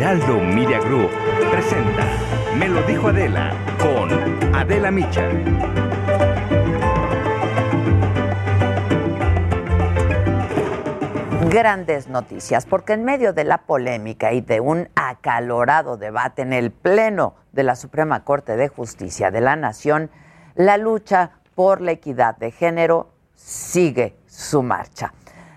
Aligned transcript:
Heraldo 0.00 0.40
Media 0.40 0.78
Group 0.78 1.10
presenta 1.50 2.06
Me 2.56 2.70
lo 2.70 2.82
dijo 2.84 3.08
Adela 3.08 3.52
con 3.78 4.10
Adela 4.54 4.90
Micha. 4.90 5.28
Grandes 11.50 12.08
noticias, 12.08 12.64
porque 12.64 12.94
en 12.94 13.04
medio 13.04 13.34
de 13.34 13.44
la 13.44 13.58
polémica 13.58 14.32
y 14.32 14.40
de 14.40 14.60
un 14.60 14.88
acalorado 14.94 15.98
debate 15.98 16.40
en 16.40 16.54
el 16.54 16.70
Pleno 16.70 17.34
de 17.52 17.64
la 17.64 17.76
Suprema 17.76 18.24
Corte 18.24 18.56
de 18.56 18.68
Justicia 18.68 19.30
de 19.30 19.42
la 19.42 19.54
Nación, 19.54 20.10
la 20.54 20.78
lucha 20.78 21.32
por 21.54 21.82
la 21.82 21.92
equidad 21.92 22.38
de 22.38 22.52
género 22.52 23.10
sigue 23.34 24.16
su 24.26 24.62
marcha. 24.62 25.12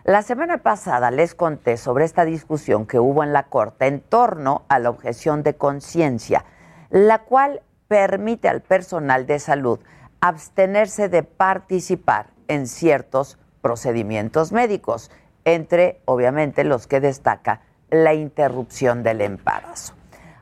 La 0.06 0.22
semana 0.22 0.58
pasada 0.58 1.12
les 1.12 1.34
conté 1.34 1.78
sobre 1.78 2.04
esta 2.04 2.26
discusión 2.26 2.86
que 2.86 3.00
hubo 3.00 3.24
en 3.24 3.32
la 3.32 3.44
Corte 3.44 3.88
en 3.88 4.02
torno 4.02 4.64
a 4.68 4.78
la 4.80 4.90
objeción 4.90 5.44
de 5.44 5.56
conciencia, 5.56 6.44
la 6.90 7.20
cual 7.20 7.62
permite 7.88 8.50
al 8.50 8.60
personal 8.60 9.26
de 9.28 9.40
salud 9.40 9.80
abstenerse 10.20 11.08
de 11.08 11.24
participar 11.24 12.32
en 12.50 12.68
ciertos 12.68 13.38
procedimientos 13.62 14.52
médicos, 14.52 15.10
entre 15.46 16.02
obviamente 16.04 16.66
los 16.66 16.86
que 16.86 17.00
destaca 17.00 17.62
la 17.90 18.14
interrupción 18.14 19.04
del 19.04 19.22
embarazo. 19.22 19.94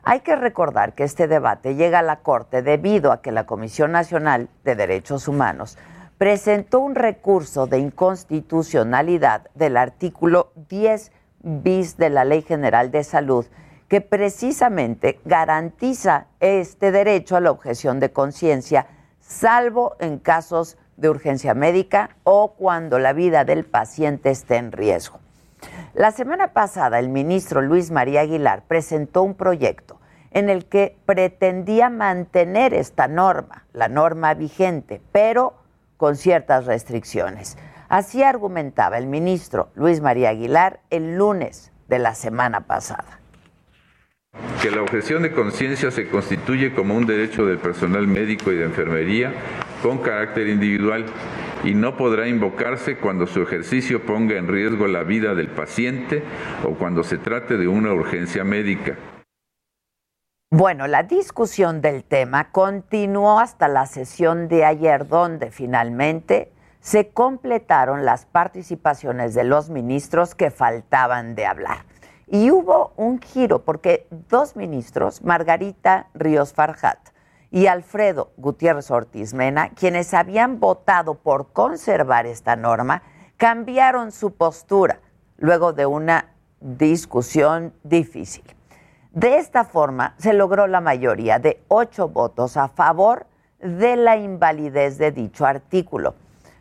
Hay 0.02 0.20
que 0.20 0.34
recordar 0.34 0.94
que 0.94 1.04
este 1.04 1.28
debate 1.28 1.76
llega 1.76 2.00
a 2.00 2.02
la 2.02 2.18
Corte 2.18 2.62
debido 2.62 3.12
a 3.12 3.22
que 3.22 3.30
la 3.30 3.46
Comisión 3.46 3.92
Nacional 3.92 4.48
de 4.64 4.74
Derechos 4.74 5.28
Humanos 5.28 5.78
presentó 6.22 6.78
un 6.78 6.94
recurso 6.94 7.66
de 7.66 7.80
inconstitucionalidad 7.80 9.50
del 9.56 9.76
artículo 9.76 10.52
10 10.68 11.10
bis 11.40 11.96
de 11.96 12.10
la 12.10 12.24
Ley 12.24 12.42
General 12.42 12.92
de 12.92 13.02
Salud 13.02 13.44
que 13.88 14.00
precisamente 14.02 15.18
garantiza 15.24 16.28
este 16.38 16.92
derecho 16.92 17.34
a 17.34 17.40
la 17.40 17.50
objeción 17.50 17.98
de 17.98 18.12
conciencia, 18.12 18.86
salvo 19.18 19.96
en 19.98 20.20
casos 20.20 20.78
de 20.96 21.08
urgencia 21.08 21.54
médica 21.54 22.10
o 22.22 22.52
cuando 22.52 23.00
la 23.00 23.12
vida 23.14 23.44
del 23.44 23.64
paciente 23.64 24.30
esté 24.30 24.58
en 24.58 24.70
riesgo. 24.70 25.18
La 25.92 26.12
semana 26.12 26.52
pasada 26.52 27.00
el 27.00 27.08
ministro 27.08 27.62
Luis 27.62 27.90
María 27.90 28.20
Aguilar 28.20 28.62
presentó 28.68 29.24
un 29.24 29.34
proyecto 29.34 29.98
en 30.30 30.50
el 30.50 30.66
que 30.66 30.96
pretendía 31.04 31.90
mantener 31.90 32.74
esta 32.74 33.08
norma, 33.08 33.66
la 33.72 33.88
norma 33.88 34.34
vigente, 34.34 35.02
pero 35.10 35.61
con 36.02 36.16
ciertas 36.16 36.66
restricciones. 36.66 37.56
Así 37.88 38.24
argumentaba 38.24 38.98
el 38.98 39.06
ministro 39.06 39.70
Luis 39.76 40.00
María 40.00 40.30
Aguilar 40.30 40.80
el 40.90 41.16
lunes 41.16 41.70
de 41.86 42.00
la 42.00 42.16
semana 42.16 42.62
pasada. 42.62 43.20
Que 44.60 44.72
la 44.72 44.82
objeción 44.82 45.22
de 45.22 45.30
conciencia 45.30 45.92
se 45.92 46.08
constituye 46.08 46.74
como 46.74 46.96
un 46.96 47.06
derecho 47.06 47.46
del 47.46 47.58
personal 47.58 48.08
médico 48.08 48.50
y 48.50 48.56
de 48.56 48.64
enfermería 48.64 49.32
con 49.80 49.98
carácter 49.98 50.48
individual 50.48 51.06
y 51.62 51.74
no 51.74 51.96
podrá 51.96 52.26
invocarse 52.26 52.96
cuando 52.96 53.28
su 53.28 53.40
ejercicio 53.40 54.04
ponga 54.04 54.36
en 54.36 54.48
riesgo 54.48 54.88
la 54.88 55.04
vida 55.04 55.36
del 55.36 55.50
paciente 55.50 56.24
o 56.64 56.74
cuando 56.74 57.04
se 57.04 57.18
trate 57.18 57.56
de 57.56 57.68
una 57.68 57.92
urgencia 57.92 58.42
médica. 58.42 58.96
Bueno, 60.54 60.86
la 60.86 61.02
discusión 61.02 61.80
del 61.80 62.04
tema 62.04 62.52
continuó 62.52 63.40
hasta 63.40 63.68
la 63.68 63.86
sesión 63.86 64.48
de 64.48 64.66
ayer, 64.66 65.08
donde 65.08 65.50
finalmente 65.50 66.52
se 66.78 67.08
completaron 67.08 68.04
las 68.04 68.26
participaciones 68.26 69.32
de 69.32 69.44
los 69.44 69.70
ministros 69.70 70.34
que 70.34 70.50
faltaban 70.50 71.34
de 71.34 71.46
hablar. 71.46 71.86
Y 72.26 72.50
hubo 72.50 72.92
un 72.96 73.18
giro, 73.18 73.64
porque 73.64 74.06
dos 74.28 74.54
ministros, 74.54 75.22
Margarita 75.22 76.10
Ríos 76.12 76.52
Farjat 76.52 76.98
y 77.50 77.66
Alfredo 77.66 78.32
Gutiérrez 78.36 78.90
Ortiz 78.90 79.32
Mena, 79.32 79.70
quienes 79.70 80.12
habían 80.12 80.60
votado 80.60 81.14
por 81.14 81.54
conservar 81.54 82.26
esta 82.26 82.56
norma, 82.56 83.02
cambiaron 83.38 84.12
su 84.12 84.34
postura 84.34 85.00
luego 85.38 85.72
de 85.72 85.86
una 85.86 86.34
discusión 86.60 87.72
difícil. 87.84 88.44
De 89.12 89.36
esta 89.36 89.64
forma 89.64 90.14
se 90.16 90.32
logró 90.32 90.66
la 90.66 90.80
mayoría 90.80 91.38
de 91.38 91.62
ocho 91.68 92.08
votos 92.08 92.56
a 92.56 92.68
favor 92.68 93.26
de 93.60 93.96
la 93.96 94.16
invalidez 94.16 94.96
de 94.96 95.12
dicho 95.12 95.44
artículo. 95.44 96.14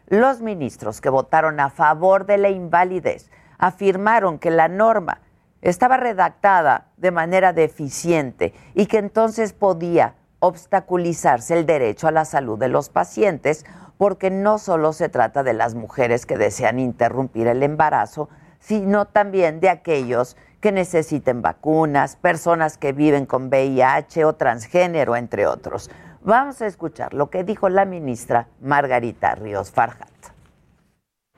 Los 0.08 0.42
ministros 0.42 1.00
que 1.00 1.10
votaron 1.10 1.62
a 1.62 1.70
favor 1.70 2.26
de 2.26 2.38
la 2.38 2.50
invalidez 2.50 3.32
afirmaron 3.58 4.38
que 4.38 4.52
la 4.52 4.68
norma 4.68 5.22
estaba 5.62 5.96
redactada 5.96 6.88
de 6.98 7.12
manera 7.12 7.54
deficiente 7.54 8.54
y 8.74 8.88
que 8.88 8.98
entonces 8.98 9.54
podía 9.54 10.16
obstaculizarse 10.40 11.58
el 11.58 11.66
derecho 11.66 12.10
a 12.10 12.12
la 12.12 12.26
salud 12.26 12.60
de 12.60 12.68
los 12.68 12.90
pacientes 12.90 13.66
porque 13.98 14.30
no 14.30 14.58
solo 14.58 14.92
se 14.92 15.08
trata 15.08 15.44
de 15.44 15.54
las 15.54 15.74
mujeres 15.74 16.26
que 16.26 16.38
desean 16.38 16.80
interrumpir 16.80 17.48
el 17.48 17.64
embarazo, 17.64 18.28
sino 18.60 19.06
también 19.06 19.62
de 19.62 19.70
aquellos 19.70 20.36
que 20.36 20.42
necesiten 20.70 21.42
vacunas, 21.42 22.18
personas 22.18 22.78
que 22.78 22.92
viven 22.92 23.26
con 23.26 23.48
VIH 23.48 24.26
o 24.26 24.34
transgénero, 24.34 25.16
entre 25.16 25.48
otros. 25.48 25.90
Vamos 26.24 26.62
a 26.62 26.68
escuchar 26.68 27.14
lo 27.14 27.30
que 27.30 27.44
dijo 27.44 27.70
la 27.70 27.86
ministra 27.86 28.48
Margarita 28.62 29.34
Ríos 29.34 29.72
Farjat. 29.72 30.12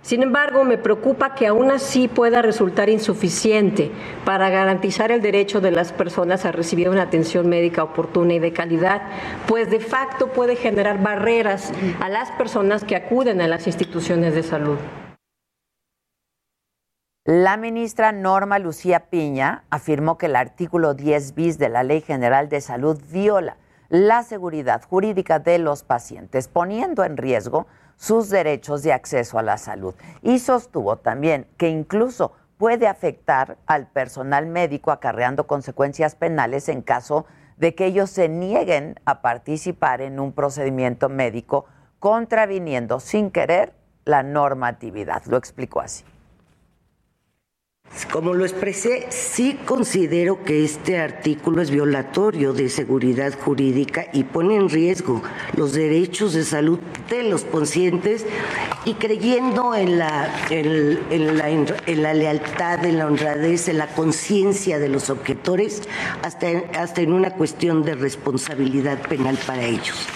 Sin 0.03 0.21
embargo, 0.21 0.65
me 0.65 0.77
preocupa 0.77 1.33
que 1.33 1.47
aún 1.47 1.71
así 1.71 2.09
pueda 2.09 2.41
resultar 2.41 2.89
insuficiente 2.89 3.89
para 4.25 4.49
garantizar 4.49 5.13
el 5.13 5.21
derecho 5.21 5.61
de 5.61 5.71
las 5.71 5.93
personas 5.93 6.43
a 6.43 6.51
recibir 6.51 6.89
una 6.89 7.03
atención 7.03 7.47
médica 7.47 7.85
oportuna 7.85 8.33
y 8.33 8.39
de 8.39 8.51
calidad, 8.51 9.03
pues 9.47 9.71
de 9.71 9.79
facto 9.79 10.27
puede 10.33 10.57
generar 10.57 11.01
barreras 11.01 11.71
a 12.01 12.09
las 12.09 12.29
personas 12.31 12.83
que 12.83 12.97
acuden 12.97 13.39
a 13.39 13.47
las 13.47 13.65
instituciones 13.65 14.35
de 14.35 14.43
salud. 14.43 14.77
La 17.25 17.55
ministra 17.55 18.11
Norma 18.11 18.59
Lucía 18.59 19.09
Piña 19.09 19.63
afirmó 19.69 20.17
que 20.17 20.25
el 20.25 20.35
artículo 20.35 20.93
10 20.93 21.35
bis 21.35 21.57
de 21.57 21.69
la 21.69 21.81
Ley 21.81 22.01
General 22.01 22.49
de 22.49 22.59
Salud 22.59 23.01
viola 23.13 23.55
la 23.87 24.23
seguridad 24.23 24.83
jurídica 24.83 25.39
de 25.39 25.57
los 25.57 25.83
pacientes, 25.83 26.49
poniendo 26.49 27.05
en 27.05 27.15
riesgo 27.15 27.65
sus 27.95 28.29
derechos 28.29 28.83
de 28.83 28.91
acceso 28.91 29.39
a 29.39 29.41
la 29.41 29.57
salud. 29.57 29.95
Y 30.21 30.39
sostuvo 30.39 30.97
también 30.97 31.47
que 31.55 31.69
incluso 31.69 32.33
puede 32.57 32.87
afectar 32.87 33.57
al 33.67 33.87
personal 33.87 34.45
médico 34.45 34.91
acarreando 34.91 35.47
consecuencias 35.47 36.15
penales 36.15 36.67
en 36.67 36.81
caso 36.81 37.25
de 37.55 37.73
que 37.73 37.85
ellos 37.85 38.09
se 38.09 38.27
nieguen 38.27 38.99
a 39.05 39.21
participar 39.21 40.01
en 40.01 40.19
un 40.19 40.33
procedimiento 40.33 41.07
médico 41.07 41.67
contraviniendo 41.99 42.99
sin 42.99 43.31
querer 43.31 43.71
la 44.03 44.23
normatividad. 44.23 45.23
Lo 45.27 45.37
explicó 45.37 45.79
así. 45.79 46.03
Como 48.11 48.33
lo 48.33 48.43
expresé, 48.43 49.07
sí 49.09 49.59
considero 49.65 50.43
que 50.43 50.63
este 50.63 50.99
artículo 50.99 51.61
es 51.61 51.69
violatorio 51.69 52.51
de 52.51 52.69
seguridad 52.69 53.33
jurídica 53.39 54.05
y 54.11 54.23
pone 54.23 54.55
en 54.55 54.69
riesgo 54.69 55.21
los 55.55 55.73
derechos 55.73 56.33
de 56.33 56.43
salud 56.43 56.79
de 57.09 57.23
los 57.23 57.43
pacientes 57.43 58.25
y 58.85 58.95
creyendo 58.95 59.75
en 59.75 59.99
la, 59.99 60.27
en, 60.49 61.37
la, 61.37 61.49
en 61.49 62.03
la 62.03 62.13
lealtad, 62.13 62.83
en 62.83 62.97
la 62.97 63.05
honradez, 63.05 63.67
en 63.67 63.77
la 63.77 63.87
conciencia 63.87 64.79
de 64.79 64.89
los 64.89 65.09
objetores, 65.09 65.83
hasta, 66.23 66.47
hasta 66.77 67.01
en 67.01 67.13
una 67.13 67.35
cuestión 67.35 67.83
de 67.83 67.93
responsabilidad 67.93 68.99
penal 69.07 69.37
para 69.45 69.63
ellos. 69.63 70.07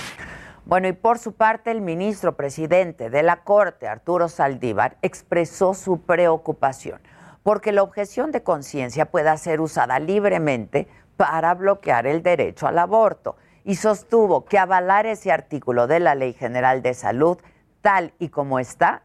Bueno, 0.65 0.87
y 0.87 0.93
por 0.93 1.19
su 1.19 1.33
parte, 1.33 1.71
el 1.71 1.81
ministro 1.81 2.35
presidente 2.35 3.09
de 3.09 3.23
la 3.23 3.43
Corte, 3.43 3.87
Arturo 3.87 4.29
Saldívar, 4.29 4.97
expresó 5.01 5.73
su 5.73 6.01
preocupación 6.01 6.99
porque 7.47 7.71
la 7.71 7.81
objeción 7.81 8.33
de 8.33 8.43
conciencia 8.43 9.05
pueda 9.05 9.37
ser 9.37 9.61
usada 9.61 9.99
libremente 9.99 10.85
para 11.15 11.53
bloquear 11.53 12.05
el 12.05 12.21
derecho 12.21 12.67
al 12.67 12.77
aborto 12.77 13.37
y 13.63 13.75
sostuvo 13.75 14.43
que 14.43 14.59
avalar 14.59 15.05
ese 15.05 15.31
artículo 15.31 15.87
de 15.87 16.01
la 16.01 16.13
Ley 16.13 16.33
General 16.33 16.81
de 16.81 16.93
Salud 16.93 17.37
tal 17.79 18.11
y 18.19 18.27
como 18.27 18.59
está, 18.59 19.03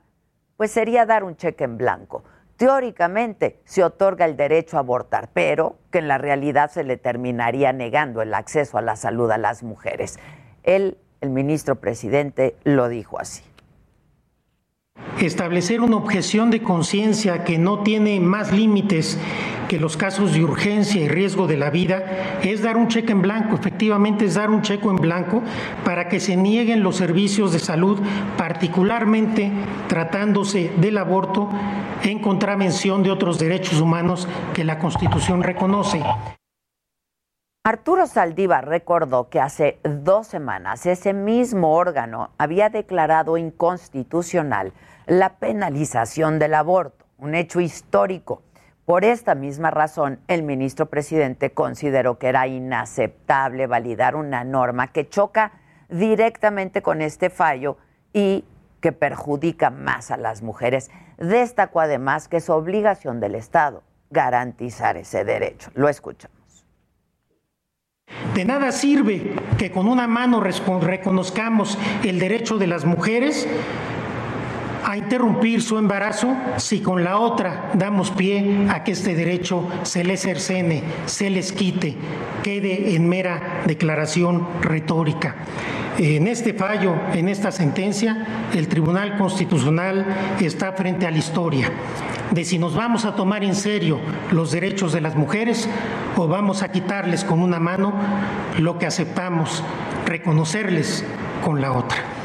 pues 0.57 0.73
sería 0.73 1.07
dar 1.07 1.23
un 1.23 1.37
cheque 1.37 1.63
en 1.63 1.79
blanco. 1.79 2.25
Teóricamente 2.57 3.61
se 3.65 3.85
otorga 3.85 4.25
el 4.25 4.37
derecho 4.37 4.77
a 4.77 4.81
abortar, 4.81 5.31
pero 5.33 5.77
que 5.93 5.99
en 5.99 6.09
la 6.09 6.19
realidad 6.19 6.69
se 6.69 6.83
le 6.83 6.97
terminaría 6.97 7.73
negando 7.73 8.23
el 8.23 8.35
acceso 8.35 8.77
a 8.77 8.83
la 8.83 8.97
salud 8.97 9.31
a 9.31 9.39
las 9.39 9.63
mujeres. 9.63 10.19
Él, 10.65 10.99
el 11.21 11.31
ministro 11.31 11.77
presidente, 11.77 12.57
lo 12.65 12.89
dijo 12.89 13.21
así. 13.21 13.52
Establecer 15.27 15.81
una 15.81 15.99
objeción 15.99 16.51
de 16.51 16.63
conciencia 16.63 17.45
que 17.45 17.57
no 17.57 17.85
tiene 17.85 18.19
más 18.19 18.51
límites 18.51 19.19
que 19.69 19.79
los 19.79 19.97
casos 19.97 20.33
de 20.33 20.43
urgencia 20.43 21.01
y 21.01 21.07
riesgo 21.07 21.47
de 21.47 21.57
la 21.57 21.71
vida 21.71 22.41
es 22.43 22.61
dar 22.61 22.77
un 22.77 22.89
cheque 22.89 23.13
en 23.13 23.23
blanco, 23.23 23.55
efectivamente 23.55 24.25
es 24.25 24.35
dar 24.35 24.51
un 24.51 24.63
cheque 24.63 24.89
en 24.89 24.97
blanco 24.97 25.41
para 25.85 26.09
que 26.09 26.19
se 26.19 26.37
nieguen 26.37 26.83
los 26.83 26.97
servicios 26.97 27.53
de 27.53 27.61
salud, 27.61 28.01
particularmente 28.37 29.53
tratándose 29.87 30.73
del 30.79 30.99
aborto 30.99 31.49
en 32.03 32.19
contravención 32.19 33.05
de 33.05 33.13
otros 33.13 33.39
derechos 33.39 33.81
humanos 33.81 34.27
que 34.55 34.65
la 34.65 34.81
Constitución 34.81 35.45
reconoce. 35.45 36.03
Arturo 37.65 38.09
Saldívar 38.09 38.67
recordó 38.67 39.29
que 39.29 39.39
hace 39.39 39.79
dos 39.85 40.27
semanas 40.27 40.85
ese 40.85 41.13
mismo 41.13 41.77
órgano 41.77 42.31
había 42.37 42.71
declarado 42.71 43.37
inconstitucional 43.37 44.73
la 45.07 45.37
penalización 45.37 46.41
del 46.41 46.55
aborto, 46.55 47.07
un 47.19 47.37
hecho 47.37 47.61
histórico. 47.61 48.43
Por 48.85 49.05
esta 49.05 49.37
misma 49.37 49.71
razón, 49.71 50.19
el 50.27 50.43
ministro 50.43 50.87
presidente 50.87 51.53
consideró 51.53 52.19
que 52.19 52.31
era 52.31 52.49
inaceptable 52.49 53.69
validar 53.69 54.17
una 54.17 54.43
norma 54.43 54.89
que 54.89 55.09
choca 55.09 55.53
directamente 55.89 56.83
con 56.83 57.01
este 57.01 57.31
fallo 57.31 57.79
y 58.13 58.45
que 58.81 58.91
perjudica 58.91 59.71
más 59.71 60.11
a 60.11 60.17
las 60.17 60.43
mujeres. 60.43 60.91
Destacó 61.17 61.79
además 61.79 62.27
que 62.27 62.39
es 62.39 62.51
obligación 62.51 63.21
del 63.21 63.37
Estado 63.37 63.85
garantizar 64.11 64.97
ese 64.97 65.25
derecho. 65.25 65.71
Lo 65.75 65.89
escuchamos. 65.89 66.42
De 68.35 68.45
nada 68.45 68.73
sirve 68.73 69.35
que 69.59 69.71
con 69.71 69.89
una 69.89 70.07
mano 70.07 70.41
reconozcamos 70.41 71.79
el 72.03 72.19
derecho 72.19 72.57
de 72.59 72.67
las 72.67 72.85
mujeres 72.85 73.47
a 74.85 74.97
interrumpir 74.97 75.63
su 75.63 75.79
embarazo 75.79 76.37
si 76.57 76.81
con 76.81 77.05
la 77.05 77.19
otra 77.19 77.71
damos 77.75 78.11
pie 78.11 78.67
a 78.69 78.85
que 78.85 78.93
este 78.93 79.15
derecho 79.15 79.67
se 79.83 80.05
les 80.05 80.21
cercene, 80.21 80.83
se 81.07 81.31
les 81.31 81.53
quite, 81.53 81.97
quede 82.43 82.95
en 82.95 83.09
mera 83.09 83.63
declaración 83.67 84.47
retórica. 84.61 85.37
En 85.99 86.27
este 86.27 86.55
fallo, 86.55 86.95
en 87.13 87.29
esta 87.29 87.53
sentencia, 87.53 88.49
el 88.55 88.67
Tribunal 88.69 89.19
Constitucional 89.19 90.07
está 90.41 90.73
frente 90.73 91.07
a 91.07 91.11
la 91.11 91.19
historia 91.19 91.71
de 92.31 92.45
si 92.47 92.59
nos 92.59 92.75
vamos 92.75 93.05
a 93.05 93.15
tomar 93.15 93.45
en 93.45 93.55
serio 93.55 94.01
los 94.31 94.53
derechos 94.53 94.93
de 94.93 95.03
las 95.03 95.17
mujeres 95.17 95.69
o 96.17 96.29
vamos 96.29 96.63
a 96.63 96.73
quitarles 96.73 97.25
con 97.25 97.41
una 97.41 97.61
mano 97.61 97.93
lo 98.59 98.79
que 98.79 98.87
aceptamos, 98.87 99.63
reconocerles 100.07 101.05
con 101.45 101.61
la 101.61 101.73
otra. 101.73 102.22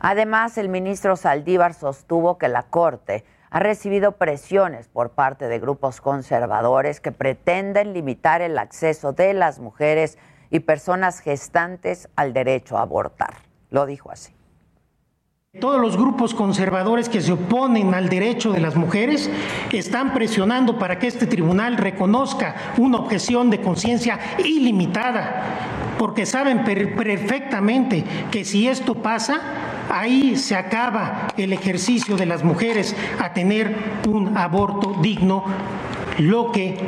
Además, 0.00 0.56
el 0.56 0.70
ministro 0.70 1.14
Saldívar 1.16 1.74
sostuvo 1.74 2.38
que 2.38 2.48
la 2.48 2.62
Corte 2.62 3.24
ha 3.50 3.60
recibido 3.60 4.12
presiones 4.12 4.88
por 4.88 5.10
parte 5.10 5.46
de 5.46 5.58
grupos 5.58 6.00
conservadores 6.00 7.00
que 7.00 7.12
pretenden 7.12 7.92
limitar 7.92 8.40
el 8.40 8.58
acceso 8.58 9.12
de 9.12 9.34
las 9.34 9.58
mujeres 9.58 10.16
y 10.50 10.60
personas 10.60 11.20
gestantes 11.20 12.08
al 12.16 12.32
derecho 12.32 12.78
a 12.78 12.82
abortar. 12.82 13.34
Lo 13.68 13.84
dijo 13.84 14.10
así. 14.10 14.32
Todos 15.60 15.80
los 15.80 15.96
grupos 15.96 16.32
conservadores 16.32 17.08
que 17.08 17.20
se 17.20 17.32
oponen 17.32 17.92
al 17.92 18.08
derecho 18.08 18.52
de 18.52 18.60
las 18.60 18.76
mujeres 18.76 19.28
están 19.72 20.14
presionando 20.14 20.78
para 20.78 20.98
que 20.98 21.08
este 21.08 21.26
tribunal 21.26 21.76
reconozca 21.76 22.54
una 22.78 22.98
objeción 22.98 23.50
de 23.50 23.60
conciencia 23.60 24.18
ilimitada, 24.38 25.96
porque 25.98 26.24
saben 26.24 26.64
perfectamente 26.64 28.04
que 28.30 28.44
si 28.44 28.68
esto 28.68 28.94
pasa, 28.94 29.40
ahí 29.90 30.36
se 30.36 30.56
acaba 30.56 31.28
el 31.36 31.52
ejercicio 31.52 32.16
de 32.16 32.26
las 32.26 32.44
mujeres 32.44 32.96
a 33.18 33.32
tener 33.32 33.74
un 34.08 34.36
aborto 34.38 34.94
digno, 35.02 35.44
lo 36.18 36.52
que 36.52 36.78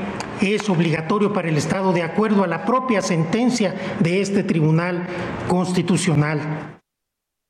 es 0.41 0.69
obligatorio 0.69 1.33
para 1.33 1.49
el 1.49 1.57
Estado 1.57 1.93
de 1.93 2.03
acuerdo 2.03 2.45
a 2.45 2.47
la 2.47 2.65
propia 2.65 3.03
sentencia 3.03 3.75
de 4.01 4.21
este 4.21 4.43
Tribunal 4.43 5.07
Constitucional. 5.49 6.41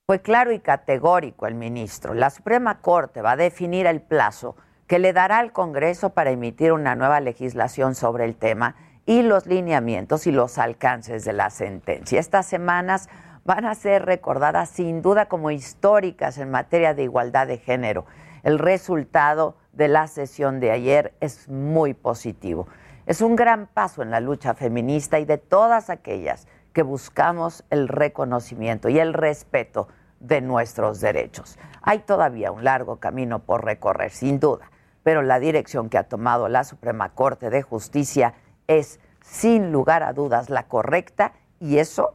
Fue 0.07 0.21
claro 0.21 0.53
y 0.53 0.59
categórico 0.59 1.47
el 1.47 1.55
ministro. 1.55 2.15
La 2.15 2.31
Suprema 2.31 2.81
Corte 2.81 3.23
va 3.23 3.33
a 3.33 3.37
definir 3.37 3.87
el 3.87 4.01
plazo 4.01 4.57
que 4.87 4.99
le 4.99 5.13
dará 5.13 5.39
al 5.39 5.53
Congreso 5.53 6.11
para 6.11 6.31
emitir 6.31 6.73
una 6.73 6.95
nueva 6.97 7.21
legislación 7.21 7.95
sobre 7.95 8.25
el 8.25 8.37
tema 8.37 8.75
y 9.07 9.23
los 9.23 9.47
lineamientos 9.47 10.27
y 10.27 10.33
los 10.33 10.59
alcances 10.59 11.25
de 11.25 11.33
la 11.33 11.51
sentencia. 11.51 12.21
Estas 12.21 12.47
semanas 12.47 13.09
van 13.45 13.65
a 13.65 13.75
ser 13.75 14.05
recordadas 14.05 14.71
sin 14.71 15.03
duda 15.03 15.27
como 15.27 15.51
históricas 15.51 16.39
en 16.39 16.51
materia 16.51 16.95
de 16.95 17.05
igualdad 17.05 17.47
de 17.47 17.59
género. 17.59 18.05
El 18.43 18.59
resultado 18.59 19.57
de 19.73 19.89
la 19.89 20.07
sesión 20.07 20.61
de 20.61 20.71
ayer 20.71 21.15
es 21.21 21.49
muy 21.49 21.95
positivo. 21.95 22.67
Es 23.07 23.21
un 23.21 23.35
gran 23.35 23.67
paso 23.67 24.03
en 24.03 24.11
la 24.11 24.21
lucha 24.21 24.55
feminista 24.55 25.19
y 25.19 25.25
de 25.25 25.39
todas 25.39 25.91
aquellas 25.91 26.47
que 26.73 26.83
buscamos 26.83 27.65
el 27.71 27.89
reconocimiento 27.89 28.89
y 28.89 28.99
el 28.99 29.13
respeto 29.13 29.89
de 30.21 30.41
nuestros 30.41 31.01
derechos. 31.01 31.59
Hay 31.83 32.01
todavía 32.01 32.53
un 32.53 32.65
largo 32.65 32.97
camino 32.97 33.41
por 33.41 33.65
recorrer, 33.65 34.13
sin 34.13 34.39
duda, 34.39 34.71
pero 35.03 35.23
la 35.23 35.41
dirección 35.41 35.89
que 35.89 35.99
ha 35.99 36.05
tomado 36.05 36.49
la 36.49 36.65
Suprema 36.65 37.11
Corte 37.11 37.51
de 37.51 37.63
Justicia 37.63 38.35
es, 38.69 39.01
sin 39.21 39.73
lugar 39.73 40.05
a 40.05 40.13
dudas, 40.13 40.49
la 40.49 40.69
correcta 40.69 41.33
y 41.59 41.79
eso, 41.79 42.15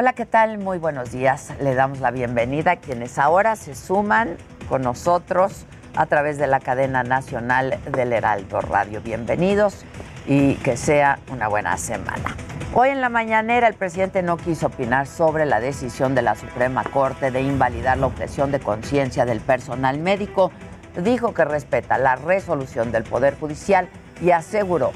Hola, 0.00 0.14
¿qué 0.14 0.24
tal? 0.24 0.56
Muy 0.56 0.78
buenos 0.78 1.12
días. 1.12 1.52
Le 1.60 1.74
damos 1.74 2.00
la 2.00 2.10
bienvenida 2.10 2.70
a 2.70 2.76
quienes 2.76 3.18
ahora 3.18 3.54
se 3.54 3.74
suman 3.74 4.38
con 4.66 4.80
nosotros 4.80 5.66
a 5.94 6.06
través 6.06 6.38
de 6.38 6.46
la 6.46 6.58
cadena 6.58 7.02
nacional 7.02 7.78
del 7.84 8.14
Heraldo 8.14 8.62
Radio. 8.62 9.02
Bienvenidos 9.02 9.84
y 10.26 10.54
que 10.54 10.78
sea 10.78 11.18
una 11.30 11.48
buena 11.48 11.76
semana. 11.76 12.34
Hoy 12.72 12.88
en 12.88 13.02
la 13.02 13.10
mañanera 13.10 13.68
el 13.68 13.74
presidente 13.74 14.22
no 14.22 14.38
quiso 14.38 14.68
opinar 14.68 15.06
sobre 15.06 15.44
la 15.44 15.60
decisión 15.60 16.14
de 16.14 16.22
la 16.22 16.34
Suprema 16.34 16.82
Corte 16.82 17.30
de 17.30 17.42
invalidar 17.42 17.98
la 17.98 18.06
objeción 18.06 18.52
de 18.52 18.58
conciencia 18.58 19.26
del 19.26 19.40
personal 19.40 19.98
médico. 19.98 20.50
Dijo 20.96 21.34
que 21.34 21.44
respeta 21.44 21.98
la 21.98 22.16
resolución 22.16 22.90
del 22.90 23.02
Poder 23.02 23.38
Judicial 23.38 23.90
y 24.22 24.30
aseguró 24.30 24.92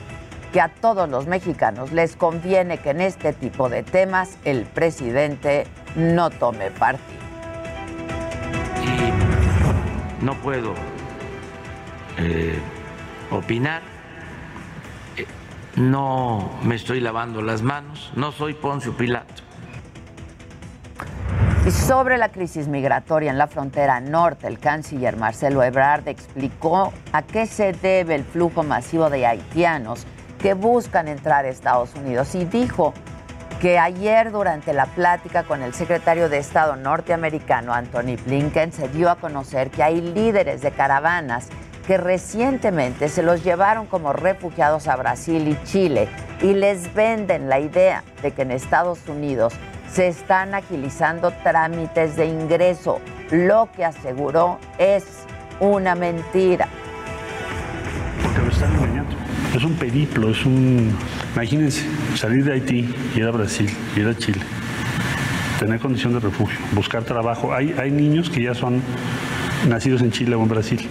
que 0.55 0.61
a 0.61 0.69
todos 0.69 1.09
los 1.09 1.27
mexicanos 1.27 1.91
les 1.91 2.15
conviene 2.15 2.79
que 2.79 2.91
en 2.91 3.01
este 3.01 3.33
tipo 3.33 3.69
de 3.69 3.83
temas 3.83 4.39
el 4.45 4.67
presidente 4.67 5.67
no 5.97 6.31
tome 6.31 6.71
partido. 6.71 7.19
Y 8.81 10.25
no 10.25 10.35
puedo 10.35 10.75
eh, 12.19 12.57
opinar, 13.33 13.83
no 15.75 16.53
me 16.63 16.77
estoy 16.77 17.01
lavando 17.01 17.43
las 17.43 17.63
manos, 17.63 18.13
no 18.15 18.31
soy 18.31 18.55
Poncio 18.55 18.97
Pilato. 18.97 19.43
Y 21.67 21.73
sobre 21.73 22.17
la 22.17 22.29
crisis 22.29 22.69
migratoria 22.69 23.33
en 23.33 23.39
la 23.39 23.49
frontera 23.49 23.99
norte, 23.99 24.47
el 24.47 24.61
canciller 24.61 25.17
Marcelo 25.17 25.65
Ebrard 25.65 26.07
explicó 26.07 26.93
a 27.11 27.23
qué 27.23 27.47
se 27.47 27.73
debe 27.73 28.15
el 28.15 28.23
flujo 28.23 28.63
masivo 28.63 29.11
de 29.11 29.27
haitianos 29.27 30.07
que 30.45 30.53
buscan 30.53 31.09
entrar 31.09 31.47
a 31.47 31.49
Estados 31.49 31.95
Unidos 31.95 32.35
y 32.35 32.45
dijo 32.45 32.93
que 33.63 33.79
ayer 33.79 34.31
durante 34.31 34.75
la 34.75 34.85
plática 34.85 35.45
con 35.45 35.63
el 35.63 35.73
secretario 35.73 36.29
de 36.29 36.37
Estado 36.37 36.77
norteamericano 36.77 37.73
Anthony 37.73 38.19
Blinken 38.27 38.71
se 38.71 38.91
dio 38.91 39.09
a 39.09 39.17
conocer 39.17 39.71
que 39.71 39.83
hay 39.83 40.03
líderes 40.03 40.61
de 40.61 40.71
caravanas 40.71 41.49
que 41.87 41.97
recientemente 41.97 43.09
se 43.09 43.23
los 43.23 43.43
llevaron 43.43 43.87
como 43.87 44.13
refugiados 44.13 44.87
a 44.87 44.97
Brasil 44.97 45.49
y 45.49 45.59
Chile 45.65 46.11
y 46.43 46.53
les 46.53 46.93
venden 46.93 47.49
la 47.49 47.59
idea 47.59 48.05
de 48.21 48.33
que 48.33 48.43
en 48.43 48.51
Estados 48.51 48.99
Unidos 49.09 49.55
se 49.91 50.09
están 50.09 50.55
agilizando 50.55 51.31
trámites 51.43 52.17
de 52.17 52.27
ingreso, 52.27 53.01
lo 53.31 53.71
que 53.75 53.87
aseguró 53.87 54.59
es 54.77 55.05
una 55.59 55.95
mentira. 55.95 56.69
Es 59.55 59.63
un 59.63 59.75
periplo, 59.75 60.31
es 60.31 60.45
un... 60.45 60.97
Imagínense, 61.35 61.87
salir 62.17 62.45
de 62.45 62.55
Haití, 62.55 62.93
ir 63.15 63.25
a 63.25 63.31
Brasil, 63.31 63.71
ir 63.95 64.09
a 64.09 64.17
Chile, 64.17 64.41
tener 65.61 65.79
condición 65.79 66.13
de 66.13 66.19
refugio, 66.19 66.59
buscar 66.73 67.05
trabajo. 67.05 67.55
Hay, 67.55 67.73
hay 67.79 67.93
niños 67.93 68.31
que 68.31 68.43
ya 68.43 68.55
son 68.55 68.83
nacidos 69.69 70.03
en 70.03 70.11
Chile 70.11 70.35
o 70.35 70.43
en 70.43 70.49
Brasil. 70.49 70.89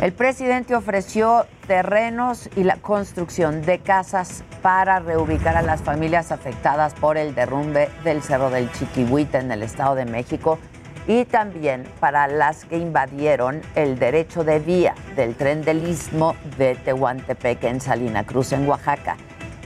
El 0.00 0.12
presidente 0.12 0.76
ofreció 0.76 1.44
terrenos 1.66 2.48
y 2.56 2.62
la 2.62 2.76
construcción 2.76 3.62
de 3.62 3.80
casas 3.80 4.44
para 4.62 5.00
reubicar 5.00 5.56
a 5.56 5.62
las 5.62 5.82
familias 5.82 6.30
afectadas 6.30 6.94
por 6.94 7.18
el 7.18 7.34
derrumbe 7.34 7.88
del 8.04 8.22
Cerro 8.22 8.50
del 8.50 8.70
Chiquihuita 8.70 9.40
en 9.40 9.50
el 9.50 9.62
Estado 9.62 9.96
de 9.96 10.04
México 10.04 10.58
y 11.06 11.24
también 11.24 11.84
para 11.98 12.26
las 12.26 12.64
que 12.64 12.76
invadieron 12.78 13.62
el 13.74 13.98
derecho 13.98 14.44
de 14.44 14.58
vía 14.58 14.94
del 15.16 15.34
tren 15.34 15.62
del 15.62 15.86
Istmo 15.88 16.36
de 16.58 16.74
Tehuantepec 16.74 17.64
en 17.64 17.80
Salina 17.80 18.24
Cruz, 18.24 18.52
en 18.52 18.68
Oaxaca. 18.68 19.16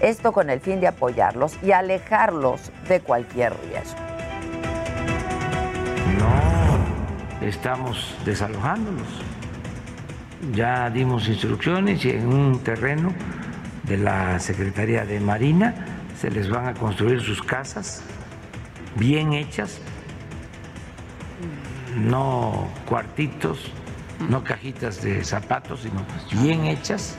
Esto 0.01 0.33
con 0.33 0.51
el 0.51 0.61
fin 0.61 0.81
de 0.81 0.89
apoyarlos 0.89 1.57
y 1.63 1.73
alejarlos 1.73 2.73
de 2.89 3.01
cualquier 3.01 3.53
riesgo. 3.69 3.99
No 6.19 7.47
estamos 7.47 8.17
desalojándolos. 8.25 9.09
Ya 10.53 10.91
dimos 10.91 11.29
instrucciones 11.29 12.05
y 12.05 12.11
en 12.11 12.27
un 12.27 12.59
terreno 12.61 13.13
de 13.85 13.97
la 13.97 14.39
Secretaría 14.39 15.05
de 15.05 15.21
Marina 15.21 15.75
se 16.19 16.31
les 16.31 16.51
van 16.51 16.67
a 16.67 16.75
construir 16.75 17.21
sus 17.21 17.43
casas 17.43 18.03
bien 18.97 19.33
hechas, 19.33 19.81
no 21.97 22.69
cuartitos, 22.89 23.71
no 24.29 24.43
cajitas 24.43 25.03
de 25.03 25.25
zapatos, 25.25 25.81
sino 25.81 26.05
bien 26.43 26.65
hechas. 26.67 27.17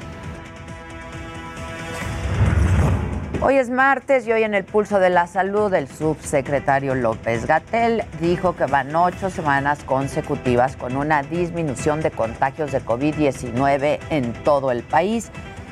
Hoy 3.41 3.57
es 3.57 3.69
martes 3.69 4.25
y 4.25 4.31
hoy 4.31 4.43
en 4.43 4.55
el 4.55 4.63
pulso 4.63 4.99
de 4.99 5.09
la 5.09 5.27
salud 5.27 5.71
el 5.73 5.87
subsecretario 5.87 6.95
López 6.95 7.45
Gatel 7.45 8.03
dijo 8.19 8.55
que 8.55 8.65
van 8.65 8.95
ocho 8.95 9.29
semanas 9.29 9.83
consecutivas 9.83 10.75
con 10.75 10.95
una 10.95 11.21
disminución 11.21 12.01
de 12.01 12.11
contagios 12.11 12.71
de 12.71 12.81
COVID-19 12.83 13.99
en 14.09 14.33
todo 14.43 14.71
el 14.71 14.81
país 14.81 15.29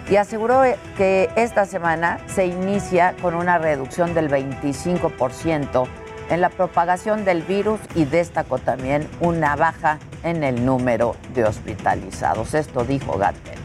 y 0.10 0.18
aseguró 0.18 0.62
que 0.98 1.30
esta 1.36 1.66
semana 1.66 2.20
se 2.28 2.46
inicia 2.46 3.16
con 3.22 3.34
una 3.34 3.58
reducción 3.58 4.14
del 4.14 4.30
25% 4.30 5.88
en 6.30 6.42
la 6.42 6.50
propagación 6.50 7.26
del 7.26 7.42
virus 7.42 7.80
y 7.96 8.06
destacó 8.06 8.58
también 8.58 9.08
una 9.20 9.56
baja 9.56 10.00
en 10.24 10.44
el 10.44 10.66
número 10.66 11.16
de 11.34 11.44
hospitalizados. 11.46 12.54
Esto 12.54 12.84
dijo 12.84 13.18
Gatel. 13.18 13.64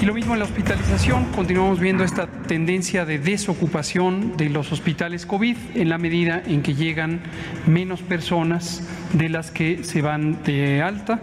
Y 0.00 0.06
lo 0.06 0.14
mismo 0.14 0.34
en 0.34 0.38
la 0.38 0.44
hospitalización, 0.44 1.24
continuamos 1.34 1.80
viendo 1.80 2.04
esta 2.04 2.28
tendencia 2.28 3.04
de 3.04 3.18
desocupación 3.18 4.36
de 4.36 4.48
los 4.48 4.70
hospitales 4.70 5.26
COVID 5.26 5.56
en 5.74 5.88
la 5.88 5.98
medida 5.98 6.40
en 6.46 6.62
que 6.62 6.74
llegan 6.74 7.20
menos 7.66 8.00
personas 8.02 8.80
de 9.12 9.28
las 9.28 9.50
que 9.50 9.82
se 9.82 10.00
van 10.00 10.40
de 10.44 10.82
alta 10.82 11.18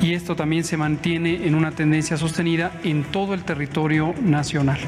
y 0.00 0.14
esto 0.14 0.36
también 0.36 0.62
se 0.62 0.76
mantiene 0.76 1.44
en 1.48 1.56
una 1.56 1.72
tendencia 1.72 2.16
sostenida 2.16 2.70
en 2.84 3.02
todo 3.02 3.34
el 3.34 3.42
territorio 3.42 4.14
nacional. 4.22 4.78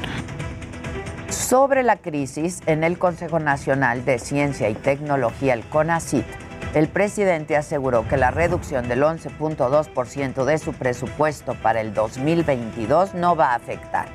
Sobre 1.47 1.81
la 1.81 1.95
crisis, 1.95 2.59
en 2.65 2.83
el 2.83 2.99
Consejo 2.99 3.39
Nacional 3.39 4.03
de 4.03 4.19
Ciencia 4.19 4.67
y 4.67 4.73
Tecnología, 4.73 5.53
el 5.53 5.63
CONACIT, 5.63 6.25
el 6.73 6.89
presidente 6.89 7.55
aseguró 7.55 8.05
que 8.05 8.17
la 8.17 8.31
reducción 8.31 8.89
del 8.89 9.01
11.2% 9.01 10.43
de 10.43 10.57
su 10.57 10.73
presupuesto 10.73 11.55
para 11.63 11.79
el 11.79 11.93
2022 11.93 13.13
no 13.13 13.37
va 13.37 13.53
a 13.53 13.55
afectar. 13.55 14.09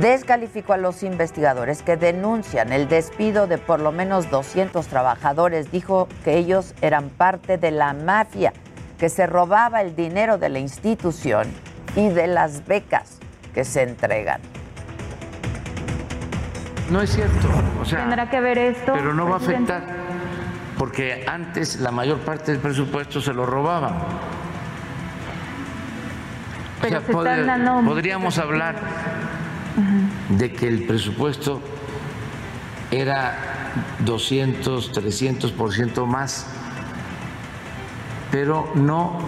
Descalificó 0.00 0.72
a 0.72 0.78
los 0.78 1.02
investigadores 1.02 1.82
que 1.82 1.98
denuncian 1.98 2.72
el 2.72 2.88
despido 2.88 3.46
de 3.46 3.58
por 3.58 3.80
lo 3.80 3.92
menos 3.92 4.30
200 4.30 4.86
trabajadores. 4.86 5.70
Dijo 5.70 6.08
que 6.24 6.38
ellos 6.38 6.74
eran 6.80 7.10
parte 7.10 7.58
de 7.58 7.72
la 7.72 7.92
mafia 7.92 8.54
que 8.98 9.10
se 9.10 9.26
robaba 9.26 9.82
el 9.82 9.94
dinero 9.94 10.38
de 10.38 10.48
la 10.48 10.60
institución 10.60 11.46
y 11.94 12.08
de 12.08 12.26
las 12.26 12.66
becas 12.66 13.18
que 13.52 13.64
se 13.64 13.82
entregan. 13.82 14.40
No 16.90 17.00
es 17.00 17.10
cierto. 17.10 17.48
O 17.80 17.84
sea, 17.84 18.00
Tendrá 18.00 18.28
que 18.28 18.40
ver 18.40 18.58
esto. 18.58 18.92
Pero 18.94 19.14
no 19.14 19.26
va 19.26 19.34
a 19.34 19.38
afectar 19.38 20.04
porque 20.78 21.24
antes 21.26 21.80
la 21.80 21.90
mayor 21.90 22.18
parte 22.18 22.52
del 22.52 22.60
presupuesto 22.60 23.20
se 23.20 23.32
lo 23.32 23.46
robaban. 23.46 23.94
Pero 26.80 27.00
se 27.00 27.12
están 27.12 27.46
dando 27.46 27.80
podríamos 27.88 28.38
hablar 28.38 28.76
de 30.28 30.52
que 30.52 30.68
el 30.68 30.84
presupuesto 30.84 31.62
era 32.90 33.72
200, 34.00 34.92
300% 34.92 36.06
más, 36.06 36.46
pero 38.30 38.70
no 38.74 39.18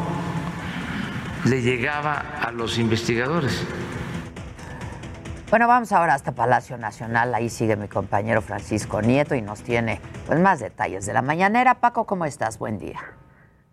le 1.44 1.62
llegaba 1.62 2.22
a 2.42 2.52
los 2.52 2.78
investigadores. 2.78 3.64
Bueno, 5.48 5.68
vamos 5.68 5.92
ahora 5.92 6.14
hasta 6.14 6.32
Palacio 6.34 6.76
Nacional. 6.76 7.32
Ahí 7.32 7.48
sigue 7.48 7.76
mi 7.76 7.86
compañero 7.86 8.42
Francisco 8.42 9.00
Nieto 9.00 9.36
y 9.36 9.42
nos 9.42 9.62
tiene 9.62 10.00
pues, 10.26 10.40
más 10.40 10.58
detalles 10.58 11.06
de 11.06 11.12
la 11.12 11.22
mañanera. 11.22 11.74
Paco, 11.74 12.04
¿cómo 12.04 12.24
estás? 12.24 12.58
Buen 12.58 12.78
día. 12.78 12.98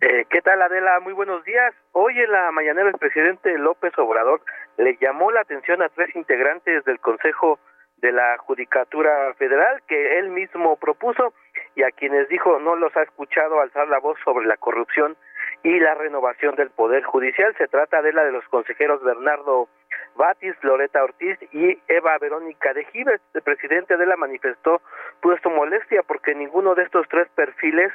Eh, 0.00 0.24
¿Qué 0.30 0.40
tal, 0.40 0.62
Adela? 0.62 1.00
Muy 1.00 1.14
buenos 1.14 1.42
días. 1.44 1.74
Hoy 1.90 2.16
en 2.20 2.30
la 2.30 2.52
mañanera 2.52 2.90
el 2.90 2.98
presidente 2.98 3.58
López 3.58 3.92
Obrador 3.98 4.40
le 4.76 4.96
llamó 5.00 5.32
la 5.32 5.40
atención 5.40 5.82
a 5.82 5.88
tres 5.88 6.14
integrantes 6.14 6.84
del 6.84 7.00
Consejo 7.00 7.58
de 7.96 8.12
la 8.12 8.38
Judicatura 8.38 9.34
Federal 9.34 9.82
que 9.88 10.20
él 10.20 10.30
mismo 10.30 10.76
propuso 10.76 11.34
y 11.74 11.82
a 11.82 11.90
quienes 11.90 12.28
dijo 12.28 12.60
no 12.60 12.76
los 12.76 12.96
ha 12.96 13.02
escuchado 13.02 13.60
alzar 13.60 13.88
la 13.88 13.98
voz 13.98 14.16
sobre 14.24 14.46
la 14.46 14.56
corrupción 14.58 15.16
y 15.64 15.80
la 15.80 15.94
renovación 15.94 16.54
del 16.54 16.70
Poder 16.70 17.02
Judicial. 17.02 17.52
Se 17.58 17.66
trata 17.66 18.00
de 18.00 18.12
la 18.12 18.22
de 18.22 18.30
los 18.30 18.44
consejeros 18.44 19.02
Bernardo 19.02 19.68
Batis, 20.16 20.54
Loreta 20.62 21.02
Ortiz 21.02 21.38
y 21.52 21.78
Eva 21.88 22.18
Verónica 22.18 22.72
de 22.72 22.84
Gives. 22.86 23.20
El 23.34 23.42
presidente 23.42 23.96
de 23.96 24.06
la 24.06 24.16
manifestó 24.16 24.80
puesto 25.20 25.50
molestia 25.50 26.02
porque 26.02 26.34
ninguno 26.34 26.74
de 26.74 26.84
estos 26.84 27.06
tres 27.08 27.28
perfiles 27.34 27.92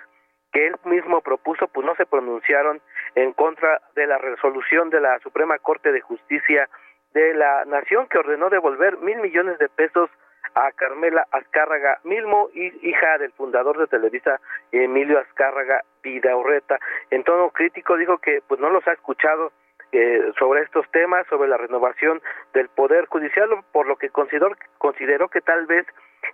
que 0.52 0.68
él 0.68 0.76
mismo 0.86 1.22
propuso 1.22 1.68
pues 1.68 1.86
no 1.86 1.96
se 1.96 2.06
pronunciaron 2.06 2.82
en 3.16 3.34
contra 3.34 3.82
de 3.96 4.08
la 4.08 4.18
resolución 4.18 4.90
de 4.90 5.02
la 5.02 5.20
Suprema 5.20 5.60
Corte 5.60 5.92
de 5.92 6.02
Justicia 6.02 6.70
de 7.14 7.34
la 7.34 7.66
Nación 7.66 8.08
que 8.08 8.18
ordenó 8.18 8.50
devolver 8.50 8.98
mil 9.00 9.18
millones 9.20 9.58
de 9.60 9.70
pesos 9.70 10.10
a 10.56 10.72
Carmela 10.72 11.28
Azcárraga 11.32 12.00
Milmo, 12.04 12.50
hija 12.54 13.18
del 13.20 13.32
fundador 13.34 13.78
de 13.78 13.88
Televisa 13.88 14.40
Emilio 14.72 15.20
Azcárraga 15.20 15.84
Vidaurreta. 16.02 16.80
En 17.12 17.24
tono 17.24 17.50
crítico 17.52 17.98
dijo 17.98 18.18
que 18.18 18.42
pues 18.48 18.60
no 18.60 18.70
los 18.70 18.88
ha 18.88 18.94
escuchado 18.94 19.52
eh, 19.92 20.32
sobre 20.38 20.62
estos 20.62 20.90
temas, 20.92 21.26
sobre 21.28 21.50
la 21.50 21.58
renovación 21.58 22.22
del 22.54 22.70
Poder 22.70 23.06
Judicial, 23.08 23.50
por 23.72 23.88
lo 23.88 23.96
que 23.96 24.10
consideró, 24.10 24.52
consideró 24.78 25.30
que 25.30 25.42
tal 25.42 25.66
vez 25.66 25.86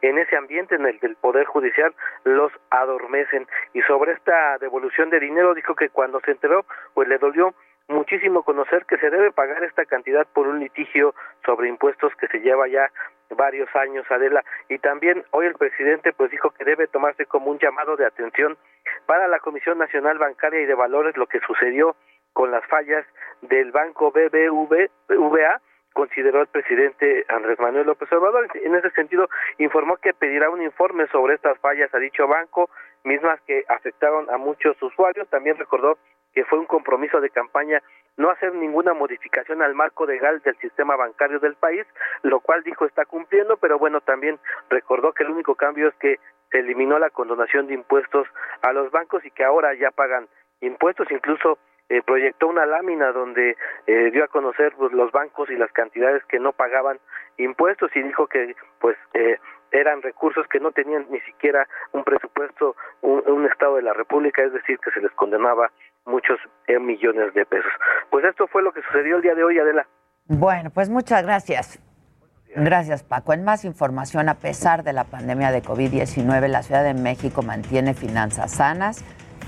en 0.02 0.18
ese 0.18 0.36
ambiente 0.36 0.76
en 0.76 0.86
el 0.86 1.00
del 1.00 1.16
Poder 1.16 1.46
Judicial 1.46 1.94
los 2.24 2.52
adormecen. 2.70 3.48
Y 3.74 3.82
sobre 3.84 4.14
esta 4.14 4.58
devolución 4.58 5.10
de 5.10 5.20
dinero 5.20 5.54
dijo 5.54 5.76
que 5.76 5.90
cuando 5.90 6.20
se 6.22 6.32
enteró, 6.32 6.66
pues 6.94 7.08
le 7.08 7.18
dolió 7.18 7.54
muchísimo 7.88 8.44
conocer 8.44 8.86
que 8.86 8.98
se 8.98 9.10
debe 9.10 9.32
pagar 9.32 9.64
esta 9.64 9.86
cantidad 9.86 10.26
por 10.34 10.48
un 10.48 10.60
litigio 10.60 11.14
sobre 11.46 11.70
impuestos 11.70 12.14
que 12.16 12.28
se 12.28 12.40
lleva 12.40 12.68
ya 12.68 12.90
varios 13.30 13.74
años, 13.76 14.06
Adela. 14.10 14.44
Y 14.70 14.80
también 14.80 15.24
hoy 15.32 15.46
el 15.46 15.56
presidente 15.56 16.14
pues 16.14 16.32
dijo 16.32 16.52
que 16.52 16.66
debe 16.66 16.88
tomarse 16.88 17.26
como 17.26 17.52
un 17.52 17.60
llamado 17.60 17.96
de 17.96 18.06
atención 18.06 18.58
para 19.06 19.28
la 19.28 19.40
Comisión 19.40 19.78
Nacional 19.78 20.18
Bancaria 20.18 20.62
y 20.62 20.66
de 20.66 20.74
Valores 20.74 21.16
lo 21.18 21.28
que 21.28 21.40
sucedió 21.42 21.96
con 22.36 22.52
las 22.52 22.66
fallas 22.68 23.06
del 23.42 23.72
banco 23.72 24.12
BBVA 24.12 25.62
consideró 25.94 26.42
el 26.42 26.48
presidente 26.48 27.26
Andrés 27.30 27.58
Manuel 27.60 27.88
López 27.88 28.12
Obrador. 28.12 28.50
En 28.56 28.76
ese 28.76 28.90
sentido, 28.92 29.30
informó 29.58 29.96
que 29.96 30.14
pedirá 30.14 30.50
un 30.50 30.62
informe 30.62 31.08
sobre 31.08 31.36
estas 31.36 31.58
fallas 31.60 31.92
a 31.96 31.98
dicho 31.98 32.28
banco, 32.28 32.70
mismas 33.06 33.40
que 33.48 33.64
afectaron 33.70 34.30
a 34.30 34.38
muchos 34.38 34.76
usuarios. 34.84 35.30
También 35.30 35.58
recordó 35.58 35.98
que 36.34 36.44
fue 36.44 36.60
un 36.60 36.66
compromiso 36.66 37.22
de 37.22 37.30
campaña 37.30 37.82
no 38.18 38.30
hacer 38.30 38.54
ninguna 38.54 38.94
modificación 38.94 39.62
al 39.62 39.74
marco 39.74 40.06
legal 40.06 40.42
del 40.42 40.58
sistema 40.58 40.98
bancario 40.98 41.40
del 41.40 41.56
país, 41.56 41.86
lo 42.24 42.42
cual 42.42 42.64
dijo 42.64 42.86
está 42.86 43.06
cumpliendo, 43.06 43.56
pero 43.56 43.80
bueno, 43.80 44.02
también 44.02 44.40
recordó 44.70 45.14
que 45.14 45.24
el 45.24 45.30
único 45.30 45.56
cambio 45.56 45.88
es 45.88 45.96
que 45.96 46.20
se 46.52 46.60
eliminó 46.60 47.00
la 47.00 47.12
condonación 47.12 47.68
de 47.68 47.76
impuestos 47.76 48.28
a 48.62 48.74
los 48.74 48.92
bancos 48.92 49.24
y 49.24 49.32
que 49.32 49.46
ahora 49.46 49.74
ya 49.76 49.92
pagan 49.92 50.28
impuestos, 50.60 51.10
incluso 51.10 51.58
eh, 51.90 52.02
proyectó 52.04 52.48
una 52.48 52.66
lámina 52.66 53.12
donde 53.12 53.56
eh, 53.86 54.10
dio 54.12 54.24
a 54.24 54.28
conocer 54.28 54.74
pues, 54.78 54.92
los 54.92 55.12
bancos 55.12 55.50
y 55.52 55.56
las 55.56 55.72
cantidades 55.72 56.24
que 56.26 56.40
no 56.40 56.52
pagaban 56.52 57.00
impuestos 57.38 57.92
y 57.96 58.02
dijo 58.02 58.26
que 58.28 58.56
pues 58.80 58.98
eh, 59.14 59.38
eran 59.72 60.02
recursos 60.02 60.48
que 60.48 60.60
no 60.60 60.72
tenían 60.72 61.06
ni 61.12 61.20
siquiera 61.22 61.68
un 61.92 62.04
presupuesto, 62.04 62.76
un, 63.02 63.22
un, 63.28 63.46
Estado 63.46 63.76
de 63.76 63.84
la 63.84 63.94
República, 63.94 64.42
es 64.42 64.54
decir, 64.54 64.80
que 64.80 64.92
se 64.92 65.02
les 65.02 65.12
condenaba 65.12 65.72
muchos 66.06 66.40
millones 66.68 67.34
de 67.34 67.46
pesos. 67.46 67.72
Pues 68.10 68.26
esto 68.26 68.48
fue 68.48 68.64
lo 68.64 68.72
que 68.72 68.82
sucedió 68.82 69.18
el 69.18 69.22
día 69.22 69.36
de 69.36 69.44
hoy, 69.44 69.60
Adela. 69.60 69.88
Bueno, 70.28 70.72
pues 70.74 70.90
muchas 70.90 71.24
gracias. 71.24 71.80
Gracias, 72.56 73.04
Paco. 73.04 73.34
En 73.34 73.44
más 73.44 73.66
información, 73.66 74.30
a 74.30 74.36
pesar 74.36 74.84
de 74.84 74.94
la 74.94 75.04
pandemia 75.04 75.52
de 75.52 75.62
COVID-19, 75.62 76.48
la 76.48 76.64
Ciudad 76.64 76.84
de 76.84 76.94
México 76.94 77.42
mantiene 77.42 77.94
finanzas 77.94 78.56
sanas 78.56 79.04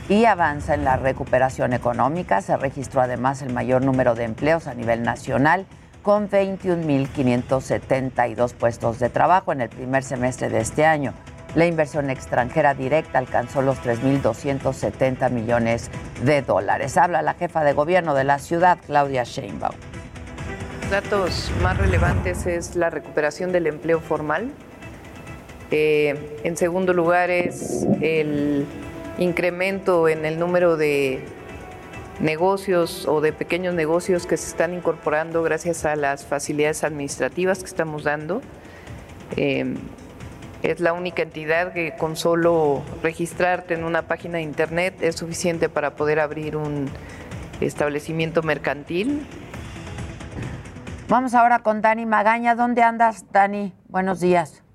y 0.10 0.26
avanza 0.26 0.74
en 0.74 0.84
la 0.84 0.98
recuperación 0.98 1.74
económica. 1.74 2.42
Se 2.42 2.58
registró 2.58 3.02
además 3.02 3.42
el 3.42 3.54
mayor 3.54 3.84
número 3.84 4.16
de 4.16 4.24
empleos 4.24 4.68
a 4.68 4.74
nivel 4.74 5.04
nacional 5.04 5.66
con 6.02 6.30
21.572 6.30 8.54
puestos 8.54 9.00
de 9.00 9.10
trabajo 9.10 9.52
en 9.52 9.60
el 9.62 9.70
primer 9.70 10.04
semestre 10.04 10.50
de 10.50 10.60
este 10.60 10.86
año. 10.86 11.14
La 11.56 11.66
inversión 11.66 12.10
extranjera 12.10 12.74
directa 12.74 13.20
alcanzó 13.20 13.62
los 13.62 13.82
3.270 13.82 15.30
millones 15.32 15.90
de 16.24 16.42
dólares. 16.42 16.98
Habla 16.98 17.22
la 17.22 17.34
jefa 17.34 17.64
de 17.64 17.74
gobierno 17.74 18.14
de 18.14 18.24
la 18.24 18.40
ciudad, 18.40 18.78
Claudia 18.86 19.24
Sheinbaum. 19.24 19.76
Datos 20.92 21.52
más 21.62 21.78
relevantes 21.78 22.46
es 22.46 22.78
la 22.78 22.90
recuperación 22.90 23.52
del 23.52 23.68
empleo 23.68 24.00
formal. 24.00 24.52
Eh, 25.72 26.40
en 26.46 26.56
segundo 26.56 26.94
lugar 26.94 27.30
es 27.30 27.86
el 28.00 28.66
incremento 29.18 30.08
en 30.08 30.26
el 30.26 30.40
número 30.40 30.78
de 30.78 31.24
negocios 32.20 33.08
o 33.08 33.22
de 33.22 33.34
pequeños 33.34 33.74
negocios 33.74 34.26
que 34.26 34.38
se 34.38 34.48
están 34.48 34.74
incorporando 34.74 35.44
gracias 35.44 35.86
a 35.86 35.96
las 35.96 36.26
facilidades 36.26 36.84
administrativas 36.84 37.60
que 37.60 37.66
estamos 37.66 38.04
dando. 38.04 38.42
Eh, 39.36 39.76
es 40.64 40.80
la 40.80 40.94
única 40.94 41.22
entidad 41.22 41.74
que 41.74 41.96
con 41.96 42.16
solo 42.16 42.82
registrarte 43.04 43.76
en 43.76 43.84
una 43.84 44.04
página 44.04 44.38
de 44.38 44.44
internet 44.44 44.96
es 45.02 45.16
suficiente 45.16 45.70
para 45.70 45.96
poder 45.96 46.20
abrir 46.20 46.58
un 46.58 46.90
establecimiento 47.62 48.42
mercantil. 48.42 49.26
Vamos 51.08 51.34
ahora 51.34 51.60
con 51.60 51.82
Dani 51.82 52.06
Magaña. 52.06 52.56
¿Dónde 52.56 52.82
andas, 52.82 53.26
Dani? 53.32 53.74
Buenos 53.88 54.20
días. 54.20 54.67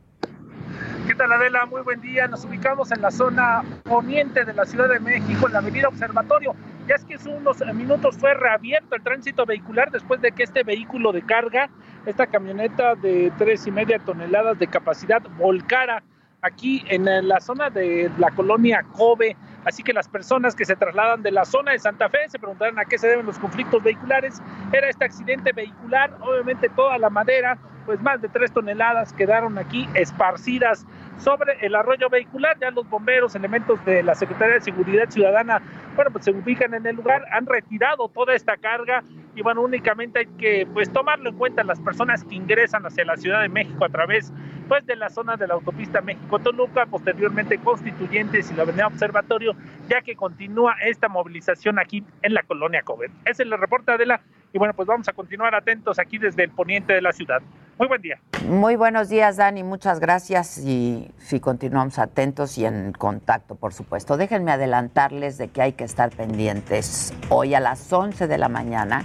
¿Qué 1.06 1.16
tal 1.16 1.32
Adela? 1.32 1.66
Muy 1.66 1.82
buen 1.82 2.00
día. 2.00 2.28
Nos 2.28 2.44
ubicamos 2.44 2.92
en 2.92 3.02
la 3.02 3.10
zona 3.10 3.64
poniente 3.82 4.44
de 4.44 4.54
la 4.54 4.64
Ciudad 4.64 4.88
de 4.88 5.00
México, 5.00 5.46
en 5.46 5.52
la 5.52 5.58
avenida 5.58 5.88
Observatorio. 5.88 6.54
Ya 6.86 6.94
es 6.94 7.04
que 7.04 7.16
hace 7.16 7.28
unos 7.28 7.58
minutos 7.74 8.16
fue 8.18 8.34
reabierto 8.34 8.94
el 8.94 9.02
tránsito 9.02 9.44
vehicular 9.44 9.90
después 9.90 10.20
de 10.20 10.30
que 10.30 10.44
este 10.44 10.62
vehículo 10.62 11.10
de 11.12 11.22
carga, 11.22 11.68
esta 12.06 12.28
camioneta 12.28 12.94
de 12.94 13.32
tres 13.36 13.66
y 13.66 13.72
media 13.72 13.98
toneladas 13.98 14.58
de 14.60 14.68
capacidad, 14.68 15.20
volcara 15.38 16.04
aquí 16.40 16.84
en 16.88 17.04
la 17.28 17.40
zona 17.40 17.68
de 17.68 18.08
la 18.18 18.30
colonia 18.30 18.84
Kobe. 18.92 19.36
Así 19.64 19.82
que 19.82 19.92
las 19.92 20.08
personas 20.08 20.54
que 20.54 20.64
se 20.64 20.76
trasladan 20.76 21.22
de 21.22 21.32
la 21.32 21.44
zona 21.44 21.72
de 21.72 21.80
Santa 21.80 22.08
Fe 22.10 22.28
se 22.28 22.38
preguntarán 22.38 22.78
a 22.78 22.84
qué 22.84 22.96
se 22.98 23.08
deben 23.08 23.26
los 23.26 23.38
conflictos 23.38 23.82
vehiculares. 23.82 24.40
Era 24.72 24.88
este 24.88 25.04
accidente 25.04 25.52
vehicular, 25.52 26.16
obviamente 26.20 26.68
toda 26.68 26.96
la 26.98 27.10
madera, 27.10 27.58
pues 27.84 28.00
más 28.00 28.20
de 28.20 28.28
tres 28.28 28.52
toneladas 28.52 29.12
quedaron 29.12 29.58
aquí 29.58 29.88
esparcidas 29.94 30.86
sobre 31.22 31.56
el 31.64 31.74
arroyo 31.74 32.08
vehicular. 32.08 32.56
Ya 32.60 32.70
los 32.70 32.88
bomberos, 32.88 33.34
elementos 33.34 33.84
de 33.84 34.02
la 34.02 34.14
Secretaría 34.14 34.54
de 34.54 34.60
Seguridad 34.60 35.08
Ciudadana, 35.08 35.62
bueno, 35.94 36.10
pues 36.10 36.24
se 36.24 36.30
ubican 36.32 36.74
en 36.74 36.86
el 36.86 36.96
lugar, 36.96 37.24
han 37.32 37.46
retirado 37.46 38.08
toda 38.08 38.34
esta 38.34 38.56
carga 38.56 39.02
y 39.34 39.42
bueno, 39.42 39.62
únicamente 39.62 40.20
hay 40.20 40.26
que 40.26 40.66
pues 40.72 40.92
tomarlo 40.92 41.30
en 41.30 41.36
cuenta 41.36 41.64
las 41.64 41.80
personas 41.80 42.24
que 42.24 42.34
ingresan 42.34 42.84
hacia 42.84 43.04
la 43.04 43.16
Ciudad 43.16 43.40
de 43.40 43.48
México 43.48 43.84
a 43.84 43.88
través 43.88 44.32
pues 44.68 44.84
de 44.86 44.96
la 44.96 45.10
zona 45.10 45.36
de 45.36 45.46
la 45.46 45.54
autopista 45.54 46.00
México-Toluca, 46.00 46.86
posteriormente 46.86 47.58
Constituyentes 47.58 48.50
y 48.50 48.54
la 48.54 48.62
Avenida 48.62 48.86
Observatorio, 48.86 49.54
ya 49.88 50.02
que 50.02 50.14
continúa 50.16 50.76
esta 50.84 51.08
movilización 51.08 51.78
aquí 51.78 52.04
en 52.22 52.34
la 52.34 52.42
colonia 52.42 52.82
Coven. 52.82 53.10
Ese 53.24 53.30
es 53.30 53.40
el 53.40 53.58
reporte 53.58 53.96
de 53.96 54.06
la 54.06 54.20
y 54.52 54.58
bueno, 54.58 54.74
pues 54.74 54.86
vamos 54.86 55.08
a 55.08 55.12
continuar 55.12 55.54
atentos 55.54 55.98
aquí 55.98 56.18
desde 56.18 56.44
el 56.44 56.50
poniente 56.50 56.92
de 56.92 57.00
la 57.00 57.12
ciudad. 57.12 57.40
Muy 57.78 57.88
buen 57.88 58.02
día. 58.02 58.20
Muy 58.46 58.76
buenos 58.76 59.08
días, 59.08 59.38
Dani. 59.38 59.62
Muchas 59.62 59.98
gracias 59.98 60.58
y 60.58 61.10
sí, 61.18 61.40
continuamos 61.40 61.98
atentos 61.98 62.58
y 62.58 62.66
en 62.66 62.92
contacto, 62.92 63.54
por 63.54 63.72
supuesto. 63.72 64.16
Déjenme 64.16 64.52
adelantarles 64.52 65.38
de 65.38 65.48
que 65.48 65.62
hay 65.62 65.72
que 65.72 65.84
estar 65.84 66.10
pendientes. 66.10 67.12
Hoy 67.28 67.54
a 67.54 67.60
las 67.60 67.92
11 67.92 68.26
de 68.26 68.38
la 68.38 68.48
mañana, 68.48 69.04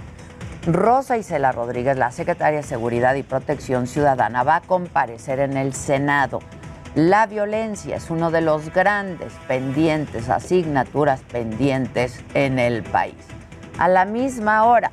Rosa 0.66 1.16
Isela 1.16 1.52
Rodríguez, 1.52 1.96
la 1.96 2.10
secretaria 2.10 2.58
de 2.58 2.66
Seguridad 2.66 3.14
y 3.14 3.22
Protección 3.22 3.86
Ciudadana, 3.86 4.42
va 4.42 4.56
a 4.56 4.60
comparecer 4.60 5.40
en 5.40 5.56
el 5.56 5.72
Senado. 5.72 6.40
La 6.94 7.26
violencia 7.26 7.96
es 7.96 8.10
uno 8.10 8.30
de 8.30 8.40
los 8.40 8.72
grandes 8.72 9.32
pendientes, 9.46 10.28
asignaturas 10.28 11.20
pendientes 11.22 12.24
en 12.34 12.58
el 12.58 12.82
país. 12.82 13.14
A 13.78 13.88
la 13.88 14.04
misma 14.04 14.64
hora, 14.64 14.90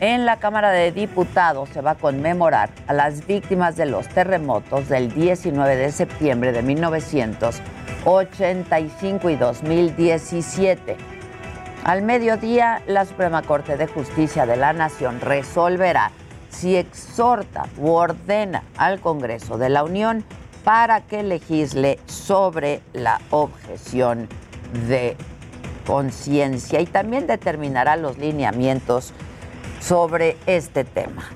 en 0.00 0.26
la 0.26 0.38
Cámara 0.38 0.70
de 0.70 0.92
Diputados 0.92 1.70
se 1.70 1.80
va 1.80 1.92
a 1.92 1.96
conmemorar 1.96 2.68
a 2.86 2.92
las 2.92 3.26
víctimas 3.26 3.76
de 3.76 3.86
los 3.86 4.06
terremotos 4.08 4.88
del 4.88 5.12
19 5.12 5.76
de 5.76 5.90
septiembre 5.92 6.52
de 6.52 6.62
1985 6.62 9.30
y 9.30 9.36
2017. 9.36 10.96
Al 11.84 12.02
mediodía, 12.02 12.82
la 12.86 13.04
Suprema 13.04 13.42
Corte 13.42 13.76
de 13.76 13.86
Justicia 13.86 14.46
de 14.46 14.56
la 14.56 14.72
Nación 14.72 15.20
resolverá 15.20 16.10
si 16.48 16.74
exhorta 16.76 17.66
u 17.78 17.90
ordena 17.90 18.64
al 18.76 19.00
Congreso 19.00 19.58
de 19.58 19.68
la 19.68 19.84
Unión 19.84 20.24
para 20.64 21.02
que 21.02 21.22
legisle 21.22 22.00
sobre 22.06 22.80
la 22.94 23.20
objeción 23.30 24.28
de 24.88 25.16
conciencia 25.86 26.80
y 26.80 26.86
también 26.86 27.26
determinará 27.26 27.96
los 27.96 28.16
lineamientos 28.16 29.12
sobre 29.86 30.36
este 30.46 30.84
tema. 30.84 31.30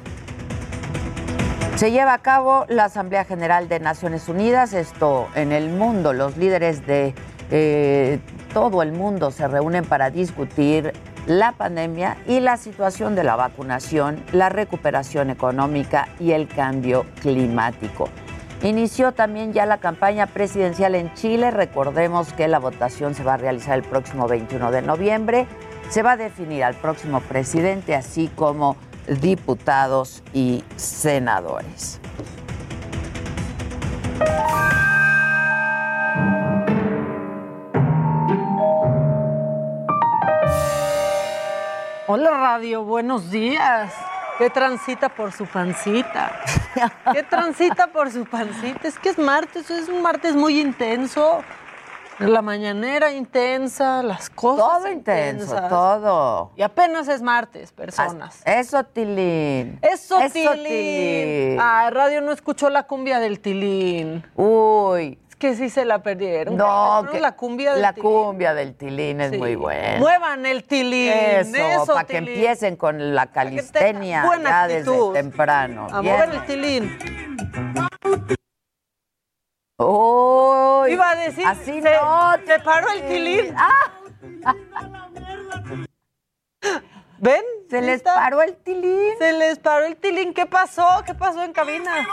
Se 1.77 1.93
lleva 1.93 2.15
a 2.15 2.19
cabo 2.19 2.65
la 2.69 2.87
Asamblea 2.87 3.25
General 3.25 3.69
de 3.69 3.79
Naciones 3.79 4.29
Unidas, 4.29 4.73
esto 4.73 5.29
en 5.35 5.53
el 5.53 5.69
mundo, 5.69 6.13
los 6.13 6.37
líderes 6.37 6.87
de 6.87 7.15
eh, 7.51 8.19
todo 8.53 8.83
el 8.83 8.93
mundo 8.93 9.31
se 9.31 9.47
reúnen 9.47 9.85
para 9.85 10.11
discutir 10.11 10.93
la 11.27 11.53
pandemia 11.53 12.17
y 12.27 12.41
la 12.41 12.57
situación 12.57 13.15
de 13.15 13.23
la 13.23 13.37
vacunación, 13.37 14.25
la 14.33 14.49
recuperación 14.49 15.31
económica 15.31 16.09
y 16.19 16.33
el 16.33 16.49
cambio 16.49 17.05
climático. 17.21 18.09
Inició 18.63 19.13
también 19.13 19.53
ya 19.53 19.67
la 19.67 19.79
campaña 19.79 20.27
presidencial 20.27 20.97
en 20.97 21.15
Chile. 21.15 21.53
Recordemos 21.53 22.33
que 22.33 22.49
la 22.49 22.59
votación 22.59 23.15
se 23.15 23.23
va 23.23 23.35
a 23.35 23.37
realizar 23.37 23.79
el 23.79 23.85
próximo 23.85 24.27
21 24.27 24.73
de 24.73 24.83
noviembre. 24.83 25.47
Se 25.89 26.03
va 26.03 26.13
a 26.13 26.17
definir 26.19 26.65
al 26.65 26.75
próximo 26.75 27.21
presidente, 27.21 27.95
así 27.95 28.29
como 28.35 28.77
diputados 29.23 30.23
y 30.35 30.63
senadores. 30.77 31.99
Hola 42.07 42.31
Radio, 42.33 42.85
buenos 42.85 43.31
días. 43.31 43.93
¿Qué 44.37 44.51
transita 44.51 45.09
por 45.09 45.33
su 45.33 45.47
pancita? 45.47 46.33
¿Qué 47.13 47.23
transita 47.23 47.87
por 47.87 48.11
su 48.13 48.27
pancita? 48.27 48.87
Es 48.87 48.99
que 48.99 49.09
es 49.09 49.19
martes, 49.19 49.71
es 49.71 49.89
un 49.89 50.03
martes 50.03 50.35
muy 50.35 50.61
intenso. 50.61 51.43
La 52.19 52.43
mañanera 52.43 53.13
intensa, 53.13 54.03
las 54.03 54.29
cosas. 54.29 54.67
Todo 54.83 54.89
intenso, 54.91 55.55
todo. 55.69 56.51
Y 56.57 56.63
apenas 56.63 57.07
es 57.07 57.23
martes, 57.23 57.71
personas. 57.71 58.43
Eso, 58.45 58.83
Tilín. 58.83 59.79
Eso, 59.83 60.19
Tilín. 60.33 61.59
Ah, 61.61 61.89
radio 61.93 62.21
no 62.21 62.33
escuchó 62.33 62.71
la 62.71 62.83
cumbia 62.85 63.21
del 63.21 63.39
Tilín. 63.39 64.25
Uy. 64.35 65.19
Es 65.29 65.37
que 65.37 65.55
sí 65.55 65.71
se 65.71 65.85
la 65.85 66.03
perdieron. 66.03 66.57
No, 66.57 67.07
que 67.13 67.21
la 67.21 67.37
cumbia 67.37 67.73
del 67.75 67.83
La 67.83 67.93
Tilín. 67.93 68.11
cumbia 68.11 68.53
del 68.55 68.75
Tilín 68.75 69.21
es 69.21 69.39
muy 69.39 69.55
buena. 69.55 69.99
Muevan 70.01 70.45
el 70.45 70.65
Tilín. 70.65 71.13
Eso, 71.13 71.87
para 71.87 72.05
que 72.05 72.17
empiecen 72.17 72.75
con 72.75 73.15
la 73.15 73.27
calistenia 73.27 74.25
buena 74.25 74.51
ya 74.51 74.63
actitud. 74.65 75.13
desde 75.15 75.23
temprano. 75.23 75.87
A 75.93 76.03
mover 76.03 76.31
el 76.31 76.45
Tilín. 76.47 76.99
Iba 80.93 81.11
a 81.11 81.17
decir. 81.17 81.47
así 81.47 81.81
se, 81.83 81.93
no. 81.97 82.35
Se 82.47 82.59
paró 82.61 82.91
el 82.91 83.07
Tilín. 83.09 83.55
Ah. 83.57 83.93
¿Ven? 87.21 87.43
Se 87.69 87.83
les 87.83 88.01
paró 88.03 88.43
el 88.43 88.57
tilín. 88.59 89.19
Se 89.19 89.33
les 89.33 89.59
paró 89.59 89.85
el 89.87 89.97
tilín. 89.97 90.33
¿Qué 90.33 90.47
pasó? 90.47 91.03
¿Qué 91.05 91.15
pasó 91.15 91.43
en 91.43 91.53
cabina? 91.53 92.07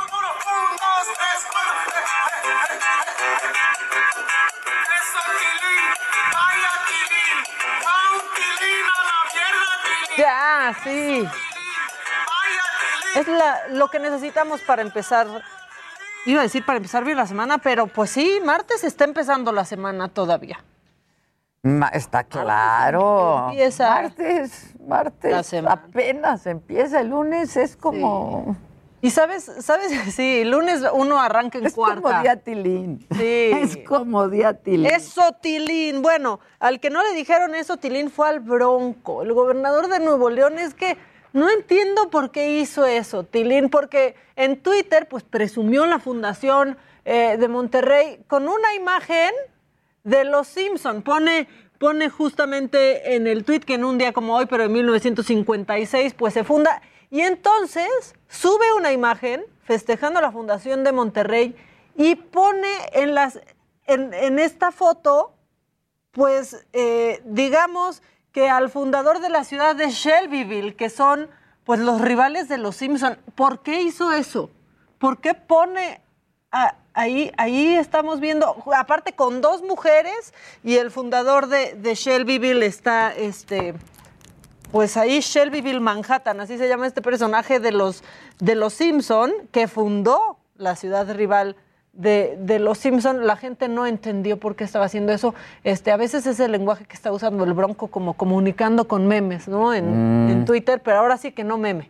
Ya, 10.17 10.73
sí. 10.83 11.27
Es 13.15 13.27
la- 13.27 13.67
lo 13.69 13.87
que 13.89 13.99
necesitamos 13.99 14.61
para 14.61 14.81
empezar. 14.81 15.27
Iba 16.25 16.39
a 16.39 16.43
decir 16.43 16.65
para 16.65 16.77
empezar 16.77 17.03
bien 17.03 17.17
la 17.17 17.27
semana, 17.27 17.57
pero 17.59 17.87
pues 17.87 18.09
sí, 18.09 18.39
martes 18.43 18.83
está 18.83 19.03
empezando 19.03 19.51
la 19.51 19.65
semana 19.65 20.07
todavía. 20.09 20.63
Ma- 21.61 21.87
está 21.89 22.23
claro. 22.23 23.47
Empieza 23.49 23.89
Martes, 24.01 24.73
martes. 24.87 25.31
la 25.31 25.43
semana. 25.43 25.73
Apenas 25.87 26.45
empieza 26.45 27.01
el 27.01 27.09
lunes, 27.09 27.57
es 27.57 27.75
como. 27.75 28.55
Y 29.01 29.11
sabes, 29.11 29.51
sabes, 29.61 29.91
sí, 30.15 30.43
lunes 30.45 30.81
uno 30.93 31.19
arranca 31.19 31.57
en 31.59 31.65
Es 31.67 31.73
cuarta. 31.73 32.01
como 32.01 32.21
día 32.21 32.35
tilín. 32.37 33.05
Sí. 33.11 33.51
Es 33.53 33.77
como 33.77 34.27
día 34.29 34.53
tilín. 34.53 34.85
Eso, 34.87 35.21
Tilín. 35.41 36.01
Bueno, 36.01 36.39
al 36.59 36.79
que 36.79 36.89
no 36.89 37.03
le 37.03 37.13
dijeron 37.13 37.53
eso, 37.55 37.77
Tilín 37.77 38.09
fue 38.09 38.29
al 38.29 38.39
Bronco. 38.39 39.21
El 39.23 39.33
gobernador 39.33 39.87
de 39.89 39.99
Nuevo 39.99 40.29
León 40.29 40.57
es 40.59 40.73
que 40.73 40.97
no 41.35 41.49
entiendo 41.49 42.09
por 42.09 42.31
qué 42.31 42.59
hizo 42.59 42.85
eso, 42.85 43.25
Tilín, 43.25 43.69
porque 43.69 44.15
en 44.37 44.55
Twitter, 44.61 45.05
pues 45.09 45.23
presumió 45.23 45.85
la 45.85 45.99
fundación 45.99 46.77
eh, 47.03 47.35
de 47.37 47.49
Monterrey 47.49 48.23
con 48.27 48.47
una 48.47 48.73
imagen 48.73 49.31
de 50.05 50.23
los 50.23 50.47
Simpson. 50.47 51.01
Pone, 51.01 51.49
pone 51.77 52.09
justamente 52.09 53.17
en 53.17 53.27
el 53.27 53.43
tweet 53.43 53.59
que 53.59 53.73
en 53.73 53.83
un 53.83 53.97
día 53.97 54.13
como 54.13 54.33
hoy, 54.33 54.45
pero 54.45 54.63
en 54.63 54.71
1956, 54.71 56.13
pues 56.13 56.33
se 56.33 56.45
funda. 56.45 56.81
Y 57.11 57.19
entonces 57.19 58.15
sube 58.29 58.71
una 58.77 58.93
imagen 58.93 59.43
festejando 59.65 60.21
la 60.21 60.31
fundación 60.31 60.85
de 60.85 60.93
Monterrey 60.93 61.53
y 61.97 62.15
pone 62.15 62.69
en, 62.93 63.13
las, 63.13 63.41
en, 63.87 64.39
esta 64.39 64.71
foto, 64.71 65.33
pues 66.13 66.65
eh, 66.71 67.21
digamos 67.25 68.01
que 68.35 68.49
al 68.49 68.69
fundador 68.69 69.21
de 69.21 69.29
la 69.29 69.45
ciudad 69.45 69.77
de 69.77 69.91
Shelbyville, 69.91 70.75
que 70.75 70.89
son 70.89 71.29
pues 71.63 71.79
los 71.79 72.01
rivales 72.01 72.49
de 72.49 72.57
los 72.57 72.75
Simpson. 72.75 73.17
¿Por 73.33 73.61
qué 73.61 73.81
hizo 73.81 74.11
eso? 74.11 74.49
¿Por 74.99 75.21
qué 75.21 75.33
pone 75.35 76.01
a- 76.51 76.75
ahí, 76.93 77.31
ahí 77.37 77.75
estamos 77.75 78.19
viendo, 78.19 78.61
aparte 78.75 79.13
con 79.13 79.39
dos 79.39 79.61
mujeres 79.63 80.33
y 80.65 80.75
el 80.75 80.91
fundador 80.91 81.47
de, 81.47 81.75
de 81.75 81.95
Shelbyville 81.95 82.65
está, 82.65 83.15
este, 83.15 83.73
pues 84.73 84.97
ahí 84.97 85.21
Shelbyville 85.21 85.79
Manhattan, 85.79 86.41
así 86.41 86.57
se 86.57 86.67
llama 86.67 86.87
este 86.87 87.01
personaje 87.01 87.61
de 87.61 87.71
los, 87.71 88.03
de 88.39 88.55
los 88.55 88.73
Simpson 88.73 89.31
que 89.53 89.69
fundó 89.69 90.37
la 90.57 90.75
ciudad 90.75 91.09
rival 91.15 91.55
de, 91.95 92.37
de 92.39 92.59
los 92.59 92.77
Simpson. 92.77 93.25
La 93.25 93.35
gente 93.35 93.67
no 93.67 93.85
entendió 93.85 94.37
por 94.37 94.55
qué 94.55 94.63
estaba 94.63 94.85
haciendo 94.85 95.11
eso. 95.11 95.33
Este, 95.63 95.91
a 95.91 95.97
veces 95.97 96.27
es 96.27 96.39
el 96.39 96.51
lenguaje 96.51 96.85
que 96.85 96.93
está 96.93 97.11
usando 97.11 97.43
el 97.43 97.53
Bronco 97.53 97.87
como 97.87 98.13
comunicando 98.13 98.87
con 98.87 99.07
memes, 99.07 99.47
¿no? 99.47 99.73
En, 99.73 100.25
Mm. 100.25 100.29
en 100.29 100.45
Twitter, 100.45 100.81
pero 100.83 100.99
ahora 100.99 101.17
sí 101.17 101.31
que 101.31 101.43
no 101.43 101.57
meme. 101.57 101.89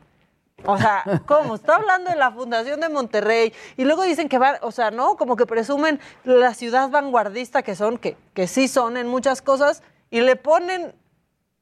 O 0.65 0.77
sea, 0.77 1.03
¿cómo? 1.27 1.55
Está 1.55 1.75
hablando 1.75 2.09
de 2.09 2.15
la 2.15 2.31
fundación 2.31 2.79
de 2.79 2.89
Monterrey 2.89 3.53
y 3.77 3.83
luego 3.83 4.03
dicen 4.03 4.29
que 4.29 4.37
va, 4.37 4.57
o 4.61 4.71
sea, 4.71 4.89
¿no? 4.91 5.15
Como 5.17 5.35
que 5.35 5.45
presumen 5.45 5.99
la 6.23 6.53
ciudad 6.53 6.89
vanguardista 6.89 7.61
que 7.61 7.75
son, 7.75 7.97
que, 7.97 8.15
que 8.33 8.47
sí 8.47 8.67
son 8.67 8.97
en 8.97 9.07
muchas 9.07 9.41
cosas, 9.41 9.83
y 10.09 10.21
le 10.21 10.35
ponen, 10.37 10.93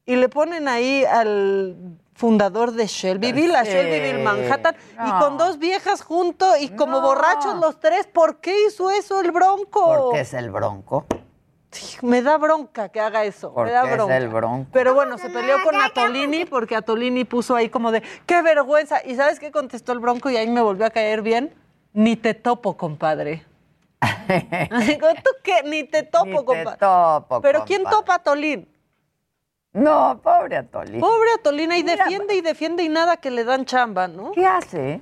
y 0.05 0.15
le 0.17 0.29
ponen 0.29 0.67
ahí 0.67 1.03
al 1.05 1.75
fundador 2.15 2.71
de 2.71 2.87
Shelbyville, 2.87 3.55
a 3.55 3.65
Sí. 3.65 3.71
Shelbyville 3.71 4.23
Manhattan, 4.23 4.75
y 5.05 5.11
con 5.19 5.37
dos 5.37 5.57
viejas 5.59 6.01
juntos 6.01 6.55
y 6.59 6.69
como 6.69 6.99
No. 6.99 7.07
borrachos 7.07 7.55
los 7.59 7.79
tres. 7.79 8.07
¿Por 8.07 8.37
qué 8.39 8.55
hizo 8.67 8.91
eso 8.91 9.19
el 9.19 9.31
Bronco? 9.31 9.85
Porque 10.09 10.21
es 10.21 10.33
el 10.33 10.51
bronco. 10.51 11.05
Me 12.03 12.21
da 12.21 12.37
bronca 12.37 12.89
que 12.89 12.99
haga 13.01 13.23
eso. 13.23 13.51
Porque 13.51 13.71
me 13.71 13.75
da 13.77 13.85
es 13.89 13.91
bronca. 13.95 14.17
el 14.17 14.27
bronco. 14.29 14.69
Pero 14.71 14.93
bueno, 14.93 15.17
se 15.17 15.29
peleó 15.31 15.57
con 15.63 15.75
Atolini 15.81 16.45
porque 16.45 16.75
Atolini 16.75 17.23
puso 17.25 17.55
ahí 17.55 17.69
como 17.69 17.91
de, 17.91 18.03
qué 18.27 18.43
vergüenza. 18.43 19.03
¿Y 19.03 19.15
sabes 19.15 19.39
qué 19.39 19.51
contestó 19.51 19.91
el 19.91 19.97
bronco? 19.99 20.29
Y 20.29 20.37
ahí 20.37 20.47
me 20.47 20.61
volvió 20.61 20.85
a 20.85 20.91
caer 20.91 21.23
bien. 21.23 21.51
Ni 21.93 22.15
te 22.15 22.35
topo, 22.35 22.77
compadre. 22.77 23.43
Digo, 24.85 25.07
¿tú 25.23 25.31
qué? 25.43 25.63
Ni 25.65 25.83
te 25.83 26.03
topo, 26.03 26.25
Ni 26.25 26.37
te 26.37 26.45
compadre. 26.45 26.77
topo, 26.77 27.41
Pero 27.41 27.63
¿quién 27.65 27.83
topa 27.85 28.13
a 28.13 28.15
Atolín? 28.17 28.67
No, 29.73 30.19
pobre 30.21 30.57
Atolín. 30.57 30.99
Pobre 30.99 31.29
ahí 31.71 31.83
Mira, 31.83 32.05
defiende 32.05 32.35
y 32.35 32.41
defiende 32.41 32.83
y 32.83 32.89
nada 32.89 33.17
que 33.17 33.31
le 33.31 33.43
dan 33.43 33.65
chamba, 33.65 34.07
¿no? 34.07 34.31
¿Qué 34.31 34.45
hace? 34.45 35.01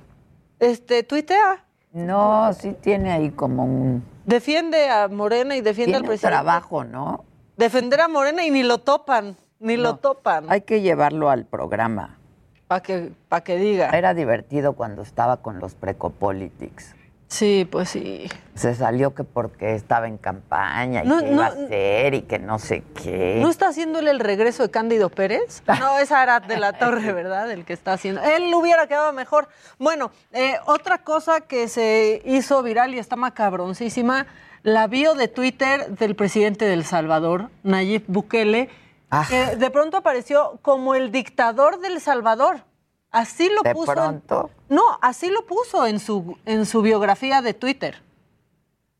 Este, 0.58 1.02
tuitea. 1.02 1.64
No, 1.92 2.52
sí 2.54 2.74
tiene 2.80 3.12
ahí 3.12 3.30
como 3.30 3.64
un... 3.64 4.02
Defiende 4.24 4.88
a 4.88 5.08
Morena 5.08 5.56
y 5.56 5.60
defiende 5.60 5.96
al 5.96 6.04
presidente. 6.04 6.28
trabajo, 6.28 6.84
¿no? 6.84 7.24
Defender 7.56 8.00
a 8.00 8.08
Morena 8.08 8.44
y 8.46 8.50
ni 8.50 8.62
lo 8.62 8.78
topan, 8.78 9.36
ni 9.58 9.76
lo 9.76 9.96
topan. 9.96 10.46
Hay 10.48 10.62
que 10.62 10.80
llevarlo 10.80 11.28
al 11.28 11.44
programa. 11.44 12.18
Para 12.66 12.82
que, 12.82 13.12
pa' 13.28 13.42
que 13.42 13.56
diga. 13.58 13.90
Era 13.90 14.14
divertido 14.14 14.72
cuando 14.72 15.02
estaba 15.02 15.36
con 15.38 15.58
los 15.58 15.74
Precopolitics. 15.74 16.94
Sí, 17.32 17.66
pues 17.70 17.88
sí. 17.88 18.28
Se 18.54 18.74
salió 18.74 19.14
que 19.14 19.24
porque 19.24 19.74
estaba 19.74 20.06
en 20.06 20.18
campaña 20.18 21.02
y 21.02 21.08
No, 21.08 21.20
que 21.20 21.28
iba 21.28 21.34
no, 21.34 21.42
a 21.42 21.46
hacer 21.46 22.12
y 22.12 22.22
que 22.22 22.38
no 22.38 22.58
sé 22.58 22.82
qué. 23.02 23.38
¿No 23.40 23.48
está 23.48 23.68
haciéndole 23.68 24.10
el 24.10 24.20
regreso 24.20 24.62
de 24.64 24.70
Cándido 24.70 25.08
Pérez? 25.08 25.62
No, 25.80 25.98
es 25.98 26.12
Arad 26.12 26.42
de 26.42 26.58
la 26.58 26.74
Torre, 26.74 27.10
¿verdad? 27.14 27.50
El 27.50 27.64
que 27.64 27.72
está 27.72 27.94
haciendo. 27.94 28.20
Él 28.22 28.52
hubiera 28.54 28.86
quedado 28.86 29.14
mejor. 29.14 29.48
Bueno, 29.78 30.10
eh, 30.32 30.56
otra 30.66 30.98
cosa 30.98 31.40
que 31.40 31.68
se 31.68 32.20
hizo 32.26 32.62
viral 32.62 32.92
y 32.94 32.98
está 32.98 33.16
macabroncísima, 33.16 34.26
la 34.62 34.86
bio 34.86 35.14
de 35.14 35.28
Twitter 35.28 35.88
del 35.88 36.14
presidente 36.14 36.66
del 36.66 36.84
Salvador, 36.84 37.48
Nayib 37.62 38.04
Bukele, 38.08 38.68
Ah. 39.14 39.26
que 39.28 39.56
de 39.56 39.70
pronto 39.70 39.96
apareció 39.96 40.58
como 40.60 40.94
el 40.94 41.10
dictador 41.12 41.80
del 41.80 41.98
Salvador. 42.00 42.64
Así 43.12 43.48
lo 43.54 43.62
De 43.62 43.74
puso. 43.74 43.92
en- 43.92 43.96
pronto. 43.96 44.50
no, 44.68 44.82
así 45.02 45.28
lo 45.30 45.46
puso 45.46 45.86
en 45.86 46.00
su, 46.00 46.36
en 46.46 46.66
su 46.66 46.82
biografía 46.82 47.42
de 47.42 47.54
Twitter. 47.54 48.02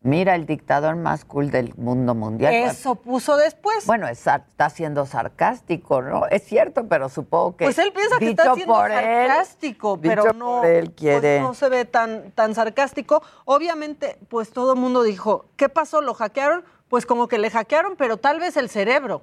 Mira, 0.04 0.34
el 0.34 0.46
dictador 0.46 0.96
más 0.96 1.24
cool 1.24 1.52
del 1.52 1.72
mundo 1.76 2.14
mundial. 2.16 2.52
Eso 2.52 2.96
puso 2.96 3.36
después. 3.36 3.86
Bueno, 3.86 4.08
es 4.08 4.18
está 4.26 4.68
siendo 4.68 5.06
sarcástico, 5.06 6.02
¿no? 6.02 6.26
Es 6.26 6.42
cierto, 6.42 6.88
pero 6.88 7.08
supongo 7.08 7.56
que. 7.56 7.66
Pues 7.66 7.78
él 7.78 7.92
piensa 7.92 8.18
que 8.18 8.30
está 8.30 8.52
siendo 8.54 8.84
él, 8.84 8.92
sarcástico, 8.92 10.00
pero 10.00 10.24
dicho 10.24 10.34
no, 10.34 10.56
por 10.58 10.66
él 10.66 10.90
quiere. 10.90 11.20
pues 11.38 11.42
no 11.42 11.54
se 11.54 11.68
ve 11.68 11.84
tan, 11.84 12.32
tan 12.32 12.52
sarcástico. 12.56 13.22
Obviamente, 13.44 14.18
pues 14.28 14.50
todo 14.50 14.72
el 14.74 14.80
mundo 14.80 15.04
dijo, 15.04 15.46
¿qué 15.56 15.68
pasó? 15.68 16.00
¿Lo 16.00 16.14
hackearon? 16.14 16.64
Pues 16.88 17.06
como 17.06 17.28
que 17.28 17.38
le 17.38 17.48
hackearon, 17.48 17.94
pero 17.96 18.16
tal 18.16 18.40
vez 18.40 18.56
el 18.56 18.68
cerebro. 18.68 19.22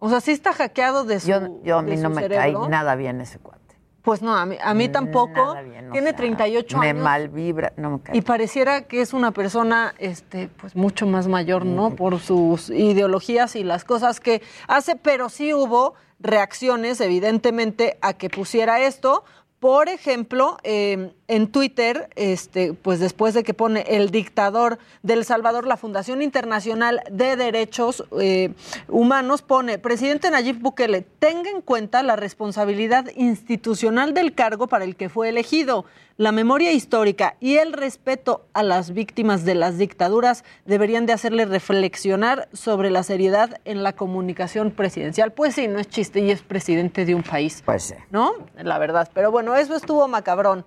O 0.00 0.10
sea, 0.10 0.20
sí 0.20 0.32
está 0.32 0.52
hackeado 0.52 1.04
de 1.04 1.20
su 1.20 1.28
Yo, 1.28 1.62
yo 1.62 1.78
a 1.78 1.82
mí 1.82 1.96
no 1.96 2.10
me 2.10 2.20
cerebro. 2.22 2.60
cae 2.62 2.68
nada 2.68 2.96
bien 2.96 3.20
ese 3.20 3.38
cuate. 3.38 3.63
Pues 4.04 4.20
no, 4.20 4.36
a 4.36 4.44
mí, 4.44 4.56
a 4.62 4.74
mí 4.74 4.90
tampoco. 4.90 5.54
Nada 5.54 5.62
bien, 5.62 5.88
o 5.88 5.92
Tiene 5.92 6.08
sea, 6.08 6.16
38 6.16 6.76
me 6.78 6.90
años. 6.90 7.02
mal 7.02 7.28
vibra, 7.30 7.72
no 7.78 7.90
me 7.90 8.00
cae. 8.00 8.14
Y 8.14 8.20
pareciera 8.20 8.82
que 8.82 9.00
es 9.00 9.14
una 9.14 9.30
persona 9.30 9.94
este, 9.98 10.48
pues 10.58 10.76
mucho 10.76 11.06
más 11.06 11.26
mayor, 11.26 11.64
¿no? 11.64 11.96
Por 11.96 12.20
sus 12.20 12.68
ideologías 12.68 13.56
y 13.56 13.64
las 13.64 13.84
cosas 13.84 14.20
que 14.20 14.42
hace, 14.68 14.96
pero 14.96 15.30
sí 15.30 15.54
hubo 15.54 15.94
reacciones, 16.20 17.00
evidentemente, 17.00 17.96
a 18.02 18.12
que 18.12 18.28
pusiera 18.28 18.80
esto. 18.80 19.24
Por 19.58 19.88
ejemplo, 19.88 20.58
eh, 20.64 21.14
en 21.26 21.48
Twitter, 21.48 22.10
este, 22.16 22.74
pues 22.74 23.00
después 23.00 23.32
de 23.32 23.44
que 23.44 23.54
pone 23.54 23.84
el 23.88 24.10
dictador 24.10 24.78
del 25.02 25.24
Salvador, 25.24 25.66
la 25.66 25.76
Fundación 25.76 26.20
Internacional 26.20 27.00
de 27.10 27.36
Derechos 27.36 28.04
eh, 28.20 28.52
Humanos 28.88 29.42
pone, 29.42 29.78
presidente 29.78 30.30
Nayib 30.30 30.60
Bukele, 30.60 31.02
tenga 31.18 31.50
en 31.50 31.62
cuenta 31.62 32.02
la 32.02 32.16
responsabilidad 32.16 33.06
institucional 33.16 34.12
del 34.12 34.34
cargo 34.34 34.66
para 34.66 34.84
el 34.84 34.96
que 34.96 35.08
fue 35.08 35.30
elegido. 35.30 35.86
La 36.16 36.30
memoria 36.30 36.70
histórica 36.70 37.34
y 37.40 37.56
el 37.56 37.72
respeto 37.72 38.44
a 38.52 38.62
las 38.62 38.92
víctimas 38.92 39.44
de 39.44 39.56
las 39.56 39.78
dictaduras 39.78 40.44
deberían 40.64 41.06
de 41.06 41.12
hacerle 41.12 41.44
reflexionar 41.44 42.48
sobre 42.52 42.90
la 42.90 43.02
seriedad 43.02 43.60
en 43.64 43.82
la 43.82 43.94
comunicación 43.94 44.70
presidencial. 44.70 45.32
Pues 45.32 45.56
sí, 45.56 45.66
no 45.66 45.80
es 45.80 45.88
chiste 45.88 46.20
y 46.20 46.30
es 46.30 46.42
presidente 46.42 47.04
de 47.04 47.16
un 47.16 47.24
país. 47.24 47.62
Pues 47.64 47.82
sí. 47.84 47.94
¿no? 48.10 48.32
La 48.56 48.78
verdad. 48.78 49.10
Pero 49.12 49.32
bueno, 49.32 49.56
eso 49.56 49.74
estuvo 49.74 50.06
macabrón. 50.06 50.64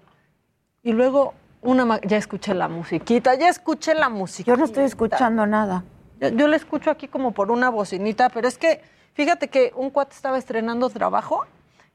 Y 0.87 0.93
luego, 0.93 1.33
una 1.61 1.83
ma- 1.83 1.99
ya 2.01 2.15
escuché 2.15 2.53
la 2.53 2.69
musiquita, 2.69 3.35
ya 3.35 3.49
escuché 3.49 3.93
la 3.93 4.07
musiquita. 4.07 4.51
Yo 4.53 4.57
no 4.57 4.63
estoy 4.63 4.85
escuchando 4.85 5.45
nada. 5.45 5.83
Yo, 6.21 6.29
yo 6.29 6.47
la 6.47 6.55
escucho 6.55 6.89
aquí 6.91 7.09
como 7.09 7.33
por 7.33 7.51
una 7.51 7.69
bocinita, 7.69 8.29
pero 8.29 8.47
es 8.47 8.57
que, 8.57 8.81
fíjate 9.13 9.49
que 9.49 9.73
un 9.75 9.89
cuate 9.89 10.15
estaba 10.15 10.37
estrenando 10.37 10.89
trabajo 10.89 11.45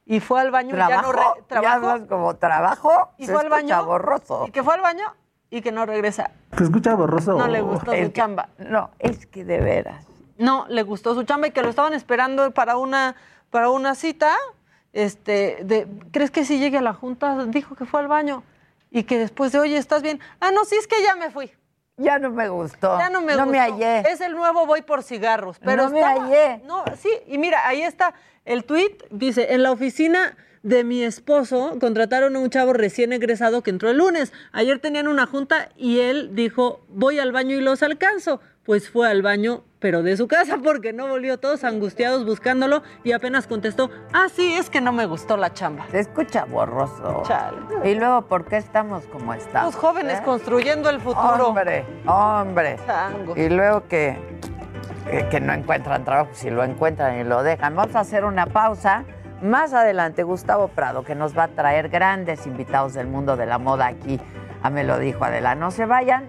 y 0.04 0.20
fue 0.20 0.42
al 0.42 0.50
baño 0.50 0.74
y 0.74 0.78
ya 0.78 1.00
no 1.00 1.08
¿Trabajo? 1.08 1.12
re- 1.36 1.40
¿Ya 1.40 1.46
trabajo, 1.46 2.06
como 2.06 2.36
trabajo? 2.36 2.90
y 3.16 3.24
Se 3.24 3.32
fue 3.32 3.40
al 3.40 3.48
baño 3.48 3.82
borroso. 3.86 4.44
y 4.46 4.50
que 4.50 4.62
fue 4.62 4.74
al 4.74 4.82
baño 4.82 5.06
y 5.48 5.62
que 5.62 5.72
no 5.72 5.86
regresa. 5.86 6.30
¿Te 6.54 6.64
escucha 6.64 6.94
borroso? 6.94 7.32
No 7.38 7.46
le 7.48 7.62
gustó 7.62 7.92
Es 7.94 8.08
su 8.08 8.12
que- 8.12 8.20
chamba. 8.20 8.50
No, 8.58 8.90
es 8.98 9.24
que 9.26 9.42
de 9.46 9.58
veras. 9.58 10.04
No, 10.36 10.66
le 10.68 10.82
gustó 10.82 11.14
su 11.14 11.22
chamba 11.22 11.46
y 11.46 11.50
que 11.52 11.62
lo 11.62 11.70
estaban 11.70 11.94
esperando 11.94 12.50
para 12.50 12.76
una, 12.76 13.16
para 13.48 13.70
una 13.70 13.94
cita. 13.94 14.34
Este, 14.92 15.60
de, 15.64 15.88
¿crees 16.10 16.30
que 16.30 16.44
si 16.44 16.58
llegue 16.58 16.76
a 16.76 16.82
la 16.82 16.92
junta? 16.92 17.46
Dijo 17.46 17.74
que 17.74 17.86
fue 17.86 18.00
al 18.00 18.08
baño. 18.08 18.42
Y 18.92 19.04
que 19.04 19.18
después 19.18 19.50
de, 19.52 19.58
oye, 19.58 19.76
¿estás 19.78 20.02
bien? 20.02 20.20
Ah, 20.38 20.50
no, 20.52 20.64
sí, 20.66 20.76
es 20.76 20.86
que 20.86 21.02
ya 21.02 21.16
me 21.16 21.30
fui. 21.30 21.50
Ya 21.96 22.18
no 22.18 22.30
me 22.30 22.48
gustó. 22.48 22.98
Ya 22.98 23.08
no 23.10 23.20
me 23.22 23.32
No 23.32 23.44
gustó. 23.46 23.50
me 23.52 23.58
hallé. 23.58 24.00
Es 24.10 24.20
el 24.20 24.32
nuevo 24.34 24.66
voy 24.66 24.82
por 24.82 25.02
cigarros. 25.02 25.58
Pero 25.60 25.84
No 25.84 25.90
me 25.90 26.02
hallé. 26.02 26.60
No, 26.64 26.84
sí, 27.00 27.08
y 27.26 27.38
mira, 27.38 27.66
ahí 27.66 27.82
está 27.82 28.14
el 28.44 28.64
tweet. 28.64 28.98
Dice, 29.10 29.54
en 29.54 29.62
la 29.62 29.72
oficina 29.72 30.36
de 30.62 30.84
mi 30.84 31.02
esposo 31.02 31.76
contrataron 31.80 32.36
a 32.36 32.38
un 32.38 32.50
chavo 32.50 32.72
recién 32.72 33.12
egresado 33.12 33.62
que 33.62 33.70
entró 33.70 33.88
el 33.90 33.96
lunes. 33.98 34.32
Ayer 34.52 34.78
tenían 34.78 35.08
una 35.08 35.26
junta 35.26 35.70
y 35.76 36.00
él 36.00 36.34
dijo, 36.34 36.84
voy 36.88 37.18
al 37.18 37.32
baño 37.32 37.56
y 37.56 37.60
los 37.60 37.82
alcanzo. 37.82 38.40
Pues 38.64 38.88
fue 38.88 39.10
al 39.10 39.22
baño, 39.22 39.64
pero 39.80 40.04
de 40.04 40.16
su 40.16 40.28
casa, 40.28 40.58
porque 40.62 40.92
no 40.92 41.08
volvió 41.08 41.36
todos 41.36 41.64
angustiados 41.64 42.24
buscándolo 42.24 42.84
y 43.02 43.10
apenas 43.10 43.48
contestó, 43.48 43.90
ah, 44.12 44.28
sí, 44.32 44.54
es 44.54 44.70
que 44.70 44.80
no 44.80 44.92
me 44.92 45.04
gustó 45.04 45.36
la 45.36 45.52
chamba. 45.52 45.88
Se 45.90 45.98
escucha 45.98 46.44
borroso. 46.44 47.24
Chale. 47.26 47.56
Y 47.90 47.96
luego, 47.96 48.22
¿por 48.22 48.44
qué 48.44 48.58
estamos 48.58 49.04
como 49.06 49.34
estamos? 49.34 49.74
Los 49.74 49.82
jóvenes 49.82 50.20
eh? 50.20 50.22
construyendo 50.24 50.90
el 50.90 51.00
futuro. 51.00 51.48
Hombre, 51.48 51.84
hombre. 52.06 52.78
Tango. 52.86 53.36
Y 53.36 53.48
luego 53.48 53.88
que, 53.88 54.16
que, 55.28 55.40
no 55.40 55.52
encuentran 55.54 56.04
trabajo, 56.04 56.30
si 56.32 56.48
lo 56.48 56.62
encuentran 56.62 57.18
y 57.18 57.24
lo 57.24 57.42
dejan. 57.42 57.74
Vamos 57.74 57.96
a 57.96 58.00
hacer 58.00 58.24
una 58.24 58.46
pausa. 58.46 59.04
Más 59.42 59.72
adelante, 59.72 60.22
Gustavo 60.22 60.68
Prado, 60.68 61.02
que 61.02 61.16
nos 61.16 61.36
va 61.36 61.44
a 61.44 61.48
traer 61.48 61.88
grandes 61.88 62.46
invitados 62.46 62.94
del 62.94 63.08
mundo 63.08 63.36
de 63.36 63.46
la 63.46 63.58
moda 63.58 63.88
aquí. 63.88 64.20
A 64.62 64.70
me 64.70 64.84
lo 64.84 65.00
dijo 65.00 65.24
Adela. 65.24 65.56
No 65.56 65.72
se 65.72 65.84
vayan, 65.84 66.28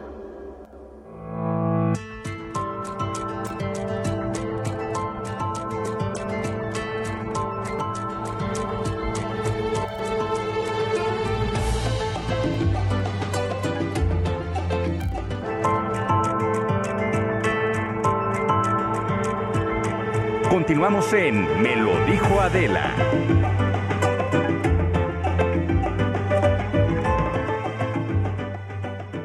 En 20.93 21.63
Me 21.63 21.77
lo 21.77 22.05
dijo 22.05 22.41
Adela. 22.41 22.91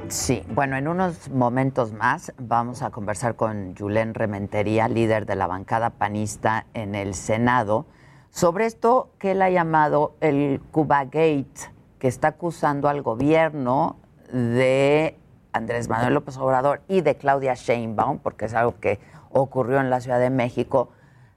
Sí, 0.09 0.45
bueno, 0.55 0.77
en 0.77 0.87
unos 0.87 1.29
momentos 1.31 1.93
más 1.93 2.33
vamos 2.39 2.83
a 2.83 2.91
conversar 2.91 3.35
con 3.35 3.75
Julen 3.77 4.15
Rementería, 4.15 4.87
líder 4.87 5.27
de 5.27 5.35
la 5.35 5.49
bancada 5.49 5.91
panista 5.91 6.67
en 6.73 6.95
el 6.95 7.15
Senado, 7.15 7.87
sobre 8.31 8.67
esto 8.67 9.11
que 9.19 9.33
él 9.33 9.43
ha 9.43 9.51
llamado 9.51 10.15
el 10.21 10.63
Cuba 10.71 11.05
Gate, 11.05 11.73
que 11.99 12.07
está 12.07 12.29
acusando 12.29 12.89
al 12.89 13.03
gobierno 13.03 13.97
de 14.33 15.19
Andrés 15.53 15.89
Manuel 15.89 16.15
López 16.15 16.37
Obrador 16.39 16.83
y 16.87 17.01
de 17.01 17.17
Claudia 17.17 17.55
Sheinbaum, 17.55 18.19
porque 18.21 18.45
es 18.45 18.55
algo 18.55 18.79
que 18.79 19.01
ocurrió 19.31 19.81
en 19.81 19.91
la 19.91 20.01
Ciudad 20.01 20.21
de 20.21 20.31
México, 20.31 20.91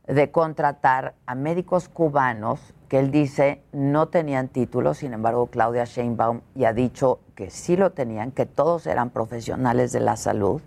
de 0.09 0.31
contratar 0.31 1.13
a 1.27 1.35
médicos 1.35 1.87
cubanos 1.87 2.73
que 2.87 2.97
él 2.97 3.11
dice 3.11 3.61
no 3.71 4.07
tenían 4.07 4.47
título, 4.47 4.95
sin 4.95 5.13
embargo 5.13 5.45
Claudia 5.47 5.85
Sheinbaum 5.85 6.41
ya 6.55 6.69
ha 6.69 6.73
dicho 6.73 7.19
que 7.35 7.51
sí 7.51 7.77
lo 7.77 7.91
tenían, 7.91 8.31
que 8.31 8.47
todos 8.47 8.87
eran 8.87 9.11
profesionales 9.11 9.91
de 9.91 9.99
la 9.99 10.17
salud, 10.17 10.63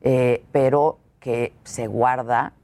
eh, 0.00 0.42
pero 0.52 0.96
que 1.20 1.52
se 1.64 1.86
guarda 1.86 2.54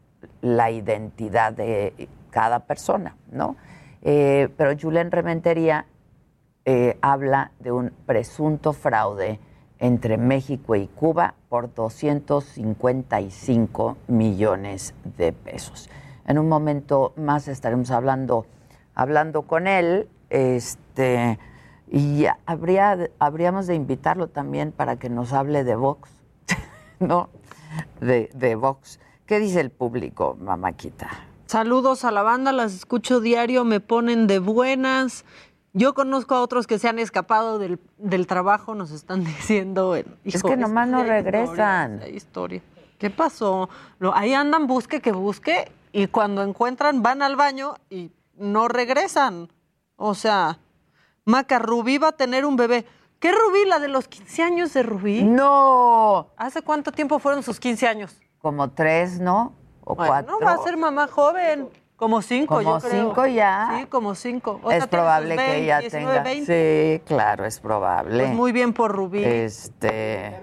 la 0.40 0.70
identidad 0.70 1.52
de 1.52 2.08
cada 2.30 2.60
persona, 2.60 3.16
¿no? 3.30 3.56
Eh, 4.00 4.48
pero 4.56 4.74
Julen 4.80 5.10
Rementería 5.10 5.84
eh, 6.64 6.96
habla 7.02 7.50
de 7.60 7.72
un 7.72 7.92
presunto 8.06 8.72
fraude 8.72 9.40
entre 9.78 10.16
México 10.16 10.74
y 10.74 10.87
Cuba 10.87 11.34
por 11.50 11.74
255 11.74 13.98
millones 14.08 14.94
de 15.18 15.34
pesos. 15.34 15.90
En 16.26 16.38
un 16.38 16.48
momento 16.48 17.12
más 17.16 17.48
estaremos 17.48 17.90
hablando, 17.90 18.46
hablando 18.94 19.42
con 19.42 19.66
él, 19.66 20.08
este, 20.30 21.38
y 21.90 22.26
habría, 22.46 23.10
habríamos 23.18 23.66
de 23.66 23.74
invitarlo 23.74 24.28
también 24.28 24.72
para 24.72 24.96
que 24.96 25.08
nos 25.08 25.32
hable 25.32 25.64
de 25.64 25.76
Vox, 25.76 26.10
¿no? 26.98 27.28
De, 28.00 28.30
de 28.34 28.54
Vox. 28.54 29.00
¿Qué 29.26 29.38
dice 29.38 29.60
el 29.60 29.70
público, 29.70 30.37
mamáquita? 30.40 31.08
Saludos 31.46 32.04
a 32.04 32.10
la 32.10 32.22
banda, 32.22 32.52
las 32.52 32.74
escucho 32.74 33.20
diario, 33.20 33.64
me 33.64 33.80
ponen 33.80 34.26
de 34.26 34.38
buenas. 34.38 35.24
Yo 35.72 35.92
conozco 35.92 36.34
a 36.34 36.40
otros 36.40 36.66
que 36.66 36.78
se 36.78 36.88
han 36.88 36.98
escapado 36.98 37.58
del, 37.58 37.78
del 37.98 38.26
trabajo, 38.26 38.74
nos 38.74 38.90
están 38.90 39.24
diciendo. 39.24 39.94
es 39.96 40.42
que 40.42 40.56
nomás 40.56 40.88
no 40.88 41.04
regresan. 41.04 41.96
Historia, 41.96 42.16
historia. 42.16 42.62
¿Qué 42.98 43.10
pasó? 43.10 43.68
Lo, 43.98 44.14
ahí 44.14 44.32
andan, 44.34 44.66
busque 44.66 45.00
que 45.00 45.12
busque, 45.12 45.70
y 45.94 46.09
cuando 46.09 46.42
encuentran 46.42 47.02
van 47.04 47.22
al 47.22 47.37
baño 47.37 47.76
y 47.88 48.11
no 48.37 48.66
regresan. 48.66 49.48
O 49.96 50.14
sea, 50.16 50.59
Maca, 51.24 51.61
Rubí 51.61 51.98
va 51.98 52.09
a 52.09 52.12
tener 52.12 52.44
un 52.44 52.57
bebé. 52.57 52.85
¿Qué 53.20 53.30
Rubí? 53.30 53.64
¿La 53.64 53.78
de 53.78 53.87
los 53.87 54.09
15 54.09 54.42
años 54.42 54.74
de 54.74 54.83
Rubí? 54.83 55.22
No. 55.22 56.30
¿Hace 56.37 56.62
cuánto 56.62 56.90
tiempo 56.90 57.20
fueron 57.20 57.44
sus 57.44 57.61
15 57.61 57.87
años? 57.87 58.20
Como 58.38 58.70
tres, 58.72 59.20
¿no? 59.20 59.54
O 59.85 59.94
bueno, 59.94 60.11
cuatro. 60.11 60.38
va 60.44 60.52
a 60.54 60.59
ser 60.59 60.76
mamá 60.76 61.07
joven. 61.07 61.68
Como 61.94 62.22
cinco, 62.22 62.57
Como 62.57 62.80
yo 62.80 62.88
creo. 62.88 63.04
cinco 63.04 63.26
ya. 63.26 63.76
Sí, 63.78 63.87
como 63.87 64.16
cinco. 64.16 64.61
O 64.64 64.72
es 64.72 64.78
sea, 64.78 64.90
probable 64.90 65.37
que 65.37 65.42
20, 65.42 65.62
ella 65.62 65.78
19, 65.78 66.07
tenga. 66.12 66.22
20. 66.24 66.98
Sí, 66.98 67.02
claro, 67.07 67.44
es 67.46 67.61
probable. 67.61 68.24
Pues 68.24 68.35
muy 68.35 68.50
bien 68.50 68.72
por 68.72 68.90
Rubí. 68.90 69.22
Este. 69.24 70.40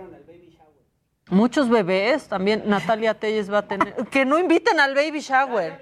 Muchos 1.32 1.70
bebés 1.70 2.28
también. 2.28 2.64
Natalia 2.66 3.14
Telles 3.14 3.52
va 3.52 3.60
a 3.60 3.62
tener. 3.68 3.96
Que 4.12 4.26
no 4.26 4.38
inviten 4.38 4.80
al 4.80 4.94
baby 4.94 5.22
shower. 5.22 5.82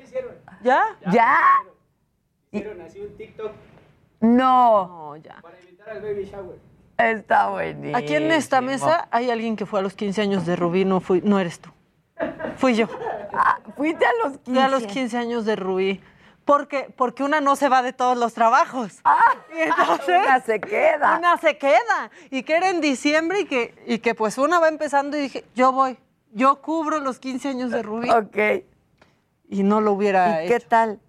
¿Ya? 0.63 0.83
¿Ya? 1.11 1.37
Hicieron 2.51 2.81
así 2.81 2.99
un 2.99 3.17
TikTok 3.17 3.51
No. 4.21 4.87
No, 4.87 5.15
ya. 5.17 5.39
para 5.41 5.59
invitar 5.59 5.89
al 5.89 6.01
baby 6.01 6.25
shower. 6.25 6.57
Está 6.97 7.49
buenísimo. 7.49 7.97
Aquí 7.97 8.13
en 8.13 8.31
esta 8.31 8.61
mesa 8.61 9.07
hay 9.09 9.31
alguien 9.31 9.55
que 9.55 9.65
fue 9.65 9.79
a 9.79 9.81
los 9.81 9.95
15 9.95 10.21
años 10.21 10.45
de 10.45 10.55
Rubí, 10.55 10.85
no, 10.85 10.99
fui, 10.99 11.21
no 11.21 11.39
eres 11.39 11.59
tú. 11.59 11.71
Fui 12.57 12.75
yo. 12.75 12.87
Ah, 13.33 13.59
fuiste 13.75 14.05
a 14.05 14.11
los 14.23 14.37
15. 14.39 14.51
Fui 14.51 14.59
a 14.59 14.67
los 14.67 14.85
15 14.85 15.17
años 15.17 15.45
de 15.45 15.55
Rubí. 15.55 16.01
Porque, 16.49 16.91
porque 16.97 17.23
una 17.23 17.41
no 17.41 17.55
se 17.55 17.69
va 17.69 17.83
de 17.83 17.93
todos 17.93 18.17
los 18.17 18.33
trabajos. 18.33 19.01
Ah, 19.03 19.35
Y 19.55 19.61
entonces, 19.61 20.19
una 20.23 20.39
se 20.39 20.59
queda. 20.59 21.19
Una 21.19 21.37
se 21.37 21.59
queda. 21.59 22.09
Y 22.31 22.41
que 22.41 22.55
era 22.55 22.71
en 22.71 22.81
diciembre 22.81 23.41
y 23.41 23.45
que, 23.45 23.75
y 23.85 23.99
que 23.99 24.15
pues 24.15 24.39
una 24.39 24.57
va 24.57 24.67
empezando 24.67 25.15
y 25.15 25.21
dije, 25.21 25.45
yo 25.53 25.71
voy, 25.71 25.99
yo 26.31 26.59
cubro 26.59 27.01
los 27.01 27.19
15 27.19 27.49
años 27.49 27.69
de 27.69 27.83
Rubí. 27.83 28.09
Ok. 28.09 28.65
Y 29.47 29.61
no 29.61 29.79
lo 29.79 29.91
hubiera 29.91 30.43
¿Y 30.43 30.47
qué 30.47 30.59
tal? 30.59 30.99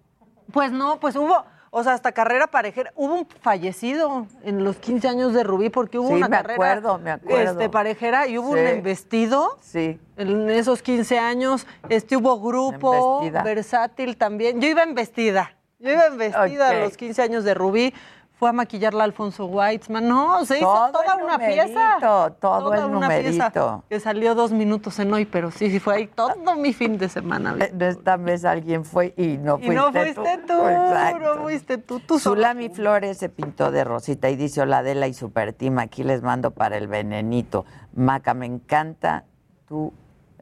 Pues 0.53 0.71
no, 0.71 0.99
pues 0.99 1.15
hubo, 1.15 1.43
o 1.73 1.83
sea, 1.83 1.93
hasta 1.93 2.11
carrera 2.11 2.47
parejera. 2.47 2.91
Hubo 2.95 3.15
un 3.15 3.27
fallecido 3.39 4.27
en 4.43 4.63
los 4.63 4.75
15 4.75 5.07
años 5.07 5.33
de 5.33 5.43
Rubí 5.43 5.69
porque 5.69 5.97
hubo 5.97 6.09
Sí, 6.09 6.13
una 6.15 6.27
me 6.27 6.35
carrera 6.35 6.53
acuerdo, 6.53 6.97
me 6.99 7.11
acuerdo. 7.11 7.51
Este, 7.53 7.69
parejera 7.69 8.27
y 8.27 8.37
hubo 8.37 8.53
Sí. 8.53 8.59
un 8.59 8.67
embestido. 8.67 9.57
Sí. 9.61 9.99
En 10.17 10.49
esos 10.49 10.81
15 10.81 11.17
años, 11.17 11.65
este 11.89 12.17
hubo 12.17 12.39
grupo, 12.41 13.19
Embestida. 13.21 13.43
versátil 13.43 14.17
también. 14.17 14.59
Yo 14.59 14.67
iba 14.67 14.83
en 14.83 14.93
vestida. 14.95 15.55
Yo 15.79 15.91
iba 15.91 16.05
en 16.07 16.17
vestida 16.17 16.67
Ok. 16.67 16.73
a 16.75 16.79
los 16.81 16.97
15 16.97 17.21
años 17.21 17.43
de 17.45 17.53
Rubí. 17.53 17.93
Fue 18.41 18.49
a 18.49 18.53
maquillarla 18.53 19.03
Alfonso 19.03 19.45
Weitzman. 19.45 20.07
No, 20.07 20.43
se 20.45 20.57
hizo 20.57 20.65
toda 20.91 21.15
una 21.15 21.33
numerito, 21.37 21.63
pieza. 21.63 21.97
todo 22.01 22.31
Toda 22.31 22.77
el 22.79 22.85
una 22.85 23.07
pieza 23.07 23.49
numerito. 23.51 23.83
que 23.87 23.99
salió 23.99 24.33
dos 24.33 24.51
minutos 24.51 24.97
en 24.97 25.13
hoy, 25.13 25.25
pero 25.25 25.51
sí, 25.51 25.69
sí 25.69 25.79
fue 25.79 25.93
ahí 25.97 26.07
todo 26.07 26.55
mi 26.55 26.73
fin 26.73 26.97
de 26.97 27.07
semana. 27.07 27.55
Esta 27.79 28.17
vez 28.17 28.43
alguien 28.43 28.83
fue 28.83 29.13
y 29.15 29.37
no 29.37 29.59
Y 29.59 29.65
fuiste 29.67 29.75
no 29.75 29.91
fuiste 29.91 30.37
tú, 30.47 30.53
Exacto. 30.67 31.19
no 31.19 31.41
fuiste 31.43 31.77
tú. 31.77 31.99
Tú. 31.99 32.17
Zulami 32.17 32.69
Flores 32.69 33.19
se 33.19 33.29
pintó 33.29 33.69
de 33.69 33.83
rosita 33.83 34.27
y 34.31 34.35
dice 34.35 34.61
hola 34.61 34.79
Adela 34.79 35.05
y 35.05 35.13
Super 35.13 35.53
Team, 35.53 35.77
aquí 35.77 36.03
les 36.03 36.23
mando 36.23 36.49
para 36.49 36.77
el 36.77 36.87
venenito. 36.87 37.65
Maca, 37.93 38.33
me 38.33 38.47
encanta 38.47 39.23
tu 39.67 39.93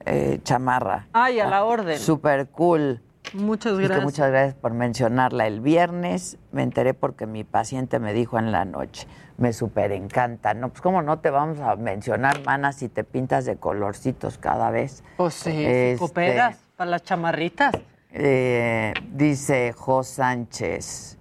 eh, 0.05 0.39
chamarra. 0.43 1.07
Ay, 1.12 1.41
a 1.41 1.47
la 1.49 1.65
orden. 1.65 1.99
Super 1.99 2.47
cool. 2.47 3.01
Muchas 3.33 3.73
Y 3.73 3.77
que 3.77 3.83
gracias. 3.83 4.03
muchas 4.03 4.29
gracias 4.31 4.55
por 4.55 4.73
mencionarla 4.73 5.47
el 5.47 5.61
viernes. 5.61 6.37
Me 6.51 6.63
enteré 6.63 6.93
porque 6.93 7.25
mi 7.25 7.43
paciente 7.43 7.99
me 7.99 8.13
dijo 8.13 8.39
en 8.39 8.51
la 8.51 8.65
noche. 8.65 9.07
Me 9.37 9.53
súper 9.53 9.91
encanta. 9.91 10.53
No, 10.53 10.69
pues 10.69 10.81
cómo 10.81 11.01
no 11.01 11.19
te 11.19 11.29
vamos 11.29 11.59
a 11.59 11.75
mencionar, 11.75 12.43
mana, 12.45 12.73
si 12.73 12.89
te 12.89 13.03
pintas 13.03 13.45
de 13.45 13.57
colorcitos 13.57 14.37
cada 14.37 14.71
vez. 14.71 15.03
Pues 15.17 15.33
sí, 15.35 15.49
Este, 15.51 15.95
cooperas 15.99 16.57
para 16.75 16.91
las 16.91 17.03
chamarritas. 17.03 17.73
Eh, 18.11 18.93
dice 19.13 19.73
Jo 19.73 20.03
Sánchez. 20.03 21.17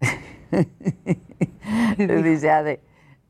dice 1.98 2.50
Ade, 2.50 2.80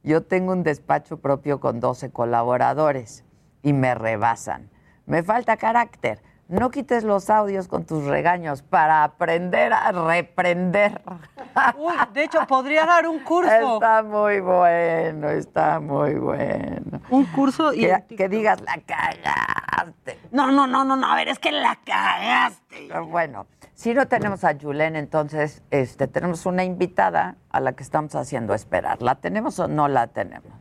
yo 0.03 0.23
tengo 0.23 0.53
un 0.53 0.63
despacho 0.63 1.19
propio 1.19 1.61
con 1.61 1.81
12 1.81 2.11
colaboradores 2.11 3.25
y 3.63 3.73
me 3.73 3.95
rebasan. 3.95 4.71
Me 5.07 5.23
falta 5.23 5.57
carácter. 5.57 6.23
No 6.49 6.71
quites 6.71 7.03
los 7.03 7.29
audios 7.29 7.67
con 7.67 7.85
tus 7.85 8.05
regaños 8.05 8.63
para 8.63 9.03
aprender 9.03 9.73
a 9.73 9.91
reprender. 9.91 11.03
Uy, 11.77 11.95
de 12.13 12.25
hecho, 12.25 12.47
podría 12.47 12.87
dar 12.87 13.09
un 13.09 13.19
curso. 13.21 13.75
Está 13.75 14.05
muy 14.05 14.39
bueno, 14.39 15.29
está 15.31 15.81
muy 15.81 16.15
bueno. 16.15 17.01
Un 17.11 17.25
curso 17.27 17.73
y. 17.73 17.81
Que, 17.81 18.17
que 18.17 18.29
digas, 18.29 18.61
la 18.61 18.79
cagaste. 18.87 20.21
No, 20.31 20.53
no, 20.53 20.69
no, 20.69 20.85
no, 20.85 20.95
no. 20.95 21.11
A 21.11 21.17
ver, 21.17 21.29
es 21.29 21.41
que 21.41 21.51
la 21.51 21.81
cagaste. 21.85 22.89
Bueno, 23.09 23.47
Si 23.75 23.93
no 23.93 24.07
tenemos 24.07 24.45
a 24.45 24.57
Julen, 24.59 24.95
entonces 24.95 25.63
este, 25.73 26.07
tenemos 26.07 26.47
una 26.47 26.63
invitada 26.63 27.37
a 27.51 27.59
la 27.61 27.73
que 27.73 27.83
estamos 27.83 28.15
haciendo 28.15 28.55
esperar. 28.55 29.03
¿La 29.03 29.17
tenemos 29.17 29.59
o 29.59 29.67
no 29.67 29.89
la 29.89 30.07
tenemos? 30.07 30.53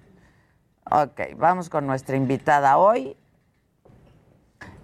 Ok, 0.89 1.21
vamos 1.37 1.69
con 1.69 1.85
nuestra 1.87 2.15
invitada 2.17 2.77
hoy. 2.77 3.15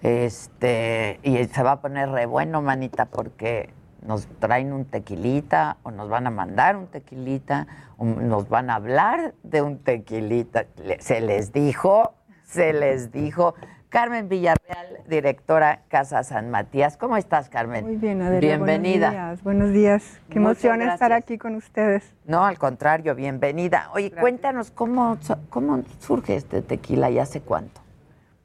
Este, 0.02 1.20
y 1.24 1.44
se 1.46 1.64
va 1.64 1.74
a 1.74 1.82
poner 1.82 2.10
re 2.10 2.26
bueno, 2.26 2.62
manita, 2.62 3.06
porque 3.06 3.70
nos 4.06 4.28
traen 4.40 4.74
un 4.74 4.86
tequilita 4.86 5.78
o 5.84 5.92
nos 5.92 6.10
van 6.10 6.28
a 6.28 6.32
mandar 6.32 6.76
un 6.76 6.88
tequilita 6.88 7.68
o 7.98 8.06
nos 8.06 8.50
van 8.50 8.70
a 8.70 8.76
hablar 8.76 9.34
de 9.44 9.62
un 9.62 9.78
tequilita. 9.78 10.66
Se 11.00 11.22
les 11.22 11.54
dijo, 11.54 12.16
se 12.44 12.74
les 12.74 13.12
dijo. 13.12 13.56
Carmen 13.90 14.30
Villarreal, 14.30 15.02
directora 15.06 15.82
Casa 15.90 16.24
San 16.24 16.50
Matías. 16.50 16.96
¿Cómo 16.96 17.18
estás, 17.18 17.50
Carmen? 17.50 17.84
Muy 17.84 17.98
bien, 17.98 18.22
Adela. 18.22 18.40
Bienvenida. 18.40 19.10
Buenos 19.10 19.12
días. 19.12 19.44
Buenos 19.44 19.72
días. 19.74 20.22
Qué 20.30 20.40
Muchas 20.40 20.64
emoción 20.64 20.90
estar 20.90 21.12
aquí 21.12 21.38
con 21.38 21.56
ustedes. 21.56 22.14
No, 22.26 22.46
al 22.46 22.58
contrario, 22.58 23.16
bienvenida. 23.16 23.90
Oye, 23.94 24.10
cuéntanos 24.10 24.72
cómo, 24.72 25.18
cómo 25.50 25.84
surge 26.00 26.38
este 26.38 26.62
tequila 26.62 27.10
y 27.10 27.20
hace 27.20 27.42
cuánto. 27.42 27.82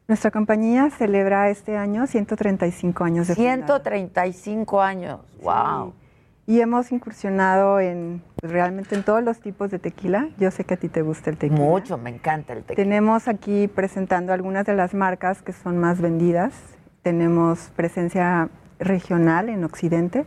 Nuestra 0.08 0.30
compañía 0.30 0.88
celebra 0.90 1.50
este 1.50 1.76
año 1.76 2.06
135 2.06 3.02
años 3.04 3.26
de 3.26 3.34
fundada. 3.34 3.54
135 3.56 4.80
años, 4.80 5.20
wow. 5.42 5.92
Y 6.46 6.60
hemos 6.60 6.92
incursionado 6.92 7.80
en 7.80 8.22
pues, 8.40 8.52
realmente 8.52 8.94
en 8.94 9.02
todos 9.02 9.20
los 9.24 9.40
tipos 9.40 9.68
de 9.72 9.80
tequila. 9.80 10.28
Yo 10.38 10.52
sé 10.52 10.62
que 10.62 10.74
a 10.74 10.76
ti 10.76 10.88
te 10.88 11.02
gusta 11.02 11.30
el 11.30 11.36
tequila. 11.38 11.60
Mucho, 11.60 11.98
me 11.98 12.10
encanta 12.10 12.52
el 12.52 12.60
tequila. 12.62 12.76
Tenemos 12.76 13.26
aquí 13.26 13.66
presentando 13.66 14.32
algunas 14.32 14.64
de 14.64 14.74
las 14.74 14.94
marcas 14.94 15.42
que 15.42 15.52
son 15.52 15.76
más 15.78 16.00
vendidas. 16.00 16.52
Tenemos 17.02 17.72
presencia 17.74 18.48
regional 18.78 19.48
en 19.48 19.64
Occidente, 19.64 20.24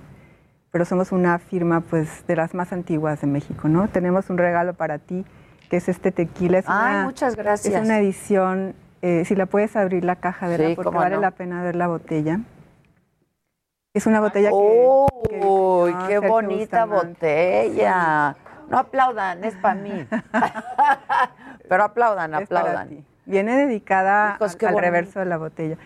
pero 0.71 0.83
somos 0.83 1.13
una 1.13 1.39
firma 1.39 1.79
pues 1.79 2.27
de 2.27 2.35
las 2.35 2.53
más 2.53 2.73
antiguas 2.73 3.21
de 3.21 3.27
México, 3.27 3.69
¿no? 3.69 3.87
Tenemos 3.87 4.29
un 4.29 4.37
regalo 4.37 4.73
para 4.73 4.97
ti, 4.97 5.23
que 5.69 5.77
es 5.77 5.87
este 5.87 6.11
tequila. 6.11 6.57
Es 6.57 6.65
Ay, 6.67 6.95
una- 6.95 7.03
muchas 7.05 7.37
gracias. 7.37 7.73
Es 7.75 7.81
una 7.81 7.97
edición, 7.99 8.73
eh, 9.01 9.23
si 9.25 9.35
la 9.35 9.45
puedes 9.45 9.75
abrir 9.75 10.03
la 10.05 10.15
caja, 10.17 10.47
¿verdad? 10.47 10.67
Sí, 10.69 10.75
Porque 10.75 10.95
vale 10.97 11.15
no. 11.15 11.21
la 11.21 11.31
pena 11.31 11.63
ver 11.63 11.75
la 11.75 11.88
botella. 11.88 12.39
Es 13.93 14.05
una 14.05 14.19
botella 14.19 14.49
que... 14.49 14.55
Uy, 14.55 15.91
no, 15.91 16.07
qué 16.07 16.19
bonita 16.19 16.85
botella. 16.85 18.35
No 18.69 18.77
aplaudan, 18.77 19.43
es 19.43 19.55
para 19.55 19.75
mí. 19.75 20.05
Pero 21.69 21.83
aplaudan, 21.83 22.33
Es 22.35 22.43
aplaudan. 22.43 23.05
Viene 23.25 23.55
dedicada 23.57 24.35
Hijos, 24.35 24.57
al- 24.62 24.67
al 24.75 24.77
reverso 24.79 25.19
de 25.19 25.25
la 25.25 25.38
botella. 25.38 25.77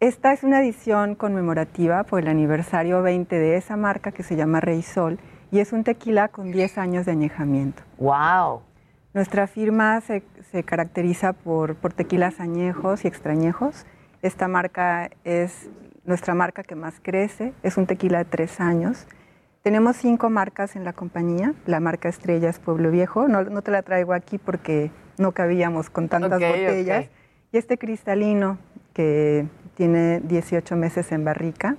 Esta 0.00 0.32
es 0.32 0.42
una 0.42 0.60
edición 0.60 1.14
conmemorativa 1.14 2.04
por 2.04 2.20
el 2.20 2.28
aniversario 2.28 3.02
20 3.02 3.38
de 3.38 3.56
esa 3.56 3.76
marca 3.76 4.12
que 4.12 4.22
se 4.22 4.36
llama 4.36 4.60
Rey 4.60 4.82
Sol 4.82 5.18
y 5.50 5.60
es 5.60 5.72
un 5.72 5.84
tequila 5.84 6.28
con 6.28 6.50
10 6.50 6.78
años 6.78 7.06
de 7.06 7.12
añejamiento. 7.12 7.82
¡Wow! 7.98 8.62
Nuestra 9.14 9.46
firma 9.46 10.00
se, 10.00 10.22
se 10.54 10.62
caracteriza 10.62 11.32
por, 11.32 11.74
por 11.74 11.92
tequilas 11.92 12.38
añejos 12.38 13.04
y 13.04 13.08
extrañejos. 13.08 13.86
Esta 14.22 14.46
marca 14.46 15.10
es 15.24 15.68
nuestra 16.04 16.32
marca 16.34 16.62
que 16.62 16.76
más 16.76 17.00
crece, 17.02 17.52
es 17.64 17.76
un 17.76 17.86
tequila 17.86 18.18
de 18.18 18.24
tres 18.24 18.60
años. 18.60 19.08
Tenemos 19.62 19.96
cinco 19.96 20.30
marcas 20.30 20.76
en 20.76 20.84
la 20.84 20.92
compañía. 20.92 21.54
La 21.66 21.80
marca 21.80 22.08
estrella 22.08 22.50
es 22.50 22.60
Pueblo 22.60 22.92
Viejo. 22.92 23.26
No, 23.26 23.42
no 23.42 23.62
te 23.62 23.72
la 23.72 23.82
traigo 23.82 24.12
aquí 24.12 24.38
porque 24.38 24.92
no 25.18 25.32
cabíamos 25.32 25.90
con 25.90 26.08
tantas 26.08 26.40
Ok, 26.40 26.46
botellas. 26.46 27.06
ok. 27.06 27.10
Y 27.50 27.58
este 27.58 27.76
cristalino 27.76 28.58
que 28.92 29.48
tiene 29.74 30.20
18 30.20 30.76
meses 30.76 31.10
en 31.10 31.24
barrica, 31.24 31.76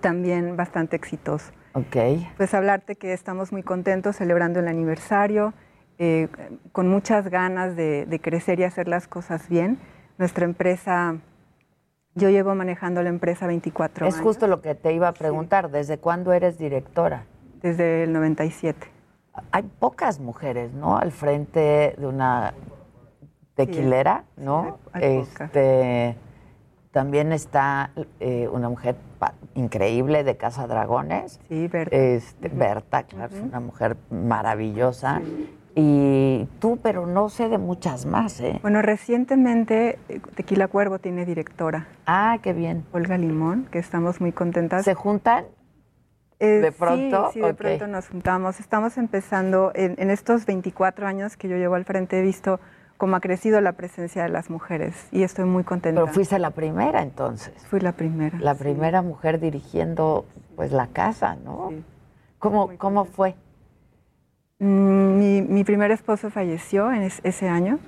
también 0.00 0.56
bastante 0.56 0.94
exitoso. 0.94 1.50
Ok. 1.72 1.96
Pues 2.36 2.54
hablarte 2.54 2.94
que 2.94 3.12
estamos 3.12 3.50
muy 3.50 3.64
contentos 3.64 4.14
celebrando 4.14 4.60
el 4.60 4.68
aniversario, 4.68 5.52
eh, 6.04 6.28
con 6.72 6.88
muchas 6.88 7.28
ganas 7.30 7.76
de, 7.76 8.06
de 8.06 8.20
crecer 8.20 8.58
y 8.58 8.64
hacer 8.64 8.88
las 8.88 9.06
cosas 9.06 9.48
bien. 9.48 9.78
Nuestra 10.18 10.44
empresa, 10.44 11.16
yo 12.16 12.28
llevo 12.28 12.56
manejando 12.56 13.02
la 13.04 13.08
empresa 13.08 13.46
24 13.46 14.06
Es 14.08 14.14
años. 14.14 14.24
justo 14.24 14.48
lo 14.48 14.60
que 14.62 14.74
te 14.74 14.92
iba 14.92 15.06
a 15.06 15.12
preguntar. 15.12 15.70
¿Desde 15.70 15.98
cuándo 15.98 16.32
eres 16.32 16.58
directora? 16.58 17.24
Desde 17.62 18.02
el 18.02 18.12
97. 18.12 18.88
Hay 19.52 19.62
pocas 19.78 20.18
mujeres, 20.18 20.72
¿no? 20.72 20.98
Al 20.98 21.12
frente 21.12 21.94
de 21.96 22.06
una 22.06 22.52
tequilera, 23.54 24.24
¿no? 24.36 24.78
hay- 24.92 25.04
hay 25.04 25.18
pocas. 25.20 25.40
este, 25.46 26.16
también 26.90 27.32
está 27.32 27.90
eh, 28.18 28.48
una 28.52 28.68
mujer 28.68 28.96
increíble 29.54 30.24
de 30.24 30.36
Casa 30.36 30.66
Dragones. 30.66 31.38
Sí, 31.48 31.68
Berta. 31.68 31.96
Este, 31.96 32.48
Berta, 32.48 33.04
claro, 33.04 33.34
es 33.34 33.40
una 33.40 33.60
mujer 33.60 33.96
maravillosa. 34.10 35.22
Y 35.74 36.46
tú, 36.58 36.78
pero 36.82 37.06
no 37.06 37.28
sé 37.28 37.48
de 37.48 37.58
muchas 37.58 38.04
más, 38.04 38.40
¿eh? 38.40 38.58
Bueno, 38.62 38.82
recientemente 38.82 39.98
eh, 40.08 40.20
Tequila 40.34 40.68
Cuervo 40.68 40.98
tiene 40.98 41.24
directora. 41.24 41.86
Ah, 42.06 42.38
qué 42.42 42.52
bien. 42.52 42.84
Olga 42.92 43.16
Limón, 43.16 43.66
que 43.70 43.78
estamos 43.78 44.20
muy 44.20 44.32
contentas. 44.32 44.84
¿Se 44.84 44.94
juntan? 44.94 45.46
Eh, 46.40 46.58
¿De 46.60 46.72
sí, 46.72 46.76
pronto? 46.78 47.30
Sí, 47.32 47.40
de 47.40 47.50
Ok. 47.50 47.56
pronto 47.56 47.86
nos 47.86 48.08
juntamos. 48.08 48.60
Estamos 48.60 48.98
empezando, 48.98 49.72
en, 49.74 49.94
en 49.98 50.10
estos 50.10 50.44
24 50.44 51.06
años 51.06 51.36
que 51.36 51.48
yo 51.48 51.56
llevo 51.56 51.76
al 51.76 51.84
frente, 51.84 52.18
he 52.18 52.22
visto 52.22 52.60
cómo 52.98 53.16
ha 53.16 53.20
crecido 53.20 53.60
la 53.60 53.72
presencia 53.72 54.22
de 54.22 54.28
las 54.28 54.50
mujeres 54.50 55.08
y 55.10 55.22
estoy 55.22 55.44
muy 55.44 55.64
contenta. 55.64 56.02
Pero 56.02 56.12
fuiste 56.12 56.38
la 56.38 56.50
primera 56.50 57.02
entonces. 57.02 57.54
Fui 57.68 57.80
la 57.80 57.92
primera. 57.92 58.38
La 58.40 58.54
primera 58.54 59.02
mujer 59.02 59.40
dirigiendo 59.40 60.24
pues 60.54 60.70
la 60.70 60.86
casa, 60.88 61.36
¿no? 61.36 61.72
¿Cómo, 62.38 62.70
¿Cómo 62.78 63.04
fue? 63.04 63.34
Mm, 64.66 65.18
Mi, 65.18 65.42
mi 65.42 65.64
primer 65.64 65.90
esposo 65.90 66.30
falleció 66.30 66.92
en 66.92 67.02
es- 67.02 67.20
ese 67.24 67.48
año 67.48 67.80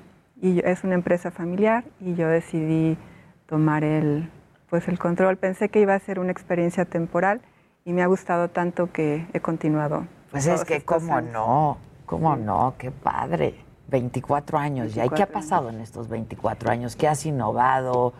y 0.42 0.56
yo- 0.56 0.62
es 0.64 0.82
una 0.82 0.94
empresa 0.94 1.30
familiar 1.30 1.84
y 2.00 2.14
yo 2.16 2.26
decidí 2.28 2.98
tomar 3.46 3.84
el, 3.84 4.28
pues 4.68 4.88
el 4.88 4.98
control. 4.98 5.36
Pensé 5.36 5.68
que 5.68 5.80
iba 5.80 5.94
a 5.94 5.98
ser 6.00 6.18
una 6.18 6.32
experiencia 6.32 6.84
temporal 6.84 7.40
y 7.84 7.92
me 7.92 8.02
ha 8.02 8.06
gustado 8.06 8.48
tanto 8.48 8.90
que 8.90 9.24
he 9.32 9.38
continuado. 9.40 10.06
Pues 10.32 10.46
es 10.48 10.64
que 10.64 10.82
cómo 10.82 11.16
años. 11.16 11.32
no, 11.32 11.78
cómo 12.06 12.34
no, 12.36 12.74
qué 12.76 12.90
padre. 12.90 13.54
24 13.86 14.58
años 14.58 14.94
ya. 14.94 15.04
¿Y 15.04 15.08
qué 15.10 15.22
ha 15.22 15.26
24 15.26 15.32
pasado 15.32 15.68
en 15.70 15.80
estos 15.80 16.08
24 16.08 16.70
años? 16.72 16.96
¿Qué 16.96 17.06
has 17.06 17.24
innovado? 17.24 18.12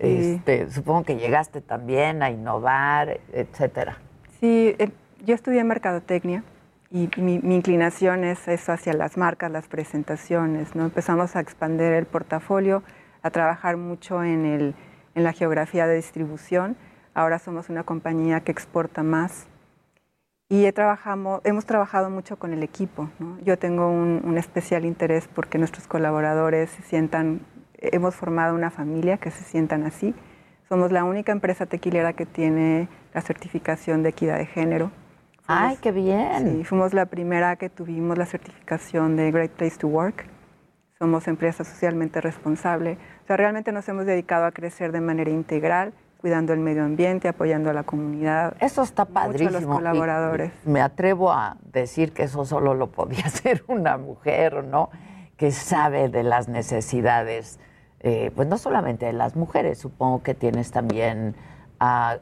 Sí. 0.00 0.32
Este, 0.34 0.68
supongo 0.70 1.04
que 1.04 1.16
llegaste 1.16 1.60
también 1.60 2.22
a 2.24 2.30
innovar, 2.30 3.20
etcétera. 3.32 3.98
Sí, 4.40 4.74
eh, 4.78 4.90
yo 5.24 5.34
estudié 5.36 5.62
mercadotecnia 5.62 6.42
y 6.90 7.08
mi, 7.16 7.38
mi 7.38 7.54
inclinación 7.56 8.24
es 8.24 8.48
eso 8.48 8.72
hacia 8.72 8.92
las 8.92 9.16
marcas, 9.16 9.50
las 9.50 9.68
presentaciones. 9.68 10.74
¿no? 10.74 10.84
Empezamos 10.84 11.36
a 11.36 11.40
expandir 11.40 11.92
el 11.92 12.06
portafolio, 12.06 12.82
a 13.22 13.30
trabajar 13.30 13.76
mucho 13.76 14.24
en, 14.24 14.44
el, 14.44 14.74
en 15.14 15.22
la 15.24 15.32
geografía 15.32 15.86
de 15.86 15.96
distribución. 15.96 16.76
Ahora 17.14 17.38
somos 17.38 17.68
una 17.68 17.84
compañía 17.84 18.40
que 18.40 18.50
exporta 18.52 19.02
más. 19.02 19.46
Y 20.48 20.64
he 20.64 20.72
trabajamo- 20.72 21.40
hemos 21.44 21.64
trabajado 21.64 22.10
mucho 22.10 22.36
con 22.36 22.52
el 22.52 22.64
equipo. 22.64 23.08
¿no? 23.20 23.38
Yo 23.44 23.56
tengo 23.56 23.88
un, 23.88 24.20
un 24.24 24.36
especial 24.36 24.84
interés 24.84 25.28
porque 25.28 25.58
nuestros 25.58 25.86
colaboradores 25.86 26.70
se 26.70 26.82
sientan, 26.82 27.40
hemos 27.78 28.16
formado 28.16 28.54
una 28.56 28.70
familia 28.70 29.16
que 29.18 29.30
se 29.30 29.44
sientan 29.44 29.84
así. 29.84 30.12
Somos 30.68 30.90
la 30.90 31.04
única 31.04 31.30
empresa 31.30 31.66
tequilera 31.66 32.14
que 32.14 32.26
tiene 32.26 32.88
la 33.14 33.20
certificación 33.20 34.02
de 34.02 34.08
equidad 34.08 34.38
de 34.38 34.46
género. 34.46 34.90
¡Ay, 35.52 35.76
qué 35.80 35.90
bien! 35.90 36.58
Sí, 36.58 36.64
fuimos 36.64 36.94
la 36.94 37.06
primera 37.06 37.56
que 37.56 37.68
tuvimos 37.68 38.16
la 38.16 38.26
certificación 38.26 39.16
de 39.16 39.30
Great 39.32 39.50
Place 39.50 39.76
to 39.78 39.88
Work. 39.88 40.26
Somos 40.98 41.26
empresa 41.28 41.64
socialmente 41.64 42.20
responsable. 42.20 42.98
O 43.24 43.26
sea, 43.26 43.36
realmente 43.36 43.72
nos 43.72 43.88
hemos 43.88 44.06
dedicado 44.06 44.44
a 44.44 44.52
crecer 44.52 44.92
de 44.92 45.00
manera 45.00 45.30
integral, 45.30 45.92
cuidando 46.18 46.52
el 46.52 46.60
medio 46.60 46.84
ambiente, 46.84 47.26
apoyando 47.28 47.68
a 47.70 47.72
la 47.72 47.82
comunidad. 47.82 48.54
Eso 48.60 48.82
está 48.82 49.04
Mucho 49.06 49.18
a 49.18 49.22
padrísimo. 49.24 49.50
los 49.60 49.64
colaboradores. 49.66 50.52
y 50.64 50.68
me 50.68 50.80
atrevo 50.82 51.32
a 51.32 51.56
decir 51.72 52.12
que 52.12 52.24
eso 52.24 52.44
solo 52.44 52.74
lo 52.74 52.88
podía 52.92 53.24
hacer 53.26 53.64
una 53.66 53.96
mujer, 53.96 54.62
¿no? 54.64 54.90
Que 55.36 55.50
sabe 55.50 56.10
de 56.10 56.22
las 56.22 56.48
necesidades, 56.48 57.58
eh, 58.00 58.30
pues 58.36 58.46
no 58.46 58.56
solamente 58.58 59.06
de 59.06 59.14
las 59.14 59.34
mujeres, 59.36 59.78
supongo 59.78 60.22
que 60.22 60.34
tienes 60.34 60.70
también 60.70 61.34
a 61.80 62.18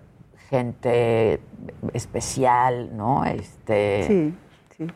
gente 0.48 1.40
especial, 1.92 2.96
¿no? 2.96 3.24
Este, 3.24 4.04
Sí, 4.06 4.34
sí. 4.76 4.86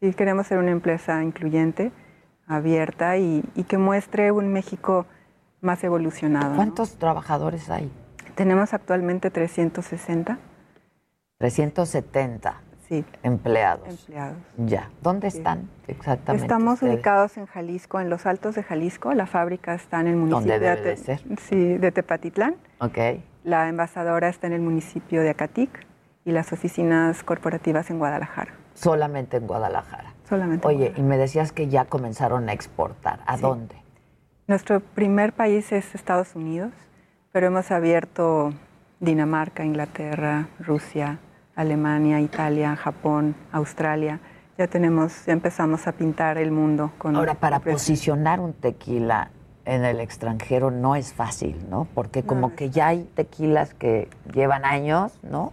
Sí, 0.00 0.14
queremos 0.14 0.46
ser 0.46 0.58
una 0.58 0.70
empresa 0.70 1.22
incluyente, 1.22 1.92
abierta 2.46 3.16
y, 3.16 3.44
y 3.54 3.64
que 3.64 3.78
muestre 3.78 4.30
un 4.32 4.52
México 4.52 5.06
más 5.60 5.82
evolucionado. 5.84 6.50
¿no? 6.50 6.56
¿Cuántos 6.56 6.96
trabajadores 6.96 7.68
hay? 7.70 7.90
Tenemos 8.34 8.74
actualmente 8.74 9.30
360 9.30 10.38
370 11.38 12.60
sí, 12.88 13.04
empleados. 13.22 13.88
empleados. 13.88 14.36
Ya. 14.58 14.90
¿Dónde 15.02 15.28
están 15.28 15.68
exactamente? 15.86 16.44
Estamos 16.46 16.74
ustedes? 16.74 16.94
ubicados 16.94 17.36
en 17.36 17.46
Jalisco, 17.46 18.00
en 18.00 18.08
los 18.10 18.26
Altos 18.26 18.54
de 18.54 18.62
Jalisco. 18.62 19.12
La 19.12 19.26
fábrica 19.26 19.74
está 19.74 20.00
en 20.00 20.06
el 20.08 20.16
municipio 20.16 20.52
¿Dónde 20.52 20.58
debe 20.58 20.80
de, 20.82 20.90
de 20.90 20.96
ser? 20.96 21.20
Sí, 21.40 21.78
de 21.78 21.92
Tepatitlán. 21.92 22.56
Ok. 22.80 22.98
La 23.46 23.68
envasadora 23.68 24.28
está 24.28 24.48
en 24.48 24.54
el 24.54 24.60
municipio 24.60 25.22
de 25.22 25.30
Acatic 25.30 25.86
y 26.24 26.32
las 26.32 26.52
oficinas 26.52 27.22
corporativas 27.22 27.88
en 27.90 28.00
Guadalajara. 28.00 28.52
Solamente 28.74 29.36
en 29.36 29.46
Guadalajara. 29.46 30.14
Solamente. 30.28 30.66
Oye, 30.66 30.92
y 30.96 31.02
me 31.02 31.16
decías 31.16 31.52
que 31.52 31.68
ya 31.68 31.84
comenzaron 31.84 32.48
a 32.48 32.52
exportar. 32.52 33.20
¿A 33.24 33.36
dónde? 33.36 33.76
Nuestro 34.48 34.80
primer 34.80 35.32
país 35.32 35.70
es 35.70 35.94
Estados 35.94 36.34
Unidos, 36.34 36.72
pero 37.30 37.46
hemos 37.46 37.70
abierto 37.70 38.52
Dinamarca, 38.98 39.64
Inglaterra, 39.64 40.48
Rusia, 40.58 41.20
Alemania, 41.54 42.20
Italia, 42.20 42.74
Japón, 42.74 43.36
Australia. 43.52 44.18
Ya 44.58 44.66
tenemos, 44.66 45.24
ya 45.24 45.34
empezamos 45.34 45.86
a 45.86 45.92
pintar 45.92 46.36
el 46.36 46.50
mundo 46.50 46.90
con. 46.98 47.14
Ahora, 47.14 47.34
para 47.34 47.60
posicionar 47.60 48.40
un 48.40 48.54
tequila 48.54 49.30
en 49.66 49.84
el 49.84 50.00
extranjero 50.00 50.70
no 50.70 50.96
es 50.96 51.12
fácil, 51.12 51.56
¿no? 51.68 51.86
Porque 51.92 52.22
como 52.22 52.54
que 52.54 52.70
ya 52.70 52.88
hay 52.88 53.02
tequilas 53.14 53.74
que 53.74 54.08
llevan 54.32 54.64
años, 54.64 55.18
¿no? 55.22 55.52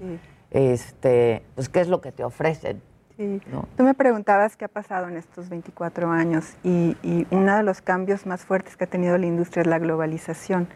Este, 0.52 1.44
pues 1.56 1.68
qué 1.68 1.82
es 1.82 1.88
lo 1.88 2.00
que 2.00 2.12
te 2.12 2.24
ofrecen. 2.24 2.82
Sí. 3.18 3.42
Tú 3.76 3.84
me 3.84 3.94
preguntabas 3.94 4.56
qué 4.56 4.66
ha 4.66 4.70
pasado 4.70 5.08
en 5.08 5.18
estos 5.18 5.50
24 5.50 6.12
años 6.12 6.56
y, 6.64 6.96
y 7.04 7.28
uno 7.32 7.58
de 7.58 7.64
los 7.64 7.82
cambios 7.82 8.26
más 8.26 8.46
fuertes 8.46 8.78
que 8.78 8.86
ha 8.86 8.88
tenido 8.88 9.18
la 9.18 9.26
industria 9.26 9.62
es 9.62 9.68
la 9.68 9.80
globalización. 9.80 10.68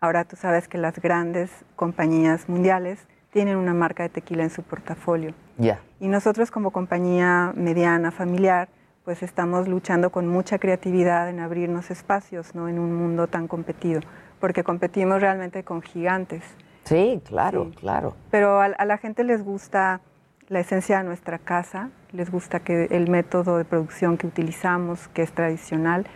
Ahora 0.00 0.24
tú 0.24 0.36
sabes 0.36 0.66
que 0.66 0.78
las 0.78 1.00
grandes 1.00 1.50
compañías 1.76 2.48
mundiales 2.48 3.06
tienen 3.30 3.56
una 3.56 3.74
marca 3.74 4.02
de 4.02 4.08
tequila 4.08 4.42
en 4.42 4.50
su 4.50 4.62
portafolio. 4.62 5.34
Ya. 5.56 5.80
Y 6.00 6.08
nosotros 6.08 6.50
como 6.50 6.72
compañía 6.72 7.52
mediana, 7.54 8.10
familiar, 8.10 8.68
pues 9.04 9.22
estamos 9.22 9.68
luchando 9.68 10.10
con 10.10 10.28
mucha 10.28 10.58
creatividad 10.58 11.28
en 11.28 11.40
abrirnos 11.40 11.90
espacios, 11.90 12.54
¿no? 12.54 12.68
En 12.68 12.78
un 12.78 12.94
mundo 12.94 13.26
tan 13.26 13.48
competido, 13.48 14.00
porque 14.40 14.62
competimos 14.62 15.20
realmente 15.20 15.64
con 15.64 15.82
gigantes. 15.82 16.42
Sí, 16.84 17.20
claro, 17.24 17.70
claro. 17.78 18.14
Pero 18.30 18.60
a, 18.60 18.66
a, 18.66 18.84
la 18.84 18.98
gente 18.98 19.24
les 19.24 19.42
gusta 19.44 20.00
la 20.48 20.60
esencia 20.60 20.98
de 20.98 21.04
nuestra 21.04 21.38
casa, 21.38 21.90
les 22.12 22.30
gusta 22.30 22.60
que 22.60 22.86
el 22.90 23.08
método 23.08 23.58
de 23.58 23.64
producción 23.64 24.16
que 24.16 24.26
utilizamos, 24.26 25.08
que 25.08 25.22
es 25.22 25.32
tradicional, 25.32 26.06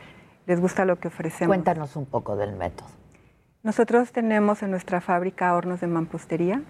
les 0.46 0.60
gusta 0.60 0.84
lo 0.84 0.96
que 0.96 1.08
ofrecemos. 1.08 1.48
Cuéntanos 1.48 1.96
un 1.96 2.06
poco 2.06 2.36
del 2.36 2.54
método. 2.56 2.88
Nosotros 3.62 4.12
tenemos 4.12 4.62
en 4.62 4.70
nuestra 4.70 5.00
fábrica 5.00 5.52
hornos 5.54 5.80
de 5.80 5.88
mampostería 5.88 6.62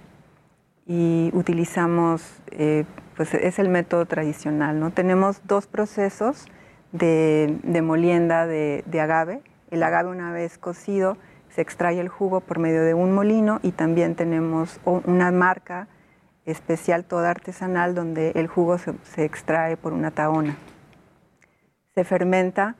y 0.87 1.31
utilizamos, 1.35 2.23
eh, 2.53 2.85
pues 3.17 3.35
es 3.35 3.59
el 3.59 3.69
método 3.69 4.07
tradicional, 4.07 4.79
¿no? 4.79 4.93
Tenemos 4.93 5.43
dos 5.45 5.67
procesos 5.67 6.47
de, 6.93 7.59
de 7.65 7.83
molienda 7.83 8.47
de, 8.47 8.85
de 8.87 9.01
agave. 9.01 9.43
El 9.71 9.83
agave 9.83 10.11
una 10.11 10.33
vez 10.33 10.59
cocido 10.59 11.17
se 11.49 11.61
extrae 11.61 11.99
el 11.99 12.09
jugo 12.09 12.41
por 12.41 12.59
medio 12.59 12.85
de 12.85 12.95
un 12.95 13.13
molino 13.13 13.59
y 13.63 13.73
también 13.73 14.15
tenemos 14.15 14.81
una 14.85 15.33
marca 15.33 15.89
especial 16.45 17.05
toda 17.05 17.31
artesanal 17.31 17.95
donde 17.95 18.31
el 18.37 18.47
jugo 18.47 18.79
se, 18.79 18.95
se 19.03 19.25
extrae 19.25 19.77
por 19.77 19.93
una 19.93 20.13
taona. 20.13 20.57
Se 21.95 22.05
fermenta 22.05 22.77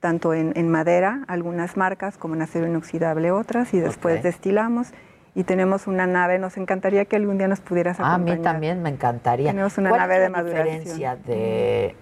tanto 0.00 0.32
en, 0.32 0.52
en, 0.56 0.70
madera, 0.70 1.24
algunas 1.28 1.76
marcas, 1.76 2.16
como 2.16 2.34
en 2.34 2.42
acero 2.42 2.66
inoxidable 2.66 3.30
otras, 3.30 3.72
y 3.74 3.80
después 3.80 4.18
okay. 4.18 4.30
destilamos 4.30 4.92
y 5.34 5.44
tenemos 5.44 5.86
una 5.86 6.06
nave. 6.06 6.38
Nos 6.38 6.56
encantaría 6.56 7.04
que 7.04 7.16
algún 7.16 7.38
día 7.38 7.48
nos 7.48 7.60
pudieras 7.60 7.98
acompañar. 7.98 8.28
Ah, 8.28 8.32
a 8.32 8.36
mí 8.36 8.42
también 8.42 8.82
me 8.82 8.90
encantaría. 8.90 9.50
Tenemos 9.50 9.76
una 9.78 9.90
¿Cuál 9.90 10.00
nave 10.02 10.14
es 10.14 10.20
la 10.20 10.24
de 10.24 10.30
maduración. 10.30 10.78
diferencia 10.80 11.16
de, 11.16 11.96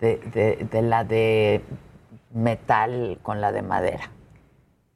de, 0.00 0.16
de, 0.32 0.68
de, 0.70 0.82
la 0.82 1.04
de 1.04 1.62
metal 2.32 3.18
con 3.22 3.40
la 3.40 3.52
de 3.52 3.62
madera? 3.62 4.10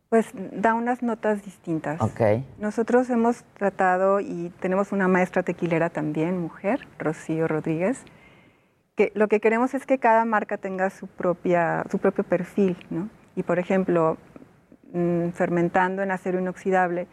Pues 0.09 0.31
da 0.35 0.75
unas 0.75 1.03
notas 1.03 1.45
distintas. 1.45 2.01
Ok. 2.01 2.21
Nosotros 2.59 3.11
hemos 3.11 3.43
tratado 3.59 4.21
y 4.21 4.53
tenemos 4.61 4.93
una 4.93 5.09
maestra 5.09 5.43
tequilera 5.43 5.91
también, 5.91 6.39
mujer, 6.39 6.87
Rocío 6.99 7.49
Rodríguez, 7.49 8.05
que 8.95 9.11
lo 9.15 9.29
que 9.29 9.41
queremos 9.41 9.75
es 9.75 9.85
que 9.85 9.99
cada 9.99 10.25
marca 10.25 10.57
tenga 10.59 10.91
su, 10.91 11.09
propia, 11.09 11.85
su 11.91 11.99
propio 11.99 12.25
perfil, 12.25 12.77
¿no? 12.89 13.11
Y 13.35 13.43
por 13.43 13.59
ejemplo, 13.59 14.17
mmm, 14.93 15.31
fermentando 15.31 16.03
en 16.03 16.13
acero 16.13 16.39
inoxidable, 16.39 17.09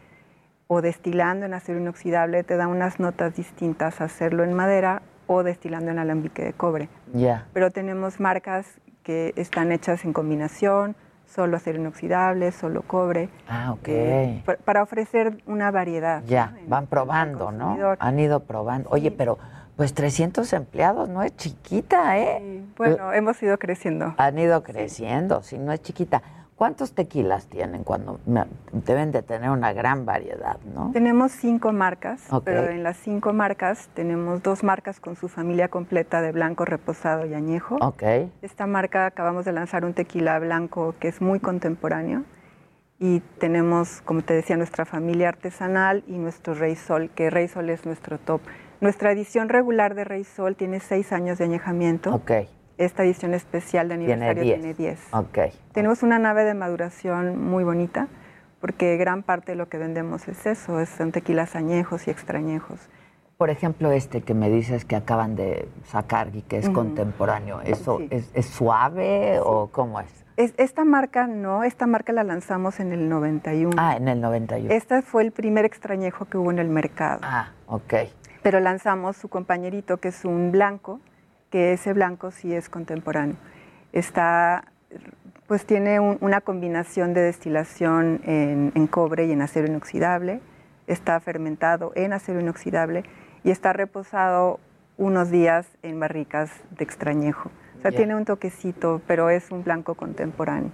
o 0.66 0.82
destilando 0.82 1.46
en 1.46 1.54
acero 1.54 1.78
inoxidable 1.78 2.42
te 2.42 2.56
da 2.56 2.68
unas 2.68 2.98
notas 3.00 3.36
distintas 3.36 4.00
a 4.00 4.04
hacerlo 4.04 4.44
en 4.44 4.54
madera 4.54 5.02
o 5.26 5.42
destilando 5.42 5.90
en 5.90 5.98
alambique 5.98 6.44
de 6.44 6.52
cobre. 6.52 6.88
Ya. 7.12 7.18
Yeah. 7.18 7.46
Pero 7.52 7.70
tenemos 7.70 8.20
marcas 8.20 8.66
que 9.02 9.32
están 9.36 9.72
hechas 9.72 10.04
en 10.04 10.12
combinación, 10.12 10.96
solo 11.26 11.56
acero 11.56 11.78
inoxidable, 11.78 12.52
solo 12.52 12.82
cobre. 12.82 13.28
Ah, 13.48 13.72
ok. 13.72 13.88
Eh, 13.88 14.42
para 14.64 14.82
ofrecer 14.82 15.42
una 15.46 15.70
variedad. 15.70 16.22
Ya, 16.26 16.50
¿no? 16.50 16.68
van 16.68 16.86
probando, 16.86 17.52
¿no? 17.52 17.76
Han 17.98 18.18
ido 18.18 18.40
probando. 18.40 18.88
Oye, 18.90 19.10
sí. 19.10 19.14
pero 19.16 19.38
pues 19.76 19.92
300 19.94 20.52
empleados 20.52 21.08
no 21.08 21.22
es 21.22 21.36
chiquita, 21.36 22.18
¿eh? 22.18 22.38
Sí. 22.40 22.72
Bueno, 22.76 23.12
eh, 23.12 23.18
hemos 23.18 23.42
ido 23.42 23.58
creciendo. 23.58 24.14
Han 24.16 24.38
ido 24.38 24.62
creciendo, 24.62 25.42
sí, 25.42 25.58
no 25.58 25.72
es 25.72 25.82
chiquita. 25.82 26.22
¿Cuántos 26.56 26.92
tequilas 26.92 27.48
tienen 27.48 27.82
cuando 27.82 28.20
deben 28.72 29.10
de 29.10 29.22
tener 29.22 29.50
una 29.50 29.72
gran 29.72 30.06
variedad, 30.06 30.56
no? 30.72 30.92
Tenemos 30.92 31.32
cinco 31.32 31.72
marcas, 31.72 32.32
okay. 32.32 32.54
pero 32.54 32.70
en 32.70 32.84
las 32.84 32.96
cinco 32.96 33.32
marcas 33.32 33.88
tenemos 33.94 34.40
dos 34.40 34.62
marcas 34.62 35.00
con 35.00 35.16
su 35.16 35.28
familia 35.28 35.66
completa 35.66 36.22
de 36.22 36.30
blanco, 36.30 36.64
reposado 36.64 37.26
y 37.26 37.34
añejo. 37.34 37.76
Okay. 37.80 38.32
Esta 38.40 38.66
marca 38.66 39.06
acabamos 39.06 39.44
de 39.44 39.52
lanzar 39.52 39.84
un 39.84 39.94
tequila 39.94 40.38
blanco 40.38 40.94
que 41.00 41.08
es 41.08 41.20
muy 41.20 41.40
contemporáneo 41.40 42.22
y 43.00 43.18
tenemos, 43.40 44.00
como 44.02 44.22
te 44.22 44.34
decía, 44.34 44.56
nuestra 44.56 44.84
familia 44.84 45.30
artesanal 45.30 46.04
y 46.06 46.18
nuestro 46.18 46.54
Rey 46.54 46.76
Sol, 46.76 47.10
que 47.16 47.30
Rey 47.30 47.48
Sol 47.48 47.68
es 47.68 47.84
nuestro 47.84 48.18
top. 48.18 48.40
Nuestra 48.80 49.10
edición 49.10 49.48
regular 49.48 49.96
de 49.96 50.04
Rey 50.04 50.22
Sol 50.22 50.54
tiene 50.54 50.78
seis 50.78 51.12
años 51.12 51.38
de 51.38 51.44
añejamiento. 51.44 52.14
Okay 52.14 52.48
esta 52.78 53.04
edición 53.04 53.34
especial 53.34 53.88
de 53.88 53.94
aniversario 53.94 54.42
tiene 54.42 54.74
10. 54.74 55.14
Okay. 55.14 55.52
Tenemos 55.72 56.02
una 56.02 56.18
nave 56.18 56.44
de 56.44 56.54
maduración 56.54 57.40
muy 57.40 57.64
bonita, 57.64 58.08
porque 58.60 58.96
gran 58.96 59.22
parte 59.22 59.52
de 59.52 59.56
lo 59.56 59.68
que 59.68 59.78
vendemos 59.78 60.28
es 60.28 60.46
eso, 60.46 60.84
son 60.86 61.12
tequilas 61.12 61.54
añejos 61.54 62.06
y 62.08 62.10
extrañejos. 62.10 62.80
Por 63.36 63.50
ejemplo, 63.50 63.90
este 63.90 64.22
que 64.22 64.32
me 64.32 64.48
dices 64.48 64.84
que 64.84 64.94
acaban 64.94 65.34
de 65.34 65.68
sacar 65.84 66.34
y 66.34 66.42
que 66.42 66.58
es 66.58 66.68
uh 66.68 66.70
-huh. 66.70 66.74
contemporáneo, 66.74 67.60
¿eso 67.62 67.98
sí. 67.98 68.08
es, 68.10 68.30
es, 68.32 68.46
suave 68.46 69.34
sí. 69.34 69.40
o 69.44 69.68
cómo 69.72 70.00
es? 70.00 70.24
es? 70.36 70.54
Esta 70.56 70.84
marca 70.84 71.26
no, 71.26 71.64
esta 71.64 71.86
marca 71.86 72.12
la 72.12 72.22
lanzamos 72.22 72.78
en 72.78 72.92
el 72.92 73.08
91. 73.08 73.72
Ah, 73.76 73.96
en 73.96 74.06
el 74.06 74.20
91. 74.20 74.72
Este 74.72 75.02
fue 75.02 75.24
el 75.24 75.32
primer 75.32 75.64
extrañejo 75.64 76.26
que 76.26 76.38
hubo 76.38 76.50
en 76.52 76.60
el 76.60 76.68
mercado. 76.68 77.20
Ah, 77.24 77.50
ok. 77.66 77.94
Pero 78.42 78.60
lanzamos 78.60 79.16
su 79.16 79.28
compañerito, 79.28 79.96
que 79.96 80.08
es 80.08 80.24
un 80.24 80.52
blanco, 80.52 81.00
que 81.54 81.72
ese 81.72 81.92
blanco 81.92 82.32
sí 82.32 82.52
es 82.52 82.68
contemporáneo. 82.68 83.36
Está, 83.92 84.64
pues 85.46 85.64
tiene 85.64 86.00
un, 86.00 86.18
una 86.20 86.40
combinación 86.40 87.14
de 87.14 87.20
destilación 87.20 88.20
en, 88.24 88.72
en, 88.74 88.86
cobre 88.88 89.26
y 89.26 89.30
en 89.30 89.40
acero 89.40 89.68
inoxidable, 89.68 90.40
está 90.88 91.20
fermentado 91.20 91.92
en 91.94 92.12
acero 92.12 92.40
inoxidable 92.40 93.04
y 93.44 93.52
está 93.52 93.72
reposado 93.72 94.58
unos 94.96 95.30
días 95.30 95.68
en 95.84 96.00
barricas 96.00 96.50
de 96.76 96.82
extrañejo. 96.82 97.52
O 97.78 97.82
sea, 97.82 97.92
yeah. 97.92 97.98
tiene 97.98 98.16
un 98.16 98.24
toquecito, 98.24 99.00
pero 99.06 99.30
es 99.30 99.52
un 99.52 99.62
blanco 99.62 99.94
contemporáneo. 99.94 100.72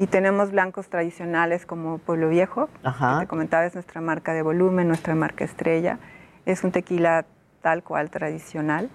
Y 0.00 0.08
tenemos 0.08 0.50
blancos 0.50 0.88
tradicionales 0.88 1.66
como 1.66 1.98
Pueblo 1.98 2.30
Viejo, 2.30 2.68
Ajá. 2.82 3.20
que 3.20 3.26
te 3.26 3.28
comentaba, 3.28 3.64
es 3.64 3.74
nuestra 3.74 4.00
marca 4.00 4.32
de 4.32 4.42
volumen, 4.42 4.88
nuestra 4.88 5.14
marca 5.14 5.44
estrella. 5.44 6.00
Es 6.46 6.64
un 6.64 6.72
tequila 6.72 7.26
tal 7.62 7.84
cual 7.84 8.10
tradicional 8.10 8.90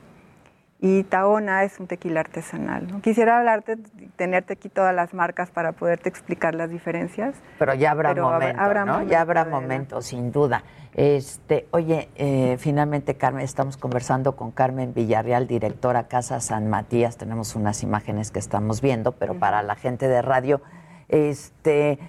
y 0.79 1.03
Taona 1.03 1.63
es 1.63 1.79
un 1.79 1.87
tequila 1.87 2.19
artesanal. 2.19 2.87
¿no? 2.87 3.01
Quisiera 3.01 3.37
hablarte, 3.37 3.77
tenerte 4.17 4.53
aquí 4.53 4.69
todas 4.69 4.93
las 4.93 5.13
marcas 5.13 5.49
para 5.49 5.71
poderte 5.71 6.09
explicar 6.09 6.53
las 6.53 6.69
diferencias. 6.69 7.35
Pero 7.57 7.73
ya 7.73 7.91
habrá 7.91 8.09
pero 8.09 8.29
momento, 8.29 8.61
habrá 8.61 8.85
¿no? 8.85 8.93
Momento, 8.93 9.11
ya 9.11 9.21
habrá 9.21 9.45
momento, 9.45 10.01
sin 10.01 10.31
duda. 10.31 10.63
Este, 10.93 11.67
oye, 11.71 12.09
eh, 12.15 12.57
finalmente, 12.59 13.15
Carmen, 13.15 13.43
estamos 13.43 13.77
conversando 13.77 14.35
con 14.35 14.51
Carmen 14.51 14.93
Villarreal, 14.93 15.47
directora 15.47 16.07
Casa 16.07 16.39
San 16.39 16.69
Matías. 16.69 17.17
Tenemos 17.17 17.55
unas 17.55 17.81
imágenes 17.81 18.31
que 18.31 18.39
estamos 18.39 18.81
viendo, 18.81 19.13
pero 19.13 19.33
uh 19.33 19.35
-huh. 19.35 19.39
para 19.39 19.63
la 19.63 19.75
gente 19.75 20.07
de 20.07 20.21
radio, 20.21 20.61
este, 21.07 21.99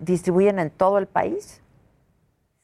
¿distribuyen 0.00 0.58
en 0.58 0.70
todo 0.70 0.98
el 0.98 1.06
país? 1.06 1.62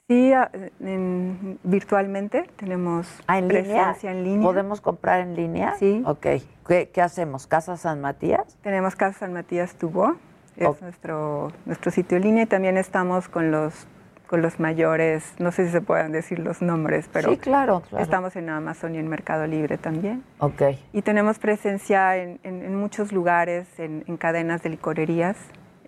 Sí, 0.07 0.33
en, 0.81 1.59
virtualmente 1.63 2.45
tenemos 2.57 3.09
¿Ah, 3.27 3.39
en 3.39 3.49
presencia 3.49 4.11
línea? 4.11 4.11
en 4.13 4.25
línea. 4.25 4.47
¿Podemos 4.47 4.83
comprar 4.83 5.21
en 5.21 5.35
línea? 5.35 5.77
Sí. 5.79 6.03
Ok. 6.05 6.27
¿Qué, 6.67 6.91
qué 6.93 7.01
hacemos? 7.01 7.47
¿Casa 7.47 7.79
San 7.79 8.03
Matías? 8.03 8.59
Tenemos 8.63 8.97
Casa 8.97 9.21
San 9.21 9.33
Matías 9.33 9.77
Tubo, 9.77 10.17
es 10.57 10.67
oh. 10.67 10.77
nuestro, 10.83 11.53
nuestro 11.65 11.91
sitio 11.91 12.19
en 12.19 12.25
línea 12.25 12.43
y 12.43 12.47
también 12.47 12.77
estamos 12.77 13.29
con 13.29 13.51
los 13.51 13.87
con 14.27 14.41
los 14.41 14.59
mayores, 14.59 15.35
no 15.39 15.53
sé 15.53 15.67
si 15.67 15.73
se 15.73 15.83
pueden 15.83 16.11
decir 16.11 16.39
los 16.39 16.63
nombres, 16.63 17.09
pero 17.13 17.31
sí, 17.31 17.37
claro, 17.37 17.83
claro. 17.89 18.03
estamos 18.03 18.35
en 18.37 18.49
Amazon 18.49 18.95
y 18.95 18.99
en 18.99 19.07
Mercado 19.07 19.47
Libre 19.47 19.77
también. 19.77 20.25
Ok. 20.39 20.63
Y 20.95 21.03
tenemos 21.03 21.39
presencia 21.39 22.17
en, 22.17 22.41
en, 22.43 22.63
en 22.63 22.75
muchos 22.75 23.13
lugares, 23.13 23.69
en, 23.79 24.03
en, 24.07 24.17
cadenas 24.17 24.63
de 24.63 24.71
licorerías, 24.71 25.37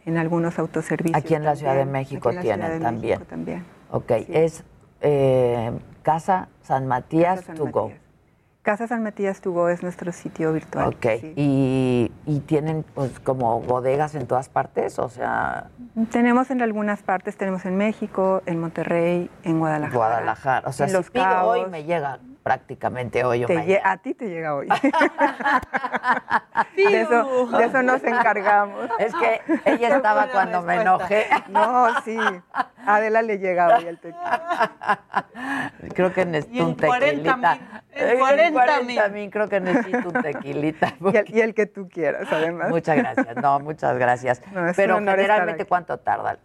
en 0.04 0.18
algunos 0.18 0.58
autoservicios. 0.58 1.16
Aquí 1.16 1.34
en 1.34 1.44
la 1.44 1.52
también. 1.52 1.58
Ciudad 1.58 1.76
de 1.76 1.90
México 1.90 2.30
tienen 2.30 2.82
también. 2.82 3.18
México 3.18 3.24
también. 3.28 3.75
Ok, 3.90 4.12
sí. 4.18 4.26
es 4.28 4.64
eh, 5.00 5.72
Casa 6.02 6.48
San 6.62 6.86
Matías 6.86 7.36
Casa 7.40 7.46
San 7.46 7.56
to 7.56 7.66
go. 7.66 7.92
Casa 8.62 8.88
San 8.88 9.02
Matías 9.04 9.40
to 9.40 9.52
go 9.52 9.68
es 9.68 9.82
nuestro 9.84 10.10
sitio 10.10 10.52
virtual. 10.52 10.88
Ok. 10.88 11.06
Y, 11.36 12.10
y 12.26 12.40
tienen 12.40 12.84
pues 12.94 13.20
como 13.20 13.60
bodegas 13.60 14.16
en 14.16 14.26
todas 14.26 14.48
partes, 14.48 14.98
o 14.98 15.08
sea, 15.08 15.68
Tenemos 16.10 16.50
en 16.50 16.60
algunas 16.62 17.02
partes, 17.02 17.36
tenemos 17.36 17.64
en 17.64 17.76
México, 17.76 18.42
en 18.46 18.58
Monterrey, 18.60 19.30
en 19.44 19.60
Guadalajara. 19.60 19.96
Guadalajara. 19.96 20.68
O 20.68 20.72
sea, 20.72 20.86
en 20.86 20.90
si 20.90 20.96
Los 20.96 21.10
pido 21.10 21.24
Cabos. 21.24 21.58
hoy 21.58 21.70
me 21.70 21.84
llega 21.84 22.18
prácticamente 22.46 23.24
hoy 23.24 23.44
o 23.44 23.48
mañana. 23.48 23.80
a 23.82 23.96
ti 23.96 24.14
te 24.14 24.28
llega 24.28 24.54
hoy. 24.54 24.68
de, 26.76 27.00
eso, 27.00 27.48
de 27.48 27.64
eso 27.64 27.82
nos 27.82 28.04
encargamos. 28.04 28.88
Es 29.00 29.12
que 29.16 29.40
ella 29.64 29.96
estaba 29.96 30.28
cuando 30.28 30.62
me 30.62 30.76
enojé. 30.76 31.26
No, 31.48 31.88
sí. 32.04 32.16
A 32.52 32.94
Adela 32.94 33.22
le 33.22 33.40
llega 33.40 33.76
hoy 33.76 33.86
el 33.86 33.98
tequila. 33.98 34.70
Creo 35.92 36.12
que 36.12 36.24
necesito 36.24 36.68
un 36.68 36.76
40 36.76 37.04
tequilita. 37.04 37.36
mil, 37.36 37.60
en 37.90 38.08
En 38.10 38.18
40 38.20 38.52
40 38.52 39.08
mil, 39.08 39.30
creo 39.30 39.48
que 39.48 39.58
necesito 39.58 40.08
un 40.08 40.22
tequilita. 40.22 40.94
Y 41.00 41.16
el, 41.16 41.24
y 41.34 41.40
el 41.40 41.52
que 41.52 41.66
tú 41.66 41.88
quieras, 41.88 42.28
además. 42.30 42.68
Muchas 42.68 42.96
gracias. 42.96 43.36
No, 43.42 43.58
muchas 43.58 43.98
gracias. 43.98 44.40
No, 44.52 44.70
Pero 44.76 44.98
generalmente. 44.98 45.64
¿cuánto 45.64 45.98
tarda? 45.98 46.38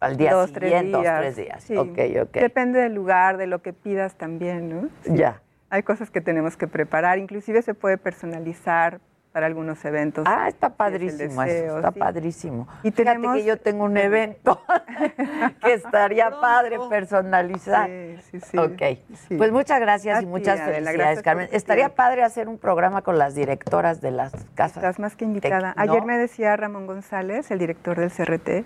Al 0.00 0.16
día 0.16 0.34
dos, 0.34 0.52
tres 0.52 0.70
siguiente, 0.70 0.98
días. 0.98 1.12
dos, 1.14 1.20
tres 1.22 1.36
días. 1.36 1.62
Sí. 1.64 1.76
Ok, 1.76 1.98
ok. 2.22 2.32
Depende 2.34 2.80
del 2.80 2.94
lugar, 2.94 3.36
de 3.38 3.46
lo 3.46 3.62
que 3.62 3.72
pidas 3.72 4.14
también, 4.16 4.68
¿no? 4.68 4.88
Sí. 5.04 5.14
Ya. 5.16 5.40
Hay 5.70 5.82
cosas 5.82 6.10
que 6.10 6.20
tenemos 6.20 6.56
que 6.56 6.68
preparar, 6.68 7.18
inclusive 7.18 7.62
se 7.62 7.74
puede 7.74 7.98
personalizar 7.98 9.00
para 9.32 9.46
algunos 9.46 9.84
eventos. 9.84 10.24
Ah, 10.26 10.48
está 10.48 10.68
es 10.68 10.72
padrísimo 10.74 11.42
eso, 11.42 11.76
está 11.76 11.92
sí. 11.92 11.98
padrísimo. 11.98 12.68
Y 12.82 12.90
Fíjate 12.90 13.04
tenemos- 13.04 13.36
que 13.36 13.44
yo 13.44 13.58
tengo 13.58 13.84
un 13.84 13.96
evento 13.98 14.62
que 15.62 15.74
estaría 15.74 16.30
padre 16.40 16.78
personalizar. 16.88 17.86
Sí, 17.88 18.16
sí, 18.30 18.40
sí. 18.40 18.56
Ok, 18.58 18.82
Sí. 19.28 19.36
pues 19.36 19.52
muchas 19.52 19.78
gracias 19.80 20.18
A 20.18 20.22
y 20.22 20.26
muchas 20.26 20.58
Adela, 20.60 20.86
felicidades, 20.90 21.22
Carmen. 21.22 21.48
Estaría 21.52 21.94
padre 21.94 22.22
hacer 22.22 22.48
un 22.48 22.56
programa 22.58 23.02
con 23.02 23.18
las 23.18 23.34
directoras 23.34 24.00
de 24.00 24.10
las 24.10 24.32
casas. 24.54 24.78
Estás 24.78 24.98
más 24.98 25.16
que 25.16 25.24
invitada. 25.26 25.74
Ayer 25.76 26.02
me 26.04 26.16
decía 26.16 26.56
Ramón 26.56 26.86
González, 26.86 27.50
el 27.50 27.58
director 27.58 27.98
del 27.98 28.10
CRT, 28.10 28.64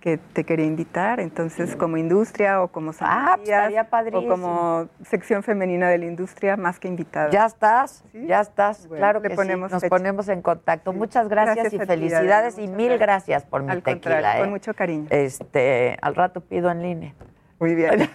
que 0.00 0.16
te 0.18 0.44
quería 0.44 0.64
invitar, 0.66 1.18
entonces 1.20 1.74
como 1.76 1.96
industria 1.96 2.62
o 2.62 2.68
como 2.68 2.92
San 2.92 3.08
Ah, 3.10 3.36
pues, 3.36 4.14
o 4.14 4.26
como 4.28 4.88
sección 5.04 5.42
femenina 5.42 5.88
de 5.88 5.98
la 5.98 6.06
industria, 6.06 6.56
más 6.56 6.78
que 6.78 6.88
invitada. 6.88 7.30
Ya 7.30 7.46
estás, 7.46 8.04
ya 8.12 8.40
estás, 8.40 8.86
Bueno, 8.86 9.00
claro 9.00 9.20
le 9.20 9.28
que 9.30 9.34
ponemos 9.34 9.70
sí. 9.70 9.74
Nos 9.74 9.82
fecha. 9.82 9.90
ponemos 9.90 10.28
en 10.28 10.42
contacto. 10.42 10.92
Muchas 10.92 11.28
gracias, 11.28 11.56
Gracias 11.56 11.72
y 11.74 11.78
ti, 11.78 11.86
felicidades 11.86 12.58
y 12.58 12.68
mil 12.68 12.96
gracias. 12.98 13.44
por 13.44 13.62
mi 13.62 13.70
Al 13.72 13.82
tequila. 13.82 14.38
¿eh? 14.38 14.40
con 14.40 14.50
mucho 14.50 14.72
cariño. 14.74 15.06
Este, 15.10 15.96
al 16.00 16.14
rato 16.14 16.40
pido 16.40 16.70
en 16.70 16.82
línea. 16.82 17.14
Muy 17.60 17.74
bien. 17.74 18.08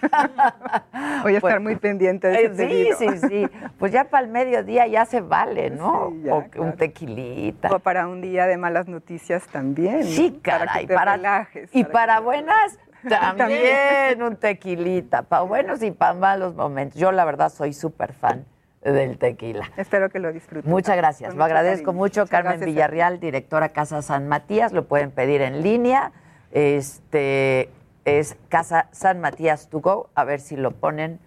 Voy 1.23 1.33
a 1.35 1.37
estar 1.37 1.59
muy 1.59 1.75
pendiente 1.75 2.27
de 2.29 2.35
Eh, 2.35 2.45
ese 2.45 2.55
sí, 2.55 2.65
pedido. 2.65 2.97
sí, 2.97 3.27
sí. 3.27 3.49
Pues 3.77 3.91
ya 3.91 4.05
para 4.05 4.25
el 4.25 4.31
mediodía 4.31 4.87
ya 4.87 5.05
se 5.05 5.19
vale, 5.21 5.69
¿no? 5.69 6.11
Sí, 6.11 6.21
ya, 6.23 6.33
o 6.35 6.45
un 6.61 6.73
tequilita. 6.77 7.69
O 7.75 7.79
para 7.79 8.07
un 8.07 8.21
día 8.21 8.47
de 8.47 8.55
malas 8.57 8.87
noticias 8.87 9.45
también. 9.47 10.03
Sí, 10.05 10.39
Para 10.43 10.65
caray, 10.65 10.81
que 10.83 10.87
te 10.87 10.93
para, 10.95 11.15
relajes. 11.17 11.69
y 11.75 11.83
para 11.83 11.93
para 11.93 12.19
buenas 12.21 12.77
también 13.09 13.37
También. 13.37 14.23
un 14.23 14.35
tequilita, 14.37 15.23
para 15.23 15.41
buenos 15.43 15.83
y 15.83 15.91
para 15.91 16.13
malos 16.13 16.55
momentos. 16.55 16.97
Yo 16.99 17.11
la 17.11 17.25
verdad 17.25 17.49
soy 17.49 17.73
súper 17.73 18.13
fan 18.13 18.45
del 18.81 19.17
tequila. 19.17 19.69
Espero 19.75 20.09
que 20.09 20.19
lo 20.19 20.31
disfruten. 20.31 20.69
Muchas 20.71 20.95
gracias, 20.95 21.29
Con 21.31 21.37
lo 21.39 21.43
agradezco 21.43 21.87
cariño. 21.87 21.99
mucho. 21.99 22.21
Muchas 22.21 22.29
Carmen. 22.29 22.59
Villarreal, 22.65 23.19
directora 23.19 23.69
Casa 23.69 24.01
San 24.01 24.27
Matías, 24.29 24.71
lo 24.71 24.85
pueden 24.87 25.11
pedir 25.11 25.41
en 25.41 25.61
línea. 25.63 26.11
Este 26.51 27.69
es 28.05 28.35
Casa 28.49 28.89
San 28.91 29.19
Matías 29.19 29.69
to 29.69 29.79
go, 29.79 30.09
a 30.15 30.23
ver 30.23 30.39
si 30.39 30.55
lo 30.55 30.71
ponen 30.71 31.19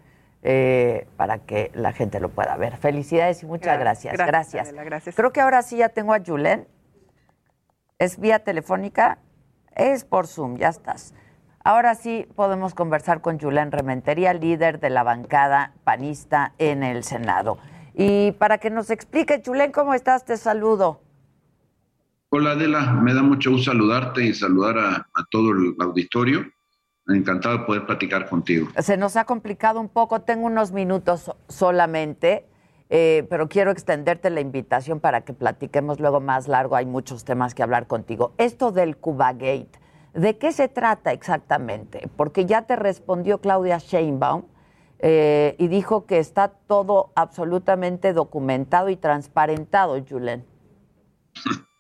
eh, 0.43 1.09
para 1.17 1.39
que 1.39 1.71
la 1.75 1.93
gente 1.93 2.21
lo 2.21 2.29
pueda 2.29 2.57
ver. 2.57 2.77
Felicidades 2.77 3.43
y 3.43 3.47
muchas 3.47 3.79
gracias. 3.79 4.13
Gracias, 4.13 4.29
Gracias. 4.29 4.69
Adela, 4.69 4.85
gracias. 4.85 5.17
Creo 5.17 5.33
que 5.33 5.41
ahora 5.41 5.63
sí 5.63 5.79
ya 5.79 5.89
tengo 5.89 6.15
a 6.15 6.21
Julen. 6.25 6.69
¿Es 7.99 8.21
vía 8.21 8.41
telefónica? 8.41 9.19
Es 9.75 10.05
por 10.05 10.27
Zoom, 10.27 10.57
ya 10.57 10.69
estás. 10.69 11.15
Ahora 11.65 11.97
sí 11.97 12.29
podemos 12.37 12.75
conversar 12.75 13.23
con 13.23 13.41
Julen 13.41 13.73
Rementería, 13.73 14.35
líder 14.35 14.79
de 14.79 14.91
la 14.91 15.03
bancada 15.03 15.73
panista 15.83 16.53
en 16.59 16.85
el 16.85 17.03
Senado. 17.03 17.59
Y 17.95 18.33
para 18.33 18.59
que 18.59 18.71
nos 18.71 18.91
explique, 18.91 19.43
Julen, 19.45 19.73
¿cómo 19.73 19.95
estás? 19.95 20.25
Te 20.25 20.37
saludo. 20.37 21.01
Hola 22.29 22.53
Adela, 22.53 22.93
me 22.93 23.15
da 23.15 23.23
mucho 23.23 23.51
gusto 23.51 23.73
saludarte 23.73 24.25
y 24.25 24.35
saludar 24.35 24.79
a, 24.79 24.95
a 25.13 25.25
todo 25.31 25.51
el 25.51 25.75
auditorio. 25.81 26.45
Encantado 27.09 27.59
de 27.59 27.65
poder 27.65 27.87
platicar 27.87 28.29
contigo. 28.29 28.69
Se 28.79 28.97
nos 28.97 29.17
ha 29.17 29.25
complicado 29.25 29.81
un 29.81 29.89
poco, 29.89 30.23
tengo 30.23 30.47
unos 30.47 30.73
minutos 30.73 31.21
so- 31.21 31.37
solamente, 31.49 32.47
eh, 32.91 33.27
pero 33.31 33.49
quiero 33.49 33.71
extenderte 33.71 34.29
la 34.31 34.41
invitación 34.41 34.99
para 34.99 35.21
que 35.21 35.33
platiquemos 35.33 36.01
luego 36.01 36.21
más 36.21 36.49
largo. 36.49 36.75
Hay 36.75 36.87
muchos 36.87 37.25
temas 37.25 37.55
que 37.55 37.63
hablar 37.63 37.87
contigo. 37.87 38.33
Esto 38.39 38.73
del 38.73 38.97
Cubagate, 38.97 39.69
¿de 40.15 40.37
qué 40.37 40.51
se 40.51 40.67
trata 40.69 41.13
exactamente? 41.13 42.09
Porque 42.17 42.45
ya 42.45 42.63
te 42.63 42.75
respondió 42.75 43.41
Claudia 43.41 43.79
Sheinbaum 43.79 44.43
eh, 44.99 45.55
y 45.59 45.69
dijo 45.69 46.07
que 46.07 46.19
está 46.19 46.49
todo 46.49 47.13
absolutamente 47.15 48.15
documentado 48.15 48.89
y 48.89 48.97
transparentado, 48.97 49.97
Julen. 50.09 50.45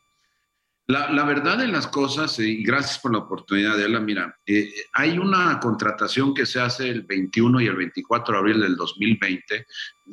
La, 0.88 1.10
la 1.10 1.24
verdad 1.24 1.58
de 1.58 1.66
las 1.66 1.88
cosas, 1.88 2.38
eh, 2.38 2.48
y 2.48 2.62
gracias 2.62 3.00
por 3.00 3.12
la 3.12 3.18
oportunidad, 3.18 3.72
Adela, 3.72 3.98
mira, 3.98 4.38
eh, 4.46 4.72
hay 4.92 5.18
una 5.18 5.58
contratación 5.58 6.32
que 6.32 6.46
se 6.46 6.60
hace 6.60 6.88
el 6.88 7.02
21 7.02 7.60
y 7.60 7.66
el 7.66 7.76
24 7.76 8.32
de 8.32 8.38
abril 8.38 8.60
del 8.60 8.76
2020 8.76 9.66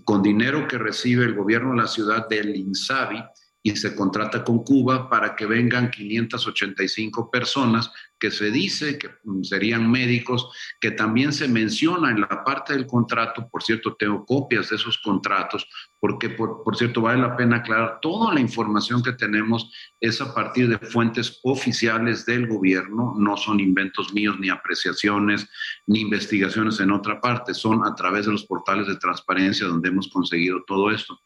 con 0.04 0.24
dinero 0.24 0.68
que 0.68 0.80
recibe 0.80 1.26
el 1.26 1.36
gobierno 1.36 1.72
de 1.72 1.82
la 1.82 1.88
ciudad 1.88 2.28
del 2.28 2.56
INSABI 2.56 3.24
y 3.66 3.76
se 3.78 3.96
contrata 3.96 4.44
con 4.44 4.64
Cuba 4.64 5.10
para 5.10 5.36
que 5.36 5.46
vengan 5.46 5.90
585 5.90 7.32
personas 7.32 7.92
que 8.20 8.30
se 8.30 8.52
dice 8.52 8.98
que 8.98 9.10
serían 9.44 9.90
médicos, 9.90 10.50
que 10.82 10.92
también 10.92 11.32
se 11.32 11.48
menciona 11.48 12.12
en 12.12 12.22
la 12.22 12.44
parte 12.44 12.74
del 12.74 12.86
contrato, 12.86 13.48
por 13.50 13.64
cierto, 13.64 13.96
tengo 13.96 14.26
copias 14.26 14.70
de 14.70 14.76
esos 14.76 14.98
contratos, 14.98 15.68
porque 16.04 16.28
por, 16.28 16.64
por 16.64 16.76
cierto 16.76 17.00
vale 17.00 17.22
la 17.22 17.38
pena 17.38 17.56
aclarar, 17.56 18.00
toda 18.02 18.34
la 18.34 18.42
información 18.42 19.02
que 19.02 19.14
tenemos 19.14 19.72
es 20.02 20.20
a 20.20 20.36
partir 20.36 20.68
de 20.68 20.78
fuentes 20.78 21.40
oficiales 21.44 22.26
del 22.26 22.46
gobierno, 22.46 23.14
no 23.18 23.38
son 23.38 23.62
inventos 23.62 24.14
míos 24.14 24.36
ni 24.38 24.50
apreciaciones 24.50 25.48
ni 25.88 26.02
investigaciones 26.02 26.82
en 26.82 26.92
otra 26.92 27.22
parte, 27.22 27.54
son 27.54 27.88
a 27.88 27.96
través 27.96 28.26
de 28.26 28.34
los 28.34 28.44
portales 28.44 28.88
de 28.88 28.98
transparencia 28.98 29.66
donde 29.66 29.88
hemos 29.88 30.10
conseguido 30.10 30.62
todo 30.68 30.92
esto. 30.92 31.22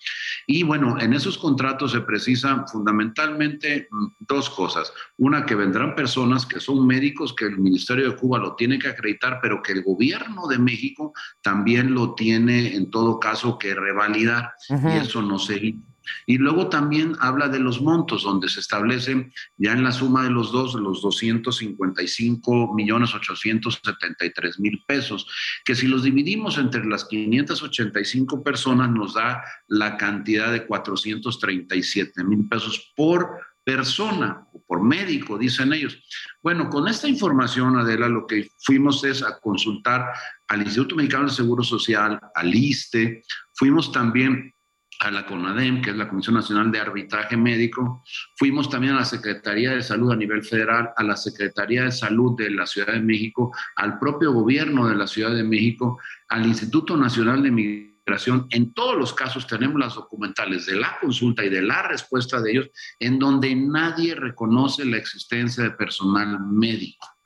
Y 0.45 0.61
bueno, 0.61 0.99
en 0.99 1.13
esos 1.13 1.39
contratos 1.39 1.93
se 1.93 2.01
precisan 2.01 2.67
fundamentalmente 2.67 3.87
mm, 3.89 4.05
dos 4.19 4.47
cosas. 4.47 4.93
Una, 5.17 5.43
que 5.43 5.55
vendrán 5.55 5.95
personas 5.95 6.45
que 6.45 6.59
son 6.59 6.85
médicos, 6.85 7.33
que 7.33 7.45
el 7.45 7.57
Ministerio 7.57 8.11
de 8.11 8.15
Cuba 8.15 8.37
lo 8.37 8.55
tiene 8.55 8.77
que 8.77 8.89
acreditar, 8.89 9.39
pero 9.41 9.63
que 9.63 9.71
el 9.71 9.81
gobierno 9.81 10.45
de 10.47 10.59
México 10.59 11.13
también 11.41 11.95
lo 11.95 12.13
tiene 12.13 12.75
en 12.75 12.91
todo 12.91 13.19
caso 13.19 13.57
que 13.57 13.73
revalidar 13.73 14.51
Y 14.69 14.97
eso 14.97 15.21
no 15.21 15.39
se 15.39 15.57
hizo. 15.57 15.81
Y 16.25 16.37
luego 16.37 16.69
también 16.69 17.15
habla 17.19 17.47
de 17.47 17.59
los 17.59 17.81
montos, 17.81 18.23
donde 18.23 18.49
se 18.49 18.59
establece 18.59 19.31
ya 19.57 19.73
en 19.73 19.83
la 19.83 19.91
suma 19.91 20.23
de 20.23 20.29
los 20.29 20.51
dos, 20.51 20.75
los 20.75 21.01
255 21.01 22.73
millones 22.73 23.13
873 23.13 24.59
mil 24.59 24.83
pesos, 24.87 25.27
que 25.65 25.75
si 25.75 25.87
los 25.87 26.03
dividimos 26.03 26.57
entre 26.57 26.85
las 26.85 27.05
585 27.05 28.43
personas 28.43 28.89
nos 28.91 29.13
da 29.13 29.43
la 29.67 29.97
cantidad 29.97 30.51
de 30.51 30.65
437 30.65 32.23
mil 32.23 32.47
pesos 32.47 32.93
por 32.95 33.39
persona 33.63 34.47
o 34.53 34.63
por 34.65 34.81
médico, 34.81 35.37
dicen 35.37 35.73
ellos. 35.73 36.01
Bueno, 36.41 36.69
con 36.69 36.87
esta 36.87 37.09
información, 37.09 37.77
Adela, 37.77 38.07
lo 38.07 38.25
que 38.25 38.49
fuimos 38.59 39.03
es 39.03 39.21
a 39.21 39.39
consultar 39.39 40.13
al 40.47 40.61
Instituto 40.61 40.95
Mexicano 40.95 41.25
del 41.25 41.35
Seguro 41.35 41.63
Social, 41.63 42.17
al 42.33 42.55
ISTE, 42.55 43.23
fuimos 43.53 43.91
también 43.91 44.53
a 44.99 45.11
la 45.11 45.25
CONADEM, 45.25 45.81
que 45.81 45.91
es 45.91 45.95
la 45.95 46.09
Comisión 46.09 46.35
Nacional 46.35 46.71
de 46.71 46.79
Arbitraje 46.79 47.37
Médico. 47.37 48.03
Fuimos 48.35 48.69
también 48.69 48.93
a 48.93 48.99
la 48.99 49.05
Secretaría 49.05 49.71
de 49.71 49.83
Salud 49.83 50.11
a 50.11 50.15
nivel 50.15 50.43
federal, 50.43 50.89
a 50.95 51.03
la 51.03 51.15
Secretaría 51.15 51.83
de 51.83 51.91
Salud 51.91 52.35
de 52.37 52.49
la 52.49 52.65
Ciudad 52.65 52.93
de 52.93 53.01
México, 53.01 53.51
al 53.75 53.99
propio 53.99 54.31
gobierno 54.33 54.87
de 54.87 54.95
la 54.95 55.07
Ciudad 55.07 55.33
de 55.33 55.43
México, 55.43 55.99
al 56.29 56.45
Instituto 56.45 56.97
Nacional 56.97 57.43
de 57.43 57.51
Migración. 57.51 58.47
En 58.49 58.73
todos 58.73 58.97
los 58.97 59.13
casos 59.13 59.45
tenemos 59.45 59.79
las 59.79 59.95
documentales 59.95 60.65
de 60.65 60.75
la 60.75 60.97
consulta 60.99 61.43
y 61.43 61.49
de 61.49 61.61
la 61.61 61.83
respuesta 61.83 62.41
de 62.41 62.51
ellos, 62.51 62.69
en 62.99 63.19
donde 63.19 63.53
nadie 63.55 64.15
reconoce 64.15 64.85
la 64.85 64.97
existencia 64.97 65.63
de 65.63 65.71
personal 65.71 66.39
médico. 66.39 67.16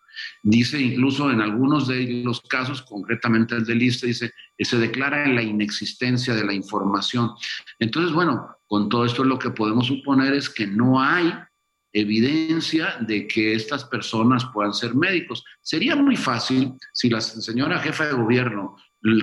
Dice 0.44 0.82
incluso 0.82 1.30
en 1.30 1.40
algunos 1.40 1.88
de 1.88 2.24
los 2.24 2.42
casos, 2.42 2.82
concretamente 2.82 3.56
el 3.56 3.66
del 3.66 3.82
ISTE, 3.82 4.08
dice 4.08 4.32
que 4.58 4.66
se 4.66 4.78
declara 4.78 5.28
la 5.28 5.44
inexistencia 5.44 6.34
de 6.34 6.44
la 6.44 6.54
información. 6.54 7.32
Entonces, 7.78 8.12
bueno, 8.12 8.58
con 8.66 8.90
todo 8.90 9.06
esto 9.06 9.24
lo 9.24 9.38
que 9.38 9.52
podemos 9.52 9.88
suponer 9.88 10.34
es 10.34 10.50
que 10.50 10.66
no 10.66 11.00
hay 11.00 11.32
evidencia 11.94 12.96
de 13.02 13.28
que 13.28 13.54
estas 13.54 13.84
personas 13.86 14.46
puedan 14.54 14.74
ser 14.74 14.96
médicos. 14.96 15.44
Sería 15.62 15.96
muy 15.96 16.16
fácil 16.16 16.74
si 16.94 17.10
la 17.10 17.22
señora 17.22 17.80
jefa 17.80 18.06
de 18.06 18.14
gobierno 18.14 18.78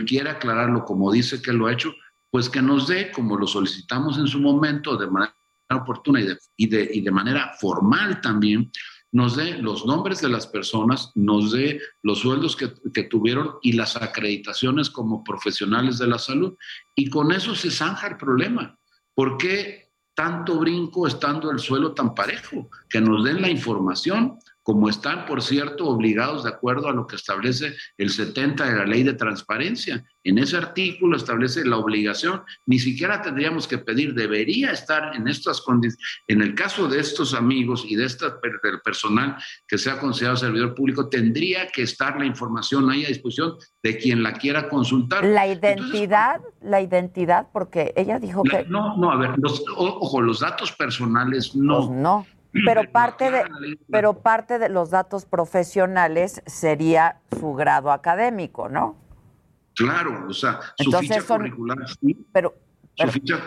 quiere 0.07 0.31
aclararlo 0.31 0.85
como 0.85 1.13
dice 1.13 1.41
que 1.41 1.53
lo 1.53 1.67
ha 1.67 1.73
hecho, 1.73 1.95
pues 2.31 2.49
que 2.49 2.61
nos 2.61 2.89
dé, 2.89 3.11
como 3.11 3.37
lo 3.37 3.47
solicitamos 3.47 4.19
en 4.19 4.27
su 4.27 4.41
momento, 4.41 4.97
de 4.97 5.07
manera 5.07 5.35
oportuna 5.71 6.21
y 6.21 6.27
de, 6.27 6.39
y 6.57 6.67
de, 6.67 6.91
y 6.95 7.01
de 7.01 7.11
manera 7.11 7.53
formal 7.59 8.21
también, 8.21 8.71
nos 9.13 9.37
dé 9.37 9.59
los 9.59 9.87
nombres 9.87 10.21
de 10.21 10.29
las 10.29 10.47
personas, 10.47 11.13
nos 11.15 11.53
dé 11.53 11.81
los 12.03 12.21
sueldos 12.21 12.57
que, 12.57 12.73
que, 12.93 13.05
tuvieron 13.05 13.57
y 13.63 13.73
las 13.73 13.97
acreditaciones 13.97 14.91
como 14.91 15.25
profesionales 15.25 15.99
de 15.99 16.09
la 16.09 16.19
salud. 16.19 16.55
Y 16.95 17.09
con 17.09 17.33
eso 17.33 17.55
se 17.55 17.71
zanja 17.71 18.09
el 18.09 18.17
problema. 18.17 18.79
¿Por 19.15 19.39
qué 19.39 19.91
tanto 20.15 20.59
brinco 20.59 21.07
estando 21.07 21.51
el 21.51 21.59
suelo 21.59 21.95
tan 21.95 22.15
parejo? 22.15 22.69
Que 22.89 23.01
nos 23.01 23.25
den 23.25 23.41
la 23.41 23.49
información 23.49 24.39
como 24.69 24.91
están, 24.91 25.25
por 25.25 25.41
cierto, 25.41 25.87
obligados 25.87 26.45
de 26.45 26.51
acuerdo 26.51 26.91
a 26.91 26.93
lo 26.93 27.07
que 27.07 27.17
establece 27.17 27.75
el 27.97 28.11
70 28.11 28.67
de 28.67 28.77
la 28.77 28.85
ley 28.85 29.03
de 29.03 29.15
transparencia. 29.15 30.05
En 30.23 30.37
ese 30.37 30.59
artículo 30.59 31.17
establece 31.17 31.65
la 31.65 31.79
obligación, 31.79 32.43
ni 32.67 32.79
siquiera 32.79 33.23
tendríamos 33.23 33.67
que 33.67 33.79
pedir, 33.79 34.13
debería 34.13 34.71
estar 34.71 35.17
en 35.17 35.27
estas 35.27 35.63
condiciones. 35.63 36.07
En 36.27 36.43
el 36.43 36.55
caso 36.55 36.87
de 36.87 37.01
estos 37.01 37.33
amigos 37.33 37.87
y 37.89 37.97
de 37.97 38.05
este 38.05 38.27
del 38.27 38.83
personal 38.85 39.39
que 39.67 39.79
sea 39.79 39.99
considerado 39.99 40.37
servidor 40.37 40.75
público, 40.75 41.09
tendría 41.09 41.69
que 41.69 41.81
estar 41.81 42.19
la 42.19 42.27
información 42.27 42.91
ahí 42.91 43.07
a 43.07 43.09
disposición 43.09 43.55
de 43.83 43.97
quien 43.97 44.23
la 44.23 44.35
quiera 44.35 44.69
consultar. 44.69 45.25
La 45.25 45.47
identidad, 45.47 46.43
la 46.61 46.83
identidad, 46.83 47.49
porque 47.55 47.95
ella 47.97 48.19
dijo 48.19 48.43
la, 48.45 48.65
que... 48.65 48.69
No, 48.69 48.99
no, 48.99 49.13
a 49.13 49.17
ver, 49.17 49.31
los, 49.39 49.65
ojo, 49.75 50.21
los 50.21 50.41
datos 50.41 50.73
personales 50.73 51.57
no. 51.57 51.87
Pues 51.87 51.99
no. 51.99 52.27
Pero 52.53 52.91
parte 52.91 53.31
de, 53.31 53.45
pero 53.91 54.23
parte 54.23 54.59
de 54.59 54.69
los 54.69 54.91
datos 54.91 55.27
profesionales 55.27 56.43
sería 56.47 57.21
su 57.39 57.55
grado 57.55 57.93
académico, 57.93 58.69
¿no? 58.69 58.97
Claro, 59.75 60.27
o 60.29 60.33
sea, 60.33 60.61
su 60.77 60.85
Entonces 60.85 61.09
ficha 61.09 61.21
son, 61.27 61.39
curricular, 61.39 61.79
sí. 62.01 62.27
Pero, 62.33 62.55
pero, 62.97 63.13
su 63.13 63.21
ficha. 63.21 63.39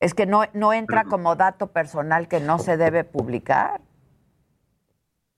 Es 0.00 0.14
que 0.14 0.26
no, 0.26 0.42
no 0.54 0.72
entra 0.72 1.02
pero, 1.02 1.10
como 1.10 1.36
dato 1.36 1.68
personal 1.68 2.28
que 2.28 2.40
no 2.40 2.58
se 2.58 2.76
debe 2.76 3.04
publicar. 3.04 3.80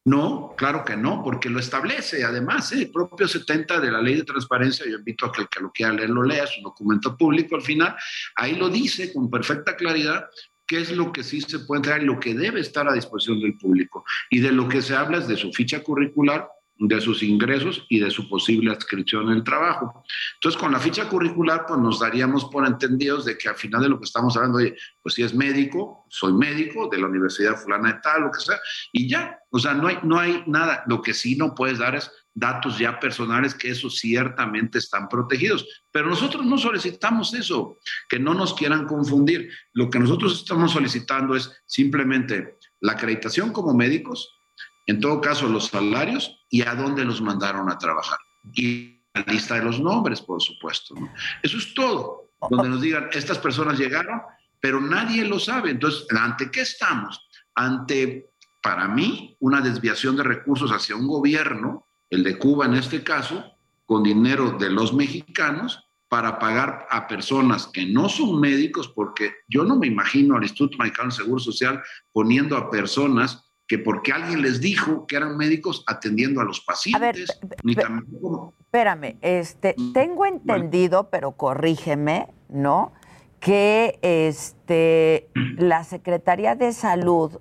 No, 0.05 0.55
claro 0.57 0.85
que 0.85 0.97
no, 0.97 1.23
porque 1.23 1.49
lo 1.49 1.61
establece. 1.61 2.25
Además, 2.25 2.73
¿eh? 2.73 2.79
el 2.79 2.91
propio 2.91 3.29
70 3.29 3.79
de 3.79 3.91
la 3.91 4.01
ley 4.01 4.17
de 4.17 4.25
transparencia, 4.25 4.85
yo 4.87 4.97
invito 4.97 5.27
a 5.27 5.33
que 5.33 5.43
el 5.43 5.49
que 5.49 5.61
lo 5.61 5.71
quiera 5.71 5.93
leer 5.93 6.11
lo 6.11 6.25
lea, 6.25 6.45
es 6.45 6.57
un 6.57 6.65
documento 6.65 7.17
público 7.17 7.55
al 7.55 7.63
final, 7.63 7.95
ahí 8.37 8.57
lo 8.57 8.69
dice 8.69 9.13
con 9.13 9.31
perfecta 9.31 9.77
claridad 9.77 10.29
qué 10.73 10.81
es 10.81 10.91
lo 10.91 11.13
que 11.13 11.23
sí 11.23 11.43
se 11.43 11.59
puede 11.59 11.81
entrar 11.81 12.03
y 12.03 12.07
lo 12.07 12.19
que 12.19 12.33
debe 12.33 12.59
estar 12.59 12.89
a 12.89 12.95
disposición 12.95 13.41
del 13.41 13.59
público. 13.59 14.07
Y 14.31 14.41
de 14.41 14.53
lo 14.53 14.71
que 14.71 14.81
se 14.81 14.97
habla 14.97 15.19
es 15.19 15.29
de 15.29 15.37
su 15.37 15.53
ficha 15.53 15.83
curricular, 15.83 16.49
de 16.79 16.99
sus 17.03 17.23
ingresos 17.23 17.85
y 17.91 18.01
de 18.01 18.11
su 18.11 18.27
posible 18.27 18.73
adscripción 18.73 19.25
en 19.29 19.35
el 19.35 19.45
trabajo. 19.45 20.03
Entonces, 20.37 20.59
con 20.59 20.73
la 20.73 20.81
ficha 20.81 21.11
curricular, 21.11 21.67
pues 21.69 21.79
nos 21.79 22.01
daríamos 22.01 22.47
por 22.47 22.67
entendidos 22.67 23.27
de 23.27 23.37
que 23.37 23.51
al 23.51 23.57
final 23.57 23.83
de 23.83 23.91
lo 23.91 23.99
que 23.99 24.07
estamos 24.07 24.35
hablando, 24.35 24.57
oye, 24.57 24.75
pues 25.03 25.15
si 25.15 25.23
es 25.23 25.35
médico, 25.35 26.07
soy 26.09 26.33
médico 26.33 26.89
de 26.89 26.97
la 26.97 27.07
Universidad 27.07 27.57
Fulana 27.57 27.93
de 27.93 28.01
Tal, 28.03 28.23
lo 28.23 28.31
que 28.31 28.41
sea, 28.41 28.59
y 28.93 29.11
ya, 29.11 29.39
o 29.51 29.59
sea, 29.59 29.75
no 29.75 29.89
hay, 29.89 29.99
no 30.03 30.19
hay 30.19 30.43
nada. 30.47 30.85
Lo 30.87 31.03
que 31.03 31.13
sí 31.13 31.37
no 31.37 31.55
puedes 31.55 31.81
dar 31.81 31.95
es 31.97 32.11
datos 32.35 32.79
ya 32.79 32.99
personales, 32.99 33.55
que 33.55 33.71
esos 33.71 33.99
ciertamente 33.99 34.79
están 34.79 35.09
protegidos. 35.09 35.67
Pero 35.91 36.09
nosotros 36.09 36.45
no 36.45 36.59
solicitamos 36.59 37.35
eso, 37.35 37.79
que 38.09 38.19
no 38.19 38.35
nos 38.35 38.55
quieran 38.55 38.87
confundir. 38.87 39.51
Lo 39.73 39.91
que 39.91 39.99
nosotros 39.99 40.41
estamos 40.41 40.73
solicitando 40.73 41.37
es 41.37 41.51
simplemente 41.67 42.59
la 42.81 42.93
acreditación 42.93 43.53
como 43.53 43.75
médicos, 43.75 44.41
en 44.87 45.01
todo 45.01 45.21
caso 45.21 45.49
los 45.49 45.67
salarios 45.67 46.45
y 46.51 46.63
a 46.63 46.75
dónde 46.75 47.05
los 47.05 47.21
mandaron 47.21 47.71
a 47.71 47.79
trabajar. 47.79 48.19
Y 48.55 49.03
la 49.15 49.25
lista 49.27 49.57
de 49.57 49.65
los 49.65 49.79
nombres, 49.79 50.21
por 50.21 50.43
supuesto. 50.43 50.95
¿no? 50.95 51.13
Eso 51.43 51.59
es 51.59 51.75
todo. 51.75 52.31
Donde 52.51 52.69
nos 52.69 52.81
digan, 52.81 53.09
estas 53.13 53.39
personas 53.39 53.79
llegaron, 53.79 54.21
pero 54.61 54.81
nadie 54.81 55.25
lo 55.25 55.39
sabe. 55.39 55.71
Entonces, 55.71 56.07
¿ante 56.11 56.51
qué 56.51 56.63
estamos? 56.63 57.29
Ante, 57.55 58.31
para 58.61 58.89
mí, 58.89 59.37
una 59.41 59.61
desviación 59.61 60.17
de 60.17 60.25
recursos 60.25 60.73
hacia 60.73 60.97
un 60.97 61.07
gobierno, 61.07 61.87
el 62.13 62.23
de 62.23 62.37
Cuba 62.39 62.67
en 62.67 62.75
este 62.75 63.03
caso, 63.03 63.43
con 63.87 64.03
dinero 64.03 64.53
de 64.53 64.71
los 64.71 64.93
mexicanos, 64.93 65.89
para 66.09 66.39
pagar 66.39 66.87
a 66.91 67.09
personas 67.09 67.67
que 67.67 67.87
no 67.87 68.11
son 68.11 68.39
médicos, 68.39 68.87
porque 68.87 69.33
yo 69.49 69.65
no 69.65 69.77
me 69.77 69.87
imagino 69.87 70.37
al 70.37 70.43
Instituto 70.43 70.77
Mexicano 70.77 71.09
de 71.09 71.17
Seguro 71.17 71.41
Social 71.41 71.83
poniendo 72.13 72.59
a 72.59 72.71
personas 72.71 73.51
que 73.67 73.79
porque 73.79 74.13
alguien 74.13 74.43
les 74.43 74.61
dijo 74.61 75.07
que 75.07 75.17
eran 75.17 75.39
médicos 75.39 75.85
atendiendo 75.87 76.43
a 76.43 76.45
los 76.45 76.61
pacientes. 76.61 77.31
A 77.31 77.47
ver, 77.47 77.57
ni 77.63 77.75
tampoco... 77.75 78.53
Espérame, 78.61 79.17
este, 79.23 79.75
tengo 79.95 80.27
entendido, 80.27 81.09
pero 81.09 81.33
corrígeme, 81.33 82.29
¿no? 82.51 82.93
Que 83.41 83.99
este, 84.03 85.31
la 85.57 85.85
Secretaría 85.85 86.57
de 86.57 86.75
Salud 86.75 87.41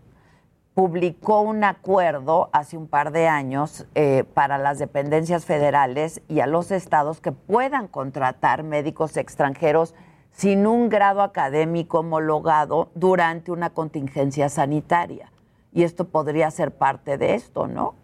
publicó 0.74 1.42
un 1.42 1.64
acuerdo 1.64 2.50
hace 2.54 2.78
un 2.78 2.88
par 2.88 3.12
de 3.12 3.28
años 3.28 3.86
eh, 3.96 4.24
para 4.34 4.58
las 4.58 4.80
dependencias 4.80 5.46
federales 5.46 6.22
y 6.28 6.40
a 6.40 6.48
los 6.48 6.72
estados 6.72 7.20
que 7.20 7.32
puedan 7.32 7.88
contratar 7.88 8.64
médicos 8.64 9.18
extranjeros 9.18 9.94
sin 10.32 10.66
un 10.66 10.88
grado 10.88 11.22
académico 11.22 12.00
homologado 12.00 12.90
durante 12.96 13.52
una 13.52 13.72
contingencia 13.72 14.48
sanitaria 14.48 15.32
y 15.74 15.84
esto 15.84 16.10
podría 16.10 16.52
ser 16.52 16.72
parte 16.72 17.18
de 17.18 17.36
esto, 17.36 17.68
¿no? 17.68 17.96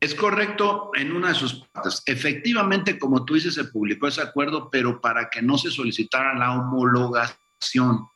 Es 0.00 0.14
correcto 0.14 0.90
en 0.94 1.16
una 1.16 1.28
de 1.28 1.34
sus 1.34 1.66
partes. 1.72 2.02
Efectivamente, 2.06 2.98
como 2.98 3.24
tú 3.24 3.34
dices, 3.34 3.54
se 3.54 3.64
publicó 3.64 4.08
ese 4.08 4.20
acuerdo, 4.20 4.68
pero 4.70 5.00
para 5.00 5.30
que 5.30 5.40
no 5.40 5.56
se 5.56 5.70
solicitara 5.70 6.34
la 6.34 6.52
homologación. 6.52 8.08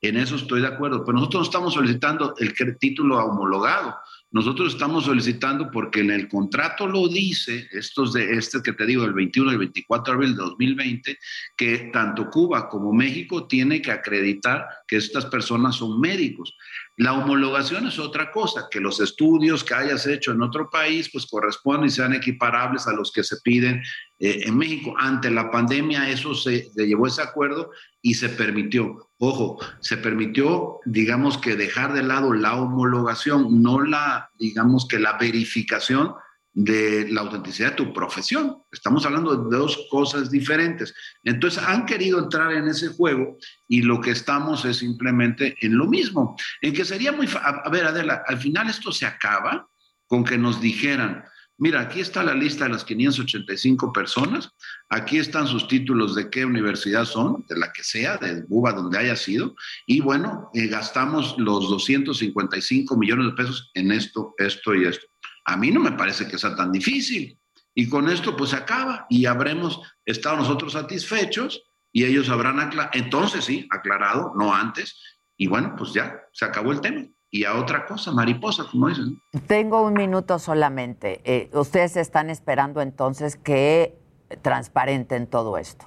En 0.00 0.16
eso 0.16 0.36
estoy 0.36 0.60
de 0.60 0.68
acuerdo, 0.68 1.04
pero 1.04 1.18
nosotros 1.18 1.40
no 1.40 1.46
estamos 1.46 1.74
solicitando 1.74 2.34
el 2.38 2.78
título 2.78 3.18
homologado. 3.18 3.96
Nosotros 4.30 4.74
estamos 4.74 5.06
solicitando 5.06 5.70
porque 5.70 6.00
en 6.00 6.10
el 6.10 6.28
contrato 6.28 6.86
lo 6.86 7.08
dice, 7.08 7.66
estos 7.72 8.12
de 8.12 8.34
este 8.34 8.62
que 8.62 8.74
te 8.74 8.84
digo, 8.84 9.04
el 9.04 9.14
21 9.14 9.50
y 9.50 9.54
el 9.54 9.58
24 9.58 10.12
de 10.12 10.16
abril 10.16 10.36
de 10.36 10.42
2020, 10.42 11.18
que 11.56 11.90
tanto 11.92 12.28
Cuba 12.28 12.68
como 12.68 12.92
México 12.92 13.46
tiene 13.46 13.80
que 13.80 13.90
acreditar 13.90 14.66
que 14.86 14.96
estas 14.96 15.26
personas 15.26 15.76
son 15.76 15.98
médicos. 15.98 16.54
La 16.98 17.12
homologación 17.12 17.86
es 17.86 18.00
otra 18.00 18.32
cosa, 18.32 18.66
que 18.68 18.80
los 18.80 18.98
estudios 18.98 19.62
que 19.62 19.72
hayas 19.72 20.04
hecho 20.08 20.32
en 20.32 20.42
otro 20.42 20.68
país 20.68 21.08
pues 21.12 21.26
corresponden 21.26 21.86
y 21.86 21.90
sean 21.90 22.12
equiparables 22.12 22.88
a 22.88 22.92
los 22.92 23.12
que 23.12 23.22
se 23.22 23.36
piden 23.40 23.80
eh, 24.18 24.40
en 24.46 24.58
México. 24.58 24.96
Ante 24.98 25.30
la 25.30 25.48
pandemia 25.48 26.10
eso 26.10 26.34
se, 26.34 26.68
se 26.72 26.86
llevó 26.88 27.06
ese 27.06 27.22
acuerdo 27.22 27.70
y 28.02 28.14
se 28.14 28.28
permitió. 28.28 29.10
Ojo, 29.18 29.58
se 29.78 29.96
permitió, 29.96 30.80
digamos 30.86 31.38
que 31.38 31.54
dejar 31.54 31.92
de 31.92 32.02
lado 32.02 32.32
la 32.32 32.56
homologación, 32.56 33.62
no 33.62 33.80
la, 33.80 34.32
digamos 34.36 34.88
que 34.88 34.98
la 34.98 35.16
verificación 35.18 36.14
de 36.58 37.06
la 37.12 37.20
autenticidad 37.20 37.70
de 37.70 37.76
tu 37.76 37.92
profesión. 37.92 38.56
Estamos 38.72 39.06
hablando 39.06 39.36
de 39.36 39.56
dos 39.56 39.86
cosas 39.88 40.28
diferentes. 40.28 40.92
Entonces 41.22 41.62
han 41.62 41.86
querido 41.86 42.18
entrar 42.18 42.52
en 42.52 42.66
ese 42.66 42.88
juego 42.88 43.38
y 43.68 43.82
lo 43.82 44.00
que 44.00 44.10
estamos 44.10 44.64
es 44.64 44.78
simplemente 44.78 45.56
en 45.60 45.78
lo 45.78 45.86
mismo. 45.86 46.36
En 46.60 46.72
que 46.72 46.84
sería 46.84 47.12
muy... 47.12 47.28
A 47.40 47.70
ver, 47.70 47.84
Adela, 47.84 48.24
al 48.26 48.38
final 48.38 48.68
esto 48.68 48.90
se 48.90 49.06
acaba 49.06 49.68
con 50.08 50.24
que 50.24 50.36
nos 50.36 50.60
dijeran, 50.60 51.22
mira, 51.58 51.80
aquí 51.80 52.00
está 52.00 52.24
la 52.24 52.34
lista 52.34 52.64
de 52.64 52.70
las 52.70 52.82
585 52.82 53.92
personas, 53.92 54.50
aquí 54.88 55.18
están 55.18 55.46
sus 55.46 55.68
títulos 55.68 56.16
de 56.16 56.28
qué 56.28 56.44
universidad 56.44 57.04
son, 57.04 57.44
de 57.48 57.56
la 57.56 57.72
que 57.72 57.84
sea, 57.84 58.16
de 58.16 58.42
Buba, 58.48 58.72
donde 58.72 58.98
haya 58.98 59.14
sido, 59.14 59.54
y 59.86 60.00
bueno, 60.00 60.50
eh, 60.54 60.66
gastamos 60.66 61.36
los 61.38 61.68
255 61.68 62.96
millones 62.96 63.26
de 63.26 63.32
pesos 63.32 63.70
en 63.74 63.92
esto, 63.92 64.34
esto 64.38 64.74
y 64.74 64.86
esto. 64.86 65.06
A 65.48 65.56
mí 65.56 65.70
no 65.70 65.80
me 65.80 65.92
parece 65.92 66.28
que 66.28 66.36
sea 66.36 66.54
tan 66.54 66.70
difícil. 66.70 67.40
Y 67.74 67.88
con 67.88 68.10
esto 68.10 68.36
pues 68.36 68.50
se 68.50 68.56
acaba 68.56 69.06
y 69.08 69.24
habremos 69.24 69.80
estado 70.04 70.36
nosotros 70.36 70.74
satisfechos 70.74 71.62
y 71.90 72.04
ellos 72.04 72.28
habrán 72.28 72.60
aclarado, 72.60 72.90
entonces 72.92 73.46
sí, 73.46 73.66
aclarado, 73.70 74.34
no 74.36 74.54
antes. 74.54 75.00
Y 75.38 75.46
bueno, 75.46 75.74
pues 75.78 75.94
ya, 75.94 76.20
se 76.32 76.44
acabó 76.44 76.72
el 76.72 76.82
tema. 76.82 77.06
Y 77.30 77.44
a 77.44 77.54
otra 77.54 77.86
cosa, 77.86 78.12
mariposa, 78.12 78.64
como 78.70 78.88
dicen. 78.88 79.22
Tengo 79.46 79.80
un 79.82 79.94
minuto 79.94 80.38
solamente. 80.38 81.22
Eh, 81.24 81.48
ustedes 81.54 81.96
están 81.96 82.28
esperando 82.28 82.82
entonces 82.82 83.36
que 83.36 83.98
transparenten 84.42 85.28
todo 85.28 85.56
esto. 85.56 85.86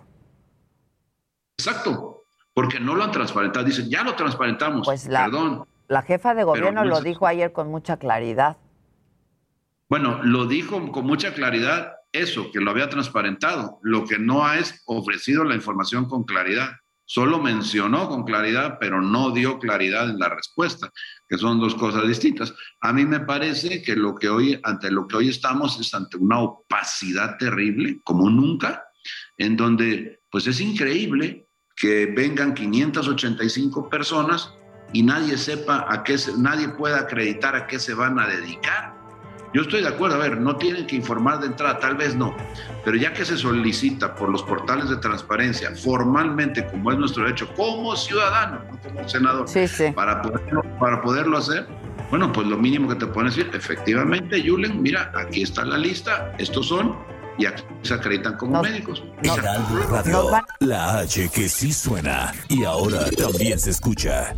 Exacto, 1.60 2.24
porque 2.56 2.80
no 2.80 2.96
lo 2.96 3.04
han 3.04 3.12
transparentado. 3.12 3.64
Dicen, 3.64 3.92
ya 3.92 4.04
lo 4.04 4.16
transparentamos. 4.16 4.88
Pues 4.88 5.06
la, 5.08 5.26
Perdón. 5.26 5.68
La 5.88 6.02
jefa 6.02 6.34
de 6.34 6.46
gobierno 6.46 6.84
no 6.84 6.86
lo 6.86 7.02
dijo 7.02 7.28
ayer 7.28 7.52
con 7.52 7.70
mucha 7.70 7.98
claridad. 7.98 8.58
Bueno, 9.92 10.22
lo 10.24 10.46
dijo 10.48 10.90
con 10.94 11.06
mucha 11.06 11.34
claridad 11.34 11.92
eso, 12.14 12.50
que 12.50 12.62
lo 12.62 12.72
había 12.72 12.88
transparentado. 12.88 13.78
Lo 13.84 14.06
que 14.06 14.18
no 14.18 14.46
ha 14.46 14.58
es 14.58 14.82
ofrecido 14.86 15.44
la 15.44 15.54
información 15.54 16.06
con 16.06 16.24
claridad. 16.24 16.78
solo 17.04 17.40
mencionó 17.40 18.08
con 18.08 18.24
claridad, 18.24 18.78
pero 18.80 19.02
no 19.02 19.32
dio 19.32 19.60
claridad 19.60 20.10
en 20.10 20.18
la 20.18 20.30
respuesta, 20.30 20.90
que 21.28 21.38
son 21.38 21.60
dos 21.60 21.76
cosas 21.76 22.08
distintas. 22.08 22.54
A 22.80 22.94
mí 22.94 23.06
me 23.06 23.20
parece 23.20 23.82
que 23.82 23.98
lo 23.98 24.16
que 24.16 24.30
hoy, 24.30 24.58
ante 24.64 24.90
lo 24.90 25.06
que 25.08 25.18
hoy 25.18 25.28
estamos 25.28 25.78
es 25.78 25.94
ante 25.94 26.16
una 26.16 26.40
opacidad 26.40 27.38
terrible, 27.38 28.00
como 28.06 28.30
nunca, 28.30 28.86
en 29.38 29.58
donde 29.58 30.22
pues 30.32 30.48
es 30.48 30.62
increíble 30.62 31.50
que 31.76 32.06
vengan 32.06 32.54
585 32.54 33.90
personas 33.90 34.54
y 34.94 35.04
nadie 35.04 35.38
sepa 35.38 35.86
a 35.90 36.02
qué 36.02 36.16
nadie 36.38 36.70
pueda 36.70 37.02
acreditar 37.02 37.58
a 37.58 37.68
qué 37.68 37.78
se 37.78 37.94
van 37.94 38.18
a 38.20 38.28
dedicar. 38.28 39.01
Yo 39.54 39.64
estoy 39.64 39.82
de 39.82 39.90
acuerdo, 39.90 40.16
a 40.16 40.20
ver, 40.20 40.40
no 40.40 40.56
tienen 40.56 40.88
que 40.88 40.96
informar 40.96 41.42
de 41.42 41.48
entrada, 41.48 41.78
tal 41.78 41.96
vez 41.96 42.16
no, 42.16 42.36
pero 42.86 42.96
ya 42.96 43.12
que 43.12 43.26
se 43.26 43.38
solicita 43.38 44.16
por 44.16 44.30
los 44.30 44.44
portales 44.44 44.90
de 44.90 44.96
transparencia 44.98 45.76
formalmente, 45.76 46.66
como 46.68 46.92
es 46.92 46.98
nuestro 46.98 47.24
derecho, 47.24 47.54
como 47.56 47.96
ciudadano, 47.96 48.62
no 48.72 48.80
como 48.80 49.10
senador, 49.10 49.46
Para, 49.94 50.22
poderlo, 50.22 50.64
para 50.80 51.02
poderlo 51.02 51.38
hacer, 51.38 51.68
bueno, 52.10 52.32
pues 52.32 52.48
lo 52.48 52.58
mínimo 52.58 52.88
que 52.88 52.96
te 52.96 53.08
pueden 53.08 53.30
decir, 53.30 53.50
efectivamente, 53.54 54.42
Julen, 54.46 54.82
mira, 54.82 55.12
aquí 55.16 55.42
está 55.42 55.66
la 55.66 55.78
lista, 55.78 56.34
estos 56.38 56.68
son, 56.68 56.96
y 57.38 57.46
aquí 57.46 57.64
se 57.82 57.94
acreditan 57.94 58.38
como 58.38 58.62
médicos. 58.62 59.04
Radio, 59.24 60.30
la 60.60 61.00
H 61.00 61.30
que 61.30 61.50
sí 61.50 61.74
suena 61.74 62.34
y 62.48 62.64
ahora 62.64 63.10
también 63.12 63.60
se 63.60 63.72
escucha. 63.72 64.36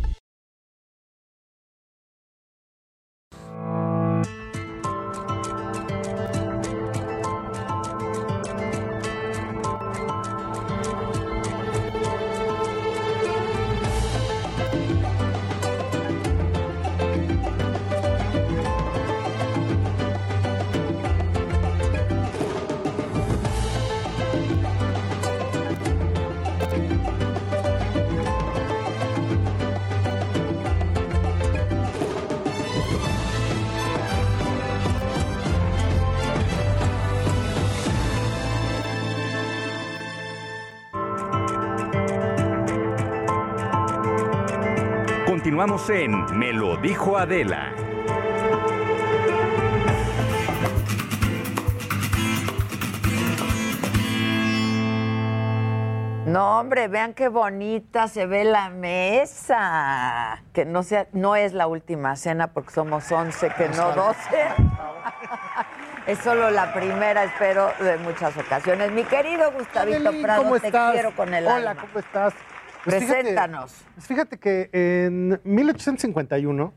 Continuamos 45.54 45.88
en 45.88 46.36
Me 46.36 46.52
lo 46.52 46.76
dijo 46.78 47.16
Adela. 47.16 47.72
No, 56.26 56.58
hombre, 56.58 56.88
vean 56.88 57.14
qué 57.14 57.28
bonita 57.28 58.08
se 58.08 58.26
ve 58.26 58.42
la 58.42 58.68
mesa. 58.68 60.42
Que 60.52 60.64
no 60.64 60.82
sea, 60.82 61.06
no 61.12 61.36
es 61.36 61.52
la 61.52 61.68
última 61.68 62.16
cena 62.16 62.48
porque 62.48 62.72
somos 62.72 63.12
11, 63.12 63.50
que 63.50 63.68
no 63.68 63.92
12. 63.92 64.18
es 66.08 66.18
solo 66.18 66.50
la 66.50 66.74
primera, 66.74 67.22
espero, 67.22 67.70
de 67.78 67.96
muchas 67.98 68.36
ocasiones. 68.36 68.90
Mi 68.90 69.04
querido 69.04 69.52
Gustavito 69.52 70.10
Prado, 70.20 70.42
¿cómo 70.42 70.58
te 70.58 70.66
estás? 70.66 70.94
quiero 70.94 71.14
con 71.14 71.32
el 71.32 71.46
Hola, 71.46 71.70
alma. 71.70 71.80
¿cómo 71.80 72.00
estás? 72.00 72.34
Pues 72.84 72.96
fíjate- 72.96 73.20
Preséntanos. 73.20 73.72
pues 73.94 74.06
fíjate 74.06 74.38
que 74.38 74.68
en 74.72 75.40
1851, 75.44 76.72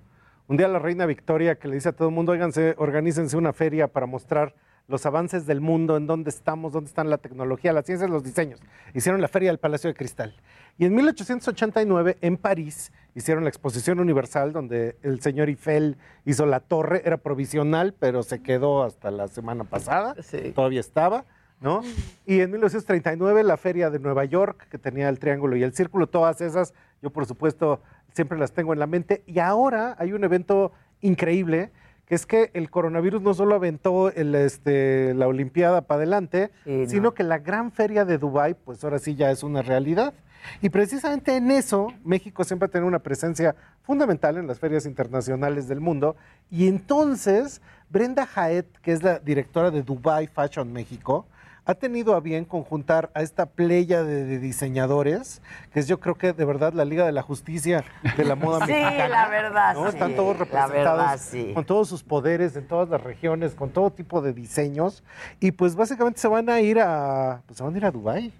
un 0.47 0.57
día 0.57 0.67
la 0.67 0.79
reina 0.79 1.05
Victoria 1.05 1.55
que 1.59 1.67
le 1.67 1.75
dice 1.75 1.89
a 1.89 1.91
todo 1.91 2.07
el 2.09 2.13
mundo, 2.15 2.31
óiganse, 2.31 2.75
organícense 2.77 3.35
una 3.37 3.53
feria 3.53 3.87
para 3.87 4.05
mostrar 4.05 4.55
los 4.87 5.05
avances 5.05 5.45
del 5.45 5.59
mundo, 5.59 5.97
en 5.97 6.07
dónde 6.07 6.29
estamos, 6.29 6.71
dónde 6.71 6.87
están 6.87 7.09
la 7.09 7.17
tecnología, 7.17 7.73
las 7.73 7.85
ciencias, 7.85 8.09
los 8.09 8.23
diseños. 8.23 8.61
Hicieron 8.93 9.19
la 9.21 9.27
feria 9.27 9.49
del 9.49 9.57
Palacio 9.59 9.89
de 9.89 9.93
Cristal. 9.95 10.33
Y 10.77 10.85
en 10.85 10.95
1889, 10.95 12.17
en 12.21 12.37
París, 12.37 12.93
hicieron 13.13 13.43
la 13.43 13.49
exposición 13.49 13.99
universal 13.99 14.53
donde 14.53 14.95
el 15.03 15.19
señor 15.19 15.49
Eiffel 15.49 15.97
hizo 16.23 16.45
la 16.45 16.61
torre, 16.61 17.01
era 17.03 17.17
provisional, 17.17 17.93
pero 17.99 18.23
se 18.23 18.41
quedó 18.41 18.83
hasta 18.83 19.11
la 19.11 19.27
semana 19.27 19.65
pasada, 19.65 20.15
todavía 20.55 20.79
estaba. 20.79 21.25
¿No? 21.59 21.81
Y 22.25 22.41
en 22.41 22.51
1939 22.51 23.43
la 23.43 23.57
feria 23.57 23.89
de 23.89 23.99
Nueva 23.99 24.25
York, 24.25 24.67
que 24.69 24.77
tenía 24.77 25.09
el 25.09 25.19
triángulo 25.19 25.55
y 25.55 25.63
el 25.63 25.73
círculo, 25.73 26.07
todas 26.07 26.41
esas, 26.41 26.73
yo 27.01 27.09
por 27.09 27.25
supuesto 27.25 27.81
siempre 28.13 28.37
las 28.37 28.51
tengo 28.51 28.73
en 28.73 28.79
la 28.79 28.87
mente. 28.87 29.23
Y 29.25 29.39
ahora 29.39 29.95
hay 29.99 30.13
un 30.13 30.23
evento 30.23 30.71
increíble, 31.01 31.71
que 32.05 32.15
es 32.15 32.25
que 32.25 32.51
el 32.53 32.69
coronavirus 32.69 33.21
no 33.21 33.33
solo 33.33 33.55
aventó 33.55 34.11
el, 34.11 34.33
este, 34.35 35.13
la 35.13 35.27
Olimpiada 35.27 35.81
para 35.81 35.99
adelante, 35.99 36.51
no. 36.65 36.87
sino 36.87 37.13
que 37.13 37.23
la 37.23 37.39
gran 37.39 37.71
feria 37.71 38.05
de 38.05 38.17
Dubái, 38.17 38.53
pues 38.53 38.83
ahora 38.83 38.99
sí 38.99 39.15
ya 39.15 39.29
es 39.31 39.43
una 39.43 39.61
realidad. 39.61 40.13
Y 40.61 40.69
precisamente 40.69 41.35
en 41.35 41.51
eso, 41.51 41.87
México 42.05 42.43
siempre 42.43 42.67
ha 42.67 42.69
tenido 42.69 42.87
una 42.87 42.99
presencia 42.99 43.55
fundamental 43.83 44.37
en 44.37 44.47
las 44.47 44.59
ferias 44.59 44.85
internacionales 44.85 45.67
del 45.67 45.81
mundo. 45.81 46.15
Y 46.49 46.67
entonces, 46.67 47.61
Brenda 47.89 48.25
Jaet, 48.25 48.65
que 48.81 48.93
es 48.93 49.03
la 49.03 49.19
directora 49.19 49.71
de 49.71 49.83
Dubai 49.83 50.27
Fashion 50.27 50.71
México, 50.71 51.25
ha 51.67 51.75
tenido 51.75 52.15
a 52.15 52.21
bien 52.21 52.45
conjuntar 52.45 53.11
a 53.13 53.21
esta 53.21 53.45
playa 53.45 54.03
de, 54.03 54.23
de 54.25 54.39
diseñadores, 54.39 55.41
que 55.73 55.81
es 55.81 55.87
yo 55.87 55.99
creo 55.99 56.15
que 56.15 56.31
de 56.31 56.45
verdad 56.45 56.71
la 56.73 56.85
Liga 56.85 57.05
de 57.05 57.11
la 57.11 57.21
Justicia 57.21 57.83
de 58.15 58.23
la 58.25 58.35
moda 58.35 58.59
Sí, 58.65 58.71
mexicana. 58.71 59.07
la 59.09 59.27
verdad, 59.27 59.73
¿no? 59.75 59.83
sí, 59.83 59.89
Están 59.89 60.15
todos 60.15 60.39
representados 60.39 60.73
verdad, 60.73 61.19
sí. 61.19 61.51
con 61.53 61.65
todos 61.65 61.89
sus 61.89 62.03
poderes 62.03 62.55
en 62.55 62.67
todas 62.67 62.87
las 62.89 63.03
regiones, 63.03 63.53
con 63.53 63.69
todo 63.71 63.91
tipo 63.91 64.21
de 64.21 64.31
diseños. 64.33 65.03
Y 65.41 65.51
pues 65.51 65.75
básicamente 65.75 66.19
se 66.21 66.27
van 66.29 66.49
a 66.49 66.61
ir 66.61 66.79
a, 66.79 67.41
pues 67.45 67.57
se 67.57 67.63
van 67.63 67.73
a 67.75 67.77
ir 67.77 67.85
a 67.85 67.91
Dubái. 67.91 68.33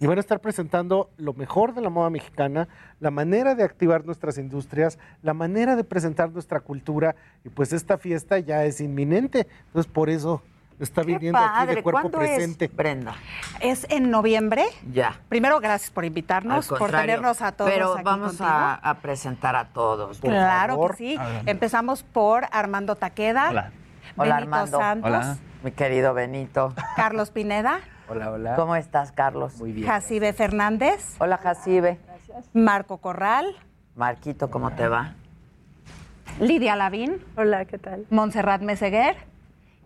Y 0.00 0.06
van 0.06 0.16
a 0.18 0.20
estar 0.20 0.38
presentando 0.38 1.10
lo 1.16 1.32
mejor 1.32 1.74
de 1.74 1.80
la 1.80 1.90
moda 1.90 2.08
mexicana, 2.08 2.68
la 3.00 3.10
manera 3.10 3.56
de 3.56 3.64
activar 3.64 4.06
nuestras 4.06 4.38
industrias, 4.38 4.96
la 5.24 5.34
manera 5.34 5.74
de 5.74 5.82
presentar 5.82 6.30
nuestra 6.30 6.60
cultura. 6.60 7.16
Y 7.44 7.48
pues 7.48 7.72
esta 7.72 7.98
fiesta 7.98 8.38
ya 8.38 8.64
es 8.64 8.80
inminente. 8.80 9.48
Entonces 9.66 9.90
por 9.90 10.08
eso 10.08 10.40
está 10.80 11.02
viniendo 11.02 11.38
aquí 11.38 11.48
padre. 11.48 11.74
de 11.76 11.82
cuerpo 11.82 12.00
¿Cuándo 12.00 12.20
es, 12.22 12.30
presente. 12.30 12.68
Brenda? 12.68 13.14
Es 13.60 13.86
en 13.90 14.10
noviembre. 14.10 14.64
Ya. 14.92 15.18
Primero, 15.28 15.60
gracias 15.60 15.90
por 15.90 16.04
invitarnos, 16.04 16.68
por 16.68 16.90
tenernos 16.90 17.42
a 17.42 17.52
todos 17.52 17.70
Pero 17.70 17.94
aquí 17.94 18.02
vamos 18.04 18.40
a, 18.40 18.74
a 18.74 18.94
presentar 18.94 19.56
a 19.56 19.66
todos. 19.68 20.18
por 20.18 20.30
Claro 20.30 20.74
favor. 20.74 20.90
que 20.92 20.96
sí. 20.96 21.18
Empezamos 21.46 22.02
por 22.02 22.44
Armando 22.52 22.96
Taqueda, 22.96 23.50
Hola. 23.50 23.72
Hola, 24.16 24.34
Benito 24.36 24.54
Armando. 24.56 24.78
Santos, 24.78 25.38
Mi 25.62 25.72
querido 25.72 26.14
Benito. 26.14 26.72
Carlos 26.96 27.30
Pineda, 27.30 27.80
Hola, 28.08 28.30
hola. 28.30 28.56
¿Cómo 28.56 28.74
estás, 28.74 29.12
Carlos? 29.12 29.56
Muy 29.58 29.82
Jacibe 29.82 30.32
Fernández, 30.32 31.16
Hola, 31.18 31.36
Jacibe. 31.38 31.98
Marco 32.54 32.98
Corral, 32.98 33.46
Marquito, 33.96 34.48
¿cómo 34.50 34.70
te 34.70 34.86
va? 34.88 35.14
Lidia 36.40 36.76
Lavín. 36.76 37.22
Hola, 37.36 37.64
¿qué 37.64 37.78
tal? 37.78 38.06
Montserrat 38.10 38.62
Meseguer 38.62 39.16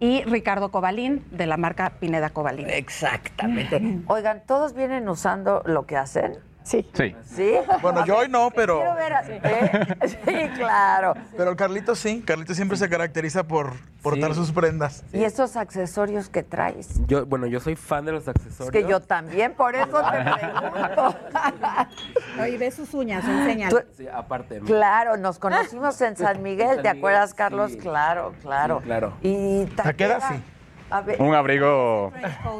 y 0.03 0.25
Ricardo 0.25 0.73
Cobalín 0.73 1.25
de 1.31 1.47
la 1.47 1.57
marca 1.57 1.91
Pineda 2.01 2.31
Cobalín. 2.31 2.69
Exactamente. 2.69 4.01
Oigan, 4.09 4.43
¿todos 4.45 4.75
vienen 4.75 5.09
usando 5.09 5.63
lo 5.65 5.87
que 5.87 5.97
hacen? 5.97 6.39
Sí. 6.65 6.89
Sí. 6.95 7.15
¿Sí? 7.25 7.55
Bueno, 7.81 8.05
yo 8.07 8.19
hoy 8.19 8.29
no, 8.29 8.51
pero. 8.51 8.79
Quiero 8.79 8.95
ver 8.95 9.13
a- 9.13 9.23
¿eh? 9.29 9.97
Sí, 10.09 10.49
claro. 10.57 11.15
Pero 11.37 11.51
el 11.51 11.57
Carlito 11.57 11.95
sí. 11.95 12.23
Carlito 12.27 12.55
siempre 12.55 12.77
se 12.77 12.89
caracteriza 12.89 13.45
por 13.45 13.73
portar 14.03 14.35
sus 14.35 14.53
prendas. 14.53 15.05
¿Y 15.13 15.25
esos 15.25 15.57
accesorios 15.57 16.29
que 16.29 16.43
traes? 16.43 17.01
Yo, 17.07 17.27
bueno, 17.27 17.47
yo 17.47 17.61
soy 17.61 17.77
fan 17.77 18.05
de 18.05 18.13
los 18.13 18.23
Es 18.25 18.29
accesorios. 18.29 18.71
que 18.73 18.89
yo 18.91 19.01
también, 19.01 19.55
por 19.55 19.75
eso 19.75 20.01
te 20.03 20.31
pregunto. 20.39 21.17
y 22.49 22.57
ve 22.57 22.71
sus 22.71 22.93
uñas, 22.95 23.25
enséñale. 23.27 23.87
Sí, 23.97 24.07
aparte. 24.09 24.61
Claro, 24.61 25.17
nos 25.17 25.39
conocimos 25.39 26.01
en 26.01 26.17
San 26.17 26.43
Miguel, 26.43 26.83
¿te 26.83 26.89
acuerdas, 26.89 27.35
Carlos? 27.35 27.73
sí. 27.73 27.79
Claro, 27.79 28.33
claro. 28.43 28.79
Sí, 28.81 28.85
claro. 28.87 29.13
Y 29.23 29.65
Taqueda, 29.77 30.21
sí. 30.29 30.43
A 30.91 31.01
ver, 31.01 31.21
Un 31.23 31.35
abrigo. 31.35 32.13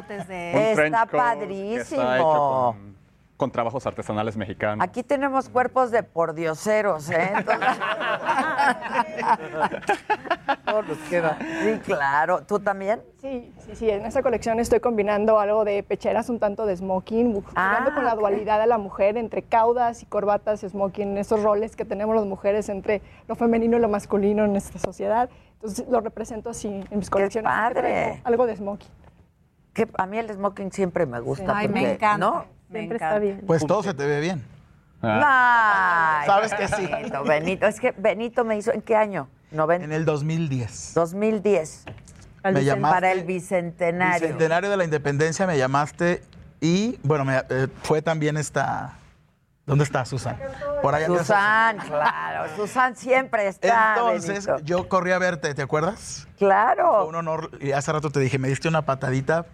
es 0.09 0.27
de... 0.27 0.51
un 0.69 0.75
trench 0.75 0.95
Está 0.95 1.05
coat 1.07 1.33
que 1.39 1.39
padrísimo. 1.45 2.75
Con, 3.43 3.51
trabajos 3.51 3.85
artesanales 3.85 4.37
mexicanos. 4.37 4.85
Aquí 4.85 5.03
tenemos 5.03 5.49
cuerpos 5.49 5.91
de 5.91 6.03
pordioseros, 6.03 7.09
¿eh? 7.09 7.33
Entonces- 7.35 7.67
nos 10.87 10.97
queda. 11.09 11.37
Sí, 11.39 11.79
claro. 11.83 12.43
¿Tú 12.43 12.59
también? 12.59 13.01
Sí, 13.21 13.53
sí, 13.59 13.75
sí. 13.75 13.89
En 13.89 14.05
esta 14.05 14.23
colección 14.23 14.59
estoy 14.59 14.79
combinando 14.79 15.39
algo 15.39 15.65
de 15.65 15.83
pecheras, 15.83 16.29
un 16.29 16.39
tanto 16.39 16.65
de 16.65 16.75
smoking, 16.75 17.41
jugando 17.41 17.93
con 17.93 18.05
la 18.05 18.13
ok. 18.13 18.19
dualidad 18.19 18.59
de 18.59 18.67
la 18.67 18.77
mujer 18.77 19.17
entre 19.17 19.43
caudas 19.43 20.01
y 20.01 20.05
corbatas 20.05 20.61
smoking, 20.61 21.17
esos 21.17 21.43
roles 21.43 21.75
que 21.75 21.85
tenemos 21.85 22.15
las 22.15 22.25
mujeres 22.25 22.69
entre 22.69 23.01
lo 23.27 23.35
femenino 23.35 23.77
y 23.77 23.79
lo 23.79 23.89
masculino 23.89 24.45
en 24.45 24.55
esta 24.55 24.79
sociedad. 24.79 25.29
Entonces 25.53 25.87
lo 25.87 26.01
represento 26.01 26.49
así 26.49 26.67
en 26.67 26.97
mis 26.97 27.09
colecciones. 27.09 27.51
que 27.51 27.57
padre! 27.57 28.21
Algo 28.23 28.45
de 28.45 28.55
smoking. 28.55 28.89
Que 29.73 29.87
a 29.97 30.05
mí 30.05 30.19
el 30.19 30.31
smoking 30.31 30.71
siempre 30.71 31.05
me 31.05 31.19
gusta. 31.19 31.57
Ay, 31.57 31.67
me 31.67 31.73
porque, 31.73 31.91
encanta, 31.93 32.17
¿no? 32.17 32.45
Siempre 32.79 32.97
está 32.97 33.19
bien. 33.19 33.41
Pues 33.45 33.65
todo 33.65 33.83
se 33.83 33.93
te 33.93 34.05
ve 34.05 34.19
bien. 34.19 34.43
Ay, 35.01 36.25
Sabes 36.25 36.53
que 36.53 36.67
sí. 36.67 36.87
Benito, 36.87 37.23
Benito, 37.23 37.67
es 37.67 37.79
que 37.79 37.91
Benito 37.97 38.43
me 38.45 38.57
hizo, 38.57 38.71
¿en 38.71 38.81
qué 38.81 38.95
año? 38.95 39.27
En 39.51 39.91
el 39.91 40.05
2010. 40.05 40.93
2010. 40.95 41.85
Me 42.43 42.63
llamaste- 42.63 42.93
Para 42.93 43.11
el 43.11 43.23
bicentenario. 43.23 44.19
Bicentenario 44.27 44.69
de 44.69 44.77
la 44.77 44.83
Independencia 44.83 45.45
me 45.47 45.57
llamaste 45.57 46.23
y, 46.59 46.99
bueno, 47.03 47.23
me, 47.25 47.37
eh, 47.49 47.67
fue 47.83 48.01
también 48.01 48.37
esta... 48.37 48.97
¿Dónde 49.65 49.85
está 49.85 50.03
Susan? 50.03 50.37
Por 50.81 50.93
allá. 50.93 51.07
Susan, 51.07 51.77
claro, 51.77 52.53
Susan 52.57 52.97
siempre 52.97 53.47
está. 53.47 53.93
Entonces, 53.97 54.45
Benito. 54.45 54.65
yo 54.65 54.89
corrí 54.89 55.13
a 55.13 55.19
verte, 55.19 55.53
¿te 55.53 55.61
acuerdas? 55.61 56.27
Claro. 56.37 56.95
Fue 57.03 57.07
un 57.07 57.15
honor 57.15 57.49
y 57.61 57.71
hace 57.71 57.93
rato 57.93 58.09
te 58.09 58.19
dije, 58.19 58.37
me 58.39 58.49
diste 58.49 58.67
una 58.67 58.81
patadita 58.81 59.45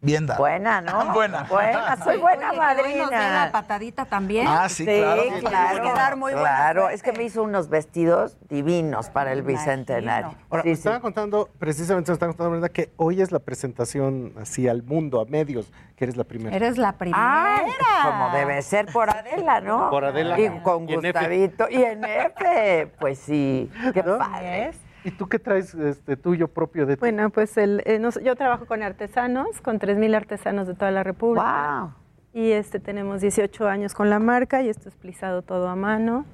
bien 0.00 0.26
dada. 0.26 0.38
Buena, 0.38 0.80
¿no? 0.80 1.12
Buena. 1.14 1.42
Buena, 1.44 1.96
soy 2.04 2.18
buena 2.18 2.50
Oye, 2.50 2.58
que 2.76 2.82
hoy 2.82 2.94
nos 2.98 3.10
dé 3.10 3.16
la 3.16 3.22
madrina. 3.22 3.48
patadita 3.52 4.04
también. 4.04 4.46
Ah, 4.48 4.68
sí, 4.68 4.84
claro. 4.84 5.22
Sí, 5.22 5.40
claro. 5.44 5.82
que 5.82 5.92
dar 5.92 6.16
muy 6.16 6.32
buena 6.32 6.48
claro, 6.48 6.88
es 6.90 7.02
que 7.02 7.12
me 7.12 7.24
hizo 7.24 7.42
unos 7.42 7.68
vestidos 7.68 8.36
divinos 8.48 9.10
para 9.10 9.32
el 9.32 9.42
bicentenario. 9.42 10.34
Ahora, 10.50 10.62
Sí, 10.62 10.68
me 10.70 10.74
sí. 10.74 10.80
estaba 10.80 11.00
contando, 11.00 11.48
precisamente 11.58 12.10
me 12.10 12.14
estaba 12.14 12.30
contando, 12.32 12.50
Brenda, 12.50 12.68
que 12.68 12.90
hoy 12.96 13.20
es 13.20 13.32
la 13.32 13.38
presentación 13.40 14.34
así 14.40 14.68
al 14.68 14.82
mundo, 14.82 15.20
a 15.20 15.24
medios, 15.24 15.72
que 15.96 16.04
eres 16.04 16.16
la 16.16 16.24
primera. 16.24 16.54
Eres 16.54 16.78
la 16.78 16.92
primera. 16.92 17.56
Ay, 17.56 17.66
como 18.04 18.30
debe 18.30 18.62
ser 18.62 18.86
por 18.86 19.10
Adela, 19.10 19.60
¿no? 19.60 19.90
Por 19.90 20.04
Adela. 20.04 20.38
Y 20.38 20.48
con 20.60 20.88
Y 20.88 20.92
en 20.94 21.04
F. 21.04 21.12
Gustavito. 21.18 21.66
Y 21.70 21.82
en 21.82 22.04
F, 22.04 22.92
pues 23.00 23.18
sí. 23.18 23.70
Qué 23.92 24.02
padre. 24.04 24.70
¿Y 25.04 25.10
tú 25.12 25.28
qué 25.28 25.38
traes 25.38 25.74
este, 25.74 26.16
tuyo 26.16 26.48
propio 26.48 26.86
de 26.86 26.96
ti? 26.96 27.00
Bueno, 27.00 27.30
pues 27.30 27.56
el, 27.56 27.82
eh, 27.86 27.98
nos- 27.98 28.20
yo 28.22 28.34
trabajo 28.36 28.66
con 28.66 28.82
artesanos, 28.82 29.60
con 29.62 29.78
3.000 29.78 30.14
artesanos 30.14 30.66
de 30.66 30.74
toda 30.74 30.90
la 30.90 31.02
República. 31.04 31.80
Wow. 31.82 31.92
Y 32.34 32.50
este, 32.52 32.78
tenemos 32.80 33.20
18 33.20 33.68
años 33.68 33.94
con 33.94 34.10
la 34.10 34.18
marca 34.18 34.62
y 34.62 34.68
esto 34.68 34.88
es 34.88 34.96
plisado 34.96 35.42
todo 35.42 35.68
a 35.68 35.76
mano. 35.76 36.24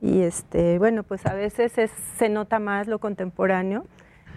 Y 0.00 0.22
este, 0.22 0.78
bueno, 0.78 1.02
pues 1.02 1.26
a 1.26 1.34
veces 1.34 1.78
es- 1.78 1.90
se 2.16 2.28
nota 2.28 2.58
más 2.58 2.86
lo 2.88 2.98
contemporáneo 2.98 3.84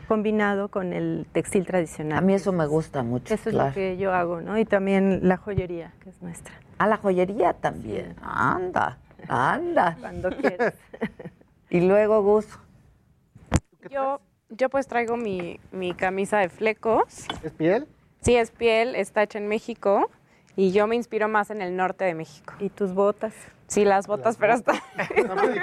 combinado 0.08 0.68
con 0.70 0.94
el 0.94 1.26
textil 1.32 1.66
tradicional. 1.66 2.20
A 2.20 2.22
mí 2.22 2.34
eso 2.36 2.52
me 2.52 2.68
gusta 2.68 3.02
mucho. 3.02 3.34
Eso 3.34 3.50
es 3.50 3.56
claro. 3.56 3.70
lo 3.70 3.74
que 3.76 3.98
yo 3.98 4.14
hago, 4.14 4.40
¿no? 4.42 4.58
Y 4.60 4.66
también 4.66 5.22
la 5.28 5.38
joyería, 5.38 5.94
que 6.02 6.10
es 6.10 6.22
nuestra. 6.22 6.54
A 6.78 6.86
la 6.88 6.98
joyería 6.98 7.54
también. 7.54 8.16
Anda, 8.22 8.98
anda. 9.28 9.98
Cuando 10.00 10.30
quieras. 10.30 10.76
y 11.72 11.82
luego, 11.82 12.22
Gus. 12.22 12.48
Yo, 13.90 14.22
yo 14.50 14.70
pues 14.70 14.88
traigo 14.88 15.18
mi, 15.18 15.60
mi 15.72 15.94
camisa 15.94 16.40
de 16.40 16.50
flecos. 16.50 17.26
¿Es 17.44 17.52
piel? 17.52 17.88
Sí, 18.22 18.36
es 18.36 18.52
piel, 18.52 18.96
está 18.96 19.24
hecha 19.24 19.38
en 19.38 19.48
México 19.48 20.10
y 20.56 20.72
yo 20.72 20.88
me 20.88 20.96
inspiro 20.96 21.28
más 21.28 21.50
en 21.52 21.62
el 21.62 21.76
norte 21.76 22.06
de 22.06 22.16
México. 22.16 22.54
¿Y 22.60 22.70
tus 22.70 22.94
botas? 22.94 23.34
Sí, 23.68 23.84
las 23.84 24.06
botas, 24.08 24.38
pero 24.38 24.54
está... 24.54 24.74
Muy 25.16 25.60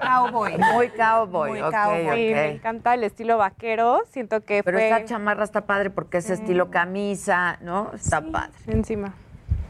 cowboy. 0.00 0.58
Muy 0.58 0.88
cowboy. 0.90 1.50
Muy 1.50 1.60
ok, 1.60 1.70
cowboy. 1.72 2.06
ok. 2.08 2.14
Sí, 2.14 2.34
me 2.34 2.50
encanta 2.52 2.94
el 2.94 3.04
estilo 3.04 3.36
vaquero, 3.38 4.02
siento 4.10 4.42
que 4.42 4.62
Pero 4.62 4.78
fue... 4.78 4.88
esta 4.88 5.04
chamarra 5.04 5.44
está 5.44 5.66
padre 5.66 5.90
porque 5.90 6.18
es 6.18 6.30
estilo 6.30 6.70
camisa, 6.70 7.58
¿no? 7.60 7.90
Está 7.94 8.20
padre. 8.22 8.54
Encima. 8.66 9.14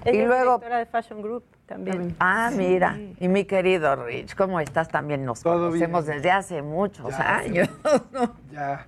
Y 0.04 0.22
luego- 0.22 0.58
directora 0.58 0.78
de 0.78 0.86
Fashion 0.86 1.20
Group 1.22 1.44
también. 1.66 2.14
Ah, 2.20 2.50
mira. 2.56 2.96
Y 3.20 3.28
mi 3.28 3.44
querido 3.44 3.96
Rich, 4.04 4.34
¿cómo 4.34 4.60
estás? 4.60 4.88
También 4.88 5.24
nos 5.24 5.40
Todo 5.42 5.70
bien. 5.72 5.90
conocemos 5.90 6.06
desde 6.06 6.30
hace 6.30 6.62
muchos 6.62 7.10
Ya, 7.16 7.36
años. 7.38 7.68
Ya. 8.52 8.86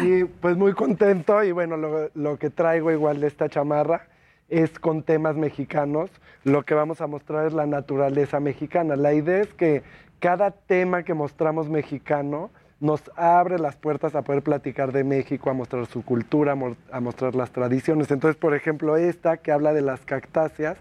Sí, 0.00 0.24
pues 0.40 0.56
muy 0.56 0.72
contento 0.74 1.42
y 1.42 1.52
bueno, 1.52 1.76
lo, 1.76 2.10
lo 2.14 2.38
que 2.38 2.50
traigo 2.50 2.90
igual 2.90 3.20
de 3.20 3.26
esta 3.28 3.48
chamarra 3.48 4.06
es 4.48 4.78
con 4.78 5.02
temas 5.02 5.36
mexicanos. 5.36 6.10
Lo 6.44 6.64
que 6.64 6.74
vamos 6.74 7.00
a 7.00 7.06
mostrar 7.06 7.46
es 7.46 7.52
la 7.54 7.66
naturaleza 7.66 8.40
mexicana. 8.40 8.96
La 8.96 9.12
idea 9.14 9.40
es 9.40 9.52
que 9.54 9.82
cada 10.18 10.50
tema 10.50 11.02
que 11.02 11.14
mostramos 11.14 11.68
mexicano 11.70 12.50
nos 12.78 13.02
abre 13.16 13.58
las 13.58 13.76
puertas 13.76 14.14
a 14.14 14.22
poder 14.22 14.42
platicar 14.42 14.92
de 14.92 15.04
México, 15.04 15.50
a 15.50 15.54
mostrar 15.54 15.86
su 15.86 16.04
cultura, 16.04 16.56
a 16.92 17.00
mostrar 17.00 17.34
las 17.34 17.50
tradiciones. 17.50 18.10
Entonces, 18.10 18.36
por 18.38 18.54
ejemplo, 18.54 18.96
esta 18.96 19.36
que 19.38 19.52
habla 19.52 19.72
de 19.72 19.82
las 19.82 20.00
cactáceas, 20.00 20.76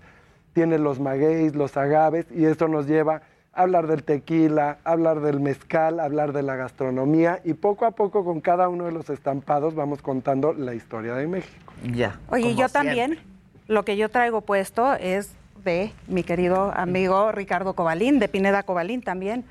tiene 0.54 0.78
los 0.78 1.00
magueyes, 1.00 1.56
los 1.56 1.78
agaves, 1.78 2.26
y 2.32 2.46
esto 2.46 2.68
nos 2.68 2.88
lleva 2.88 3.22
a 3.54 3.62
hablar 3.62 3.88
del 3.88 4.04
tequila, 4.04 4.78
a 4.84 4.92
hablar 4.92 5.22
del 5.22 5.40
mezcal, 5.40 6.00
a 6.00 6.06
hablar 6.06 6.34
de 6.34 6.44
la 6.44 6.56
gastronomía, 6.56 7.42
y 7.44 7.54
poco 7.54 7.86
a 7.86 7.92
poco 7.92 8.24
con 8.24 8.42
cada 8.42 8.70
uno 8.70 8.86
de 8.86 8.92
los 8.92 9.10
estampados 9.10 9.76
vamos 9.76 10.02
contando 10.02 10.54
la 10.54 10.74
historia 10.74 11.16
de 11.16 11.28
México. 11.28 11.74
Ya. 11.94 12.20
Oye, 12.30 12.56
yo 12.56 12.68
siempre. 12.68 12.72
también, 12.72 13.20
lo 13.68 13.84
que 13.84 13.98
yo 13.98 14.10
traigo 14.10 14.42
puesto 14.42 14.94
es 14.96 15.34
de 15.64 15.92
mi 16.08 16.24
querido 16.24 16.72
amigo 16.76 17.32
Ricardo 17.32 17.74
Cobalín, 17.74 18.20
de 18.20 18.28
Pineda 18.28 18.64
Cobalín 18.64 19.02
también. 19.02 19.44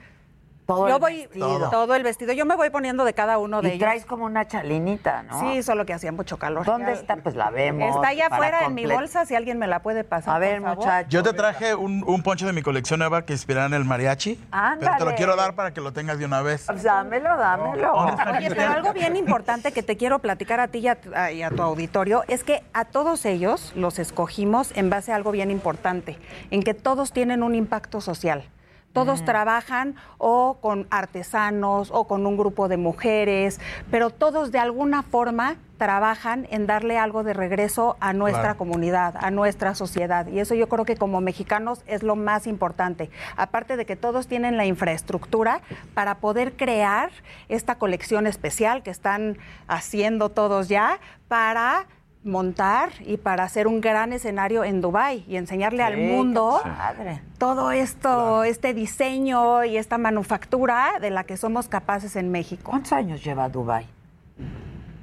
Todo 0.68 0.86
yo 0.86 0.96
el 0.96 1.00
voy 1.00 1.16
vestido. 1.22 1.70
todo 1.70 1.94
el 1.94 2.02
vestido. 2.02 2.34
Yo 2.34 2.44
me 2.44 2.54
voy 2.54 2.68
poniendo 2.68 3.06
de 3.06 3.14
cada 3.14 3.38
uno 3.38 3.62
de 3.62 3.68
Y 3.68 3.72
ellos. 3.72 3.80
traes 3.86 4.04
como 4.04 4.26
una 4.26 4.46
chalinita, 4.46 5.22
¿no? 5.22 5.40
Sí, 5.40 5.62
solo 5.62 5.86
que 5.86 5.94
hacía 5.94 6.12
mucho 6.12 6.36
calor. 6.36 6.66
¿Dónde 6.66 6.92
Ya- 6.92 7.00
está? 7.00 7.16
Pues 7.16 7.34
la 7.36 7.48
vemos. 7.48 7.96
Está 7.96 8.08
allá 8.08 8.26
afuera 8.26 8.66
en 8.66 8.74
mi 8.74 8.84
bolsa, 8.84 9.24
si 9.24 9.34
alguien 9.34 9.58
me 9.58 9.66
la 9.66 9.80
puede 9.80 10.04
pasar. 10.04 10.36
A 10.36 10.38
ver, 10.38 10.60
muchachos. 10.60 11.10
Yo 11.10 11.22
te 11.22 11.32
traje 11.32 11.74
un, 11.74 12.04
un 12.06 12.22
poncho 12.22 12.44
de 12.46 12.52
mi 12.52 12.60
colección 12.60 12.98
nueva 12.98 13.24
que 13.24 13.32
inspirará 13.32 13.64
en 13.64 13.72
el 13.72 13.86
mariachi. 13.86 14.34
Pero 14.34 14.50
te 14.50 14.84
lo 14.84 14.90
Ándale. 14.90 15.14
quiero 15.14 15.36
dar 15.36 15.54
para 15.54 15.72
que 15.72 15.80
lo 15.80 15.94
tengas 15.94 16.18
de 16.18 16.26
una 16.26 16.42
vez. 16.42 16.64
Pues 16.66 16.82
dámelo, 16.82 17.34
dámelo. 17.38 17.94
Oye, 18.36 18.50
pero 18.54 18.70
algo 18.70 18.92
bien 18.92 19.16
importante 19.16 19.72
que 19.72 19.82
te 19.82 19.96
quiero 19.96 20.18
platicar 20.18 20.60
a 20.60 20.68
ti 20.68 20.86
a- 20.86 21.32
y 21.32 21.42
a 21.42 21.48
tu 21.48 21.62
auditorio 21.62 22.24
es 22.28 22.44
que 22.44 22.62
a 22.74 22.84
todos 22.84 23.24
ellos 23.24 23.72
los 23.74 23.98
escogimos 23.98 24.76
en 24.76 24.90
base 24.90 25.12
a 25.12 25.16
algo 25.16 25.30
bien 25.30 25.50
importante, 25.50 26.18
en 26.50 26.62
que 26.62 26.74
todos 26.74 27.12
tienen 27.12 27.42
un 27.42 27.54
impacto 27.54 28.02
social. 28.02 28.44
Todos 28.92 29.24
trabajan 29.24 29.94
o 30.16 30.58
con 30.60 30.86
artesanos 30.90 31.90
o 31.92 32.06
con 32.08 32.26
un 32.26 32.36
grupo 32.36 32.68
de 32.68 32.76
mujeres, 32.76 33.60
pero 33.90 34.10
todos 34.10 34.50
de 34.50 34.58
alguna 34.58 35.02
forma 35.02 35.56
trabajan 35.76 36.48
en 36.50 36.66
darle 36.66 36.98
algo 36.98 37.22
de 37.22 37.32
regreso 37.32 37.96
a 38.00 38.12
nuestra 38.12 38.42
Claro. 38.42 38.58
comunidad, 38.58 39.14
a 39.20 39.30
nuestra 39.30 39.76
sociedad. 39.76 40.26
Y 40.26 40.40
eso 40.40 40.54
yo 40.56 40.68
creo 40.68 40.84
que 40.84 40.96
como 40.96 41.20
mexicanos 41.20 41.82
es 41.86 42.02
lo 42.02 42.16
más 42.16 42.48
importante. 42.48 43.10
Aparte 43.36 43.76
de 43.76 43.86
que 43.86 43.94
todos 43.94 44.26
tienen 44.26 44.56
la 44.56 44.66
infraestructura 44.66 45.60
para 45.94 46.16
poder 46.16 46.56
crear 46.56 47.10
esta 47.48 47.76
colección 47.76 48.26
especial 48.26 48.82
que 48.82 48.90
están 48.90 49.38
haciendo 49.68 50.30
todos 50.30 50.68
ya 50.68 50.98
para 51.28 51.86
montar 52.24 52.90
y 53.00 53.16
para 53.16 53.44
hacer 53.44 53.66
un 53.66 53.80
gran 53.80 54.12
escenario 54.12 54.64
en 54.64 54.80
Dubai 54.80 55.24
y 55.28 55.36
enseñarle 55.36 55.82
al 55.82 55.96
mundo 55.96 56.60
padre. 56.62 57.22
todo 57.38 57.70
esto, 57.70 58.44
este 58.44 58.74
diseño 58.74 59.64
y 59.64 59.76
esta 59.76 59.98
manufactura 59.98 60.94
de 61.00 61.10
la 61.10 61.24
que 61.24 61.36
somos 61.36 61.68
capaces 61.68 62.16
en 62.16 62.30
México. 62.30 62.70
¿Cuántos 62.70 62.92
años 62.92 63.22
lleva 63.24 63.48
Dubai? 63.48 63.86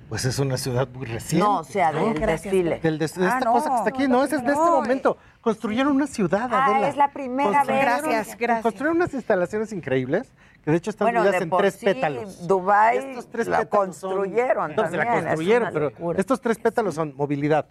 Pues 0.09 0.24
es 0.26 0.38
una 0.38 0.55
ciudad 0.57 0.88
muy 0.93 1.07
reciente. 1.07 1.43
No, 1.47 1.59
o 1.59 1.63
sea, 1.63 1.91
del 1.91 2.13
Gracias. 2.13 2.43
desfile. 2.43 2.80
Del 2.80 2.99
des- 2.99 3.16
de 3.16 3.26
Ah, 3.26 3.30
esta 3.39 3.45
no, 3.45 3.53
cosa 3.53 3.70
que 3.72 3.76
está 3.78 3.89
aquí, 3.89 4.07
no, 4.07 4.24
es 4.24 4.30
de 4.30 4.38
este 4.38 4.51
no, 4.51 4.72
momento. 4.72 5.18
Construyeron 5.41 5.95
una 5.95 6.05
ciudad, 6.07 6.47
Ah, 6.53 6.66
Adela. 6.66 6.89
es 6.89 6.95
la 6.95 7.11
primera 7.11 7.63
vez. 7.63 7.82
Gracias, 7.82 8.38
gracias. 8.38 8.61
Construyeron 8.61 8.97
unas 8.97 9.13
instalaciones 9.16 9.74
increíbles, 9.74 10.32
que 10.66 10.72
de 10.72 10.78
hecho 10.78 10.89
están 10.89 11.05
Bueno, 11.05 11.24
de 11.24 11.38
en 11.38 11.49
por 11.49 11.61
tres 11.61 11.76
sí, 11.76 11.86
pétalos. 11.86 12.47
Dubái 12.47 12.97
Estos 12.97 13.28
tres 13.30 13.47
la 13.47 13.59
pétalos 13.59 13.95
son- 13.97 14.11
construyeron 14.18 14.70
la 14.72 14.76
también, 14.76 15.63
es 15.63 15.70
pero 15.72 15.89
locura. 15.91 16.20
estos 16.20 16.41
tres 16.41 16.57
pétalos 16.57 16.95
son 16.95 17.13
movilidad, 17.16 17.68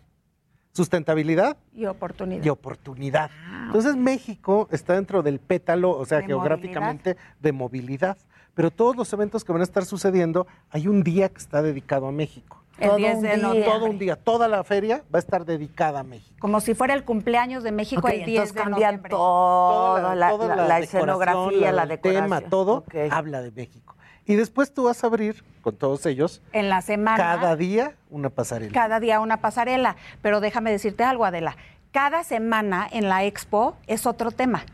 sustentabilidad 0.73 1.57
Y 1.75 1.87
oportunidad. 1.87 2.45
y 2.45 2.49
oportunidad. 2.49 3.31
Entonces 3.67 3.97
México 3.97 4.69
está 4.71 4.95
dentro 4.95 5.23
del 5.23 5.41
pétalo, 5.41 5.91
o 5.91 6.05
sea, 6.07 6.19
De 6.19 6.27
geográficamente 6.27 7.17
de 7.41 7.53
movilidad. 7.53 8.17
Pero 8.55 8.71
todos 8.71 8.95
los 8.97 9.13
eventos 9.13 9.45
que 9.45 9.51
van 9.53 9.61
a 9.63 9.65
estar 9.65 9.85
sucediendo, 9.85 10.47
hay 10.71 10.87
un 10.87 11.03
día 11.03 11.29
que 11.29 11.39
está 11.39 11.61
dedicado 11.63 12.07
a 12.07 12.13
México. 12.13 12.63
El 12.79 12.89
todo 12.89 12.97
10 12.97 13.15
un 13.17 13.23
de 13.23 13.29
día, 13.29 13.37
noviembre. 13.37 13.73
todo 13.73 13.85
un 13.87 13.99
día, 13.99 14.17
toda 14.17 14.49
la 14.49 14.65
feria 14.65 15.03
va 15.15 15.19
a 15.19 15.21
estar 15.21 15.45
dedicada 15.45 16.01
a 16.01 16.03
México. 16.03 16.35
Como 16.41 16.61
si 16.61 16.75
fuera 16.75 16.95
el 16.95 17.05
cumpleaños 17.05 17.63
de 17.63 17.71
México 17.73 18.01
Ok, 18.05 18.11
el 18.13 18.25
10 18.25 18.29
entonces 18.29 18.55
de 18.55 18.61
cambian 18.61 18.81
noviembre. 18.95 19.11
todo, 19.11 19.97
Toda 20.01 20.15
la, 20.17 20.29
toda 20.31 20.49
la- 20.49 20.57
la 20.57 20.63
decoración, 20.81 20.83
escenografía, 21.01 21.73
la, 21.73 21.87
decoración. 21.87 22.25
tema, 22.25 22.41
todo 22.43 22.85
habla 23.11 23.43
de 23.43 23.53
México. 23.53 23.95
Y 24.27 24.35
después 24.37 24.73
tú 24.73 24.85
vas 24.85 25.05
a 25.05 25.07
abrir 25.07 25.45
con 25.63 25.77
todos 25.77 26.05
ellos 26.07 26.41
En 26.53 26.69
la 26.69 26.81
semana. 26.81 27.17
cada 27.17 27.57
día 27.57 27.95
una 28.11 28.31
pasarela. 28.31 28.73
cada 28.73 28.99
día 28.99 29.21
una 29.21 29.37
pasarela. 29.37 29.97
Pero 30.23 30.41
déjame 30.41 30.71
decirte 30.71 31.05
algo, 31.05 31.25
Adela. 31.27 31.57
Cada 31.93 32.25
semana 32.25 32.89
en 32.91 33.09
la 33.09 33.23
expo 33.25 33.77
es 33.87 34.07
otro 34.07 34.31
tema. 34.33 34.65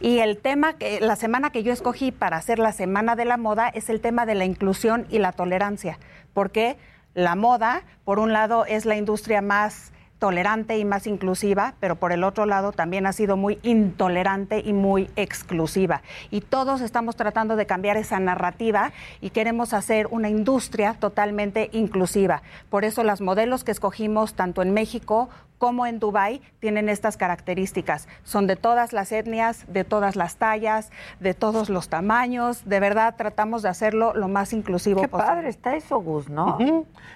Y 0.00 0.20
el 0.20 0.38
tema, 0.38 0.74
que, 0.74 1.00
la 1.00 1.16
semana 1.16 1.50
que 1.50 1.64
yo 1.64 1.72
escogí 1.72 2.12
para 2.12 2.36
hacer 2.36 2.60
la 2.60 2.70
Semana 2.72 3.16
de 3.16 3.24
la 3.24 3.36
Moda 3.36 3.68
es 3.68 3.88
el 3.90 4.00
tema 4.00 4.26
de 4.26 4.36
la 4.36 4.44
inclusión 4.44 5.06
y 5.10 5.18
la 5.18 5.32
tolerancia. 5.32 5.98
Porque 6.34 6.76
la 7.18 7.34
moda, 7.34 7.82
por 8.04 8.20
un 8.20 8.32
lado, 8.32 8.64
es 8.64 8.86
la 8.86 8.96
industria 8.96 9.42
más 9.42 9.90
tolerante 10.20 10.78
y 10.78 10.84
más 10.84 11.08
inclusiva, 11.08 11.74
pero 11.80 11.96
por 11.96 12.12
el 12.12 12.22
otro 12.22 12.46
lado 12.46 12.70
también 12.70 13.06
ha 13.06 13.12
sido 13.12 13.36
muy 13.36 13.58
intolerante 13.62 14.62
y 14.64 14.72
muy 14.72 15.10
exclusiva. 15.16 16.02
Y 16.30 16.42
todos 16.42 16.80
estamos 16.80 17.16
tratando 17.16 17.56
de 17.56 17.66
cambiar 17.66 17.96
esa 17.96 18.20
narrativa 18.20 18.92
y 19.20 19.30
queremos 19.30 19.74
hacer 19.74 20.06
una 20.10 20.28
industria 20.28 20.94
totalmente 20.94 21.70
inclusiva. 21.72 22.42
Por 22.70 22.84
eso 22.84 23.02
las 23.02 23.20
modelos 23.20 23.64
que 23.64 23.72
escogimos 23.72 24.34
tanto 24.34 24.62
en 24.62 24.72
México 24.72 25.28
como 25.58 25.86
en 25.86 25.98
Dubái, 25.98 26.40
tienen 26.60 26.88
estas 26.88 27.16
características. 27.16 28.08
Son 28.22 28.46
de 28.46 28.56
todas 28.56 28.92
las 28.92 29.12
etnias, 29.12 29.64
de 29.68 29.84
todas 29.84 30.16
las 30.16 30.36
tallas, 30.36 30.90
de 31.20 31.34
todos 31.34 31.68
los 31.68 31.88
tamaños. 31.88 32.64
De 32.64 32.80
verdad, 32.80 33.16
tratamos 33.16 33.62
de 33.62 33.68
hacerlo 33.68 34.12
lo 34.14 34.28
más 34.28 34.52
inclusivo 34.52 35.02
Qué 35.02 35.08
posible. 35.08 35.28
padre 35.28 35.48
está 35.48 35.76
eso, 35.76 35.98
Gus, 35.98 36.28
¿no? 36.28 36.58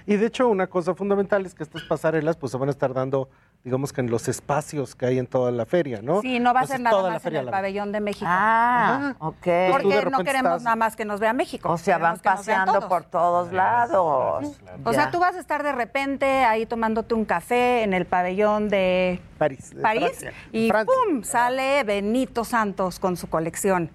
Y 0.07 0.16
de 0.16 0.26
hecho, 0.26 0.49
una 0.49 0.66
cosa 0.66 0.95
fundamental 0.95 1.47
es 1.47 1.55
que 1.55 1.62
estas 1.62 1.82
pasarelas 1.82 2.36
pues 2.36 2.53
se 2.53 2.59
van 2.59 2.68
a 2.68 2.72
estar 2.72 2.93
dando, 2.93 3.28
digamos 3.64 3.92
que 3.92 4.00
en 4.00 4.10
los 4.10 4.26
espacios 4.28 4.94
que 4.96 5.06
hay 5.06 5.18
en 5.18 5.26
toda 5.26 5.50
la 5.52 5.64
feria, 5.66 6.00
¿no? 6.02 6.20
Sí, 6.20 6.40
no 6.40 6.52
va 6.52 6.60
a 6.60 6.62
Entonces, 6.64 6.76
ser 6.76 6.80
nada 6.80 7.10
más 7.10 7.26
en 7.26 7.36
el 7.36 7.44
la 7.46 7.50
pabellón 7.52 7.92
de 7.92 8.00
México. 8.00 8.26
Ah, 8.28 9.14
ok. 9.20 9.34
Porque 9.70 10.04
no 10.10 10.18
queremos 10.24 10.52
estás- 10.52 10.62
nada 10.62 10.76
más 10.76 10.96
que 10.96 11.04
nos 11.04 11.20
vea 11.20 11.32
México. 11.32 11.70
O 11.70 11.78
sea, 11.78 11.98
van 11.98 12.18
paseando 12.18 12.72
todos. 12.72 12.84
por 12.86 13.04
todos 13.04 13.52
lados. 13.52 14.56
O 14.84 14.92
sea, 14.92 15.10
tú 15.10 15.20
vas 15.20 15.36
a 15.36 15.38
estar 15.40 15.62
de 15.62 15.72
repente 15.72 16.26
ahí 16.44 16.66
tomándote 16.66 17.14
un 17.14 17.24
café 17.24 17.82
en 17.84 17.92
el 17.94 18.04
pabellón 18.06 18.68
de 18.68 19.20
París, 19.38 19.70
de 19.74 19.80
París 19.82 20.02
Francia. 20.18 20.32
y 20.52 20.68
Francia. 20.68 20.94
¡pum! 21.08 21.22
sale 21.22 21.84
Benito 21.84 22.44
Santos 22.44 22.98
con 22.98 23.16
su 23.16 23.28
colección. 23.28 23.90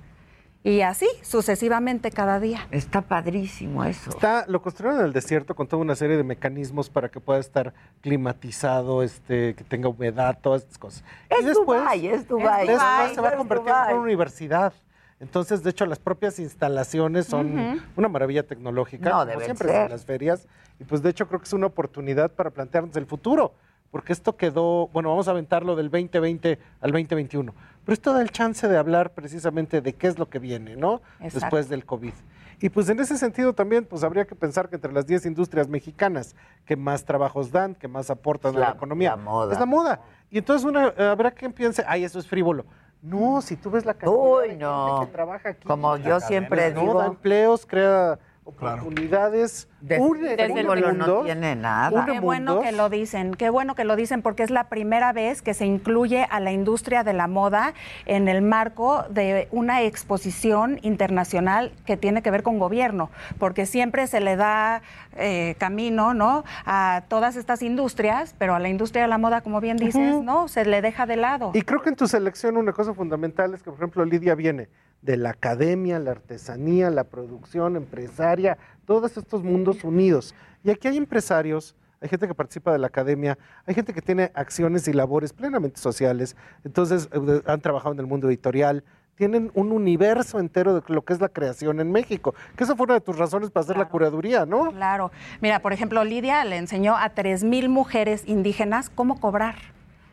Y 0.67 0.81
así, 0.81 1.07
sucesivamente 1.21 2.11
cada 2.11 2.41
día. 2.41 2.67
Está 2.71 3.01
padrísimo 3.01 3.85
eso. 3.85 4.09
Está, 4.09 4.43
lo 4.49 4.61
construyeron 4.61 4.99
en 4.99 5.05
el 5.05 5.13
desierto 5.13 5.55
con 5.55 5.65
toda 5.65 5.81
una 5.81 5.95
serie 5.95 6.17
de 6.17 6.25
mecanismos 6.25 6.89
para 6.89 7.07
que 7.07 7.21
pueda 7.21 7.39
estar 7.39 7.73
climatizado, 8.01 9.01
este, 9.01 9.55
que 9.55 9.63
tenga 9.63 9.87
humedad, 9.87 10.37
todas 10.41 10.63
estas 10.63 10.77
cosas. 10.77 11.05
Es 11.29 11.45
Dubái, 11.53 12.07
es 12.07 12.27
Dubái. 12.27 12.67
Después 12.67 12.81
Dubái, 12.81 13.15
se 13.15 13.21
va 13.21 13.29
a 13.29 13.31
es 13.31 13.37
convertir 13.37 13.69
en 13.69 13.95
una 13.95 14.01
universidad. 14.03 14.73
Entonces, 15.21 15.63
de 15.63 15.69
hecho, 15.69 15.85
las 15.85 15.99
propias 15.99 16.37
instalaciones 16.37 17.27
son 17.27 17.81
una 17.95 18.09
maravilla 18.09 18.43
tecnológica, 18.43 19.09
No, 19.09 19.25
como 19.25 19.39
siempre 19.39 19.69
ser. 19.69 19.85
en 19.85 19.91
las 19.91 20.03
ferias. 20.03 20.49
Y 20.81 20.83
pues, 20.83 21.01
de 21.01 21.11
hecho, 21.11 21.29
creo 21.29 21.39
que 21.39 21.45
es 21.45 21.53
una 21.53 21.67
oportunidad 21.67 22.29
para 22.33 22.49
plantearnos 22.49 22.93
el 22.97 23.05
futuro. 23.05 23.53
Porque 23.89 24.11
esto 24.11 24.35
quedó, 24.35 24.89
bueno, 24.89 25.09
vamos 25.09 25.29
a 25.29 25.31
aventarlo 25.31 25.77
del 25.77 25.89
2020 25.89 26.59
al 26.81 26.91
2021. 26.91 27.53
Pero 27.87 27.93
esto 27.93 28.11
da 28.11 28.21
el 28.21 28.31
chance 28.31 28.67
de 28.67 28.77
hablar 28.77 29.11
precisamente 29.13 29.79
de 29.79 29.93
qué 29.93 30.07
es 30.07 30.19
lo 30.19 30.29
que 30.29 30.39
viene, 30.39 30.75
¿no? 30.75 30.95
Exacto. 31.21 31.39
Después 31.39 31.69
del 31.69 31.85
COVID. 31.85 32.11
Y 32.59 32.67
pues 32.67 32.89
en 32.89 32.99
ese 32.99 33.17
sentido 33.17 33.53
también, 33.53 33.85
pues 33.85 34.03
habría 34.03 34.25
que 34.27 34.35
pensar 34.35 34.67
que 34.67 34.75
entre 34.75 34.91
las 34.91 35.07
10 35.07 35.25
industrias 35.25 35.69
mexicanas 35.69 36.35
que 36.65 36.75
más 36.75 37.05
trabajos 37.05 37.49
dan, 37.49 37.75
que 37.75 37.87
más 37.87 38.09
aportan 38.09 38.57
a 38.57 38.59
La- 38.59 38.69
economía, 38.71 39.11
la 39.11 39.15
moda. 39.15 39.53
es 39.53 39.59
la 39.59 39.65
moda. 39.65 40.01
Y 40.29 40.39
entonces 40.39 40.65
una, 40.67 40.87
eh, 40.97 41.03
habrá 41.05 41.31
quien 41.31 41.53
piense, 41.53 41.81
ay, 41.87 42.03
eso 42.03 42.19
es 42.19 42.27
frívolo. 42.27 42.65
No, 43.01 43.41
si 43.41 43.55
tú 43.55 43.71
ves 43.71 43.85
la 43.85 43.93
cantidad 43.93 44.11
Uy, 44.21 44.41
de 44.49 44.49
gente 44.57 45.05
que 45.05 45.11
trabaja 45.13 45.49
aquí. 45.49 45.65
Como 45.65 45.95
yo 45.95 46.19
siempre 46.19 46.73
¿no? 46.73 46.81
digo. 46.81 46.99
Da 46.99 47.05
empleos, 47.05 47.65
crea 47.65 48.19
oportunidades, 48.47 49.67
De 49.81 49.99
une 49.99 50.35
frívolo 50.35 50.93
no 50.93 51.05
mundos, 51.05 51.25
tiene 51.25 51.55
nada. 51.55 52.05
Qué 52.05 52.19
bueno 52.21 52.61
que 52.61 52.71
lo 52.71 52.89
dicen, 52.89 53.33
qué 53.33 53.49
bueno 53.49 53.75
que 53.75 53.83
lo 53.83 53.95
dicen 53.97 54.21
porque 54.21 54.43
es 54.43 54.49
la 54.49 54.69
primera 54.69 55.11
vez 55.11 55.41
que 55.41 55.53
se 55.53 55.65
incluye 55.65 56.25
a 56.29 56.39
la 56.39 56.53
industria 56.53 57.03
de 57.03 57.11
la 57.11 57.27
moda 57.27 57.73
en 58.05 58.29
el 58.29 58.41
marco 58.41 59.03
de 59.09 59.49
una 59.51 59.83
exposición 59.83 60.79
internacional 60.81 61.73
que 61.85 61.97
tiene 61.97 62.21
que 62.21 62.31
ver 62.31 62.41
con 62.41 62.57
gobierno, 62.57 63.09
porque 63.37 63.65
siempre 63.65 64.07
se 64.07 64.21
le 64.21 64.37
da 64.37 64.81
eh, 65.17 65.55
camino, 65.57 66.13
¿no? 66.13 66.45
A 66.65 67.03
todas 67.09 67.35
estas 67.35 67.61
industrias, 67.61 68.33
pero 68.37 68.55
a 68.55 68.59
la 68.59 68.69
industria 68.69 69.03
de 69.03 69.09
la 69.09 69.17
moda, 69.17 69.41
como 69.41 69.59
bien 69.59 69.75
dices, 69.75 70.23
no, 70.23 70.47
se 70.47 70.63
le 70.63 70.81
deja 70.81 71.05
de 71.05 71.17
lado. 71.17 71.51
Y 71.53 71.63
creo 71.63 71.81
que 71.81 71.89
en 71.89 71.95
tu 71.97 72.07
selección 72.07 72.55
una 72.55 72.71
cosa 72.71 72.93
fundamental 72.93 73.53
es 73.53 73.61
que, 73.61 73.71
por 73.71 73.79
ejemplo, 73.79 74.05
Lidia 74.05 74.35
viene 74.35 74.69
de 75.01 75.17
la 75.17 75.31
academia, 75.31 75.99
la 75.99 76.11
artesanía, 76.11 76.89
la 76.89 77.05
producción, 77.05 77.75
empresaria, 77.75 78.57
todos 78.85 79.17
estos 79.17 79.43
mundos 79.43 79.83
unidos. 79.83 80.33
Y 80.63 80.71
aquí 80.71 80.87
hay 80.87 80.97
empresarios, 80.97 81.75
hay 82.01 82.09
gente 82.09 82.27
que 82.27 82.35
participa 82.35 82.71
de 82.71 82.79
la 82.79 82.87
academia, 82.87 83.37
hay 83.65 83.73
gente 83.73 83.93
que 83.93 84.01
tiene 84.01 84.31
acciones 84.33 84.87
y 84.87 84.93
labores 84.93 85.33
plenamente 85.33 85.79
sociales, 85.79 86.35
entonces 86.63 87.09
eh, 87.11 87.41
han 87.45 87.61
trabajado 87.61 87.93
en 87.93 87.99
el 87.99 88.07
mundo 88.07 88.27
editorial, 88.27 88.83
tienen 89.15 89.51
un 89.55 89.71
universo 89.71 90.39
entero 90.39 90.79
de 90.79 90.93
lo 90.93 91.03
que 91.03 91.13
es 91.13 91.19
la 91.19 91.29
creación 91.29 91.79
en 91.79 91.91
México, 91.91 92.35
que 92.55 92.63
esa 92.63 92.75
fue 92.75 92.85
una 92.85 92.93
de 92.93 93.01
tus 93.01 93.17
razones 93.17 93.49
para 93.49 93.63
hacer 93.63 93.77
la 93.77 93.89
curaduría, 93.89 94.45
¿no? 94.45 94.71
Claro. 94.71 95.11
Mira, 95.41 95.59
por 95.59 95.73
ejemplo, 95.73 96.03
Lidia 96.03 96.45
le 96.45 96.57
enseñó 96.57 96.95
a 96.95 97.15
3.000 97.15 97.67
mujeres 97.67 98.23
indígenas 98.27 98.91
cómo 98.91 99.19
cobrar. 99.19 99.55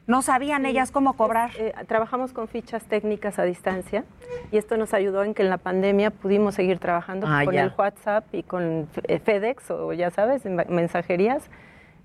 No 0.07 0.21
sabían 0.21 0.67
ellas 0.67 0.91
cómo 0.91 1.15
cobrar. 1.15 1.51
Eh, 1.59 1.73
trabajamos 1.87 2.33
con 2.33 2.47
fichas 2.47 2.85
técnicas 2.85 3.39
a 3.39 3.45
distancia 3.45 4.05
y 4.53 4.59
esto 4.59 4.77
nos 4.77 4.93
ayudó 4.93 5.25
en 5.25 5.33
que 5.33 5.43
en 5.43 5.49
la 5.51 5.57
pandemia 5.57 6.11
pudimos 6.11 6.55
seguir 6.55 6.79
trabajando 6.79 7.27
Ah, 7.29 7.43
con 7.45 7.55
ya. 7.55 7.63
el 7.65 7.73
WhatsApp 7.77 8.25
y 8.35 8.43
con 8.43 8.87
eh, 9.09 9.19
FedEx 9.19 9.71
o 9.71 9.93
ya 9.95 10.11
sabes, 10.11 10.45
en 10.45 10.57
mensajerías. 10.69 11.49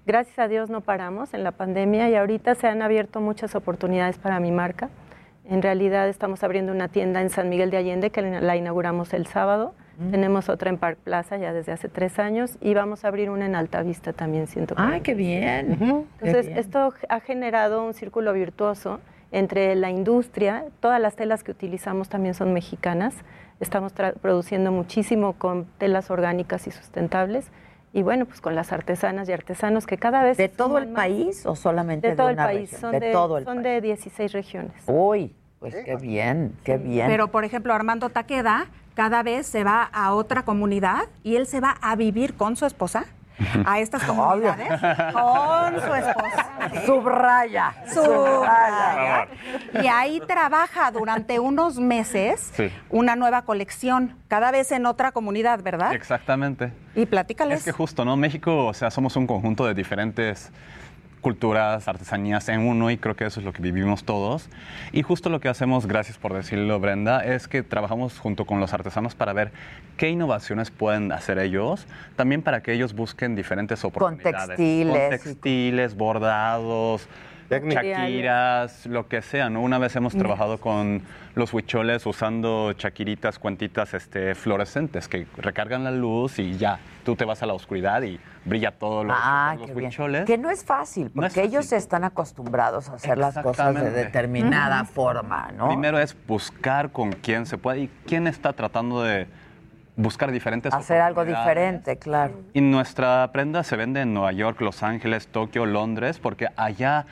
Gracias 0.05 0.39
a 0.39 0.47
Dios 0.47 0.69
no 0.69 0.79
paramos 0.81 1.33
en 1.33 1.43
la 1.43 1.51
pandemia 1.51 2.09
y 2.09 2.15
ahorita 2.15 2.55
se 2.55 2.67
han 2.67 2.81
abierto 2.81 3.19
muchas 3.19 3.53
oportunidades 3.55 4.17
para 4.17 4.39
mi 4.39 4.51
marca. 4.51 4.89
En 5.45 5.61
realidad 5.61 6.07
estamos 6.07 6.41
abriendo 6.43 6.71
una 6.71 6.87
tienda 6.87 7.21
en 7.21 7.29
San 7.29 7.49
Miguel 7.49 7.69
de 7.69 7.77
Allende 7.77 8.11
que 8.11 8.21
la 8.21 8.55
inauguramos 8.55 9.13
el 9.13 9.27
sábado. 9.27 9.73
Tenemos 10.11 10.47
otra 10.47 10.69
en 10.69 10.77
Park 10.77 10.97
Plaza 11.03 11.35
ya 11.37 11.51
desde 11.51 11.73
hace 11.73 11.89
tres 11.89 12.19
años 12.19 12.57
y 12.61 12.73
vamos 12.73 13.03
a 13.03 13.09
abrir 13.09 13.29
una 13.29 13.45
en 13.45 13.55
Altavista 13.55 14.13
también, 14.13 14.47
siento. 14.47 14.73
Ay, 14.77 15.01
qué 15.01 15.13
bien. 15.13 15.73
Entonces, 15.73 16.45
Qué 16.45 16.53
bien. 16.53 16.57
esto 16.57 16.93
ha 17.09 17.19
generado 17.19 17.83
un 17.85 17.93
círculo 17.93 18.31
virtuoso 18.31 19.01
entre 19.31 19.75
la 19.75 19.89
industria, 19.91 20.65
todas 20.79 21.01
las 21.01 21.15
telas 21.15 21.43
que 21.43 21.51
utilizamos 21.51 22.07
también 22.09 22.33
son 22.33 22.53
mexicanas, 22.53 23.13
estamos 23.59 23.93
tra- 23.93 24.13
produciendo 24.13 24.71
muchísimo 24.71 25.33
con 25.33 25.65
telas 25.77 26.09
orgánicas 26.09 26.65
y 26.65 26.71
sustentables, 26.71 27.51
y 27.93 28.01
bueno, 28.01 28.25
pues 28.25 28.39
con 28.41 28.55
las 28.55 28.71
artesanas 28.71 29.27
y 29.29 29.33
artesanos 29.33 29.85
que 29.85 29.97
cada 29.97 30.23
vez... 30.23 30.37
¿De 30.37 30.47
todo 30.49 30.77
el 30.77 30.87
país 30.87 31.45
o 31.45 31.55
solamente 31.55 32.07
de, 32.07 32.11
De 32.13 32.17
todo 32.17 32.29
el 32.29 32.35
una 32.35 32.45
país, 32.45 32.71
región? 32.71 32.81
son, 32.81 32.91
de, 32.91 32.99
de, 33.01 33.11
todo 33.11 33.37
el 33.37 33.43
son 33.43 33.61
de 33.63 33.81
16 33.81 34.31
regiones. 34.31 34.73
Uy, 34.87 35.35
pues 35.59 35.75
qué 35.75 35.95
bien, 35.97 36.53
qué 36.63 36.77
bien. 36.77 37.07
Pero, 37.07 37.27
por 37.29 37.43
ejemplo, 37.45 37.73
Armando 37.73 38.09
Taqueda 38.09 38.67
cada 38.99 39.23
vez 39.23 39.47
se 39.47 39.63
va 39.63 39.83
a 39.93 40.11
otra 40.13 40.43
comunidad 40.43 41.03
y 41.23 41.37
él 41.37 41.47
se 41.47 41.61
va 41.61 41.77
a 41.81 41.95
vivir 41.95 42.33
con 42.35 42.57
su 42.57 42.65
esposa 42.65 43.05
a 43.65 43.79
estas 43.79 44.03
comunidades 44.03 44.67
con 45.13 45.79
su 45.79 45.93
esposa. 45.95 46.45
Subraya. 46.85 47.73
Subraya. 47.93 49.27
Y 49.81 49.87
ahí 49.87 50.21
trabaja 50.27 50.91
durante 50.91 51.39
unos 51.39 51.79
meses 51.79 52.51
Sí. 52.57 52.69
una 52.89 53.15
nueva 53.15 53.43
colección, 53.43 54.17
cada 54.27 54.51
vez 54.51 54.69
en 54.73 54.85
otra 54.85 55.13
comunidad, 55.13 55.63
¿verdad? 55.63 55.93
Exactamente. 55.93 56.73
Y 56.93 57.05
platícales. 57.05 57.59
Es 57.59 57.63
que 57.63 57.71
justo, 57.71 58.03
¿no? 58.03 58.17
México, 58.17 58.65
o 58.65 58.73
sea, 58.73 58.91
somos 58.91 59.15
un 59.15 59.25
conjunto 59.27 59.65
de 59.65 59.73
diferentes 59.75 60.51
culturas, 61.21 61.87
artesanías 61.87 62.49
en 62.49 62.61
uno 62.61 62.91
y 62.91 62.97
creo 62.97 63.15
que 63.15 63.25
eso 63.25 63.39
es 63.39 63.45
lo 63.45 63.53
que 63.53 63.61
vivimos 63.61 64.03
todos. 64.03 64.49
Y 64.91 65.01
justo 65.01 65.29
lo 65.29 65.39
que 65.39 65.49
hacemos, 65.49 65.85
gracias 65.85 66.17
por 66.17 66.33
decirlo 66.33 66.79
Brenda, 66.79 67.23
es 67.23 67.47
que 67.47 67.63
trabajamos 67.63 68.17
junto 68.19 68.45
con 68.45 68.59
los 68.59 68.73
artesanos 68.73 69.15
para 69.15 69.33
ver 69.33 69.51
qué 69.97 70.09
innovaciones 70.09 70.71
pueden 70.71 71.11
hacer 71.11 71.39
ellos, 71.39 71.85
también 72.15 72.41
para 72.41 72.61
que 72.61 72.73
ellos 72.73 72.93
busquen 72.93 73.35
diferentes 73.35 73.83
oportunidades. 73.83 74.47
textiles 74.47 75.09
Con 75.09 75.09
textiles, 75.09 75.95
bordados, 75.95 77.07
chaquiras, 77.49 78.85
lo 78.85 79.07
que 79.07 79.21
sea, 79.21 79.49
¿no? 79.49 79.61
Una 79.61 79.77
vez 79.77 79.95
hemos 79.95 80.15
Mm. 80.15 80.19
trabajado 80.19 80.57
con 80.59 81.01
los 81.35 81.53
huicholes 81.53 82.05
usando 82.05 82.73
chaquiritas, 82.73 83.39
cuentitas 83.39 83.93
este, 83.93 84.35
fluorescentes 84.35 85.07
que 85.07 85.25
recargan 85.37 85.83
la 85.83 85.91
luz 85.91 86.39
y 86.39 86.57
ya, 86.57 86.79
tú 87.05 87.15
te 87.15 87.25
vas 87.25 87.41
a 87.43 87.45
la 87.45 87.53
oscuridad 87.53 88.01
y 88.03 88.19
brilla 88.45 88.71
todo 88.71 89.03
lo, 89.03 89.13
Ah, 89.15 89.55
los 89.57 89.67
qué 89.67 89.73
bien. 89.73 89.85
huicholes. 89.87 90.25
Que 90.25 90.37
no 90.37 90.49
es 90.49 90.63
fácil, 90.63 91.11
No 91.13 91.25
es 91.25 91.33
porque 91.33 91.47
ellos 91.47 91.71
están 91.71 92.03
acostumbrados 92.03 92.89
a 92.89 92.95
hacer 92.95 93.17
las 93.17 93.37
cosas 93.39 93.73
de 93.75 93.89
determinada 93.91 94.83
forma, 94.85 95.49
¿no? 95.57 95.67
Primero 95.69 95.99
es 95.99 96.15
buscar 96.27 96.91
con 96.91 97.11
quién 97.13 97.45
se 97.45 97.57
puede 97.57 97.81
y 97.81 97.89
quién 98.05 98.27
está 98.27 98.53
tratando 98.53 99.01
de 99.03 99.27
buscar 99.95 100.31
diferentes 100.31 100.73
Hacer 100.73 101.01
algo 101.01 101.25
diferente, 101.25 101.97
claro. 101.97 102.33
Y 102.53 102.61
nuestra 102.61 103.29
prenda 103.33 103.63
se 103.63 103.75
vende 103.75 104.01
en 104.01 104.13
Nueva 104.13 104.31
York, 104.31 104.61
Los 104.61 104.81
Ángeles, 104.81 105.27
Tokio, 105.27 105.65
Londres, 105.65 106.19
porque 106.19 106.47
allá 106.55 107.05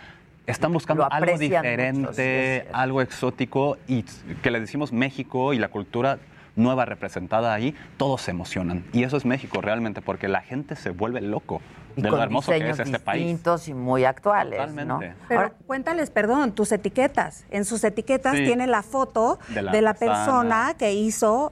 están 0.48 0.74
buscando 0.74 1.04
algo 1.12 1.32
mucho, 1.34 1.38
diferente, 1.40 2.68
algo 2.74 3.02
exótico 3.02 3.78
y 3.88 4.04
que 4.42 4.50
le 4.52 4.60
decimos 4.60 4.92
México 4.94 5.54
y 5.54 5.60
la 5.60 5.68
cultura 5.68 6.18
nueva 6.56 6.86
representada 6.86 7.54
ahí, 7.54 7.76
todos 7.98 8.22
se 8.22 8.32
emocionan. 8.32 8.84
Y 8.92 9.04
eso 9.04 9.18
es 9.18 9.26
México 9.26 9.62
realmente, 9.62 10.02
porque 10.02 10.28
la 10.28 10.42
gente 10.42 10.76
se 10.76 10.90
vuelve 10.90 11.22
loco 11.22 11.62
Y 11.96 12.02
de 12.02 12.10
con 12.10 12.18
lo 12.18 12.24
hermoso 12.24 12.52
que 12.52 12.68
es 12.70 12.80
este 12.80 12.98
país. 13.00 13.24
distintos 13.26 13.68
y 13.68 13.74
muy 13.76 14.06
actuales, 14.06 14.58
Totalmente. 14.60 15.10
¿no? 15.10 15.16
Pero 15.28 15.54
cuéntales, 15.68 16.10
perdón, 16.10 16.54
tus 16.54 16.72
etiquetas. 16.72 17.46
En 17.52 17.64
sus 17.64 17.84
etiquetas 17.84 18.36
Sí. 18.38 18.46
tiene 18.46 18.66
la 18.66 18.82
foto 18.82 19.38
De 19.50 19.62
la 19.62 19.72
de 19.72 19.82
la 19.84 19.90
artesana. 19.92 20.16
persona 20.26 20.74
que 20.80 20.94
hizo 20.94 21.52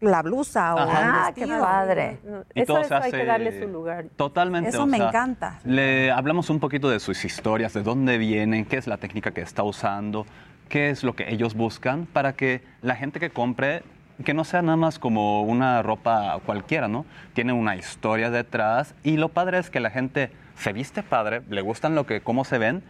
la 0.00 0.22
blusa 0.22 0.74
o 0.74 0.78
Ah, 0.78 1.32
qué 1.34 1.46
padre. 1.46 2.18
Y 2.54 2.60
Eso, 2.62 2.74
todo 2.74 2.80
eso 2.80 2.88
se 2.88 2.94
hay 2.96 3.10
que 3.10 3.16
hace- 3.18 3.24
darle 3.26 3.60
su 3.60 3.68
lugar. 3.68 4.04
Totalmente. 4.16 4.70
Eso 4.70 4.82
o 4.82 4.86
me 4.86 4.98
sea, 4.98 5.08
encanta. 5.08 5.60
Le 5.64 6.10
hablamos 6.10 6.50
un 6.50 6.60
poquito 6.60 6.90
de 6.90 7.00
sus 7.00 7.24
historias, 7.24 7.72
de 7.72 7.82
dónde 7.82 8.18
vienen, 8.18 8.64
qué 8.66 8.76
es 8.76 8.86
la 8.86 8.98
técnica 8.98 9.30
que 9.30 9.40
está 9.40 9.62
usando, 9.62 10.26
qué 10.68 10.90
es 10.90 11.02
lo 11.02 11.14
que 11.14 11.32
ellos 11.32 11.54
buscan 11.54 12.06
para 12.06 12.34
que 12.34 12.62
la 12.82 12.94
gente 12.96 13.20
que 13.20 13.30
compre, 13.30 13.82
que 14.24 14.34
no 14.34 14.44
sea 14.44 14.62
nada 14.62 14.76
más 14.76 14.98
como 14.98 15.42
una 15.42 15.82
ropa 15.82 16.38
cualquiera, 16.44 16.88
¿no? 16.88 17.04
Tiene 17.34 17.52
una 17.52 17.76
historia 17.76 18.30
detrás 18.30 18.94
y 19.02 19.16
lo 19.16 19.28
padre 19.30 19.58
es 19.58 19.70
que 19.70 19.80
la 19.80 19.90
gente 19.90 20.30
se 20.56 20.72
viste 20.72 21.02
padre, 21.02 21.42
le 21.50 21.60
gustan 21.60 21.94
lo 21.94 22.06
que, 22.06 22.20
cómo 22.20 22.44
se 22.44 22.58
ven, 22.58 22.82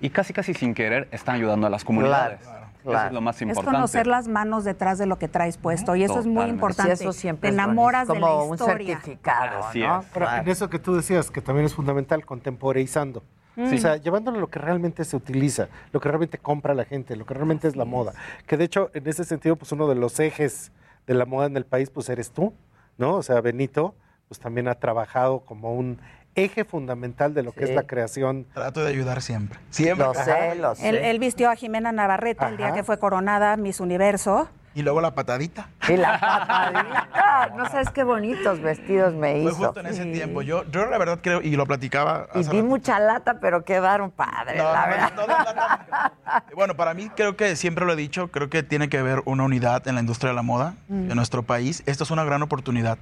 y 0.00 0.10
casi 0.10 0.32
casi 0.34 0.52
sin 0.52 0.74
querer 0.74 1.08
están 1.12 1.36
ayudando 1.36 1.66
a 1.66 1.70
las 1.70 1.84
comunidades. 1.84 2.40
Eso 2.84 3.06
es 3.06 3.12
lo 3.12 3.20
más 3.20 3.36
Es 3.36 3.42
importante. 3.42 3.70
conocer 3.76 4.06
las 4.06 4.28
manos 4.28 4.64
detrás 4.64 4.98
de 4.98 5.06
lo 5.06 5.18
que 5.18 5.26
traes 5.28 5.56
puesto 5.56 5.96
y 5.96 6.04
eso 6.04 6.18
es 6.20 6.26
muy 6.26 6.44
importante. 6.44 6.96
Sí, 6.96 7.04
eso 7.04 7.12
siempre 7.12 7.48
Te 7.50 7.56
es 7.56 7.62
enamoras 7.62 8.06
de 8.08 8.14
la 8.14 8.20
Como 8.20 8.44
un 8.44 8.54
historia. 8.54 8.96
certificado, 8.96 9.64
Así 9.64 9.80
¿no? 9.80 10.00
es. 10.00 10.06
Pero 10.12 10.30
en 10.30 10.48
eso 10.48 10.68
que 10.68 10.78
tú 10.78 10.94
decías, 10.94 11.30
que 11.30 11.40
también 11.40 11.66
es 11.66 11.74
fundamental, 11.74 12.24
contemporeizando. 12.26 13.22
Sí. 13.56 13.76
O 13.76 13.78
sea, 13.78 13.96
llevándolo 13.96 14.38
a 14.38 14.40
lo 14.40 14.48
que 14.50 14.58
realmente 14.58 15.04
se 15.04 15.16
utiliza, 15.16 15.68
lo 15.92 16.00
que 16.00 16.08
realmente 16.08 16.38
compra 16.38 16.74
la 16.74 16.84
gente, 16.84 17.14
lo 17.16 17.24
que 17.24 17.34
realmente 17.34 17.68
es 17.68 17.76
la 17.76 17.84
moda. 17.84 18.12
Que 18.46 18.56
de 18.56 18.64
hecho, 18.64 18.90
en 18.94 19.06
ese 19.08 19.24
sentido, 19.24 19.54
pues 19.56 19.70
uno 19.72 19.86
de 19.88 19.94
los 19.94 20.18
ejes 20.18 20.72
de 21.06 21.14
la 21.14 21.24
moda 21.24 21.46
en 21.46 21.56
el 21.56 21.64
país, 21.64 21.88
pues 21.88 22.08
eres 22.08 22.32
tú, 22.32 22.52
¿no? 22.98 23.14
O 23.14 23.22
sea, 23.22 23.40
Benito, 23.40 23.94
pues 24.26 24.40
también 24.40 24.66
ha 24.66 24.74
trabajado 24.74 25.40
como 25.40 25.72
un 25.74 26.00
eje 26.34 26.64
fundamental 26.64 27.34
de 27.34 27.42
lo 27.42 27.52
que 27.52 27.64
es 27.64 27.70
la 27.70 27.84
creación. 27.84 28.46
Trato 28.54 28.82
de 28.82 28.90
ayudar 28.90 29.22
siempre. 29.22 29.58
Siempre. 29.70 30.06
Lo 30.06 30.14
sé, 30.14 30.54
lo 30.56 30.74
sé. 30.74 30.88
Él, 30.88 30.96
él 30.96 31.18
vistió 31.18 31.50
a 31.50 31.56
Jimena 31.56 31.92
Navarrete 31.92 32.44
el 32.46 32.56
día 32.56 32.72
que 32.72 32.82
fue 32.82 32.98
coronada 32.98 33.56
Miss 33.56 33.80
Universo. 33.80 34.48
Y 34.76 34.82
luego 34.82 35.00
la 35.00 35.14
patadita. 35.14 35.68
Y 35.88 35.96
la 35.96 36.18
patadita. 36.18 37.08
No 37.56 37.68
sabes 37.68 37.90
qué 37.90 38.04
bonitos 38.04 38.60
vestidos 38.60 39.12
me 39.14 39.32
Fue 39.42 39.50
hizo. 39.52 39.54
justo 39.66 39.80
en 39.80 39.86
ese 39.86 40.04
tiempo. 40.06 40.40
Yo, 40.42 40.64
yo 40.70 40.86
la 40.86 40.98
verdad 40.98 41.18
creo, 41.22 41.42
y 41.42 41.56
lo 41.56 41.66
platicaba 41.66 42.28
Y 42.34 42.42
di 42.44 42.62
mucha 42.62 42.98
lata, 42.98 43.38
pero 43.40 43.64
quedaron 43.64 44.10
padres, 44.10 44.56
No, 44.56 44.72
la 44.72 44.80
no, 44.86 44.90
verdad. 44.90 45.12
no, 45.16 45.26
no, 45.26 45.44
no, 45.44 46.42
Bueno, 46.56 46.74
para 46.76 46.94
mí 46.94 47.10
creo 47.14 47.36
que 47.36 47.54
siempre 47.56 47.84
lo 47.84 47.92
he 47.92 47.96
dicho, 47.96 48.28
creo 48.28 48.48
que 48.50 48.62
tiene 48.62 48.88
que 48.88 48.98
haber 48.98 49.20
una 49.26 49.44
unidad 49.44 49.86
en 49.88 49.94
la 49.96 50.00
industria 50.00 50.30
de 50.30 50.36
la 50.36 50.42
moda 50.42 50.74
Mm. 50.88 51.10
en 51.10 51.16
nuestro 51.16 51.42
país. 51.42 51.82
Esto 51.86 52.04
es 52.04 52.10
una 52.10 52.24
gran 52.24 52.42
oportunidad 52.42 52.98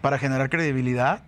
para 0.00 0.18
generar 0.18 0.50
credibilidad 0.50 1.20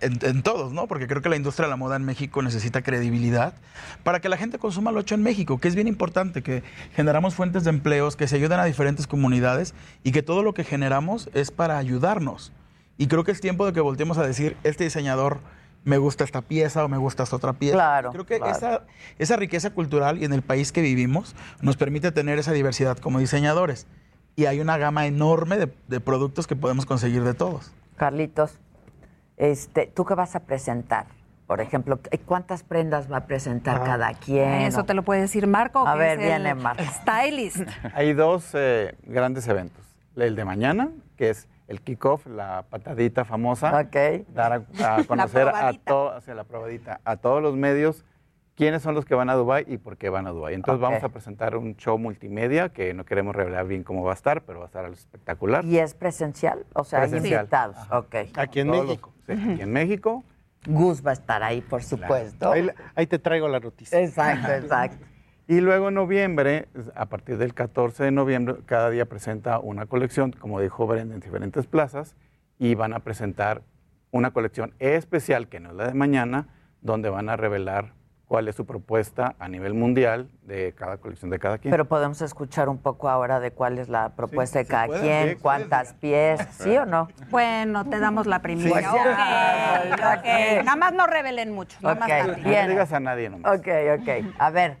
en, 0.00 0.18
en 0.22 0.42
todos, 0.42 0.72
¿no? 0.72 0.86
Porque 0.86 1.06
creo 1.06 1.22
que 1.22 1.28
la 1.28 1.36
industria 1.36 1.66
de 1.66 1.70
la 1.70 1.76
moda 1.76 1.96
en 1.96 2.04
México 2.04 2.42
necesita 2.42 2.82
credibilidad 2.82 3.54
para 4.02 4.20
que 4.20 4.28
la 4.28 4.36
gente 4.36 4.58
consuma 4.58 4.92
lo 4.92 5.00
hecho 5.00 5.14
en 5.14 5.22
México, 5.22 5.58
que 5.58 5.68
es 5.68 5.74
bien 5.74 5.88
importante, 5.88 6.42
que 6.42 6.62
generamos 6.94 7.34
fuentes 7.34 7.64
de 7.64 7.70
empleos, 7.70 8.16
que 8.16 8.28
se 8.28 8.36
ayuden 8.36 8.60
a 8.60 8.64
diferentes 8.64 9.06
comunidades 9.06 9.74
y 10.02 10.12
que 10.12 10.22
todo 10.22 10.42
lo 10.42 10.54
que 10.54 10.64
generamos 10.64 11.30
es 11.34 11.50
para 11.50 11.78
ayudarnos. 11.78 12.52
Y 12.98 13.06
creo 13.06 13.24
que 13.24 13.32
es 13.32 13.40
tiempo 13.40 13.66
de 13.66 13.72
que 13.72 13.80
volteemos 13.80 14.18
a 14.18 14.26
decir, 14.26 14.56
este 14.64 14.84
diseñador 14.84 15.40
me 15.84 15.96
gusta 15.96 16.24
esta 16.24 16.42
pieza 16.42 16.84
o 16.84 16.88
me 16.88 16.98
gusta 16.98 17.22
esta 17.22 17.36
otra 17.36 17.54
pieza. 17.54 17.74
Claro, 17.74 18.12
Creo 18.12 18.26
que 18.26 18.38
claro. 18.38 18.54
esa, 18.54 18.82
esa 19.18 19.36
riqueza 19.36 19.70
cultural 19.70 20.18
y 20.18 20.24
en 20.24 20.32
el 20.32 20.42
país 20.42 20.72
que 20.72 20.82
vivimos 20.82 21.34
nos 21.62 21.76
permite 21.76 22.12
tener 22.12 22.38
esa 22.38 22.52
diversidad 22.52 22.98
como 22.98 23.18
diseñadores. 23.18 23.86
Y 24.36 24.44
hay 24.44 24.60
una 24.60 24.76
gama 24.78 25.06
enorme 25.06 25.56
de, 25.56 25.72
de 25.88 26.00
productos 26.00 26.46
que 26.46 26.56
podemos 26.56 26.84
conseguir 26.86 27.24
de 27.24 27.34
todos. 27.34 27.72
Carlitos, 27.96 28.58
este, 29.40 29.86
¿tú 29.86 30.04
qué 30.04 30.14
vas 30.14 30.36
a 30.36 30.40
presentar? 30.40 31.06
Por 31.46 31.60
ejemplo, 31.60 31.98
¿cuántas 32.26 32.62
prendas 32.62 33.10
va 33.10 33.16
a 33.16 33.26
presentar 33.26 33.82
cada 33.82 34.12
quien? 34.14 34.48
Eso 34.62 34.84
te 34.84 34.94
lo 34.94 35.02
puede 35.02 35.22
decir 35.22 35.46
Marco. 35.48 35.84
A 35.88 35.94
que 35.94 35.98
ver, 35.98 36.18
es 36.20 36.24
el 36.24 36.28
viene 36.42 36.54
Marco. 36.54 36.82
Stylist. 36.84 37.62
Hay 37.94 38.12
dos 38.12 38.50
eh, 38.54 38.94
grandes 39.02 39.48
eventos. 39.48 39.84
El 40.14 40.36
de 40.36 40.44
mañana, 40.44 40.90
que 41.16 41.30
es 41.30 41.48
el 41.66 41.80
kickoff, 41.80 42.26
la 42.26 42.64
patadita 42.70 43.24
famosa. 43.24 43.88
Dar 44.28 44.52
a, 44.52 44.96
a 44.98 45.04
conocer 45.08 45.48
a, 45.48 45.72
to- 45.72 46.12
hacia 46.12 46.34
la 46.34 46.44
probadita, 46.44 47.00
a 47.04 47.16
todos 47.16 47.42
los 47.42 47.56
medios 47.56 48.04
quiénes 48.60 48.82
son 48.82 48.94
los 48.94 49.06
que 49.06 49.14
van 49.14 49.30
a 49.30 49.34
Dubai 49.36 49.64
y 49.66 49.78
por 49.78 49.96
qué 49.96 50.10
van 50.10 50.26
a 50.26 50.30
Dubai. 50.32 50.52
Entonces 50.52 50.82
vamos 50.82 51.02
a 51.02 51.08
presentar 51.08 51.56
un 51.56 51.76
show 51.76 51.96
multimedia 51.96 52.68
que 52.68 52.92
no 52.92 53.06
queremos 53.06 53.34
revelar 53.34 53.66
bien 53.66 53.84
cómo 53.84 54.04
va 54.04 54.10
a 54.10 54.14
estar, 54.14 54.42
pero 54.42 54.58
va 54.58 54.64
a 54.64 54.66
estar 54.66 54.84
algo 54.84 54.94
espectacular. 54.98 55.64
¿Y 55.64 55.78
es 55.78 55.94
presencial? 55.94 56.66
O 56.74 56.84
sea, 56.84 57.00
hay 57.00 57.14
invitados. 57.16 57.78
Ok. 57.90 58.16
Aquí 58.36 58.60
en 58.60 58.66
Todos 58.68 58.86
México. 58.86 59.14
los- 59.26 59.38
sí, 59.38 59.50
aquí 59.52 59.62
en 59.62 59.72
México. 59.72 60.24
Gus 60.66 61.02
va 61.04 61.08
a 61.08 61.12
estar 61.14 61.42
ahí, 61.42 61.62
por 61.62 61.82
supuesto. 61.82 62.52
Ahí, 62.52 62.68
ahí 62.94 63.06
te 63.06 63.18
traigo 63.18 63.48
la 63.48 63.60
noticia. 63.60 63.98
Exacto, 63.98 64.52
exacto. 64.52 65.06
Y 65.48 65.62
luego 65.62 65.88
en 65.88 65.94
noviembre, 65.94 66.68
a 66.94 67.06
partir 67.06 67.38
del 67.38 67.54
14 67.54 68.04
de 68.04 68.10
noviembre, 68.10 68.56
cada 68.66 68.90
día 68.90 69.06
presenta 69.06 69.58
una 69.58 69.86
colección, 69.86 70.32
como 70.32 70.60
dijo 70.60 70.86
Brenda, 70.86 71.14
en 71.14 71.20
diferentes 71.20 71.66
plazas, 71.66 72.14
y 72.58 72.74
van 72.74 72.92
a 72.92 72.98
presentar 72.98 73.62
una 74.10 74.32
colección 74.32 74.74
especial, 74.80 75.48
que 75.48 75.60
no 75.60 75.70
es 75.70 75.76
la 75.76 75.86
de 75.86 75.94
mañana, 75.94 76.48
donde 76.82 77.08
van 77.08 77.30
a 77.30 77.36
revelar 77.38 77.94
cuál 78.30 78.46
es 78.46 78.54
su 78.54 78.64
propuesta 78.64 79.34
a 79.40 79.48
nivel 79.48 79.74
mundial 79.74 80.30
de 80.44 80.72
cada 80.78 80.98
colección 80.98 81.32
de 81.32 81.40
cada 81.40 81.58
quien. 81.58 81.72
Pero 81.72 81.86
podemos 81.86 82.22
escuchar 82.22 82.68
un 82.68 82.78
poco 82.78 83.08
ahora 83.08 83.40
de 83.40 83.50
cuál 83.50 83.76
es 83.80 83.88
la 83.88 84.10
propuesta 84.10 84.60
de 84.60 84.66
cada 84.66 84.86
puede, 84.86 85.00
quien, 85.00 85.28
sí, 85.30 85.34
cuántas 85.42 85.94
piezas, 85.94 86.54
¿sí 86.54 86.76
o 86.76 86.86
no? 86.86 87.08
Bueno, 87.28 87.84
te 87.86 87.98
damos 87.98 88.28
la 88.28 88.40
primicia. 88.40 88.82
Sí. 88.82 90.64
Nada 90.64 90.76
más 90.76 90.92
no 90.92 91.08
revelen 91.08 91.50
mucho. 91.50 91.76
Nada 91.80 91.96
más 91.96 92.08
Ok, 92.08 92.16
tantito. 92.18 92.48
No 92.48 92.54
le 92.54 92.68
digas 92.68 92.92
a 92.92 93.00
nadie 93.00 93.30
nomás. 93.30 93.58
Ok, 93.58 93.66
ok. 93.98 94.08
A 94.38 94.50
ver. 94.50 94.76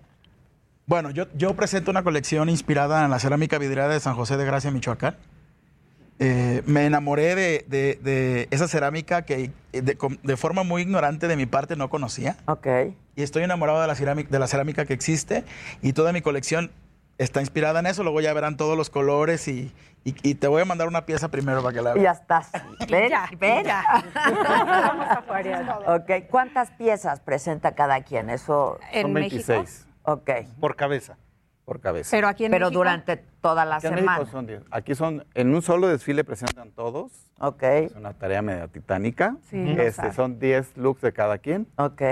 Bueno, 0.86 1.10
yo, 1.10 1.26
yo 1.34 1.52
presento 1.56 1.90
una 1.90 2.04
colección 2.04 2.48
inspirada 2.50 3.04
en 3.04 3.10
la 3.10 3.18
cerámica 3.18 3.58
vidriada 3.58 3.92
de 3.92 3.98
San 3.98 4.14
José 4.14 4.36
de 4.36 4.44
Gracia, 4.44 4.70
Michoacán. 4.70 5.16
Eh, 6.22 6.62
me 6.66 6.84
enamoré 6.84 7.34
de, 7.34 7.64
de- 7.66 7.98
de 8.02 8.46
esa 8.50 8.68
cerámica 8.68 9.22
que 9.22 9.50
eh, 9.72 9.80
de, 9.82 9.96
de 10.22 10.36
forma 10.36 10.62
muy 10.64 10.82
ignorante 10.82 11.26
de 11.28 11.36
mi 11.36 11.46
parte 11.46 11.76
no 11.76 11.88
conocía. 11.88 12.36
Ok. 12.46 12.66
Y 13.16 13.22
estoy 13.22 13.42
enamorado 13.42 13.80
de 13.80 13.86
la, 13.86 13.94
cerámica, 13.94 14.28
de 14.30 14.38
la 14.38 14.46
cerámica 14.46 14.84
que 14.84 14.92
existe 14.92 15.44
y 15.80 15.94
toda 15.94 16.12
mi 16.12 16.20
colección 16.20 16.70
está 17.16 17.40
inspirada 17.40 17.80
en 17.80 17.86
eso. 17.86 18.02
Luego 18.02 18.20
ya 18.20 18.34
verán 18.34 18.58
todos 18.58 18.76
los 18.76 18.90
colores 18.90 19.48
y, 19.48 19.72
y- 20.04 20.14
y 20.22 20.34
te 20.34 20.46
voy 20.46 20.60
a 20.60 20.66
mandar 20.66 20.88
una 20.88 21.06
pieza 21.06 21.28
primero 21.30 21.62
para 21.62 21.74
que 21.74 21.80
la 21.80 21.94
veas. 21.94 22.04
ya 22.04 22.10
estás. 22.12 22.50
Ven, 22.90 23.08
Ya, 23.08 23.30
ven. 23.38 23.64
ya. 23.64 23.82
Vamos 24.44 25.06
a 25.86 25.94
Ok, 25.96 26.26
¿cuántas 26.30 26.70
piezas 26.72 27.20
presenta 27.20 27.74
cada 27.74 28.02
quien? 28.02 28.28
Eso 28.28 28.78
¿En 28.92 29.02
Son 29.02 29.12
México? 29.14 29.42
26 29.54 29.86
Ok. 30.02 30.30
Por 30.60 30.76
cabeza. 30.76 31.16
Por 31.70 31.78
cabeza. 31.80 32.08
Pero 32.10 32.26
aquí 32.26 32.46
en 32.46 32.50
Pero 32.50 32.66
México. 32.66 32.80
durante 32.80 33.16
toda 33.40 33.64
la 33.64 33.76
Aquí 33.76 33.86
en 33.86 33.92
México 33.94 34.10
semana. 34.12 34.30
son 34.32 34.46
10. 34.48 34.62
Aquí 34.72 34.94
son, 34.96 35.24
en 35.34 35.54
un 35.54 35.62
solo 35.62 35.86
desfile 35.86 36.24
presentan 36.24 36.72
todos. 36.72 37.12
Ok. 37.38 37.62
Es 37.62 37.92
una 37.94 38.12
tarea 38.12 38.42
media 38.42 38.66
titánica. 38.66 39.36
Sí, 39.48 39.76
Este, 39.78 40.12
son 40.12 40.40
10 40.40 40.76
looks 40.76 41.00
de 41.00 41.12
cada 41.12 41.38
quien. 41.38 41.68
Ok. 41.76 42.02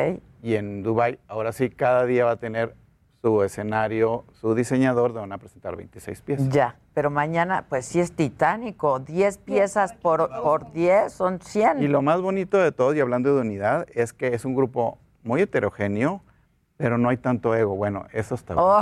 Y 0.44 0.54
en 0.54 0.84
Dubai, 0.84 1.18
ahora 1.26 1.50
sí, 1.50 1.70
cada 1.70 2.04
día 2.04 2.24
va 2.24 2.30
a 2.32 2.36
tener 2.36 2.76
su 3.20 3.42
escenario, 3.42 4.24
su 4.40 4.54
diseñador, 4.54 5.12
van 5.12 5.32
a 5.32 5.38
presentar 5.38 5.74
26 5.74 6.22
piezas. 6.22 6.48
Ya, 6.50 6.76
pero 6.94 7.10
mañana, 7.10 7.64
pues 7.68 7.84
sí 7.84 7.98
es 7.98 8.12
titánico. 8.12 9.00
10 9.00 9.38
piezas 9.38 9.92
por, 9.92 10.30
por 10.40 10.70
10 10.70 11.12
son 11.12 11.40
100. 11.40 11.82
Y 11.82 11.88
lo 11.88 12.00
más 12.00 12.20
bonito 12.20 12.58
de 12.58 12.70
todo, 12.70 12.94
y 12.94 13.00
hablando 13.00 13.34
de 13.34 13.40
unidad, 13.40 13.88
es 13.92 14.12
que 14.12 14.28
es 14.34 14.44
un 14.44 14.54
grupo 14.54 14.98
muy 15.24 15.42
heterogéneo, 15.42 16.22
pero 16.78 16.96
no 16.96 17.08
hay 17.08 17.16
tanto 17.16 17.54
ego. 17.56 17.74
Bueno, 17.74 18.06
eso 18.12 18.36
está 18.36 18.54
bien. 18.54 18.64
Oh, 18.64 18.78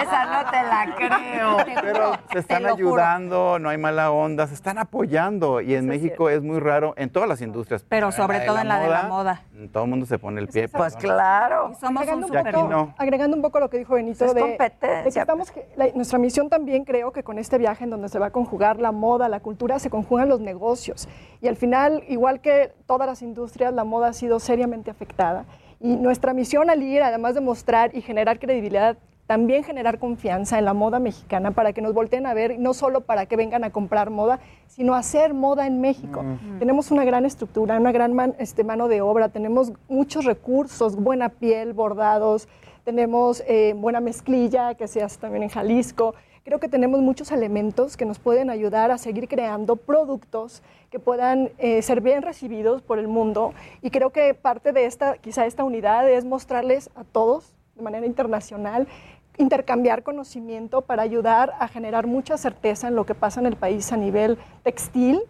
esa 0.00 0.42
no 0.44 0.50
te 0.50 0.62
la 0.62 0.94
creo. 0.94 1.56
Pero 1.82 2.12
se 2.30 2.38
están 2.38 2.62
juro. 2.62 2.74
ayudando, 2.74 3.58
no 3.58 3.70
hay 3.70 3.78
mala 3.78 4.10
onda, 4.12 4.46
se 4.46 4.52
están 4.52 4.76
apoyando. 4.76 5.62
Y 5.62 5.74
en 5.74 5.86
México 5.86 6.28
es 6.28 6.42
muy 6.42 6.60
raro, 6.60 6.92
en 6.98 7.08
todas 7.10 7.26
las 7.26 7.40
industrias. 7.40 7.82
Pero 7.88 8.12
sobre 8.12 8.40
todo 8.40 8.58
en 8.58 8.68
la 8.68 8.78
de 8.78 8.88
la 8.88 9.02
moda. 9.04 9.42
Todo 9.72 9.84
el 9.84 9.90
mundo 9.90 10.04
se 10.04 10.18
pone 10.18 10.38
el 10.40 10.48
pie. 10.48 10.68
Pues 10.68 10.94
claro. 10.96 11.72
Somos 11.80 11.90
un 11.90 11.96
agregando, 11.96 12.26
un 12.26 12.36
aquí 12.36 12.52
poco, 12.52 12.68
no. 12.68 12.94
agregando 12.98 13.36
un 13.36 13.42
poco 13.42 13.58
lo 13.58 13.70
que 13.70 13.78
dijo 13.78 13.94
Benito 13.94 14.26
Es 14.26 14.34
de, 14.34 14.40
competencia. 14.42 15.02
de 15.02 15.10
que 15.10 15.18
estamos, 15.18 15.52
la- 15.76 15.88
nuestra 15.94 16.18
misión 16.18 16.50
también 16.50 16.84
creo 16.84 17.10
que 17.12 17.24
con 17.24 17.38
este 17.38 17.56
viaje 17.56 17.84
en 17.84 17.90
donde 17.90 18.10
se 18.10 18.18
va 18.18 18.26
a 18.26 18.30
conjugar 18.30 18.78
la 18.78 18.92
moda, 18.92 19.30
la 19.30 19.40
cultura, 19.40 19.78
se 19.78 19.88
conjugan 19.88 20.28
los 20.28 20.40
negocios. 20.40 21.08
Y 21.40 21.48
al 21.48 21.56
final, 21.56 22.04
igual 22.08 22.40
que 22.42 22.74
todas 22.86 23.08
las 23.08 23.22
industrias, 23.22 23.72
la 23.72 23.84
moda 23.84 24.08
ha 24.08 24.12
sido 24.12 24.38
seriamente 24.40 24.90
afectada. 24.90 25.46
Y 25.80 25.96
nuestra 25.96 26.34
misión 26.34 26.70
al 26.70 26.82
ir, 26.82 27.02
además 27.02 27.34
de 27.34 27.40
mostrar 27.40 27.94
y 27.94 28.00
generar 28.02 28.38
credibilidad, 28.38 28.96
también 29.26 29.62
generar 29.62 29.98
confianza 29.98 30.58
en 30.58 30.64
la 30.64 30.72
moda 30.72 30.98
mexicana 31.00 31.50
para 31.50 31.72
que 31.74 31.82
nos 31.82 31.92
volteen 31.92 32.24
a 32.26 32.32
ver, 32.34 32.58
no 32.58 32.72
solo 32.72 33.02
para 33.02 33.26
que 33.26 33.36
vengan 33.36 33.62
a 33.62 33.70
comprar 33.70 34.08
moda, 34.10 34.40
sino 34.68 34.94
hacer 34.94 35.34
moda 35.34 35.66
en 35.66 35.80
México. 35.82 36.24
Tenemos 36.58 36.90
una 36.90 37.04
gran 37.04 37.26
estructura, 37.26 37.78
una 37.78 37.92
gran 37.92 38.14
man- 38.14 38.34
este, 38.38 38.64
mano 38.64 38.88
de 38.88 39.02
obra, 39.02 39.28
tenemos 39.28 39.72
muchos 39.88 40.24
recursos, 40.24 40.96
buena 40.96 41.28
piel, 41.28 41.74
bordados, 41.74 42.48
tenemos 42.84 43.42
eh, 43.46 43.74
buena 43.76 44.00
mezclilla 44.00 44.74
que 44.74 44.88
se 44.88 45.02
hace 45.02 45.18
también 45.20 45.42
en 45.42 45.50
Jalisco. 45.50 46.14
Creo 46.48 46.60
que 46.60 46.68
tenemos 46.70 47.02
muchos 47.02 47.30
elementos 47.30 47.98
que 47.98 48.06
nos 48.06 48.18
pueden 48.18 48.48
ayudar 48.48 48.90
a 48.90 48.96
seguir 48.96 49.28
creando 49.28 49.76
productos 49.76 50.62
que 50.88 50.98
puedan 50.98 51.50
eh, 51.58 51.82
ser 51.82 52.00
bien 52.00 52.22
recibidos 52.22 52.80
por 52.80 52.98
el 52.98 53.06
mundo. 53.06 53.52
Y 53.82 53.90
creo 53.90 54.08
que 54.12 54.32
parte 54.32 54.72
de 54.72 54.86
esta, 54.86 55.18
quizá 55.18 55.44
esta 55.44 55.62
unidad 55.62 56.08
es 56.08 56.24
mostrarles 56.24 56.88
a 56.94 57.04
todos 57.04 57.54
de 57.76 57.82
manera 57.82 58.06
internacional, 58.06 58.88
intercambiar 59.36 60.02
conocimiento 60.02 60.80
para 60.80 61.02
ayudar 61.02 61.52
a 61.58 61.68
generar 61.68 62.06
mucha 62.06 62.38
certeza 62.38 62.88
en 62.88 62.94
lo 62.94 63.04
que 63.04 63.14
pasa 63.14 63.40
en 63.40 63.46
el 63.46 63.56
país 63.56 63.92
a 63.92 63.98
nivel 63.98 64.38
textil 64.62 65.20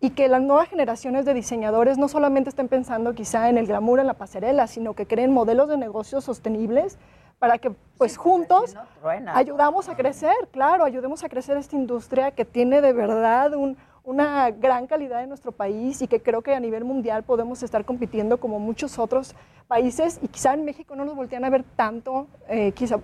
y 0.00 0.10
que 0.10 0.28
las 0.28 0.42
nuevas 0.42 0.68
generaciones 0.68 1.24
de 1.24 1.34
diseñadores 1.34 1.98
no 1.98 2.06
solamente 2.06 2.50
estén 2.50 2.68
pensando 2.68 3.16
quizá 3.16 3.48
en 3.48 3.58
el 3.58 3.66
glamour 3.66 3.98
en 3.98 4.06
la 4.06 4.14
pasarela, 4.14 4.68
sino 4.68 4.94
que 4.94 5.08
creen 5.08 5.32
modelos 5.32 5.68
de 5.68 5.76
negocios 5.76 6.22
sostenibles 6.22 6.98
para 7.38 7.58
que 7.58 7.70
pues 7.96 8.16
juntos 8.16 8.76
truena. 9.00 9.36
ayudamos 9.36 9.88
a 9.88 9.96
crecer, 9.96 10.34
claro, 10.52 10.84
ayudemos 10.84 11.22
a 11.24 11.28
crecer 11.28 11.56
esta 11.56 11.76
industria 11.76 12.30
que 12.30 12.44
tiene 12.44 12.80
de 12.80 12.92
verdad 12.92 13.54
un, 13.54 13.76
una 14.04 14.50
gran 14.50 14.86
calidad 14.86 15.22
en 15.22 15.28
nuestro 15.28 15.52
país 15.52 16.00
y 16.02 16.08
que 16.08 16.20
creo 16.20 16.42
que 16.42 16.54
a 16.54 16.60
nivel 16.60 16.84
mundial 16.84 17.22
podemos 17.24 17.62
estar 17.62 17.84
compitiendo 17.84 18.38
como 18.38 18.58
muchos 18.58 18.98
otros 18.98 19.34
países 19.66 20.18
y 20.22 20.28
quizá 20.28 20.54
en 20.54 20.64
México 20.64 20.94
no 20.96 21.04
nos 21.04 21.14
voltean 21.16 21.44
a 21.44 21.50
ver 21.50 21.64
tanto, 21.76 22.26
eh, 22.48 22.72
quizá 22.72 22.98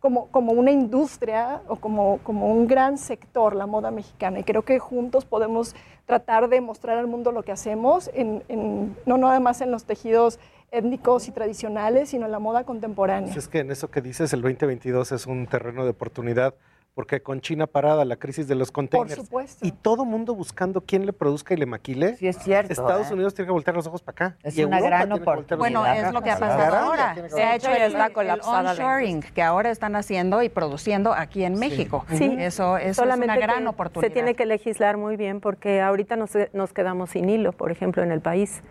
como, 0.00 0.26
como 0.28 0.52
una 0.52 0.72
industria 0.72 1.62
o 1.68 1.76
como, 1.76 2.18
como 2.24 2.48
un 2.52 2.66
gran 2.66 2.98
sector 2.98 3.54
la 3.54 3.66
moda 3.66 3.92
mexicana. 3.92 4.40
Y 4.40 4.44
creo 4.44 4.62
que 4.62 4.80
juntos 4.80 5.24
podemos 5.24 5.76
tratar 6.06 6.48
de 6.48 6.60
mostrar 6.60 6.98
al 6.98 7.06
mundo 7.06 7.30
lo 7.30 7.44
que 7.44 7.52
hacemos, 7.52 8.10
en, 8.12 8.42
en- 8.48 8.96
no 9.06 9.16
nada 9.16 9.38
más 9.38 9.60
en 9.60 9.70
los 9.70 9.84
tejidos 9.84 10.40
étnicos 10.72 11.28
y 11.28 11.32
tradicionales, 11.32 12.08
sino 12.08 12.26
en 12.26 12.32
la 12.32 12.38
moda 12.38 12.64
contemporánea. 12.64 13.32
Pues 13.32 13.44
es 13.44 13.48
que 13.48 13.60
en 13.60 13.70
eso 13.70 13.90
que 13.90 14.00
dices, 14.00 14.32
el 14.32 14.40
2022 14.40 15.12
es 15.12 15.26
un 15.26 15.46
terreno 15.46 15.84
de 15.84 15.90
oportunidad, 15.90 16.54
porque 16.94 17.22
con 17.22 17.40
China 17.40 17.66
parada, 17.66 18.04
la 18.04 18.16
crisis 18.16 18.48
de 18.48 18.54
los 18.54 18.70
containers, 18.70 19.14
supuesto. 19.14 19.66
y 19.66 19.72
todo 19.72 20.04
mundo 20.04 20.34
buscando 20.34 20.82
quién 20.82 21.06
le 21.06 21.12
produzca 21.12 21.54
y 21.54 21.56
le 21.56 21.64
maquile, 21.66 22.16
Sí, 22.16 22.26
es 22.26 22.38
cierto. 22.38 22.72
Estados 22.72 23.10
¿eh? 23.10 23.14
Unidos 23.14 23.34
tiene 23.34 23.46
que 23.46 23.52
voltear 23.52 23.76
los 23.76 23.86
ojos 23.86 24.02
para 24.02 24.28
acá. 24.28 24.36
Es 24.42 24.56
y 24.58 24.64
una 24.64 24.78
Europa 24.78 25.06
gran 25.06 25.08
los 25.48 25.58
Bueno, 25.58 25.86
es 25.86 26.12
lo 26.12 26.22
que 26.22 26.30
ha 26.30 26.38
pasado 26.38 26.76
ahora. 26.76 27.16
Se 27.28 27.42
ha 27.42 27.54
hecho 27.56 27.70
el, 27.70 27.82
está 27.82 28.10
colapsada 28.10 28.72
onshoring, 28.72 29.20
que 29.20 29.42
ahora 29.42 29.70
están 29.70 29.96
haciendo 29.96 30.42
y 30.42 30.48
produciendo 30.48 31.12
aquí 31.14 31.44
en 31.44 31.58
México. 31.58 32.04
Sí, 32.10 32.34
Eso, 32.38 32.76
eso 32.76 32.90
es 32.90 32.96
solamente 32.96 33.36
una 33.36 33.46
gran 33.46 33.66
oportunidad. 33.66 34.08
Se 34.08 34.12
tiene 34.12 34.34
que 34.34 34.46
legislar 34.46 34.96
muy 34.96 35.16
bien 35.16 35.40
porque 35.40 35.80
ahorita 35.80 36.16
nos, 36.16 36.32
nos 36.52 36.72
quedamos 36.72 37.10
sin 37.10 37.28
hilo, 37.28 37.52
por 37.52 37.70
ejemplo, 37.72 38.02
en 38.02 38.12
el 38.12 38.20
país. 38.20 38.62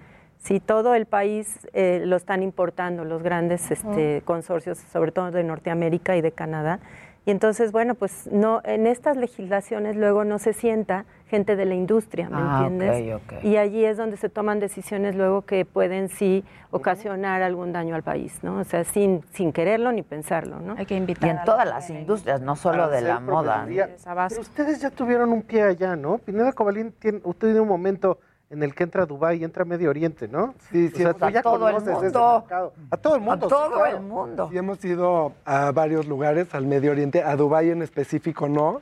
Si 0.41 0.59
todo 0.59 0.95
el 0.95 1.05
país 1.05 1.67
eh, 1.73 2.01
lo 2.03 2.15
están 2.15 2.41
importando 2.41 3.05
los 3.05 3.21
grandes 3.21 3.69
este, 3.69 4.23
consorcios, 4.25 4.79
sobre 4.79 5.11
todo 5.11 5.29
de 5.29 5.43
Norteamérica 5.43 6.17
y 6.17 6.21
de 6.21 6.31
Canadá, 6.31 6.79
y 7.23 7.29
entonces, 7.29 7.71
bueno, 7.71 7.93
pues 7.93 8.27
no, 8.31 8.61
en 8.63 8.87
estas 8.87 9.15
legislaciones 9.15 9.95
luego 9.95 10.23
no 10.23 10.39
se 10.39 10.53
sienta 10.53 11.05
gente 11.27 11.55
de 11.55 11.65
la 11.65 11.75
industria, 11.75 12.27
¿me 12.27 12.37
Ah, 12.39 12.63
entiendes? 12.67 13.13
ok, 13.21 13.33
ok. 13.37 13.43
Y 13.43 13.57
allí 13.57 13.85
es 13.85 13.97
donde 13.97 14.17
se 14.17 14.29
toman 14.29 14.59
decisiones 14.59 15.15
luego 15.15 15.43
que 15.43 15.63
pueden 15.63 16.09
sí 16.09 16.43
ocasionar 16.71 17.43
algún 17.43 17.71
daño 17.73 17.93
al 17.93 18.01
país, 18.01 18.39
¿no? 18.41 18.57
O 18.57 18.63
sea, 18.63 18.83
sin, 18.83 19.21
sin 19.33 19.53
quererlo 19.53 19.91
ni 19.91 20.01
pensarlo, 20.01 20.59
¿no? 20.59 20.73
Hay 20.75 20.87
que 20.87 20.95
Y 20.95 20.97
invitar 20.97 21.29
en 21.29 21.43
todas 21.45 21.67
las 21.67 21.87
industrias, 21.91 22.41
no 22.41 22.55
solo 22.55 22.89
de 22.89 23.01
la 23.01 23.19
moda. 23.19 23.67
Pero 23.67 24.41
ustedes 24.41 24.81
ya 24.81 24.89
tuvieron 24.89 25.31
un 25.31 25.43
pie 25.43 25.61
allá, 25.61 25.95
¿no? 25.95 26.17
Pineda 26.17 26.51
Cobalín 26.53 26.91
tiene, 26.93 27.19
usted 27.23 27.49
tiene 27.49 27.59
un 27.59 27.67
momento 27.67 28.17
en 28.51 28.63
el 28.63 28.75
que 28.75 28.83
entra 28.83 29.05
Dubái 29.05 29.39
y 29.39 29.43
entra 29.45 29.63
Medio 29.63 29.89
Oriente, 29.89 30.27
¿no? 30.27 30.53
Sí, 30.71 30.87
O 30.87 30.97
sí, 30.97 31.03
sea, 31.03 31.13
tú 31.13 31.25
a 31.25 31.29
ya 31.29 31.41
todo 31.41 31.69
el 31.69 31.75
mundo. 31.75 32.45
A 32.91 32.97
todo 32.97 33.15
el 33.15 33.21
mundo. 33.21 33.45
A 33.45 33.49
sí, 33.49 33.55
todo 33.55 33.71
claro. 33.71 33.97
el 33.97 34.03
mundo. 34.03 34.49
Sí, 34.51 34.57
hemos 34.57 34.83
ido 34.83 35.31
a 35.45 35.71
varios 35.71 36.05
lugares, 36.05 36.53
al 36.53 36.67
Medio 36.67 36.91
Oriente, 36.91 37.23
a 37.23 37.35
Dubái 37.37 37.69
en 37.69 37.81
específico 37.81 38.49
no, 38.49 38.81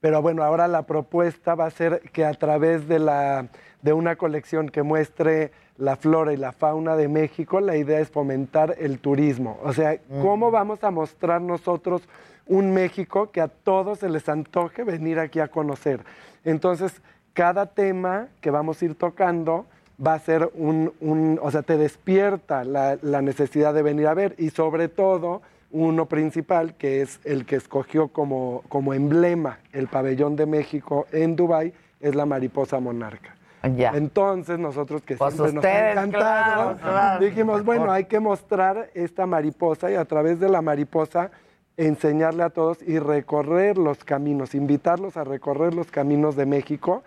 pero 0.00 0.20
bueno, 0.22 0.42
ahora 0.42 0.66
la 0.66 0.82
propuesta 0.82 1.54
va 1.54 1.66
a 1.66 1.70
ser 1.70 2.00
que 2.12 2.24
a 2.24 2.34
través 2.34 2.88
de, 2.88 2.98
la, 2.98 3.46
de 3.80 3.92
una 3.92 4.16
colección 4.16 4.68
que 4.68 4.82
muestre 4.82 5.52
la 5.78 5.96
flora 5.96 6.32
y 6.32 6.36
la 6.36 6.52
fauna 6.52 6.96
de 6.96 7.06
México, 7.06 7.60
la 7.60 7.76
idea 7.76 8.00
es 8.00 8.10
fomentar 8.10 8.74
el 8.78 8.98
turismo. 8.98 9.58
O 9.62 9.72
sea, 9.72 9.98
¿cómo 10.20 10.50
vamos 10.50 10.82
a 10.82 10.90
mostrar 10.90 11.40
nosotros 11.40 12.02
un 12.46 12.72
México 12.72 13.30
que 13.30 13.40
a 13.40 13.48
todos 13.48 14.00
se 14.00 14.08
les 14.08 14.28
antoje 14.28 14.84
venir 14.84 15.18
aquí 15.20 15.38
a 15.38 15.48
conocer? 15.48 16.00
Entonces, 16.44 17.00
cada 17.36 17.66
tema 17.66 18.28
que 18.40 18.50
vamos 18.50 18.80
a 18.80 18.84
ir 18.86 18.94
tocando 18.94 19.66
va 20.04 20.14
a 20.14 20.18
ser 20.18 20.50
un, 20.54 20.90
un- 21.00 21.38
o 21.42 21.50
sea, 21.50 21.60
te 21.60 21.76
despierta 21.76 22.64
la, 22.64 22.96
la 23.02 23.20
necesidad 23.20 23.74
de 23.74 23.82
venir 23.82 24.06
a 24.06 24.14
ver 24.14 24.34
y 24.38 24.48
sobre 24.48 24.88
todo 24.88 25.42
uno 25.70 26.06
principal 26.06 26.74
que 26.74 27.02
es 27.02 27.20
el 27.24 27.44
que 27.44 27.56
escogió 27.56 28.08
como, 28.08 28.62
como 28.70 28.94
emblema 28.94 29.58
el 29.74 29.86
pabellón 29.88 30.34
de 30.34 30.46
México 30.46 31.06
en 31.12 31.36
Dubái 31.36 31.74
es 32.00 32.14
la 32.14 32.24
mariposa 32.24 32.80
monarca. 32.80 33.36
Ya. 33.76 33.90
Entonces 33.94 34.58
nosotros 34.58 35.02
que 35.02 35.16
Pues 35.16 35.34
siempre 35.34 35.52
nos 35.54 35.64
ha 35.66 35.90
encantado, 35.92 36.76
claro, 36.76 36.78
claro. 36.80 37.24
dijimos, 37.24 37.64
bueno, 37.66 37.90
hay 37.92 38.04
que 38.04 38.18
mostrar 38.20 38.88
esta 38.94 39.26
mariposa 39.26 39.90
y 39.90 39.94
a 39.96 40.06
través 40.06 40.40
de 40.40 40.48
la 40.48 40.62
mariposa 40.62 41.30
enseñarle 41.76 42.44
a 42.44 42.48
todos 42.50 42.78
y 42.80 42.98
recorrer 42.98 43.76
los 43.76 44.04
caminos, 44.04 44.54
invitarlos 44.54 45.18
a 45.18 45.24
recorrer 45.24 45.74
los 45.74 45.90
caminos 45.90 46.34
de 46.36 46.46
México 46.46 47.02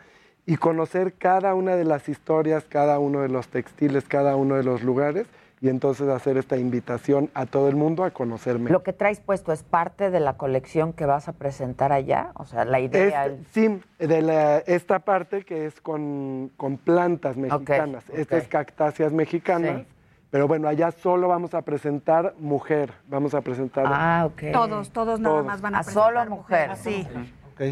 y 0.46 0.58
conocer 0.58 1.14
cada 1.14 1.54
una 1.54 1.76
de 1.76 1.86
las 1.86 2.10
historias, 2.10 2.64
cada 2.68 3.00
uno 3.00 3.22
de 3.22 3.30
los 3.30 3.48
textiles, 3.50 4.06
cada 4.08 4.36
uno 4.36 4.56
de 4.56 4.64
los 4.64 4.84
lugares 4.84 5.28
y 5.62 5.68
entonces 5.68 6.08
hacer 6.08 6.38
esta 6.38 6.56
invitación 6.56 7.30
a 7.34 7.46
todo 7.46 7.68
el 7.68 7.76
mundo 7.76 8.06
a 8.06 8.12
conocer 8.12 8.56
México. 8.56 8.72
Lo 8.72 8.82
que 8.84 8.94
traes 8.94 9.20
puesto 9.20 9.52
es 9.52 9.62
parte 9.64 10.10
de 10.10 10.22
la 10.22 10.34
colección 10.38 10.94
que 10.94 11.06
vas 11.06 11.28
a 11.28 11.34
presentar 11.34 11.92
allá, 11.92 12.32
o 12.36 12.46
sea, 12.46 12.64
la 12.66 12.80
idea. 12.80 13.26
Este- 13.28 13.44
sí, 13.52 13.82
de 14.00 14.22
la- 14.22 14.60
esta 14.60 15.00
parte 15.00 15.44
que 15.44 15.66
es 15.66 15.82
con, 15.82 16.50
con 16.56 16.78
plantas 16.78 17.36
mexicanas. 17.36 18.06
Esta 18.14 18.38
ok. 18.38 18.42
es 18.42 18.48
cactáceas 18.48 19.12
mexicanas. 19.12 19.80
Sí. 19.82 19.86
Pero 20.32 20.48
bueno, 20.48 20.68
allá 20.68 20.92
solo 20.92 21.28
vamos 21.28 21.54
a 21.56 21.64
presentar 21.64 22.36
mujer. 22.40 22.94
Vamos 23.10 23.34
a 23.34 23.42
presentar. 23.42 23.86
Ah, 23.88 24.26
ok. 24.28 24.52
Todos, 24.54 24.92
todos 24.92 25.20
nada 25.20 25.42
más 25.42 25.60
van 25.60 25.74
a 25.76 25.80
A 25.80 25.84
solo 25.84 26.22
presentar 26.22 26.30
mujer. 26.30 26.76
Sí, 26.78 27.08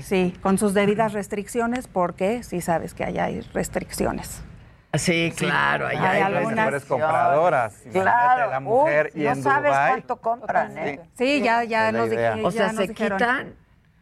sí, 0.03 0.35
con 0.41 0.57
sus 0.57 0.73
debidas 0.73 1.13
restricciones, 1.13 1.87
porque 1.87 2.43
sí 2.43 2.61
sabes 2.61 2.93
que 2.93 3.03
allá 3.03 3.25
hay 3.25 3.41
restricciones. 3.53 4.41
Sí, 4.93 5.31
claro, 5.37 5.87
allá 5.87 6.09
hay 6.11 6.17
hay 6.17 6.33
algunas- 6.33 6.65
Mujeres 6.65 6.85
compradoras. 6.85 7.75
Claro, 7.91 8.49
la 8.49 8.59
mujer 8.59 9.11
Uy, 9.13 9.21
y 9.21 9.25
no 9.25 9.31
en 9.31 9.43
sabes 9.43 9.71
cuánto 9.71 10.15
compran, 10.17 10.77
¿eh? 10.77 10.99
Sí, 11.17 11.41
ya, 11.41 11.63
ya 11.65 11.91
la 11.91 11.99
nos, 11.99 12.07
idea. 12.07 12.33
dije- 12.35 12.45
O 12.47 12.51
sea, 12.51 12.67
ya 12.67 12.73
se 12.73 12.87
dijeron. 12.87 13.17
quitan 13.19 13.53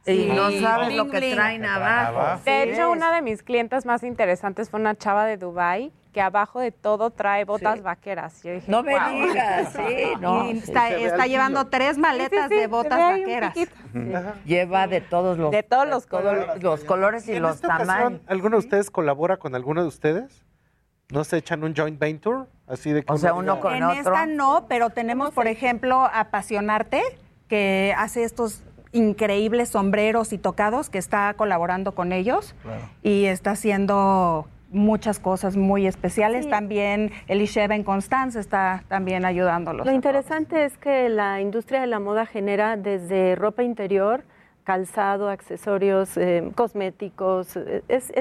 y 0.05 0.13
Sí. 0.15 0.31
no 0.33 0.51
sabes 0.51 0.93
lo 0.95 1.09
que 1.09 1.17
bling. 1.17 1.33
traen 1.35 1.65
abajo. 1.65 2.41
De 2.45 2.63
Sí. 2.63 2.69
hecho, 2.69 2.91
una 2.91 3.11
de 3.13 3.21
mis 3.21 3.41
clientes 3.43 3.85
más 3.85 4.03
interesantes 4.03 4.69
fue 4.69 4.79
una 4.79 4.95
chava 4.95 5.25
de 5.25 5.37
Dubai 5.37 5.91
que 6.15 6.21
abajo 6.21 6.61
de 6.61 6.71
todo 6.71 7.09
trae 7.09 7.43
botas 7.43 7.75
Sí. 7.75 7.81
vaqueras. 7.81 8.41
Yo 8.41 8.53
dije, 8.53 8.71
No 8.71 8.83
me 8.83 8.93
digas, 8.93 9.73
sí, 9.73 10.13
no. 10.21 10.49
Y 10.49 10.59
está, 10.59 11.27
llevando 11.27 11.67
tres 11.67 11.97
maletas 11.97 12.47
Sí, 12.47 12.55
sí, 12.55 12.61
de 12.61 12.67
botas 12.67 12.97
vaqueras. 12.97 13.53
Lleva 14.45 14.87
de 14.87 15.01
todos 15.01 15.37
los 15.37 15.51
De 15.51 15.61
todos 15.61 15.85
los 15.85 16.05
colores, 16.07 16.63
los 16.63 16.85
colores 16.85 17.27
y 17.27 17.33
En 17.33 17.41
los 17.41 17.55
esta 17.55 17.67
ocasión, 17.67 17.87
tamaños. 17.97 18.21
¿Alguno 18.27 18.55
de 18.55 18.59
ustedes 18.59 18.89
colabora 18.89 19.35
con 19.35 19.55
alguno 19.55 19.81
de 19.81 19.89
ustedes? 19.89 20.45
¿No 21.11 21.25
se 21.25 21.35
echan 21.35 21.65
un 21.65 21.75
joint 21.75 21.99
venture? 21.99 22.45
Así 22.65 22.93
de 22.93 23.03
que 23.03 23.11
O 23.11 23.17
sea, 23.17 23.31
diga, 23.31 23.39
uno 23.41 23.59
con 23.59 23.75
en 23.75 23.83
otro. 23.83 23.99
esta 23.99 24.25
no, 24.25 24.67
pero 24.69 24.91
tenemos, 24.91 25.31
por 25.33 25.47
ejemplo, 25.47 26.09
Apasionarte, 26.13 27.03
que 27.49 27.93
hace 27.97 28.23
estos 28.23 28.63
increíbles 28.93 29.67
sombreros 29.67 30.31
y 30.31 30.37
tocados, 30.37 30.89
que 30.89 30.97
está 30.97 31.33
colaborando 31.33 31.91
con 31.93 32.13
ellos 32.13 32.55
y 33.03 33.25
está 33.25 33.51
haciendo 33.51 34.47
muchas 34.71 35.19
cosas 35.19 35.57
muy 35.57 35.87
especiales. 35.87 36.45
Sí. 36.45 36.51
También 36.51 37.11
Elisheva 37.27 37.75
en 37.75 37.83
Constance 37.83 38.39
está 38.39 38.83
también 38.87 39.25
ayudándolos. 39.25 39.85
Lo 39.85 39.93
interesante 39.93 40.65
es 40.65 40.77
que 40.77 41.09
la 41.09 41.41
industria 41.41 41.81
de 41.81 41.87
la 41.87 41.99
moda 41.99 42.25
genera 42.25 42.77
desde 42.77 43.35
ropa 43.35 43.63
interior, 43.63 44.23
calzado, 44.63 45.29
accesorios, 45.29 46.17
eh, 46.17 46.51
cosméticos, 46.55 47.55
eh, 47.55 47.83
es, 47.87 48.11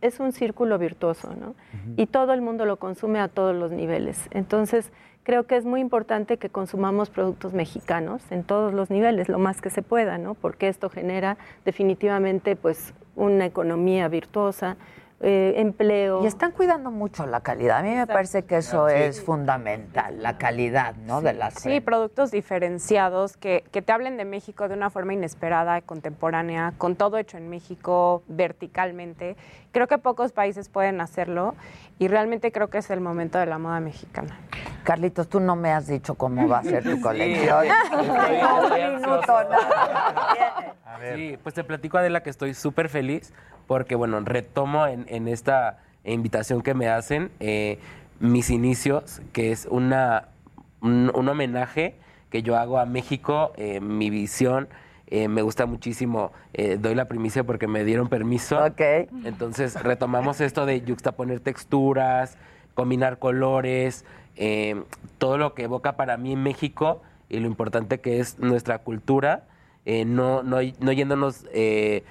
es 0.00 0.20
un 0.20 0.32
círculo 0.32 0.78
virtuoso, 0.78 1.34
¿no? 1.34 1.54
Y 1.96 2.06
todo 2.06 2.34
el 2.34 2.42
mundo 2.42 2.66
lo 2.66 2.76
consume 2.76 3.20
a 3.20 3.28
todos 3.28 3.56
los 3.56 3.72
niveles. 3.72 4.28
Entonces, 4.30 4.92
creo 5.22 5.46
que 5.46 5.56
es 5.56 5.64
muy 5.64 5.80
importante 5.80 6.36
que 6.36 6.50
consumamos 6.50 7.08
productos 7.08 7.54
mexicanos 7.54 8.30
en 8.30 8.44
todos 8.44 8.74
los 8.74 8.90
niveles, 8.90 9.28
lo 9.30 9.38
más 9.38 9.62
que 9.62 9.70
se 9.70 9.80
pueda, 9.80 10.18
¿no? 10.18 10.34
Porque 10.34 10.68
esto 10.68 10.90
genera 10.90 11.38
definitivamente, 11.64 12.54
pues, 12.54 12.92
una 13.16 13.46
economía 13.46 14.06
virtuosa, 14.08 14.76
eh, 15.24 15.54
empleo. 15.56 16.22
Y 16.22 16.26
están 16.26 16.52
cuidando 16.52 16.90
mucho 16.90 17.26
la 17.26 17.40
calidad. 17.40 17.78
A 17.78 17.82
mí 17.82 17.90
me 17.94 18.06
parece 18.06 18.44
que 18.44 18.58
eso 18.58 18.88
es 18.88 19.22
fundamental, 19.22 20.22
la 20.22 20.38
calidad, 20.38 20.94
¿no? 20.96 21.22
De 21.22 21.32
las 21.32 21.54
Sí, 21.54 21.80
productos 21.80 22.30
diferenciados 22.30 23.36
que, 23.36 23.64
que 23.72 23.82
te 23.82 23.92
hablen 23.92 24.16
de 24.16 24.24
México 24.24 24.68
de 24.68 24.74
una 24.74 24.90
forma 24.90 25.14
inesperada, 25.14 25.80
contemporánea, 25.80 26.74
con 26.78 26.94
todo 26.96 27.16
hecho 27.18 27.38
en 27.38 27.48
México, 27.48 28.22
verticalmente. 28.28 29.36
Creo 29.74 29.88
que 29.88 29.98
pocos 29.98 30.30
países 30.30 30.68
pueden 30.68 31.00
hacerlo 31.00 31.56
y 31.98 32.06
realmente 32.06 32.52
creo 32.52 32.68
que 32.70 32.78
es 32.78 32.90
el 32.90 33.00
momento 33.00 33.38
de 33.38 33.46
la 33.46 33.58
moda 33.58 33.80
mexicana. 33.80 34.38
Carlitos, 34.84 35.28
tú 35.28 35.40
no 35.40 35.56
me 35.56 35.72
has 35.72 35.88
dicho 35.88 36.14
cómo 36.14 36.46
va 36.46 36.58
a 36.58 36.62
ser 36.62 36.84
tu 36.84 36.92
Sí, 36.94 37.00
colección. 37.00 37.64
estoy 37.92 38.06
un 38.06 38.94
minuto, 38.94 39.36
ansioso. 39.36 39.48
nada. 39.50 40.74
Sí, 41.16 41.36
pues 41.42 41.56
te 41.56 41.64
platico 41.64 41.98
Adela 41.98 42.22
que 42.22 42.30
estoy 42.30 42.54
súper 42.54 42.88
feliz 42.88 43.34
porque, 43.66 43.96
bueno, 43.96 44.20
retomo 44.20 44.86
en, 44.86 45.06
en 45.08 45.26
esta 45.26 45.78
invitación 46.04 46.62
que 46.62 46.72
me 46.72 46.88
hacen 46.88 47.32
eh, 47.40 47.80
mis 48.20 48.48
inicios, 48.48 49.20
que 49.32 49.50
es 49.50 49.66
una, 49.68 50.28
un, 50.82 51.10
un 51.12 51.28
homenaje 51.28 51.96
que 52.30 52.42
yo 52.44 52.56
hago 52.56 52.78
a 52.78 52.86
México, 52.86 53.52
eh, 53.56 53.80
mi 53.80 54.08
visión. 54.08 54.68
Eh, 55.08 55.28
me 55.28 55.42
gusta 55.42 55.66
muchísimo, 55.66 56.32
eh, 56.52 56.78
doy 56.80 56.94
la 56.94 57.06
primicia 57.06 57.44
porque 57.44 57.66
me 57.66 57.84
dieron 57.84 58.08
permiso. 58.08 58.58
Entonces 59.24 59.80
retomamos 59.82 60.40
esto 60.40 60.66
de 60.66 60.80
yuxtaponer 60.82 61.40
texturas, 61.40 62.36
combinar 62.74 63.18
colores, 63.18 64.04
eh, 64.36 64.82
todo 65.18 65.38
lo 65.38 65.54
que 65.54 65.64
evoca 65.64 65.96
para 65.96 66.16
mí 66.16 66.36
México 66.36 67.02
y 67.28 67.38
lo 67.40 67.46
importante 67.46 68.00
que 68.00 68.20
es 68.20 68.38
nuestra 68.38 68.78
cultura, 68.78 69.44
eh, 69.84 70.04
no, 70.04 70.42
no, 70.42 70.58
no 70.80 70.92
yéndonos 70.92 71.44
eh, 71.52 72.02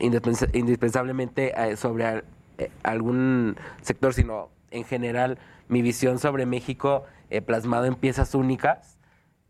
indispens- 0.00 0.50
indispensablemente 0.54 1.54
eh, 1.56 1.76
sobre 1.76 2.04
al- 2.04 2.24
algún 2.82 3.56
sector, 3.82 4.14
sino 4.14 4.48
en 4.70 4.84
general 4.84 5.38
mi 5.68 5.82
visión 5.82 6.18
sobre 6.18 6.46
México 6.46 7.04
eh, 7.30 7.40
plasmado 7.40 7.86
en 7.86 7.94
piezas 7.94 8.34
únicas. 8.34 8.95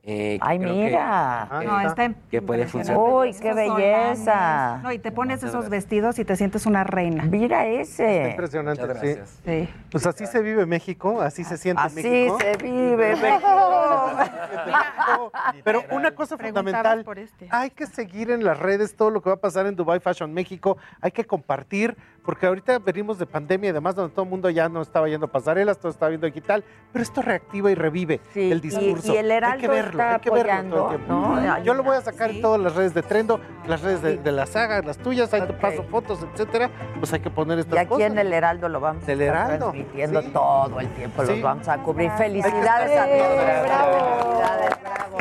Eh, 0.08 0.38
Ay, 0.40 0.58
mira. 0.60 1.48
Que, 1.60 1.66
No, 1.66 1.80
eh, 1.80 1.86
está 1.86 2.14
que 2.30 2.40
puede 2.40 2.66
funcionar. 2.66 3.02
Uy, 3.02 3.34
qué 3.34 3.52
belleza. 3.52 4.78
No, 4.82 4.92
y 4.92 4.98
te 5.00 5.10
pones 5.10 5.38
Muchas 5.38 5.50
esos 5.50 5.64
gracias. 5.64 5.70
vestidos 5.70 6.18
y 6.20 6.24
te 6.24 6.36
sientes 6.36 6.64
una 6.64 6.84
reina. 6.84 7.24
Mira 7.24 7.66
ese. 7.66 8.30
Impresionante, 8.30 8.82
Muchas 8.82 9.00
sí. 9.00 9.06
gracias. 9.08 9.40
Sí. 9.44 9.68
Pues 9.90 10.06
así 10.06 10.26
se 10.26 10.40
vive 10.42 10.64
México, 10.64 11.20
así 11.20 11.42
se 11.42 11.56
siente 11.56 11.82
Así 11.82 11.96
México. 11.96 12.38
se 12.40 12.56
vive 12.62 13.16
México. 13.16 14.10
Pero 15.64 15.82
una 15.90 16.12
cosa 16.14 16.38
fundamental, 16.38 17.04
por 17.04 17.18
este. 17.18 17.48
hay 17.50 17.70
que 17.70 17.86
seguir 17.86 18.30
en 18.30 18.44
las 18.44 18.58
redes 18.58 18.94
todo 18.96 19.10
lo 19.10 19.20
que 19.20 19.30
va 19.30 19.34
a 19.34 19.40
pasar 19.40 19.66
en 19.66 19.74
Dubai 19.76 20.00
Fashion 20.00 20.32
México, 20.32 20.76
hay 21.00 21.10
que 21.10 21.24
compartir, 21.24 21.96
porque 22.26 22.44
ahorita 22.46 22.78
venimos 22.80 23.18
de 23.18 23.24
pandemia 23.26 23.70
y 23.70 23.72
demás, 23.72 23.94
donde 23.94 24.12
todo 24.12 24.24
el 24.24 24.30
mundo 24.30 24.50
ya 24.50 24.68
no 24.68 24.82
estaba 24.82 25.08
yendo 25.08 25.28
pasarelas, 25.28 25.78
todo 25.78 25.90
estaba 25.90 26.08
viendo 26.10 26.26
digital, 26.26 26.64
pero 26.92 27.02
esto 27.02 27.22
reactiva 27.22 27.70
y 27.70 27.74
revive 27.76 28.20
Sí, 28.34 28.50
el 28.50 28.58
y- 28.58 28.60
discurso. 28.62 29.14
y 29.14 29.16
el 29.16 29.30
hay 29.30 29.36
Heraldo 29.38 29.60
que 29.60 29.68
verlo, 29.68 29.90
está 29.92 30.14
hay 30.14 30.20
que 30.20 30.30
verlo 30.30 30.42
todo 30.42 30.86
apoyando, 30.86 30.90
el 30.90 30.96
tiempo. 30.96 31.12
¿no? 31.14 31.58
Yo 31.62 31.74
lo 31.74 31.82
voy 31.84 31.96
a 31.96 32.00
sacar 32.02 32.30
en 32.30 32.42
todas 32.42 32.60
las 32.60 32.74
redes 32.74 32.92
de 32.92 33.02
Trendo, 33.02 33.40
las 33.66 33.80
redes 33.80 34.02
de, 34.02 34.16
de 34.18 34.32
la 34.32 34.44
saga, 34.46 34.82
las 34.82 34.98
tuyas, 34.98 35.32
ahí 35.32 35.42
te 35.42 35.52
paso 35.52 35.84
fotos, 35.84 36.18
etcétera, 36.32 36.68
pues 36.98 37.12
hay 37.12 37.20
que 37.20 37.30
poner 37.30 37.58
estas 37.60 37.74
Y 37.76 37.78
aquí 37.78 37.88
cosas. 37.88 38.10
en 38.10 38.18
el 38.18 38.32
Heraldo 38.32 38.68
lo 38.68 38.80
vamos 38.80 39.04
a 39.04 39.06
Del 39.06 39.22
estar 39.22 39.36
Heraldo, 39.46 39.70
transmitiendo 39.70 40.22
sí. 40.22 40.28
todo 40.32 40.80
el 40.80 40.88
tiempo, 40.94 41.22
los 41.22 41.40
vamos 41.40 41.68
a 41.68 41.78
cubrir. 41.78 42.10
Hay 42.10 42.18
Felicidades 42.18 42.90
estar- 42.90 43.08
a 43.08 43.18
todos. 43.18 43.40
¡Eh, 43.40 43.62
bravo! 43.62 43.92
Felicidades, 43.92 44.70
bravo. 44.82 45.18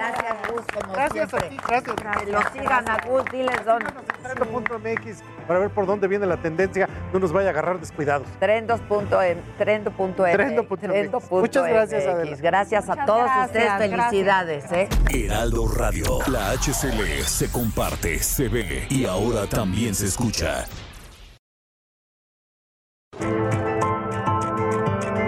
Gracias, 0.00 0.36
Gus, 0.50 0.62
como 0.72 0.92
Gracias 0.94 1.28
siempre. 1.30 1.46
a 1.46 1.50
ti, 1.50 1.56
gracias. 1.68 2.24
Que 2.24 2.32
lo 2.32 2.40
sigan 2.52 2.88
a 2.88 2.96
Gus, 3.06 3.24
diles 3.30 3.64
dónde. 3.64 3.86
Trendo.mx 4.22 5.22
para 5.46 5.60
ver 5.60 5.70
por 5.70 5.84
dónde 5.84 6.06
viene 6.06 6.26
la 6.26 6.36
tendencia, 6.36 6.88
no 7.12 7.18
nos 7.18 7.32
vaya 7.32 7.48
a 7.48 7.50
agarrar 7.50 7.80
descuidados. 7.80 8.26
Trendos.m, 8.38 9.42
trendo.m, 9.58 10.32
Trendo.mx. 10.32 10.80
trendo.mx. 10.80 11.30
Muchas 11.30 11.66
gracias, 11.66 12.06
Adela. 12.06 12.36
Gracias 12.40 12.84
a 12.88 12.92
Muchas 12.92 13.06
todos 13.06 13.24
gracias, 13.24 13.46
ustedes, 13.80 13.90
felicidades. 13.90 14.72
¿eh? 14.72 14.88
Heraldo 15.12 15.66
Radio. 15.68 16.18
La 16.28 16.50
HCL 16.52 17.24
se 17.24 17.50
comparte, 17.50 18.18
se 18.20 18.48
ve 18.48 18.86
y 18.88 19.06
ahora 19.06 19.46
también 19.48 19.94
se 19.94 20.06
escucha. 20.06 20.66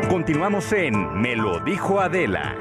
Continuamos 0.09 0.73
en 0.73 1.21
Me 1.21 1.35
lo 1.35 1.59
dijo 1.61 2.01
Adela. 2.01 2.55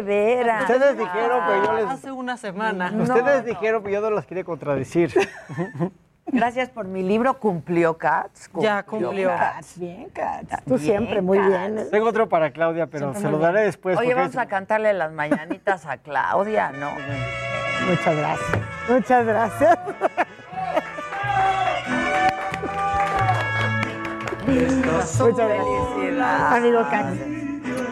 De 0.00 0.06
veras. 0.06 0.62
Ustedes 0.62 0.98
dijeron, 0.98 1.40
pues 1.46 1.66
yo 1.66 1.72
les... 1.74 1.86
Hace 1.86 2.12
una 2.12 2.36
semana. 2.36 2.92
Ustedes 2.98 3.44
dijeron, 3.44 3.82
pues 3.82 3.92
yo 3.94 4.00
no 4.00 4.10
los 4.10 4.24
quería 4.24 4.44
contradecir. 4.44 5.12
Gracias 6.26 6.68
por 6.68 6.86
mi 6.86 7.02
libro. 7.02 7.38
¿Cumplió, 7.38 7.98
Katz? 7.98 8.48
Ya 8.54 8.82
cumplió. 8.84 9.28
Katz. 9.28 9.78
Bien, 9.78 10.08
Katz. 10.10 10.64
Tú 10.64 10.78
siempre, 10.78 11.20
muy 11.22 11.38
bien. 11.38 11.88
Tengo 11.90 12.08
otro 12.08 12.28
para 12.28 12.50
Claudia, 12.50 12.86
pero 12.86 13.12
Siempre 13.12 13.22
se 13.22 13.30
lo 13.30 13.38
daré 13.38 13.62
después. 13.62 13.98
Oye, 13.98 14.14
vamos 14.14 14.36
a 14.36 14.46
cantarle 14.46 14.92
las 14.92 15.12
mañanitas 15.12 15.86
a 15.86 15.98
Claudia, 15.98 16.70
¿no? 16.70 16.92
Muchas 17.88 18.16
gracias. 18.16 18.58
Muchas 18.88 19.26
gracias. 19.26 19.78
Muchas 24.46 25.48
gracias. 25.48 26.52
Amigo 26.52 26.86
Cax. 26.90 27.39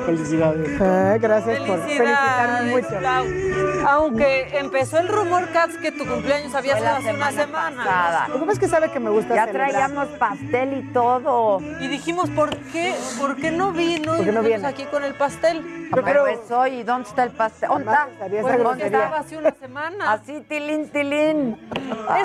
Felicidades. 0.09 0.81
Ah, 0.81 1.19
gracias 1.21 1.61
por 1.61 1.81
felicitarme 1.87 2.71
mucho. 2.71 3.87
Aunque 3.87 4.59
empezó 4.59 4.99
el 4.99 5.09
rumor, 5.09 5.49
Katz, 5.53 5.77
que 5.77 5.93
tu 5.93 6.07
cumpleaños 6.07 6.55
había 6.55 6.77
sido 6.77 6.89
hace 6.89 7.13
una 7.13 7.31
semana 7.31 7.77
pasada. 7.85 8.29
Lo 8.29 8.47
que 8.47 8.53
es 8.53 8.59
que 8.59 8.69
sabe 8.69 8.91
que 8.91 9.01
me 9.01 9.11
gusta 9.11 9.35
Ya 9.35 9.45
celebrar. 9.45 9.71
traíamos 9.71 10.09
pastel 10.19 10.79
y 10.79 10.93
todo. 10.95 11.61
Y 11.81 11.89
dijimos, 11.89 12.31
¿por 12.31 12.57
qué, 12.73 12.95
¿por 13.19 13.37
qué 13.37 13.51
no 13.51 13.73
vino? 13.73 14.17
¿Por 14.17 14.25
qué 14.25 14.31
y 14.31 14.35
no 14.35 14.43
viene? 14.43 14.67
aquí 14.67 14.85
con 14.85 15.05
el 15.05 15.15
pastel. 15.15 15.89
Pero 15.91 16.27
es 16.27 16.51
hoy. 16.51 16.81
¿Y 16.81 16.83
dónde 16.83 17.09
está 17.09 17.25
el 17.25 17.31
pastel? 17.31 17.69
¿Dónde 17.69 17.91
está? 17.91 18.09
Pues 18.19 18.81
estaba 18.81 19.19
hace 19.19 19.37
una 19.37 19.51
semana. 19.53 20.13
Así, 20.13 20.41
tilín, 20.49 20.89
tilín. 20.91 21.59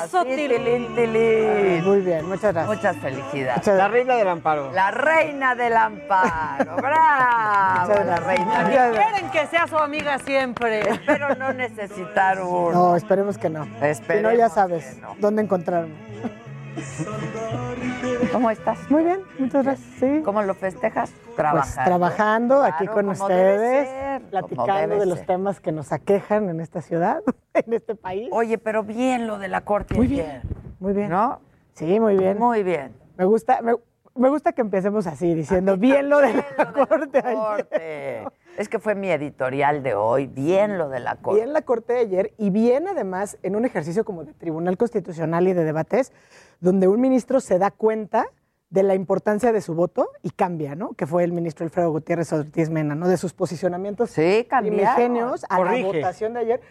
Eso, 0.03 0.19
Así, 0.19 0.29
tilín. 0.35 0.63
tilín, 0.63 0.95
tilín. 0.95 1.83
Muy 1.85 2.01
bien, 2.01 2.27
muchas 2.27 2.53
gracias. 2.53 2.67
Muchas 2.75 2.97
felicidades. 2.97 3.57
Muchas 3.57 3.77
La 3.77 3.87
reina 3.87 4.15
del 4.15 4.27
amparo. 4.27 4.71
La 4.71 4.91
reina 4.91 5.55
del 5.55 5.75
amparo. 5.75 6.75
¡Bravo! 6.81 7.72
Muchas 7.81 8.05
La 8.05 8.15
reina. 8.17 8.69
Quieren 8.91 9.31
que 9.31 9.47
sea 9.47 9.67
su 9.67 9.77
amiga 9.77 10.19
siempre. 10.19 10.81
Espero 10.89 11.35
no 11.35 11.53
necesitar 11.53 12.41
uno. 12.41 12.71
No, 12.71 12.95
esperemos 12.95 13.37
que 13.37 13.49
no. 13.49 13.63
Si 13.65 13.69
no, 13.71 13.85
Esperemos 13.85 14.37
ya 14.37 14.49
sabes 14.49 14.97
no. 15.01 15.15
dónde 15.19 15.41
encontrarme. 15.41 15.93
¿Cómo 18.31 18.49
estás? 18.49 18.79
Muy 18.89 19.03
bien, 19.03 19.19
muchas 19.37 19.63
gracias. 19.63 19.87
Sí. 19.99 20.21
¿Cómo 20.25 20.41
lo 20.41 20.53
festejas? 20.55 21.11
Pues 21.11 21.35
Trabajando. 21.35 21.83
trabajando 21.85 22.63
aquí 22.63 22.87
con 22.87 23.09
ustedes, 23.09 23.87
ser, 23.87 24.21
platicando 24.23 24.99
de 24.99 25.05
los 25.05 25.19
ser. 25.19 25.27
temas 25.27 25.59
que 25.59 25.71
nos 25.71 25.91
aquejan 25.91 26.49
en 26.49 26.59
esta 26.59 26.81
ciudad, 26.81 27.21
en 27.53 27.73
este 27.73 27.95
país. 27.95 28.29
Oye, 28.31 28.57
pero 28.57 28.83
bien 28.83 29.27
lo 29.27 29.37
de 29.37 29.47
la 29.49 29.61
corte 29.61 29.93
Muy 29.95 30.07
bien, 30.07 30.41
muy 30.79 30.93
bien. 30.93 31.09
¿No? 31.09 31.39
Sí, 31.73 31.99
muy 31.99 32.17
bien. 32.17 32.37
Muy 32.39 32.63
bien. 32.63 32.95
Me 33.17 33.25
gusta, 33.25 33.61
me, 33.61 33.73
me 34.15 34.29
gusta 34.29 34.51
que 34.53 34.61
empecemos 34.61 35.07
así, 35.07 35.33
diciendo 35.33 35.77
bien 35.77 36.09
lo 36.09 36.19
de 36.19 36.33
la 36.33 36.41
Bien 36.43 36.45
lo 36.57 36.65
de 36.65 36.87
corte. 36.87 37.21
la 37.21 37.29
ayer. 37.29 37.37
corte. 37.37 38.23
Es 38.55 38.69
que 38.69 38.77
fue 38.77 38.93
mi 38.93 39.09
editorial 39.09 39.81
de 39.81 39.95
hoy. 39.95 40.27
Bien 40.27 40.77
lo 40.77 40.87
de 40.87 40.99
la 40.99 41.15
corte. 41.15 41.39
Bien 41.39 41.53
la 41.53 41.63
corte 41.63 41.93
de 41.93 41.99
ayer 42.01 42.33
y 42.37 42.51
bien 42.51 42.87
además 42.87 43.39
en 43.41 43.55
un 43.55 43.65
ejercicio 43.65 44.05
como 44.05 44.25
de 44.25 44.33
tribunal 44.33 44.77
constitucional 44.77 45.47
y 45.47 45.53
de 45.53 45.63
debates, 45.63 46.13
donde 46.59 46.87
un 46.87 47.01
ministro 47.01 47.39
se 47.39 47.57
da 47.57 47.71
cuenta 47.71 48.27
de 48.69 48.83
la 48.83 48.93
importancia 48.93 49.51
de 49.51 49.59
su 49.61 49.73
voto 49.73 50.07
y 50.21 50.29
cambia, 50.29 50.75
¿no? 50.75 50.93
Que 50.93 51.07
fue 51.07 51.23
el 51.23 51.31
ministro 51.31 51.63
Alfredo 51.63 51.89
Gutiérrez 51.89 52.31
Ortiz 52.31 52.69
Mena, 52.69 52.93
¿no? 52.93 53.07
De 53.07 53.17
sus 53.17 53.33
posicionamientos 53.33 54.11
Sí, 54.11 54.45
cambiaron. 54.47 54.79
primigenios 54.79 55.45
a 55.49 55.57
Corrige. 55.57 55.81
la 55.81 55.87
votación 55.87 56.33
de 56.33 56.39
ayer. 56.41 56.61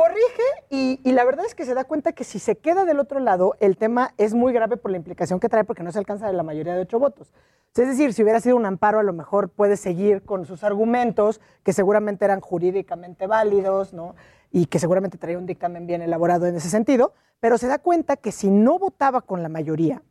Corrige 0.00 0.42
y, 0.70 1.12
la 1.12 1.24
verdad 1.24 1.44
es 1.44 1.54
que 1.54 1.66
se 1.66 1.74
da 1.74 1.84
cuenta 1.84 2.12
que 2.12 2.24
si 2.24 2.38
se 2.38 2.56
queda 2.56 2.86
del 2.86 2.98
otro 3.00 3.20
lado, 3.20 3.54
el 3.60 3.76
tema 3.76 4.14
es 4.16 4.32
muy 4.32 4.50
grave 4.54 4.78
por 4.78 4.90
la 4.90 4.96
implicación 4.96 5.40
que 5.40 5.50
trae 5.50 5.64
porque 5.64 5.82
no 5.82 5.92
se 5.92 5.98
alcanza 5.98 6.26
de 6.26 6.32
la 6.32 6.42
mayoría 6.42 6.74
de 6.74 6.80
ocho 6.80 6.98
votos. 6.98 7.34
Es 7.76 7.86
decir, 7.86 8.14
si 8.14 8.22
hubiera 8.22 8.40
sido 8.40 8.56
un 8.56 8.64
amparo, 8.64 8.98
a 8.98 9.02
lo 9.02 9.12
mejor 9.12 9.50
puede 9.50 9.76
seguir 9.76 10.22
con 10.22 10.46
sus 10.46 10.64
argumentos, 10.64 11.42
que 11.62 11.74
seguramente 11.74 12.24
eran 12.24 12.40
jurídicamente 12.40 13.26
válidos, 13.26 13.92
¿no? 13.92 14.14
Y 14.50 14.66
que 14.66 14.78
seguramente 14.78 15.18
traía 15.18 15.36
un 15.36 15.44
dictamen 15.44 15.86
bien 15.86 16.00
elaborado 16.00 16.46
en 16.46 16.56
ese 16.56 16.70
sentido, 16.70 17.12
pero 17.38 17.58
se 17.58 17.66
da 17.66 17.78
cuenta 17.78 18.16
que 18.16 18.32
si 18.32 18.48
no 18.48 18.78
votaba 18.78 19.20
con 19.20 19.42
la 19.42 19.50
mayoría, 19.50 20.02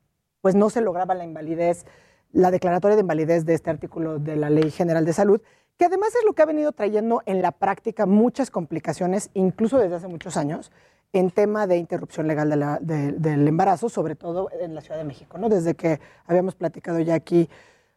pues 0.41 0.53
no 0.53 0.69
se 0.69 0.81
lograba 0.81 1.15
la 1.15 1.23
invalidez, 1.23 1.87
la 2.31 2.51
declaratoria 2.51 2.95
de 2.95 3.01
invalidez 3.01 3.43
de 3.43 3.55
este 3.55 3.71
artículo 3.71 4.19
de 4.19 4.35
la 4.35 4.51
Ley 4.51 4.69
General 4.69 5.03
de 5.03 5.13
Salud, 5.13 5.41
que 5.79 5.85
además 5.85 6.09
es 6.13 6.25
lo 6.25 6.33
que 6.33 6.41
ha 6.41 6.45
venido 6.45 6.73
trayendo 6.73 7.23
en 7.25 7.41
la 7.41 7.53
práctica 7.53 8.05
muchas 8.05 8.51
complicaciones, 8.51 9.29
incluso 9.33 9.77
desde 9.77 9.95
hace 9.95 10.09
muchos 10.09 10.35
años, 10.35 10.73
en 11.13 11.31
tema 11.31 11.67
de 11.67 11.77
interrupción 11.77 12.27
legal 12.27 12.49
del 12.81 13.47
embarazo, 13.47 13.87
sobre 13.87 14.15
todo 14.15 14.49
en 14.59 14.75
la 14.75 14.81
Ciudad 14.81 14.97
de 14.97 15.05
México, 15.05 15.37
¿no? 15.37 15.47
Desde 15.47 15.75
que 15.75 16.01
habíamos 16.27 16.55
platicado 16.55 16.99
ya 16.99 17.15
aquí, 17.15 17.49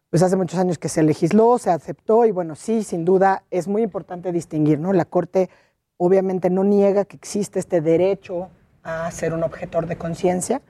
pues 0.09 0.23
hace 0.23 0.37
muchos 0.37 0.57
años 0.57 0.77
que 0.77 0.87
se 0.87 1.03
legisló, 1.03 1.57
se 1.57 1.71
aceptó 1.71 2.25
y 2.25 2.31
bueno, 2.31 2.55
sí, 2.55 2.83
sin 2.83 3.03
duda 3.03 3.43
es 3.51 3.67
muy 3.67 3.81
importante 3.81 4.31
distinguir, 4.31 4.79
¿no? 4.79 4.93
La 4.93 5.03
Corte 5.03 5.49
obviamente 5.97 6.49
no 6.49 6.63
niega 6.63 7.03
que 7.03 7.17
existe 7.17 7.59
este 7.59 7.81
derecho 7.81 8.47
a 8.81 9.11
ser 9.11 9.33
un 9.33 9.43
objetor 9.43 9.87
de 9.87 9.97
conciencia, 9.97 10.61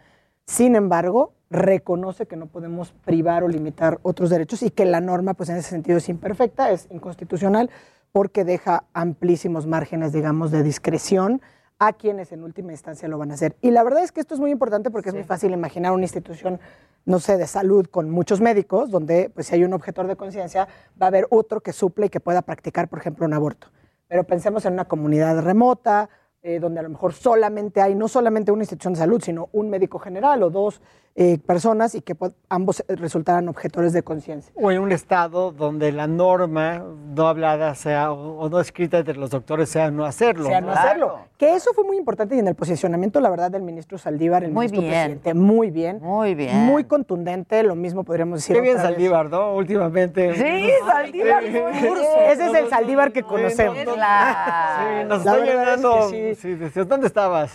sin 0.47 0.75
embargo, 0.75 1.33
reconoce 1.53 2.25
que 2.25 2.35
no 2.35 2.47
podemos 2.47 2.91
privar 3.05 3.43
o 3.43 3.47
limitar 3.47 3.99
otros 4.01 4.29
derechos 4.29 4.63
y 4.63 4.71
que 4.71 4.85
la 4.85 4.99
norma, 4.99 5.35
pues 5.35 5.49
en 5.49 5.57
ese 5.57 5.69
sentido 5.69 5.99
es 5.99 6.09
imperfecta, 6.09 6.71
es 6.71 6.87
inconstitucional, 6.89 7.69
porque 8.11 8.43
deja 8.43 8.85
amplísimos 8.93 9.65
márgenes, 9.67 10.11
digamos, 10.11 10.51
de 10.51 10.63
discreción 10.63 11.41
a 11.79 11.93
quienes 11.93 12.31
en 12.31 12.43
última 12.43 12.71
instancia 12.71 13.07
lo 13.07 13.17
van 13.17 13.31
a 13.31 13.35
hacer. 13.35 13.55
Y 13.61 13.71
la 13.71 13.83
verdad 13.83 14.03
es 14.03 14.11
que 14.11 14.19
esto 14.19 14.33
es 14.33 14.39
muy 14.39 14.51
importante 14.51 14.89
porque 14.89 15.09
es 15.09 15.15
muy 15.15 15.23
fácil 15.23 15.51
imaginar 15.51 15.91
una 15.91 16.03
institución, 16.03 16.59
no 17.05 17.19
sé, 17.19 17.37
de 17.37 17.45
salud 17.45 17.85
con 17.87 18.09
muchos 18.09 18.41
médicos, 18.41 18.89
donde 18.89 19.29
pues 19.29 19.47
si 19.47 19.55
hay 19.55 19.63
un 19.63 19.73
objetor 19.73 20.07
de 20.07 20.15
conciencia, 20.15 20.67
va 20.99 21.05
a 21.05 21.09
haber 21.09 21.27
otro 21.29 21.61
que 21.61 21.71
suple 21.71 22.07
y 22.07 22.09
que 22.09 22.19
pueda 22.19 22.41
practicar, 22.41 22.87
por 22.87 22.99
ejemplo, 22.99 23.25
un 23.25 23.33
aborto. 23.33 23.67
Pero 24.07 24.23
pensemos 24.23 24.65
en 24.65 24.73
una 24.73 24.85
comunidad 24.85 25.43
remota, 25.43 26.09
eh, 26.41 26.59
donde 26.59 26.79
a 26.79 26.83
lo 26.83 26.89
mejor 26.89 27.13
solamente 27.13 27.81
hay, 27.81 27.95
no 27.95 28.07
solamente 28.07 28.51
una 28.51 28.63
institución 28.63 28.93
de 28.93 28.99
salud, 28.99 29.21
sino 29.21 29.49
un 29.53 29.69
médico 29.69 29.97
general 29.99 30.43
o 30.43 30.49
dos, 30.49 30.81
eh, 31.15 31.37
personas 31.45 31.93
y 31.93 32.01
que 32.01 32.15
po- 32.15 32.33
ambos 32.49 32.79
eh, 32.87 32.95
resultaran 32.95 33.47
objetores 33.47 33.93
de 33.93 34.01
conciencia. 34.01 34.51
O 34.59 34.71
en 34.71 34.79
un 34.81 34.91
estado 34.91 35.51
donde 35.51 35.91
la 35.91 36.07
norma 36.07 36.83
no 37.15 37.27
hablada 37.27 37.75
sea 37.75 38.11
o, 38.11 38.39
o 38.39 38.49
no 38.49 38.59
escrita 38.59 38.97
entre 38.97 39.15
los 39.15 39.29
doctores 39.29 39.69
sea 39.69 39.91
no 39.91 40.05
hacerlo. 40.05 40.45
sea 40.47 40.59
no 40.61 40.71
hacerlo. 40.71 41.19
Que 41.37 41.53
eso 41.55 41.71
fue 41.73 41.83
muy 41.83 41.97
importante 41.97 42.35
y 42.35 42.39
en 42.39 42.47
el 42.47 42.55
posicionamiento, 42.55 43.19
la 43.19 43.29
verdad, 43.29 43.51
del 43.51 43.61
ministro 43.61 43.97
Saldívar, 43.97 44.43
el 44.43 44.51
Muy 44.51 44.65
ministro 44.67 44.81
bien. 44.81 44.93
presidente, 44.93 45.33
muy 45.33 45.69
bien. 45.71 45.99
Muy 46.01 46.33
bien. 46.35 46.55
Muy 46.57 46.85
contundente, 46.85 47.61
lo 47.63 47.75
mismo 47.75 48.03
podríamos 48.03 48.39
decir. 48.39 48.55
Qué 48.55 48.61
bien 48.61 48.75
otra 48.77 48.89
vez. 48.89 48.95
Saldívar, 48.95 49.29
¿no? 49.29 49.53
Últimamente. 49.55 50.33
Sí, 50.35 50.69
Saldívar. 50.87 51.43
Ese 51.43 52.45
es 52.47 52.53
el 52.55 52.69
Saldívar 52.69 53.11
que 53.11 53.21
conocemos. 53.23 53.77
Sí, 53.77 53.85
nos 53.85 53.97
La 53.97 55.05
está 55.17 55.37
es 55.37 55.81
que 56.09 56.35
sí. 56.35 56.41
sí, 56.41 56.55
decías, 56.55 56.87
¿dónde 56.87 57.07
estabas? 57.07 57.53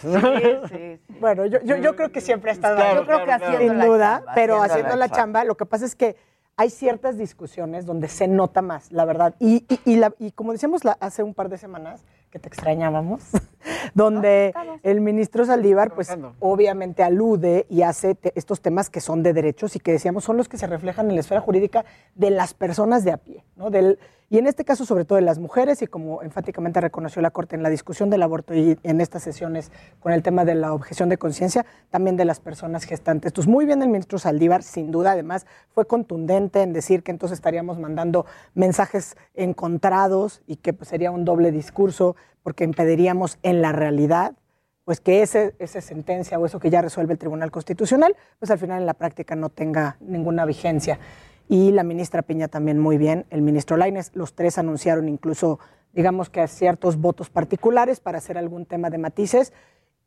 Bueno, 1.21 1.47
yo, 1.47 1.59
yo, 1.65 1.77
yo 1.77 1.97
creo 1.97 2.11
que 2.13 2.21
siempre 2.21 2.51
ha 2.51 2.55
estado 2.55 2.77
Claro, 2.77 2.91
ahí, 2.91 2.97
Yo 2.99 3.07
creo 3.07 3.25
que 3.25 3.33
sin 3.57 3.79
la 3.79 3.87
duda, 3.87 4.17
chamba, 4.19 4.33
pero 4.35 4.55
haciendo 4.57 4.73
haciendo 4.75 4.97
la 4.97 5.07
la 5.07 5.09
chamba, 5.17 5.45
lo 5.45 5.57
que 5.57 5.67
pasa 5.67 5.85
es 5.87 5.95
que 5.95 6.17
hay 6.61 6.71
ciertas 6.71 7.17
discusiones 7.17 7.87
donde 7.87 8.09
se 8.09 8.27
nota 8.27 8.63
más, 8.63 8.91
la 8.91 9.05
verdad. 9.05 9.35
Y, 9.39 9.65
y, 9.69 9.81
y 9.93 9.97
la- 9.97 10.13
y 10.19 10.33
como 10.33 10.51
decíamos 10.53 10.85
la- 10.85 10.97
hace 11.01 11.23
un 11.23 11.33
par 11.33 11.49
de 11.49 11.57
semanas, 11.57 12.05
que 12.31 12.39
te 12.41 12.49
extrañábamos, 12.49 13.23
donde 13.95 14.53
el 14.83 15.01
ministro 15.01 15.45
Saldívar, 15.45 15.95
pues 15.95 16.09
obviamente 16.41 17.03
alude 17.03 17.67
y 17.71 17.83
hace 17.83 18.15
te- 18.15 18.33
estos 18.35 18.61
temas 18.61 18.91
que 18.91 19.01
son 19.01 19.23
de 19.23 19.33
derechos 19.33 19.77
y 19.77 19.81
que 19.81 19.93
decíamos 19.93 20.25
son 20.25 20.37
los 20.37 20.49
que 20.49 20.59
se 20.59 20.67
reflejan 20.67 21.09
en 21.09 21.15
la 21.15 21.21
esfera 21.21 21.41
jurídica 21.41 21.85
de 22.15 22.31
las 22.31 22.55
personas 22.55 23.05
de 23.05 23.13
a 23.13 23.17
pie, 23.19 23.45
¿no? 23.57 23.71
Del, 23.71 23.99
y 24.31 24.37
en 24.37 24.47
este 24.47 24.65
caso, 24.65 24.85
sobre 24.85 25.07
todo 25.07 25.17
de 25.17 25.23
las 25.23 25.39
mujeres, 25.39 25.81
y 25.81 25.87
como 25.87 26.23
enfáticamente 26.23 26.83
reconoció 26.83 27.23
la 27.23 27.31
Corte 27.31 27.57
en 27.57 27.63
la 27.63 27.71
discusión 27.71 28.11
del 28.11 28.23
aborto 28.23 28.55
y 28.55 28.79
en 28.83 29.01
estas 29.01 29.23
sesiones 29.23 29.73
con 30.01 30.13
el 30.13 30.23
tema 30.23 30.45
de 30.45 30.55
la 30.55 30.75
objeción 30.75 31.09
de 31.09 31.17
conciencia, 31.17 31.65
también 31.89 32.19
de 32.19 32.27
las 32.27 32.39
personas 32.39 32.85
gestantes. 32.85 33.31
Entonces, 33.31 33.51
muy 33.51 33.65
bien 33.65 33.81
el 33.81 33.89
ministro 33.89 34.19
Saldívar, 34.19 34.63
sin 34.63 34.91
duda, 34.91 35.13
además, 35.13 35.47
fue 35.71 35.87
contundente 35.87 36.61
en 36.61 36.75
decir 36.75 37.03
que 37.03 37.11
entonces 37.11 37.39
estaríamos 37.39 37.79
mandando 37.79 38.27
mensajes 38.55 39.17
encontrados 39.35 40.43
y 40.47 40.57
que 40.57 40.75
pues, 40.75 40.91
sería 40.91 41.11
un 41.11 41.25
doble 41.25 41.51
discurso, 41.51 42.15
porque 42.43 42.65
impediríamos 42.65 43.39
en 43.43 43.63
la 43.63 43.73
realidad 43.73 44.35
pues 44.85 45.01
que 45.01 45.21
ese, 45.21 45.55
esa 45.59 45.83
sentencia 45.83 46.39
o 46.39 46.47
eso 46.47 46.59
que 46.59 46.71
ya 46.71 46.81
resuelve 46.81 47.13
el 47.13 47.19
Tribunal 47.19 47.51
Constitucional, 47.51 48.17
pues 48.39 48.51
al 48.51 48.59
final 48.59 48.81
en 48.81 48.87
la 48.87 48.95
práctica 48.95 49.37
no 49.37 49.51
tenga 49.51 49.99
ninguna 50.01 50.47
vigencia. 50.47 50.99
Y 51.49 51.73
la 51.73 51.83
ministra 51.83 52.23
Piña 52.23 52.49
también 52.49 52.79
muy 52.79 52.99
bien, 52.99 53.25
el 53.31 53.41
ministro 53.43 53.77
Laines, 53.77 54.11
los 54.15 54.35
tres 54.35 54.59
anunciaron 54.59 55.09
incluso, 55.09 55.59
digamos 55.95 56.29
que 56.29 56.41
a 56.43 56.47
ciertos 56.47 56.99
votos 56.99 57.31
particulares 57.31 58.01
para 58.01 58.19
hacer 58.19 58.37
algún 58.37 58.67
tema 58.67 58.91
de 58.91 58.99
matices. 58.99 59.53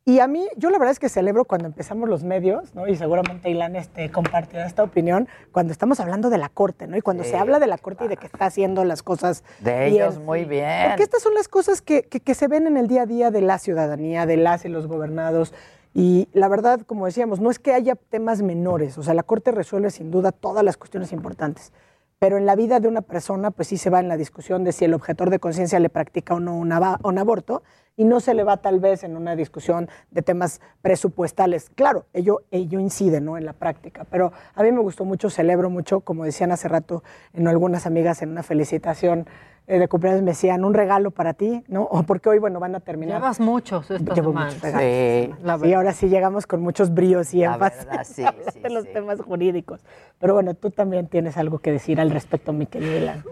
Y 0.04 0.18
a 0.18 0.26
mí, 0.26 0.48
yo 0.56 0.70
la 0.70 0.78
verdad 0.78 0.90
es 0.92 0.98
que 0.98 1.08
celebro 1.08 1.44
cuando 1.44 1.66
empezamos 1.68 2.08
los 2.08 2.24
medios, 2.24 2.74
¿no? 2.74 2.88
Y 2.88 2.96
seguramente 2.96 3.50
Ilan 3.50 3.76
este, 3.76 4.10
compartirá 4.10 4.66
esta 4.66 4.82
opinión, 4.82 5.28
cuando 5.52 5.72
estamos 5.72 6.00
hablando 6.00 6.28
de 6.28 6.38
la 6.38 6.48
Corte, 6.48 6.88
¿no? 6.88 6.96
Y 6.96 7.00
cuando 7.02 7.22
Sí, 7.22 7.30
se 7.30 7.36
habla 7.36 7.60
de 7.60 7.68
la 7.68 7.78
Corte 7.78 8.06
y 8.06 8.08
de 8.08 8.16
que 8.16 8.26
está 8.26 8.46
haciendo 8.46 8.84
las 8.84 9.04
cosas 9.04 9.44
De 9.60 9.70
bien. 9.72 9.94
ellos 9.94 10.18
muy 10.18 10.44
bien. 10.44 10.88
Porque 10.88 11.04
estas 11.04 11.22
son 11.22 11.34
las 11.34 11.46
cosas 11.46 11.82
que, 11.82 12.02
que- 12.02 12.18
que 12.18 12.34
se 12.34 12.48
ven 12.48 12.66
en 12.66 12.76
el 12.76 12.88
día 12.88 13.02
a 13.02 13.06
día 13.06 13.30
de 13.30 13.42
la 13.42 13.58
ciudadanía, 13.58 14.26
de 14.26 14.36
las 14.38 14.64
y 14.64 14.68
los 14.68 14.88
gobernados. 14.88 15.54
Y 15.94 16.28
la 16.32 16.48
verdad, 16.48 16.80
como 16.80 17.06
decíamos, 17.06 17.40
no 17.40 17.50
es 17.50 17.58
que 17.58 17.74
haya 17.74 17.96
temas 17.96 18.42
menores. 18.42 18.96
O 18.98 19.02
sea, 19.02 19.14
la 19.14 19.22
Corte 19.22 19.50
resuelve 19.50 19.90
sin 19.90 20.10
duda 20.10 20.32
todas 20.32 20.64
las 20.64 20.76
cuestiones 20.76 21.12
importantes. 21.12 21.72
Pero 22.18 22.38
en 22.38 22.46
la 22.46 22.54
vida 22.54 22.78
de 22.78 22.88
una 22.88 23.02
persona, 23.02 23.50
pues 23.50 23.68
sí 23.68 23.76
se 23.76 23.90
va 23.90 23.98
en 23.98 24.08
la 24.08 24.16
discusión 24.16 24.62
de 24.62 24.70
si 24.72 24.84
el 24.84 24.94
objetor 24.94 25.28
de 25.28 25.40
conciencia 25.40 25.80
le 25.80 25.88
practica 25.88 26.34
o 26.34 26.40
no 26.40 26.56
un, 26.56 26.70
aborto, 26.72 27.64
y 27.96 28.04
no 28.04 28.20
se 28.20 28.32
le 28.32 28.44
va 28.44 28.58
tal 28.58 28.78
vez 28.78 29.02
en 29.02 29.16
una 29.16 29.34
discusión 29.34 29.88
de 30.12 30.22
temas 30.22 30.60
presupuestales. 30.82 31.68
Claro, 31.74 32.06
ello, 32.12 32.42
ello 32.52 32.78
incide 32.78 33.20
¿no? 33.20 33.36
en 33.36 33.44
la 33.44 33.52
práctica, 33.52 34.06
pero 34.08 34.32
a 34.54 34.62
mí 34.62 34.70
me 34.70 34.78
gustó 34.78 35.04
mucho, 35.04 35.30
celebro 35.30 35.68
mucho, 35.68 36.00
como 36.00 36.24
decían 36.24 36.52
hace 36.52 36.68
rato 36.68 37.02
en 37.32 37.48
algunas 37.48 37.86
amigas 37.86 38.22
en 38.22 38.30
una 38.30 38.44
felicitación 38.44 39.26
eh, 39.66 39.78
de 39.78 39.88
cumpleaños, 39.88 40.22
me 40.22 40.32
decían, 40.32 40.64
un 40.64 40.74
regalo 40.74 41.10
para 41.10 41.34
ti, 41.34 41.62
¿no? 41.68 41.82
O 41.90 42.02
porque 42.02 42.28
hoy, 42.28 42.38
bueno, 42.38 42.60
van 42.60 42.74
a 42.74 42.80
terminar. 42.80 43.18
Llevas 43.20 43.40
muchos 43.40 43.90
esta 43.90 44.14
Llevo 44.14 44.32
muchos 44.32 44.60
regalos. 44.60 44.82
Sí. 44.82 45.34
La 45.42 45.58
y 45.66 45.72
ahora 45.72 45.92
sí 45.92 46.08
llegamos 46.08 46.46
con 46.46 46.62
muchos 46.62 46.92
bríos 46.92 47.32
y 47.34 47.44
énfasis 47.44 47.86
sí, 48.04 48.24
sí, 48.52 48.60
en 48.62 48.74
los 48.74 48.90
temas 48.92 49.20
jurídicos. 49.20 49.80
Pero 50.18 50.34
bueno, 50.34 50.54
tú 50.54 50.70
también 50.70 51.06
tienes 51.06 51.36
algo 51.36 51.58
que 51.58 51.72
decir 51.72 52.00
al 52.00 52.10
respecto, 52.10 52.52
mi 52.52 52.66
querido 52.66 52.96
Ilan. 52.96 53.24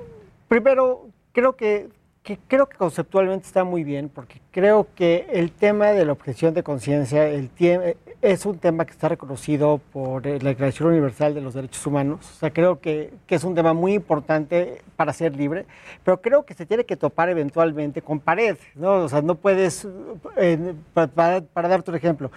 Primero, 0.48 1.06
creo 1.32 1.56
que, 1.56 1.88
que- 2.22 2.38
creo 2.48 2.68
que 2.68 2.76
conceptualmente 2.76 3.46
está 3.46 3.64
muy 3.64 3.82
bien, 3.82 4.08
porque 4.10 4.40
creo 4.50 4.86
que 4.94 5.26
el 5.32 5.50
tema 5.52 5.88
de 5.88 6.04
la 6.04 6.12
objeción 6.12 6.52
de 6.54 6.62
conciencia 6.62 7.26
es 8.20 8.44
un 8.46 8.58
tema 8.58 8.84
que 8.84 8.92
está 8.92 9.08
reconocido 9.08 9.80
por 9.92 10.26
eh, 10.26 10.38
la 10.42 10.50
Declaración 10.50 10.90
Universal 10.90 11.34
de 11.34 11.40
los 11.40 11.54
Derechos 11.54 11.86
Humanos. 11.86 12.30
O 12.30 12.38
sea, 12.38 12.50
creo 12.52 12.78
que, 12.80 13.12
que 13.26 13.36
es 13.36 13.44
un 13.44 13.54
tema 13.54 13.72
muy 13.72 13.94
importante 13.94 14.82
para 14.96 15.12
ser 15.14 15.34
libre, 15.34 15.64
pero 16.04 16.20
creo 16.20 16.44
que 16.44 16.52
se 16.54 16.66
tiene 16.66 16.84
que 16.84 16.96
topar 16.96 17.30
eventualmente 17.30 18.02
con 18.02 18.20
pared, 18.20 18.58
¿no? 18.74 18.96
O 19.04 19.08
sea, 19.08 19.22
no 19.22 19.36
puedes, 19.36 19.88
eh, 20.36 20.74
pa- 20.92 21.06
para, 21.06 21.40
para 21.40 21.68
darte 21.68 21.90
un 21.90 21.96
ejemplo, 21.96 22.30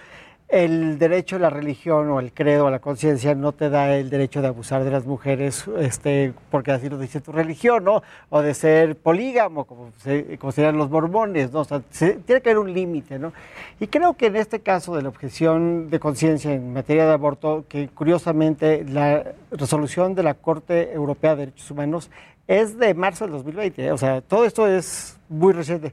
el 0.62 0.98
derecho 1.00 1.34
a 1.36 1.38
la 1.40 1.50
religión 1.50 2.08
o 2.10 2.20
el 2.20 2.32
credo 2.32 2.68
a 2.68 2.70
la 2.70 2.78
conciencia 2.78 3.34
no 3.34 3.50
te 3.50 3.70
da 3.70 3.96
el 3.96 4.08
derecho 4.08 4.40
de 4.40 4.46
abusar 4.48 4.84
de 4.84 4.90
las 4.92 5.04
mujeres, 5.04 5.64
este, 5.80 6.32
porque 6.50 6.70
así 6.70 6.88
lo 6.88 6.96
dice 6.96 7.20
tu 7.20 7.32
religión, 7.32 7.82
¿no? 7.82 8.02
O 8.30 8.40
de 8.40 8.54
ser 8.54 8.94
polígamo, 8.96 9.64
como 9.64 9.90
se 9.98 10.38
consideran 10.38 10.76
los 10.76 10.90
mormones, 10.90 11.52
¿no? 11.52 11.60
O 11.60 11.64
sea, 11.64 11.82
se- 11.90 12.14
tiene 12.14 12.40
que 12.40 12.50
haber 12.50 12.58
un 12.60 12.72
límite, 12.72 13.18
¿no? 13.18 13.32
Y 13.80 13.88
creo 13.88 14.14
que 14.14 14.26
en 14.26 14.36
este 14.36 14.60
caso 14.60 14.94
de 14.94 15.02
la 15.02 15.08
objeción 15.08 15.90
de 15.90 15.98
conciencia 15.98 16.52
en 16.54 16.72
materia 16.72 17.04
de 17.06 17.12
aborto, 17.12 17.64
que 17.68 17.88
curiosamente 17.88 18.84
la 18.88 19.24
resolución 19.50 20.14
de 20.14 20.22
la 20.22 20.34
Corte 20.34 20.92
Europea 20.92 21.32
de 21.34 21.46
Derechos 21.46 21.70
Humanos 21.72 22.10
es 22.46 22.78
de 22.78 22.94
marzo 22.94 23.24
del 23.24 23.32
2020, 23.32 23.86
¿eh? 23.86 23.90
o 23.92 23.98
sea, 23.98 24.20
todo 24.20 24.44
esto 24.44 24.68
es 24.68 25.18
muy 25.28 25.52
reciente 25.52 25.92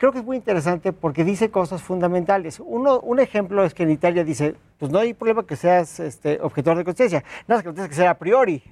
creo 0.00 0.12
que 0.12 0.18
es 0.20 0.24
muy 0.24 0.38
interesante 0.38 0.94
porque 0.94 1.24
dice 1.24 1.50
cosas 1.50 1.82
fundamentales. 1.82 2.58
Uno, 2.58 3.00
un 3.00 3.20
ejemplo 3.20 3.62
es 3.64 3.74
que 3.74 3.82
en 3.82 3.90
Italia 3.90 4.24
dice, 4.24 4.54
pues 4.78 4.90
no 4.90 4.98
hay 4.98 5.12
problema 5.12 5.44
que 5.46 5.56
seas 5.56 6.00
este, 6.00 6.40
objetor 6.40 6.78
de 6.78 6.84
conciencia, 6.84 7.22
nada 7.46 7.58
más 7.58 7.62
que 7.62 7.68
lo 7.68 7.74
tienes 7.74 7.90
que 7.90 7.96
ser 7.96 8.06
a 8.08 8.14
priori. 8.18 8.62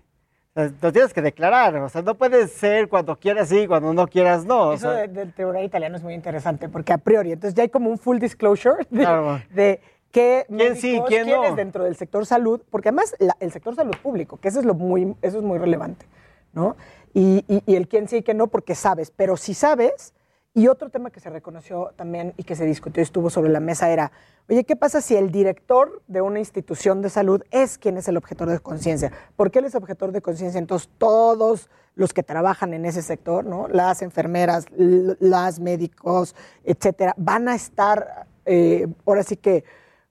O 0.57 0.63
lo 0.81 0.91
tienes 0.91 1.13
que 1.13 1.21
declarar, 1.21 1.77
o 1.77 1.89
sea, 1.91 2.01
no 2.01 2.15
puedes 2.15 2.51
ser 2.53 2.89
cuando 2.89 3.15
quieras 3.17 3.51
sí, 3.51 3.67
cuando 3.67 3.93
no 3.93 4.07
quieras 4.09 4.47
no. 4.47 4.69
o 4.71 4.73
Eso 4.73 4.91
de- 4.91 5.07
del 5.09 5.35
tribunal 5.35 5.63
italiano 5.65 5.97
es 5.97 6.03
muy 6.03 6.15
interesante 6.15 6.71
porque 6.71 6.95
a 6.95 6.99
priori, 6.99 7.33
entonces 7.33 7.55
ya 7.55 7.63
hay 7.63 7.69
como 7.69 7.91
un 7.91 7.99
full 7.99 8.19
disclosure 8.19 8.87
de, 8.89 9.01
Claro. 9.05 9.43
de 9.51 9.81
qué 10.11 10.47
¿Quién 10.49 10.77
sí, 10.77 10.87
médicos, 10.93 11.09
quién 11.11 11.29
no? 11.29 11.41
quiénes 11.41 11.57
dentro 11.57 11.85
del 11.85 11.95
sector 11.95 12.25
salud, 12.25 12.63
porque 12.71 12.89
además 12.89 13.15
la- 13.19 13.37
el 13.39 13.53
sector 13.53 13.75
salud 13.77 13.95
público, 14.03 14.39
que 14.39 14.49
eso 14.49 14.61
es 14.61 14.65
lo 14.65 14.73
muy, 14.73 15.15
eso 15.21 15.37
es 15.37 15.45
muy 15.45 15.59
relevante, 15.59 16.07
¿no? 16.55 16.75
Y, 17.13 17.45
y- 17.47 17.63
y 17.67 17.77
el 17.77 17.87
quién 17.87 18.09
sí 18.09 18.17
y 18.17 18.23
quién 18.23 18.39
no, 18.39 18.47
porque 18.47 18.75
sabes, 18.75 19.11
pero 19.15 19.37
si 19.37 19.53
sabes, 19.53 20.15
y 20.59 20.67
otro 20.67 20.91
tema 20.91 21.11
que 21.11 21.21
se 21.21 21.31
reconoció 21.31 21.93
también 21.95 22.35
y 22.37 22.43
que 22.43 22.57
se 22.57 22.65
discutió 22.65 23.01
y 23.01 23.05
estuvo 23.05 23.31
sobre 23.31 23.49
la 23.49 23.61
mesa 23.61 23.91
era, 23.91 24.11
oye, 24.49 24.65
¿qué 24.65 24.75
pasa 24.75 25.01
si 25.01 25.15
el 25.15 25.31
director 25.31 26.03
de 26.09 26.21
una 26.21 26.41
institución 26.41 27.01
de 27.01 27.11
salud 27.11 27.45
es 27.53 27.79
quien 27.79 27.97
es 27.97 28.09
el 28.09 28.17
objetor 28.17 28.49
de 28.49 28.59
conciencia? 28.59 29.13
¿Por 29.37 29.53
qué 29.53 29.61
él 29.61 29.67
es 29.67 29.77
objetor 29.77 30.11
de 30.11 30.21
conciencia? 30.21 30.59
Entonces, 30.59 30.91
todos 30.99 31.71
los 31.95 32.13
que 32.13 32.25
trabajan 32.25 32.75
en 32.75 32.87
ese 32.87 33.03
sector, 33.03 33.45
¿no? 33.45 33.69
Las 33.69 34.03
enfermeras, 34.03 34.67
las 34.77 35.61
médicos, 35.61 36.35
etcétera, 36.65 37.15
van 37.17 37.47
a 37.47 37.55
estar, 37.55 38.27
eh, 38.45 38.89
ahora 39.07 39.23
sí 39.23 39.37
que 39.37 39.63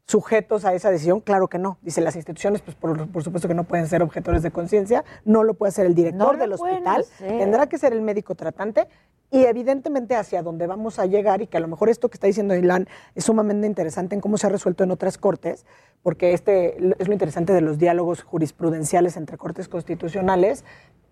sujetos 0.08 0.66
a 0.66 0.74
esa 0.74 0.90
decisión? 0.90 1.20
Claro 1.20 1.48
que 1.48 1.60
no. 1.60 1.78
Dice, 1.82 2.02
las 2.02 2.16
instituciones, 2.16 2.62
pues 2.62 2.76
por, 2.76 3.08
por 3.10 3.24
supuesto 3.24 3.48
que 3.48 3.54
no 3.54 3.66
pueden 3.66 3.88
ser 3.88 4.02
objetores 4.02 4.42
de 4.42 4.52
conciencia, 4.52 5.04
no 5.26 5.44
lo 5.44 5.54
puede 5.54 5.72
ser 5.74 5.86
el 5.86 5.94
director 5.94 6.34
No 6.34 6.40
del 6.40 6.54
hospital, 6.54 7.02
hacer. 7.02 7.38
tendrá 7.38 7.68
que 7.68 7.78
ser 7.78 7.94
el 7.94 8.02
médico 8.02 8.34
tratante 8.34 8.88
y 9.30 9.44
evidentemente 9.44 10.16
hacia 10.16 10.42
dónde 10.42 10.66
vamos 10.68 11.00
a 11.00 11.06
llegar 11.06 11.42
y 11.42 11.48
que 11.48 11.58
a 11.58 11.60
lo 11.60 11.68
mejor 11.68 11.90
esto 11.90 12.08
que 12.10 12.16
está 12.16 12.28
diciendo 12.28 12.56
Ilan 12.56 12.88
es 13.14 13.26
sumamente 13.26 13.68
interesante 13.68 14.16
en 14.16 14.22
cómo 14.22 14.38
se 14.38 14.48
ha 14.48 14.50
resuelto 14.50 14.86
en 14.86 14.92
otras 14.92 15.18
cortes, 15.18 15.66
porque 16.02 16.34
este 16.34 16.78
es 16.98 17.08
lo 17.08 17.14
interesante 17.14 17.52
de 17.52 17.60
los 17.60 17.78
diálogos 17.78 18.24
jurisprudenciales 18.24 19.18
entre 19.18 19.38
cortes 19.38 19.68
constitucionales, 19.68 20.64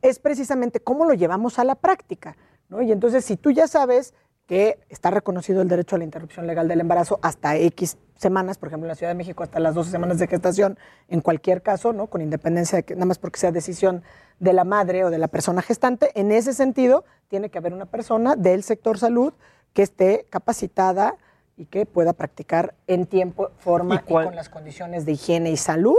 es 0.01 0.19
precisamente 0.19 0.79
cómo 0.79 1.03
lo 1.03 1.13
llevamos 1.13 1.59
a 1.59 1.65
la 1.65 1.75
práctica. 1.75 2.37
¿no? 2.69 2.81
Y 2.81 2.91
entonces, 2.93 3.25
si 3.25 3.35
tú 3.35 3.51
ya 3.51 3.67
sabes 3.67 4.13
que 4.47 4.77
está 4.89 5.11
reconocido 5.11 5.61
el 5.61 5.67
derecho 5.67 5.95
a 5.95 5.99
la 5.99 6.05
interrupción 6.05 6.45
legal 6.45 6.67
del 6.67 6.81
embarazo 6.81 7.19
hasta 7.21 7.55
X 7.57 7.97
semanas, 8.15 8.57
por 8.57 8.67
ejemplo, 8.67 8.85
en 8.85 8.89
la 8.89 8.95
Ciudad 8.95 9.11
de 9.11 9.17
México 9.17 9.43
hasta 9.43 9.59
las 9.59 9.75
12 9.75 9.91
semanas 9.91 10.19
de 10.19 10.27
gestación, 10.27 10.77
en 11.09 11.21
cualquier 11.21 11.61
caso, 11.61 11.93
¿no? 11.93 12.07
con 12.07 12.21
independencia 12.21 12.77
de 12.77 12.83
que 12.83 12.95
nada 12.95 13.07
más 13.07 13.17
porque 13.17 13.39
sea 13.39 13.51
decisión 13.51 14.03
de 14.39 14.53
la 14.53 14.63
madre 14.63 15.03
o 15.03 15.09
de 15.09 15.17
la 15.17 15.27
persona 15.27 15.61
gestante, 15.61 16.11
en 16.19 16.31
ese 16.31 16.53
sentido 16.53 17.05
tiene 17.27 17.49
que 17.49 17.57
haber 17.57 17.73
una 17.73 17.85
persona 17.85 18.35
del 18.35 18.63
sector 18.63 18.97
salud 18.97 19.33
que 19.73 19.81
esté 19.81 20.25
capacitada 20.29 21.15
y 21.57 21.65
que 21.65 21.85
pueda 21.85 22.13
practicar 22.13 22.75
en 22.87 23.05
tiempo, 23.05 23.51
forma 23.57 23.95
y, 23.95 24.11
con 24.11 24.35
las 24.35 24.49
condiciones 24.49 25.05
de 25.05 25.13
higiene 25.13 25.51
y 25.51 25.57
salud 25.57 25.97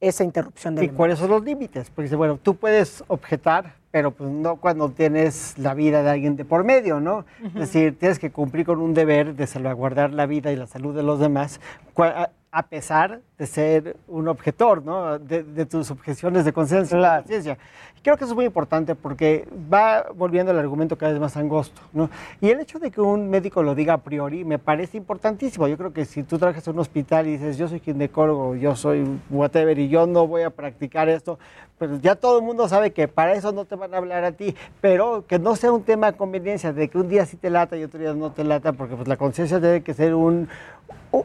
esa 0.00 0.24
interrupción 0.24 0.74
del 0.74 0.84
¿Y 0.84 0.88
cuáles 0.90 1.18
son 1.18 1.30
los 1.30 1.42
límites? 1.42 1.90
Porque 1.90 2.14
bueno, 2.16 2.38
tú 2.38 2.56
puedes 2.56 3.02
objetar, 3.08 3.76
pero 3.96 4.10
pues 4.10 4.30
no 4.30 4.56
cuando 4.56 4.90
tienes 4.90 5.56
la 5.56 5.72
vida 5.72 6.02
de 6.02 6.10
alguien 6.10 6.36
de 6.36 6.44
por 6.44 6.64
medio, 6.64 7.00
¿no? 7.00 7.24
Es 7.42 7.54
decir, 7.54 7.98
tienes 7.98 8.18
que 8.18 8.30
cumplir 8.30 8.66
con 8.66 8.78
un 8.82 8.92
deber 8.92 9.34
de 9.34 9.46
salvaguardar 9.46 10.12
la 10.12 10.26
vida 10.26 10.52
y 10.52 10.56
la 10.56 10.66
salud 10.66 10.94
de 10.94 11.02
los 11.02 11.18
demás, 11.18 11.62
a 12.50 12.62
pesar 12.68 13.22
de 13.38 13.46
ser 13.46 13.96
un 14.08 14.28
objetor, 14.28 14.82
¿no? 14.82 15.18
De, 15.18 15.42
de 15.42 15.66
tus 15.66 15.90
objeciones 15.90 16.44
de 16.46 16.52
conciencia. 16.52 17.58
Y 17.96 18.00
creo 18.00 18.16
que 18.16 18.24
eso 18.24 18.32
es 18.32 18.36
muy 18.36 18.46
importante 18.46 18.94
porque 18.94 19.46
va 19.72 20.06
volviendo 20.14 20.52
el 20.52 20.58
argumento 20.58 20.96
cada 20.96 21.12
vez 21.12 21.20
más 21.20 21.36
angosto, 21.36 21.82
¿no? 21.92 22.08
Y 22.40 22.48
el 22.48 22.60
hecho 22.60 22.78
de 22.78 22.90
que 22.90 23.00
un 23.02 23.28
médico 23.28 23.62
lo 23.62 23.74
diga 23.74 23.94
a 23.94 23.98
priori 23.98 24.44
me 24.44 24.58
parece 24.58 24.96
importantísimo. 24.96 25.68
Yo 25.68 25.76
creo 25.76 25.92
que 25.92 26.06
si 26.06 26.22
tú 26.22 26.38
trabajas 26.38 26.66
en 26.66 26.74
un 26.74 26.80
hospital 26.80 27.26
y 27.26 27.32
dices, 27.32 27.58
yo 27.58 27.68
soy 27.68 27.80
ginecólogo, 27.80 28.54
yo 28.56 28.74
soy 28.74 29.04
whatever 29.28 29.78
y 29.78 29.88
yo 29.88 30.06
no 30.06 30.26
voy 30.26 30.42
a 30.42 30.50
practicar 30.50 31.10
esto, 31.10 31.38
pues 31.76 32.00
ya 32.00 32.14
todo 32.14 32.38
el 32.38 32.44
mundo 32.44 32.68
sabe 32.68 32.92
que 32.92 33.06
para 33.06 33.34
eso 33.34 33.52
no 33.52 33.66
te 33.66 33.74
van 33.74 33.92
a 33.92 33.98
hablar 33.98 34.24
a 34.24 34.32
ti, 34.32 34.56
pero 34.80 35.26
que 35.26 35.38
no 35.38 35.56
sea 35.56 35.72
un 35.72 35.82
tema 35.82 36.12
de 36.12 36.16
conveniencia, 36.16 36.72
de 36.72 36.88
que 36.88 36.96
un 36.96 37.08
día 37.08 37.26
sí 37.26 37.36
te 37.36 37.50
lata 37.50 37.76
y 37.76 37.84
otro 37.84 38.00
día 38.00 38.14
no 38.14 38.32
te 38.32 38.44
lata, 38.44 38.72
porque 38.72 38.96
pues 38.96 39.08
la 39.08 39.18
conciencia 39.18 39.60
debe 39.60 39.82
que 39.82 39.92
ser 39.92 40.14
un, 40.14 40.48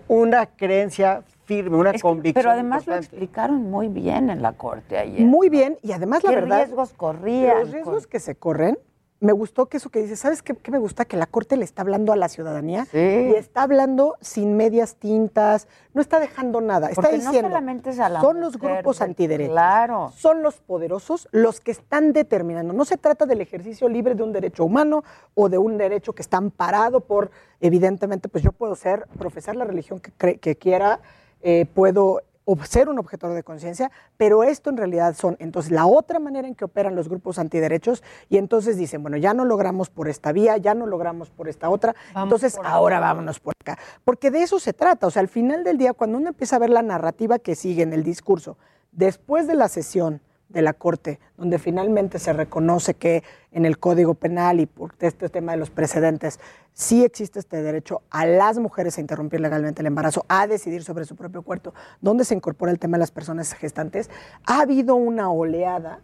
una 0.08 0.46
creencia 0.46 1.24
firme, 1.56 1.78
una 1.78 1.94
convicción. 2.00 2.34
Pero 2.34 2.52
además 2.52 2.88
lo 2.88 2.96
explicaron 2.96 3.70
muy 3.70 3.90
bien 3.90 4.30
en 4.30 4.42
la 4.42 4.54
corte 4.54 4.98
ayer. 4.98 5.22
Muy 5.26 5.50
bien, 5.50 5.78
y 5.82 5.92
además 5.92 6.24
la 6.24 6.30
¿Qué 6.30 6.36
verdad. 6.36 6.58
riesgos 6.60 6.94
corrían? 6.94 7.60
Los 7.60 7.72
riesgos 7.72 8.08
que 8.08 8.20
se 8.20 8.36
corren. 8.36 8.78
Me 9.20 9.34
gustó 9.34 9.68
que 9.68 9.78
eso 9.78 9.92
que 9.92 10.02
dice, 10.02 10.16
¿sabes 10.16 10.42
qué, 10.42 10.56
qué 10.56 10.72
me 10.72 10.80
gusta? 10.80 11.06
Que 11.06 11.16
la 11.16 11.28
Corte 11.28 11.56
le 11.56 11.64
está 11.64 11.84
hablando 11.84 12.12
a 12.12 12.16
la 12.16 12.28
ciudadanía 12.28 12.88
y 12.92 13.36
está 13.36 13.62
hablando 13.62 14.16
sin 14.20 14.58
medias 14.58 14.96
tintas, 14.96 15.68
no 15.94 16.02
está 16.02 16.20
dejando 16.20 16.60
nada. 16.60 16.90
Está 16.90 17.04
Porque 17.04 17.18
no 17.20 17.24
diciendo, 17.26 17.50
solamente 17.50 17.92
es 17.92 18.00
a 18.00 18.10
la 18.10 18.20
son 18.20 18.42
los 18.42 18.58
mujer, 18.58 18.78
grupos 18.78 18.98
de- 18.98 19.06
antiderechos, 19.06 19.54
claro. 19.54 20.12
son 20.16 20.42
los 20.42 20.60
poderosos 20.60 21.28
los 21.32 21.60
que 21.60 21.70
están 21.70 22.14
determinando. 22.14 22.74
No 22.74 22.84
se 22.84 22.98
trata 22.98 23.28
del 23.28 23.42
ejercicio 23.42 23.88
libre 23.90 24.16
de 24.16 24.24
un 24.24 24.32
derecho 24.34 24.66
humano 24.66 25.04
o 25.36 25.50
de 25.50 25.60
un 25.60 25.78
derecho 25.78 26.14
que 26.14 26.24
está 26.24 26.38
amparado 26.38 27.02
por, 27.02 27.30
evidentemente, 27.60 28.28
pues 28.28 28.44
yo 28.44 28.52
puedo 28.54 28.74
ser, 28.76 29.06
profesar 29.20 29.56
la 29.56 29.66
religión 29.66 30.00
que, 30.00 30.40
que 30.40 30.56
quiera, 30.56 31.00
eh, 31.42 31.66
puedo 31.74 32.22
ser 32.66 32.90
un 32.90 33.00
objetor 33.00 33.34
de 33.34 33.44
conciencia, 33.44 33.92
pero 34.18 34.44
esto 34.44 34.70
en 34.70 34.78
realidad 34.78 35.16
son 35.16 35.38
entonces 35.40 35.72
la 35.72 35.86
otra 35.86 36.20
manera 36.20 36.48
en 36.48 36.56
que 36.56 36.66
operan 36.66 36.96
los 36.96 37.08
grupos 37.08 37.40
antiderechos 37.40 38.04
y 38.30 38.38
entonces 38.38 38.78
dicen, 38.78 39.02
bueno, 39.02 39.18
ya 39.18 39.34
no 39.34 39.46
logramos 39.46 39.90
por 39.90 40.10
esta 40.10 40.32
vía, 40.32 40.58
ya 40.58 40.74
no 40.74 40.86
logramos 40.86 41.30
por 41.30 41.48
esta 41.48 41.70
otra, 41.70 41.96
entonces 42.16 42.58
ahora 42.64 43.00
vámonos 43.00 43.40
por 43.40 43.54
acá. 43.60 43.78
Porque 44.04 44.32
de 44.32 44.44
eso 44.44 44.60
se 44.60 44.74
trata, 44.74 45.08
o 45.08 45.12
sea, 45.12 45.22
al 45.22 45.28
final 45.28 45.64
del 45.64 45.78
día, 45.78 45.94
cuando 45.94 46.18
uno 46.18 46.30
empieza 46.30 46.56
a 46.56 46.60
ver 46.60 46.72
la 46.72 46.82
narrativa 46.82 47.40
que 47.40 47.56
sigue 47.56 47.84
en 47.84 47.94
el 47.94 48.04
discurso, 48.04 48.58
después 48.92 49.48
de 49.48 49.56
la 49.56 49.70
sesión 49.70 50.22
de 50.52 50.62
la 50.62 50.74
Corte, 50.74 51.20
donde 51.38 51.60
finalmente 51.60 52.20
se 52.20 52.34
reconoce 52.34 52.94
que 52.94 53.24
en 53.52 53.66
el 53.66 53.78
Código 53.78 54.14
Penal 54.14 54.60
y 54.60 54.66
por 54.66 54.94
este 55.00 55.30
tema 55.30 55.54
de 55.54 55.58
los 55.58 55.70
precedentes, 55.70 56.40
sí 56.74 57.04
existe 57.04 57.40
este 57.40 57.62
derecho 57.62 58.02
a 58.10 58.26
las 58.26 58.60
mujeres 58.60 58.98
a 58.98 59.02
interrumpir 59.02 59.40
legalmente 59.40 59.82
el 59.82 59.88
embarazo, 59.88 60.26
a 60.28 60.48
decidir 60.48 60.84
sobre 60.84 61.06
su 61.06 61.16
propio 61.16 61.42
cuerpo, 61.42 61.74
donde 62.02 62.26
se 62.26 62.36
incorpora 62.36 62.72
el 62.72 62.80
tema 62.80 62.98
de 62.98 63.02
las 63.02 63.12
personas 63.12 63.54
gestantes, 63.54 64.10
ha 64.46 64.62
habido 64.62 64.96
una 64.96 65.32
oleada 65.32 66.00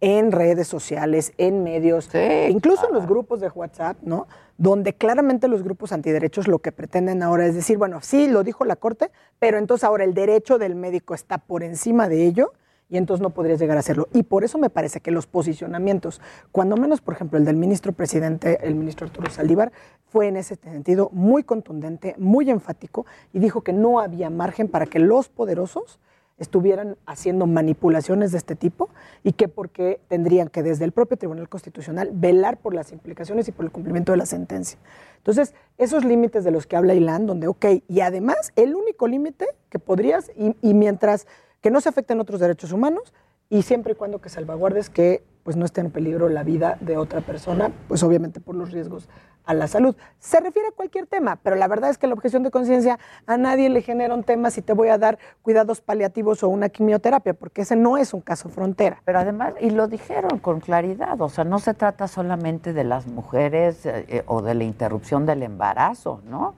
en 0.00 0.32
redes 0.32 0.66
sociales, 0.66 1.32
en 1.38 1.62
medios, 1.62 2.10
incluso 2.48 2.88
en 2.88 2.94
los 2.94 3.06
grupos 3.06 3.40
de 3.40 3.48
WhatsApp, 3.48 3.98
¿no? 4.02 4.26
Donde 4.58 4.94
claramente 4.94 5.46
los 5.46 5.62
grupos 5.62 5.92
antiderechos 5.92 6.48
lo 6.48 6.58
que 6.58 6.72
pretenden 6.72 7.22
ahora 7.22 7.46
es 7.46 7.54
decir, 7.54 7.78
bueno, 7.78 8.00
sí, 8.02 8.26
lo 8.26 8.42
dijo 8.42 8.64
la 8.64 8.74
Corte, 8.74 9.12
pero 9.38 9.58
entonces 9.58 9.84
ahora 9.84 10.02
el 10.02 10.12
derecho 10.12 10.58
del 10.58 10.74
médico 10.74 11.14
está 11.14 11.38
por 11.38 11.62
encima 11.62 12.08
de 12.08 12.26
ello 12.26 12.52
y 12.92 12.98
entonces 12.98 13.22
no 13.22 13.30
podrías 13.30 13.58
llegar 13.58 13.78
a 13.78 13.80
hacerlo. 13.80 14.06
Y 14.12 14.22
por 14.24 14.44
eso 14.44 14.58
me 14.58 14.68
parece 14.68 15.00
que 15.00 15.10
los 15.10 15.26
posicionamientos, 15.26 16.20
cuando 16.52 16.76
menos, 16.76 17.00
por 17.00 17.14
ejemplo, 17.14 17.38
el 17.38 17.46
del 17.46 17.56
ministro 17.56 17.92
presidente, 17.92 18.58
el 18.62 18.74
ministro 18.74 19.06
Arturo 19.06 19.30
Saldívar, 19.30 19.72
fue 20.10 20.28
en 20.28 20.36
ese 20.36 20.56
sentido 20.56 21.08
muy 21.10 21.42
contundente, 21.42 22.14
muy 22.18 22.50
enfático 22.50 23.06
y 23.32 23.38
dijo 23.38 23.62
que 23.62 23.72
no 23.72 23.98
había 23.98 24.28
margen 24.28 24.68
para 24.68 24.84
que 24.84 24.98
los 24.98 25.30
poderosos 25.30 26.00
estuvieran 26.36 26.98
haciendo 27.06 27.46
manipulaciones 27.46 28.30
de 28.32 28.38
este 28.38 28.56
tipo 28.56 28.90
y 29.24 29.32
que 29.32 29.48
porque 29.48 30.00
tendrían 30.08 30.48
que 30.48 30.62
desde 30.62 30.84
el 30.84 30.92
propio 30.92 31.16
Tribunal 31.16 31.48
Constitucional 31.48 32.10
velar 32.12 32.58
por 32.58 32.74
las 32.74 32.92
implicaciones 32.92 33.48
y 33.48 33.52
por 33.52 33.64
el 33.64 33.70
cumplimiento 33.70 34.12
de 34.12 34.18
la 34.18 34.26
sentencia. 34.26 34.78
Entonces, 35.16 35.54
esos 35.78 36.04
límites 36.04 36.44
de 36.44 36.50
los 36.50 36.66
que 36.66 36.76
habla 36.76 36.94
Ilan, 36.94 37.26
donde, 37.26 37.46
ok, 37.46 37.64
y 37.88 38.00
además 38.00 38.52
el 38.56 38.74
único 38.74 39.08
límite 39.08 39.46
que 39.70 39.78
podrías, 39.78 40.30
y, 40.36 40.56
y 40.60 40.74
mientras 40.74 41.26
que 41.62 41.70
no 41.70 41.80
se 41.80 41.88
afecten 41.88 42.20
otros 42.20 42.40
derechos 42.40 42.72
humanos, 42.72 43.14
y 43.48 43.62
siempre 43.62 43.92
y 43.92 43.96
cuando 43.96 44.20
que 44.20 44.28
salvaguardes 44.28 44.90
que 44.90 45.24
pues 45.42 45.56
no 45.56 45.64
esté 45.64 45.80
en 45.80 45.90
peligro 45.90 46.28
la 46.28 46.42
vida 46.42 46.78
de 46.80 46.96
otra 46.96 47.20
persona, 47.20 47.72
pues 47.88 48.02
obviamente 48.02 48.40
por 48.40 48.54
los 48.54 48.70
riesgos 48.70 49.08
a 49.44 49.54
la 49.54 49.66
salud. 49.66 49.96
Se 50.20 50.40
refiere 50.40 50.68
a 50.68 50.70
cualquier 50.72 51.06
tema, 51.06 51.36
pero 51.42 51.56
la 51.56 51.66
verdad 51.66 51.90
es 51.90 51.98
que 51.98 52.06
la 52.06 52.14
objeción 52.14 52.44
de 52.44 52.50
conciencia 52.50 52.98
a 53.26 53.36
nadie 53.36 53.68
le 53.68 53.82
genera 53.82 54.14
un 54.14 54.22
tema 54.22 54.50
si 54.50 54.62
te 54.62 54.72
voy 54.72 54.88
a 54.88 54.98
dar 54.98 55.18
cuidados 55.42 55.80
paliativos 55.80 56.42
o 56.42 56.48
una 56.48 56.68
quimioterapia, 56.68 57.34
porque 57.34 57.62
ese 57.62 57.76
no 57.76 57.96
es 57.96 58.14
un 58.14 58.20
caso 58.20 58.48
frontera. 58.48 59.02
Pero 59.04 59.18
además, 59.18 59.54
y 59.60 59.70
lo 59.70 59.88
dijeron 59.88 60.38
con 60.38 60.60
claridad, 60.60 61.20
o 61.20 61.28
sea, 61.28 61.44
no 61.44 61.58
se 61.58 61.74
trata 61.74 62.06
solamente 62.08 62.72
de 62.72 62.84
las 62.84 63.06
mujeres 63.06 63.84
eh, 63.84 64.06
eh, 64.08 64.22
o 64.26 64.42
de 64.42 64.54
la 64.54 64.64
interrupción 64.64 65.26
del 65.26 65.42
embarazo, 65.42 66.22
¿no? 66.24 66.54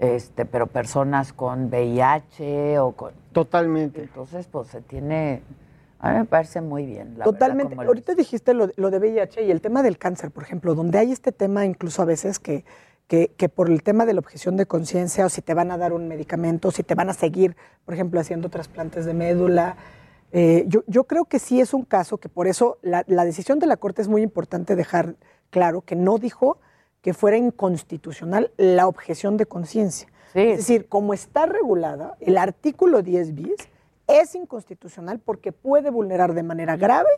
Este, 0.00 0.46
pero 0.46 0.66
personas 0.66 1.32
con 1.32 1.66
VIH 1.66 2.78
o 2.80 2.92
con... 2.92 3.12
Totalmente. 3.32 4.02
Entonces, 4.02 4.46
pues 4.50 4.68
se 4.68 4.80
tiene... 4.80 5.42
A 5.98 6.12
mí 6.12 6.18
me 6.20 6.24
parece 6.24 6.62
muy 6.62 6.86
bien. 6.86 7.18
La 7.18 7.24
Totalmente. 7.26 7.64
Verdad, 7.64 7.76
como 7.76 7.82
lo- 7.82 7.88
Ahorita 7.90 8.14
dijiste 8.14 8.54
lo, 8.54 8.70
lo 8.76 8.90
de 8.90 8.98
VIH 8.98 9.42
y 9.44 9.50
el 9.50 9.60
tema 9.60 9.82
del 9.82 9.98
cáncer, 9.98 10.30
por 10.30 10.42
ejemplo, 10.42 10.74
donde 10.74 10.98
hay 10.98 11.12
este 11.12 11.30
tema 11.32 11.66
incluso 11.66 12.00
a 12.00 12.06
veces 12.06 12.38
que, 12.38 12.64
que, 13.06 13.32
que 13.36 13.50
por 13.50 13.68
el 13.68 13.82
tema 13.82 14.06
de 14.06 14.14
la 14.14 14.20
objeción 14.20 14.56
de 14.56 14.64
conciencia 14.64 15.26
o 15.26 15.28
si 15.28 15.42
te 15.42 15.52
van 15.52 15.70
a 15.70 15.76
dar 15.76 15.92
un 15.92 16.08
medicamento, 16.08 16.70
si 16.70 16.82
te 16.82 16.94
van 16.94 17.10
a 17.10 17.12
seguir, 17.12 17.54
por 17.84 17.92
ejemplo, 17.92 18.18
haciendo 18.18 18.48
trasplantes 18.48 19.04
de 19.04 19.12
médula. 19.12 19.76
eh, 20.32 20.64
yo, 20.68 20.82
yo 20.86 21.04
creo 21.04 21.26
que 21.26 21.38
sí 21.38 21.60
es 21.60 21.74
un 21.74 21.84
caso 21.84 22.16
que 22.16 22.30
por 22.30 22.46
eso 22.46 22.78
la, 22.80 23.04
la 23.06 23.26
decisión 23.26 23.58
de 23.58 23.66
la 23.66 23.76
Corte 23.76 24.00
es 24.00 24.08
muy 24.08 24.22
importante 24.22 24.76
dejar 24.76 25.16
claro 25.50 25.82
que 25.82 25.96
no 25.96 26.16
dijo 26.16 26.56
que 27.02 27.14
fuera 27.14 27.36
inconstitucional 27.36 28.52
la 28.56 28.86
objeción 28.86 29.36
de 29.36 29.46
conciencia. 29.46 30.08
Es 30.34 30.58
decir, 30.58 30.88
como 30.88 31.12
está 31.12 31.46
regulada, 31.46 32.16
el 32.20 32.38
artículo 32.38 33.02
10 33.02 33.34
bis 33.34 33.56
es 34.06 34.34
inconstitucional 34.34 35.18
porque 35.18 35.52
puede 35.52 35.90
vulnerar 35.90 36.34
de 36.34 36.42
manera 36.42 36.76
grave 36.76 37.10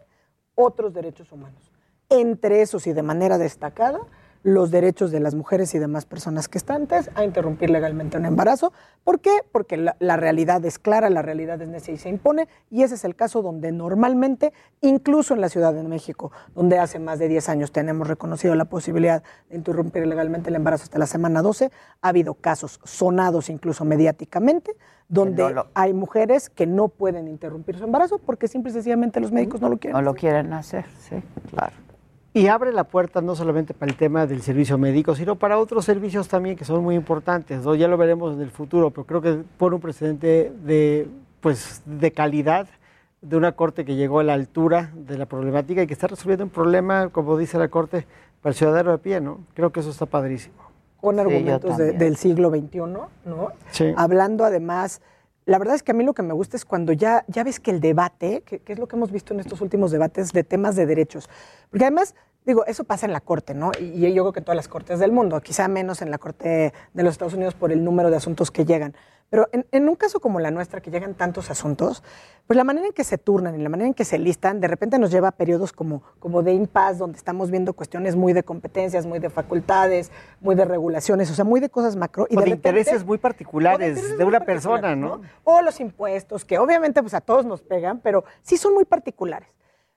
otros 0.55 0.95
derechos 0.95 1.33
humanos. 1.33 1.71
Entre 2.09 2.63
esos 2.63 2.87
y 2.87 2.93
de 2.93 3.03
manera 3.03 3.39
destacada, 3.39 4.01
los 4.45 4.71
derechos 4.71 5.11
de 5.13 5.21
las 5.21 5.35
mujeres 5.35 5.75
y 5.75 5.79
demás 5.79 6.05
personas 6.05 6.49
gestantes 6.53 7.11
a 7.15 7.25
interrumpir 7.25 7.71
legalmente 7.71 8.17
un 8.19 8.25
embarazo. 8.25 8.73
¿Por 9.05 9.21
qué? 9.21 9.31
Porque 9.53 9.77
la, 9.77 9.97
la 10.01 10.17
realidad 10.17 10.65
es 10.65 10.79
clara, 10.79 11.11
la 11.11 11.23
realidad 11.23 11.61
es 11.63 11.69
necia 11.69 11.95
y 11.95 11.97
se 11.99 12.09
impone, 12.09 12.49
y 12.71 12.83
ese 12.83 12.97
es 12.97 13.05
el 13.05 13.15
caso 13.15 13.43
donde 13.43 13.71
normalmente, 13.71 14.53
incluso 14.81 15.35
en 15.35 15.41
la 15.41 15.49
Ciudad 15.49 15.73
de 15.73 15.83
México, 15.85 16.33
donde 16.55 16.79
hace 16.79 16.99
más 16.99 17.19
de 17.19 17.29
10 17.29 17.49
años 17.49 17.73
tenemos 17.73 18.09
reconocido 18.09 18.55
la 18.55 18.65
posibilidad 18.65 19.23
de 19.49 19.57
interrumpir 19.57 20.07
legalmente 20.07 20.51
el 20.51 20.57
embarazo 20.57 20.85
hasta 20.85 20.99
la 20.99 21.07
semana 21.07 21.43
12, 21.43 21.71
ha 22.01 22.09
habido 22.09 22.35
casos 22.35 22.81
sonados 22.85 23.49
incluso 23.49 23.85
mediáticamente, 23.85 24.73
donde 25.09 25.43
no 25.43 25.51
lo- 25.51 25.67
hay 25.75 25.93
mujeres 25.93 26.49
que 26.51 26.67
no 26.67 26.89
pueden 26.89 27.29
interrumpir 27.29 27.77
su 27.79 27.85
embarazo 27.85 28.19
porque 28.19 28.49
simple 28.49 28.71
y 28.71 28.75
sencillamente 28.75 29.21
los 29.21 29.31
médicos 29.31 29.61
no 29.61 29.69
lo 29.69 29.79
quieren. 29.79 29.93
No 29.97 30.03
lo 30.03 30.15
quieren 30.15 30.53
hacer, 30.53 30.87
sí, 31.01 31.17
claro. 31.51 31.73
Y 32.35 32.47
abre 32.47 32.73
la 32.73 32.85
puerta 32.85 33.21
no 33.21 33.35
solamente 33.35 33.75
para 33.75 33.91
el 33.93 33.97
tema 33.99 34.27
del 34.27 34.41
servicio 34.41 34.79
médico, 34.79 35.15
sino 35.15 35.37
para 35.37 35.59
otros 35.59 35.85
servicios 35.85 36.29
también 36.29 36.57
que 36.57 36.65
son 36.65 36.83
muy 36.83 36.95
importantes. 36.95 37.63
¿no? 37.65 37.75
Ya 37.75 37.89
lo 37.89 37.99
veremos 37.99 38.35
en 38.35 38.41
el 38.41 38.51
futuro, 38.51 38.91
pero 38.91 39.05
creo 39.07 39.21
que 39.21 39.43
pone 39.59 39.75
un 39.77 39.83
precedente 39.83 40.51
de, 40.65 41.09
pues, 41.41 41.83
de 41.85 42.11
calidad 42.11 42.67
de 43.21 43.37
una 43.37 43.53
corte 43.53 43.85
que 43.85 43.97
llegó 43.97 44.19
a 44.21 44.25
la 44.25 44.33
altura 44.33 44.91
de 44.95 45.19
la 45.19 45.27
problemática 45.27 45.83
y 45.83 45.87
que 45.87 45.93
está 45.93 46.07
resolviendo 46.07 46.45
un 46.45 46.51
problema, 46.51 47.11
como 47.11 47.37
dice 47.37 47.59
la 47.59 47.69
corte, 47.69 48.07
para 48.41 48.51
el 48.53 48.57
ciudadano 48.57 48.93
de 48.93 48.99
pie, 48.99 49.21
¿no? 49.21 49.41
Creo 49.55 49.71
que 49.71 49.81
eso 49.81 49.91
está 49.91 50.07
padrísimo. 50.07 50.55
con 51.01 51.17
Sí, 51.17 51.21
argumentos 51.21 51.77
de- 51.77 51.85
también. 51.85 51.99
del 51.99 52.17
siglo 52.17 52.49
XXI, 52.51 52.79
¿no? 52.79 53.09
Sí. 53.73 53.93
Hablando 53.97 54.45
además, 54.45 55.03
la 55.45 55.59
verdad 55.59 55.75
es 55.75 55.83
que 55.83 55.93
a 55.93 55.95
mí 55.95 56.05
lo 56.05 56.15
que 56.15 56.23
me 56.23 56.35
gusta 56.35 56.57
es 56.57 56.65
cuando 56.65 56.93
ya, 56.93 57.25
ya 57.29 57.45
ves 57.45 57.61
que 57.61 57.71
el 57.71 57.81
debate, 57.81 58.43
que, 58.43 58.61
que 58.61 58.73
es 58.73 58.79
lo 58.79 58.89
que 58.89 58.97
hemos 58.97 59.11
visto 59.11 59.35
en 59.35 59.41
estos 59.41 59.61
últimos 59.61 59.91
debates 59.91 60.33
de 60.33 60.45
temas 60.45 60.77
de 60.77 60.87
derechos, 60.87 61.29
porque 61.71 61.85
además, 61.85 62.15
digo, 62.45 62.65
eso 62.67 62.85
pasa 62.85 63.07
en 63.07 63.13
la 63.13 63.21
Corte, 63.21 63.55
¿no? 63.55 63.71
Y, 63.81 64.05
y 64.07 64.13
yo 64.15 64.23
creo 64.25 64.33
que 64.33 64.41
en 64.41 64.45
todas 64.45 64.57
las 64.57 64.69
Cortes 64.69 64.99
del 64.99 65.13
mundo, 65.13 65.41
quizá 65.41 65.69
menos 65.69 66.03
en 66.03 66.11
la 66.11 66.19
Corte 66.19 66.73
de 66.93 67.03
los 67.03 67.13
Estados 67.13 67.35
Unidos 67.35 67.55
por 67.55 67.73
el 67.73 67.83
número 67.85 68.11
de 68.11 68.17
asuntos 68.17 68.51
que 68.51 68.65
llegan. 68.65 68.95
Pero 69.31 69.49
en, 69.53 69.65
en 69.73 69.89
un 69.89 69.97
caso 69.97 70.21
como 70.21 70.41
la 70.41 70.51
nuestra, 70.51 70.83
que 70.83 70.91
llegan 70.91 71.15
tantos 71.15 71.51
asuntos, 71.51 72.03
pues 72.47 72.55
la 72.55 72.65
manera 72.65 72.87
en 72.87 72.93
que 72.93 73.03
se 73.03 73.17
turnan 73.17 73.59
y 73.59 73.63
la 73.63 73.71
manera 73.71 73.87
en 73.89 73.95
que 73.95 74.05
se 74.05 74.19
listan, 74.19 74.61
de 74.61 74.69
repente 74.69 74.99
nos 74.99 75.11
lleva 75.11 75.29
a 75.29 75.33
periodos 75.33 75.73
como, 75.73 76.03
como 76.19 76.43
de 76.43 76.53
impasse, 76.53 76.99
donde 76.99 77.17
estamos 77.17 77.51
viendo 77.51 77.73
cuestiones 77.73 78.15
muy 78.15 78.35
de 78.35 78.43
competencias, 78.43 79.07
muy 79.07 79.21
de 79.21 79.31
facultades, 79.31 80.13
muy 80.43 80.55
de 80.55 80.67
regulaciones, 80.67 81.31
o 81.31 81.35
sea, 81.35 81.47
muy 81.47 81.61
de 81.61 81.71
cosas 81.71 81.97
macro. 81.97 82.27
Y 82.29 82.37
O 82.37 82.41
de, 82.41 82.45
repente- 82.45 82.69
intereses 82.69 83.07
muy 83.07 83.17
particulares 83.17 83.89
intereses 83.97 84.19
de 84.19 84.25
una 84.25 84.41
persona, 84.41 84.83
particulares, 84.83 85.23
¿no? 85.25 85.29
O 85.45 85.63
los 85.63 85.81
impuestos, 85.81 86.45
que 86.45 86.59
obviamente 86.59 87.01
pues 87.01 87.15
a 87.15 87.23
todos 87.23 87.47
nos 87.47 87.63
pegan, 87.63 88.01
pero 88.01 88.25
sí 88.43 88.59
son 88.59 88.75
muy 88.75 88.85
particulares. 88.85 89.49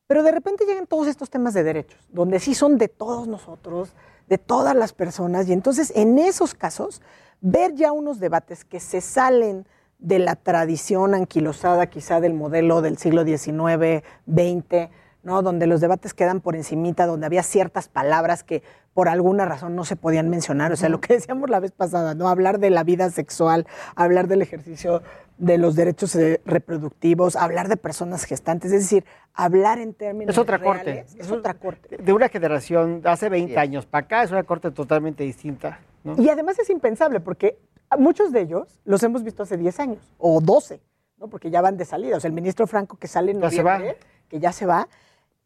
Pero 0.07 0.23
de 0.23 0.32
repente 0.32 0.65
llegan 0.65 0.86
todos 0.86 1.07
estos 1.07 1.30
temas 1.30 1.53
de 1.53 1.64
derechos, 1.64 1.99
donde 2.11 2.40
sí 2.40 2.53
son 2.53 2.77
de 2.77 2.88
todos 2.88 3.27
nosotros, 3.27 3.94
de 4.27 4.38
todas 4.38 4.76
las 4.76 4.94
personas, 4.94 5.48
y 5.48 5.53
entonces 5.53 5.91
en 5.95 6.19
esos 6.19 6.53
casos, 6.53 7.02
ver 7.41 7.73
ya 7.73 7.91
unos 7.91 8.19
debates 8.19 8.65
que 8.65 8.80
se 8.80 9.02
salen 9.02 9.68
de 9.99 10.19
la 10.19 10.36
tradición 10.36 11.15
anquilosada 11.15 11.90
quizá 11.90 12.19
del 12.19 12.34
modelo 12.34 12.82
del 12.82 12.98
siglo 12.98 13.23
XIX, 13.23 14.03
XX, 14.27 14.90
¿no? 15.26 15.41
donde 15.41 15.68
los 15.68 15.81
debates 15.81 16.14
quedan 16.14 16.39
por 16.39 16.56
encimita, 16.56 17.07
donde 17.07 17.26
había 17.26 17.43
ciertas 17.43 17.89
palabras 17.89 18.43
que 18.43 18.64
por 18.93 19.10
alguna 19.10 19.43
razón 19.43 19.76
no 19.76 19.84
se 19.84 19.95
podían 19.95 20.30
mencionar, 20.30 20.72
o 20.72 20.76
sea, 20.77 20.88
lo 20.88 21.02
que 21.02 21.15
decíamos 21.15 21.49
la 21.49 21.60
vez 21.60 21.72
pasada, 21.72 22.14
¿no? 22.14 22.30
Hablar 22.30 22.60
de 22.60 22.69
la 22.69 22.84
vida 22.84 23.10
sexual, 23.10 23.68
hablar 23.95 24.27
del 24.27 24.43
ejercicio 24.43 25.02
de 25.38 25.57
los 25.57 25.76
derechos 25.76 26.15
eh, 26.15 26.41
reproductivos, 26.45 27.35
hablar 27.35 27.68
de 27.68 27.76
personas 27.76 28.23
gestantes, 28.23 28.72
es 28.72 28.84
decir, 28.84 29.03
hablar 29.34 29.80
en 29.80 29.93
términos 29.93 30.34
Es 30.34 30.39
otra 30.39 30.57
reales, 30.57 31.07
corte. 31.07 31.22
Es 31.22 31.31
otra 31.31 31.56
corte. 31.56 31.97
De 31.97 32.14
una 32.14 32.30
generación, 32.30 33.02
hace 33.03 33.27
20 33.27 33.57
años 33.57 33.85
para 33.85 34.06
acá, 34.06 34.23
es 34.23 34.31
una 34.31 34.43
corte 34.43 34.72
totalmente 34.72 35.23
distinta. 35.23 35.80
¿no? 36.03 36.15
Y 36.22 36.30
además 36.30 36.57
es 36.60 36.69
impensable 36.69 37.19
porque 37.19 37.57
muchos 37.97 38.31
de 38.31 38.41
ellos 38.41 38.80
los 38.85 39.02
hemos 39.03 39.23
visto 39.23 39.43
hace 39.43 39.57
10 39.57 39.80
años 39.80 39.99
o 40.19 40.39
12, 40.39 40.80
¿no? 41.18 41.27
porque 41.27 41.49
ya 41.49 41.61
van 41.61 41.77
de 41.77 41.85
salida. 41.85 42.15
O 42.15 42.19
sea, 42.19 42.27
el 42.30 42.35
ministro 42.35 42.68
Franco 42.68 42.97
que 42.97 43.07
sale 43.07 43.31
en 43.31 43.41
Ya 43.41 43.49
se 43.49 43.64
va. 43.64 43.80
noviembre, 43.80 43.99
que 44.30 44.39
ya 44.39 44.52
se 44.52 44.65
va. 44.68 44.88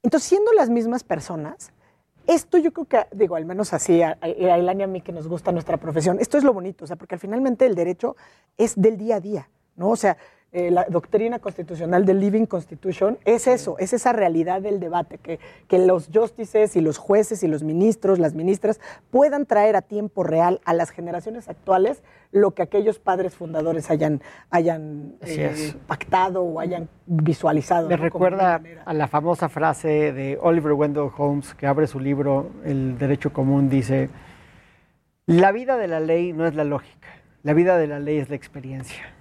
Entonces, 0.03 0.29
siendo 0.29 0.53
las 0.53 0.69
mismas 0.69 1.03
personas, 1.03 1.71
esto 2.27 2.57
yo 2.57 2.71
creo 2.71 2.85
que, 2.85 3.15
digo, 3.15 3.35
al 3.35 3.45
menos 3.45 3.73
así, 3.73 4.01
a, 4.01 4.17
Ilana 4.23 4.81
y 4.81 4.83
a 4.83 4.87
mí 4.87 5.01
que 5.01 5.11
nos 5.11 5.27
gusta 5.27 5.51
nuestra 5.51 5.77
profesión, 5.77 6.19
esto 6.19 6.37
es 6.37 6.43
lo 6.43 6.53
bonito, 6.53 6.83
o 6.85 6.87
sea, 6.87 6.95
porque 6.95 7.17
finalmente 7.17 7.65
el 7.65 7.75
derecho 7.75 8.15
es 8.57 8.79
del 8.79 8.97
día 8.97 9.15
a 9.15 9.19
día, 9.19 9.49
¿no? 9.75 9.89
O 9.89 9.95
sea, 9.95 10.15
eh, 10.51 10.71
la 10.71 10.85
doctrina 10.89 11.37
constitucional 11.37 12.05
del 12.05 12.19
Living 12.19 12.45
Constitution 12.45 13.19
es 13.23 13.45
eso, 13.45 13.77
es 13.77 13.93
esa 13.93 14.13
realidad 14.13 14.63
del 14.63 14.79
debate, 14.79 15.19
que, 15.19 15.39
que 15.67 15.77
los 15.77 16.09
justices 16.11 16.75
y 16.75 16.81
los 16.81 16.97
jueces 16.97 17.43
y 17.43 17.47
los 17.47 17.61
ministros, 17.61 18.17
las 18.17 18.33
ministras, 18.33 18.79
puedan 19.11 19.45
traer 19.45 19.75
a 19.75 19.83
tiempo 19.83 20.23
real 20.23 20.59
a 20.65 20.73
las 20.73 20.89
generaciones 20.89 21.49
actuales 21.49 22.01
lo 22.31 22.51
que 22.51 22.63
aquellos 22.63 22.97
padres 22.97 23.35
fundadores 23.35 23.91
hayan, 23.91 24.21
hayan 24.49 25.13
eh, 25.21 25.75
pactado 25.85 26.41
o 26.41 26.59
hayan 26.59 26.89
visualizado. 27.05 27.87
Me 27.87 27.97
recuerda 27.97 28.59
a 28.85 28.93
la 28.95 29.07
famosa 29.07 29.49
frase 29.49 30.13
de 30.13 30.39
Oliver 30.41 30.73
Wendell 30.73 31.11
Holmes, 31.15 31.53
que 31.53 31.67
abre 31.67 31.85
su 31.85 31.99
libro 31.99 32.49
El 32.65 32.97
Derecho 32.97 33.31
Común, 33.33 33.69
dice, 33.69 34.09
la 35.27 35.51
vida 35.51 35.77
de 35.77 35.87
la 35.87 35.99
ley 35.99 36.33
no 36.33 36.47
es 36.47 36.55
la 36.55 36.63
lógica, 36.63 37.07
la 37.43 37.53
vida 37.53 37.77
de 37.77 37.85
la 37.85 37.99
ley 37.99 38.17
es 38.17 38.29
la 38.29 38.35
experiencia. 38.35 39.18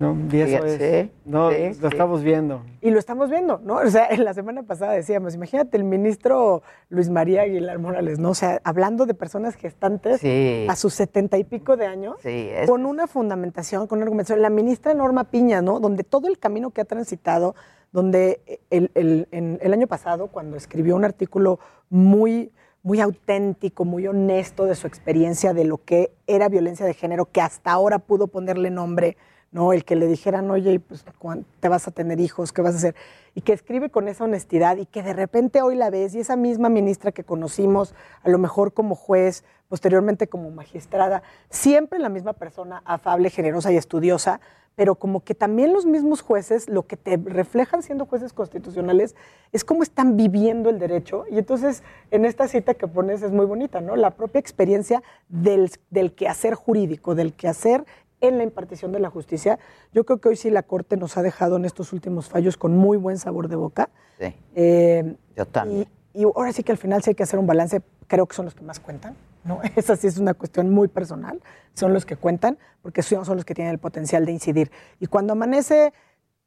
¿No? 0.00 0.16
Y 0.30 0.40
eso 0.40 0.62
Fíjate, 0.62 1.00
es, 1.00 1.08
no, 1.24 1.50
sí, 1.50 1.56
lo 1.80 1.88
sí. 1.88 1.94
estamos 1.94 2.22
viendo. 2.22 2.62
Y 2.80 2.90
lo 2.90 3.00
estamos 3.00 3.30
viendo, 3.30 3.58
¿no? 3.64 3.76
O 3.78 3.90
sea, 3.90 4.06
en 4.10 4.24
la 4.24 4.32
semana 4.32 4.62
pasada 4.62 4.92
decíamos, 4.92 5.34
imagínate 5.34 5.76
el 5.76 5.82
ministro 5.82 6.62
Luis 6.88 7.10
María 7.10 7.42
Aguilar 7.42 7.80
Morales, 7.80 8.20
¿no? 8.20 8.30
O 8.30 8.34
sea, 8.34 8.60
hablando 8.62 9.06
de 9.06 9.14
personas 9.14 9.56
gestantes 9.56 10.20
Sí. 10.20 10.66
a 10.68 10.76
sus 10.76 10.94
setenta 10.94 11.36
y 11.36 11.42
pico 11.42 11.76
de 11.76 11.86
años, 11.86 12.14
Sí, 12.22 12.48
es- 12.52 12.70
con 12.70 12.86
una 12.86 13.08
fundamentación, 13.08 13.88
con 13.88 13.98
una 13.98 14.04
argumentación. 14.04 14.40
La 14.40 14.50
ministra 14.50 14.94
Norma 14.94 15.24
Piña, 15.24 15.62
¿no? 15.62 15.80
Donde 15.80 16.04
todo 16.04 16.28
el 16.28 16.38
camino 16.38 16.70
que 16.70 16.82
ha 16.82 16.84
transitado, 16.84 17.56
donde 17.90 18.60
el, 18.70 18.92
el- 18.94 19.26
en- 19.32 19.58
el 19.60 19.72
año 19.72 19.88
pasado, 19.88 20.28
cuando 20.28 20.56
escribió 20.56 20.94
un 20.94 21.04
artículo 21.04 21.58
muy 21.90 22.52
muy 22.80 23.00
auténtico, 23.00 23.84
muy 23.84 24.06
honesto 24.06 24.64
de 24.64 24.76
su 24.76 24.86
experiencia 24.86 25.52
de 25.52 25.64
lo 25.64 25.78
que 25.84 26.12
era 26.28 26.48
violencia 26.48 26.86
de 26.86 26.94
género, 26.94 27.26
que 27.26 27.40
hasta 27.40 27.72
ahora 27.72 27.98
pudo 27.98 28.28
ponerle 28.28 28.70
nombre, 28.70 29.16
¿no? 29.50 29.72
El 29.72 29.84
que 29.84 29.96
le 29.96 30.06
dijeran, 30.06 30.50
oye, 30.50 30.78
pues 30.80 31.04
¿cuán- 31.18 31.44
te 31.60 31.68
vas 31.68 31.88
a 31.88 31.90
tener 31.90 32.20
hijos, 32.20 32.52
¿qué 32.52 32.62
vas 32.62 32.74
a 32.74 32.78
hacer? 32.78 32.94
Y 33.34 33.40
que 33.42 33.52
escribe 33.52 33.90
con 33.90 34.08
esa 34.08 34.24
honestidad 34.24 34.76
y 34.76 34.86
que 34.86 35.02
de 35.02 35.12
repente 35.12 35.62
hoy 35.62 35.74
la 35.76 35.90
ves 35.90 36.14
y 36.14 36.20
esa 36.20 36.36
misma 36.36 36.68
ministra 36.68 37.12
que 37.12 37.24
conocimos, 37.24 37.94
a 38.22 38.28
lo 38.28 38.38
mejor 38.38 38.72
como 38.72 38.94
juez, 38.94 39.44
posteriormente 39.68 40.28
como 40.28 40.50
magistrada, 40.50 41.22
siempre 41.50 41.98
la 41.98 42.08
misma 42.08 42.32
persona 42.32 42.82
afable, 42.84 43.30
generosa 43.30 43.72
y 43.72 43.76
estudiosa, 43.76 44.40
pero 44.76 44.94
como 44.94 45.24
que 45.24 45.34
también 45.34 45.72
los 45.72 45.86
mismos 45.86 46.20
jueces 46.20 46.68
lo 46.68 46.86
que 46.86 46.96
te 46.96 47.16
reflejan 47.16 47.82
siendo 47.82 48.06
jueces 48.06 48.32
constitucionales 48.32 49.16
es 49.50 49.64
cómo 49.64 49.82
están 49.82 50.16
viviendo 50.16 50.70
el 50.70 50.78
derecho. 50.78 51.24
Y 51.30 51.38
entonces 51.38 51.82
en 52.12 52.24
esta 52.24 52.46
cita 52.46 52.74
que 52.74 52.86
pones 52.86 53.22
es 53.22 53.32
muy 53.32 53.44
bonita, 53.44 53.80
¿no? 53.80 53.96
La 53.96 54.10
propia 54.12 54.38
experiencia 54.38 55.02
del, 55.28 55.70
del 55.90 56.14
quehacer 56.14 56.54
jurídico, 56.54 57.16
del 57.16 57.32
quehacer 57.34 57.84
en 58.20 58.38
la 58.38 58.44
impartición 58.44 58.92
de 58.92 59.00
la 59.00 59.10
justicia. 59.10 59.58
Yo 59.92 60.04
creo 60.04 60.18
que 60.18 60.28
hoy 60.28 60.36
sí 60.36 60.50
la 60.50 60.62
Corte 60.62 60.96
nos 60.96 61.16
ha 61.16 61.22
dejado 61.22 61.56
en 61.56 61.64
estos 61.64 61.92
últimos 61.92 62.28
fallos 62.28 62.56
con 62.56 62.76
muy 62.76 62.96
buen 62.96 63.18
sabor 63.18 63.48
de 63.48 63.56
boca. 63.56 63.90
Sí. 64.18 64.34
Eh, 64.54 65.16
Yo 65.36 65.46
también. 65.46 65.88
Y, 66.14 66.20
y 66.20 66.24
ahora 66.24 66.52
sí 66.52 66.62
que 66.62 66.72
al 66.72 66.78
final 66.78 67.02
sí 67.02 67.10
hay 67.10 67.14
que 67.14 67.22
hacer 67.22 67.38
un 67.38 67.46
balance, 67.46 67.82
creo 68.06 68.26
que 68.26 68.34
son 68.34 68.46
los 68.46 68.54
que 68.54 68.64
más 68.64 68.80
cuentan, 68.80 69.14
¿no? 69.44 69.60
Esa 69.76 69.96
sí 69.96 70.06
es 70.06 70.18
una 70.18 70.34
cuestión 70.34 70.70
muy 70.70 70.88
personal, 70.88 71.40
son 71.74 71.92
los 71.92 72.04
que 72.04 72.16
cuentan, 72.16 72.58
porque 72.82 73.02
son, 73.02 73.24
son 73.24 73.36
los 73.36 73.44
que 73.44 73.54
tienen 73.54 73.72
el 73.72 73.78
potencial 73.78 74.26
de 74.26 74.32
incidir. 74.32 74.70
Y 75.00 75.06
cuando 75.06 75.34
amanece, 75.34 75.92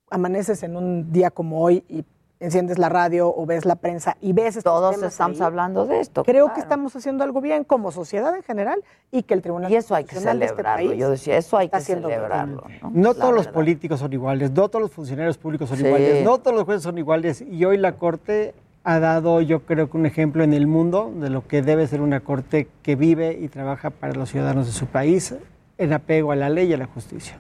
amaneces 0.10 0.64
en 0.64 0.76
un 0.76 1.12
día 1.12 1.32
como 1.32 1.62
hoy 1.62 1.86
y 1.88 2.04
enciendes 2.42 2.78
la 2.78 2.90
radio 2.90 3.34
o 3.34 3.46
ves 3.46 3.64
la 3.66 3.76
prensa 3.76 4.18
y 4.20 4.34
ves 4.34 4.58
estos 4.58 4.64
Todos 4.64 4.96
temas 4.96 5.14
estamos 5.14 5.40
ahí, 5.40 5.46
hablando 5.46 5.86
de 5.86 6.00
esto. 6.02 6.24
Creo 6.26 6.46
claro. 6.48 6.56
que 6.56 6.60
estamos 6.62 6.96
haciendo 6.96 7.24
algo 7.24 7.40
bien 7.40 7.64
como 7.64 7.92
sociedad 7.92 8.36
en 8.36 8.44
general 8.44 8.84
y 9.12 9.24
que 9.24 9.34
el 9.36 9.42
Tribunal 9.42 9.72
Y 9.72 9.76
eso 9.78 9.96
hay 9.96 10.04
que 10.04 10.16
este 10.18 10.28
celebrarlo. 10.30 10.90
país 10.90 11.00
Yo 11.00 11.10
decía, 11.10 11.38
eso 11.38 11.58
hay 11.58 11.70
que 11.70 11.78
bien. 11.78 11.86
celebrarlo. 12.02 12.64
¿no? 12.92 13.14
Todos 13.14 13.34
los 13.34 13.48
políticos 13.48 14.00
son 14.00 14.12
iguales, 14.12 14.52
no 14.52 14.68
todos 14.68 14.82
los 14.82 14.92
funcionarios 14.92 15.38
públicos 15.38 15.70
son 15.70 15.78
Sí. 15.78 15.86
iguales, 15.86 16.26
no 16.26 16.38
todos 16.40 16.56
los 16.56 16.66
jueces 16.66 16.84
son 16.84 16.98
iguales. 16.98 17.42
Y 17.42 17.64
hoy 17.64 17.78
la 17.78 17.94
Corte 17.94 18.54
ha 18.84 19.00
dado, 19.00 19.42
yo 19.42 19.60
creo 19.62 19.92
que 19.92 19.98
un 19.98 20.08
ejemplo 20.08 20.44
en 20.44 20.54
el 20.54 20.66
mundo 20.66 21.12
de 21.16 21.30
lo 21.30 21.46
que 21.48 21.62
debe 21.62 21.86
ser 21.88 22.02
una 22.02 22.22
Corte 22.22 22.68
que 22.82 22.96
vive 22.96 23.38
y 23.40 23.48
trabaja 23.48 23.92
para 23.92 24.14
los 24.14 24.30
ciudadanos 24.32 24.66
de 24.66 24.72
su 24.74 24.88
país 24.88 25.36
en 25.78 25.94
apego 25.94 26.32
a 26.32 26.36
la 26.36 26.50
ley 26.50 26.68
y 26.70 26.74
a 26.74 26.78
la 26.78 26.88
justicia. 26.88 27.38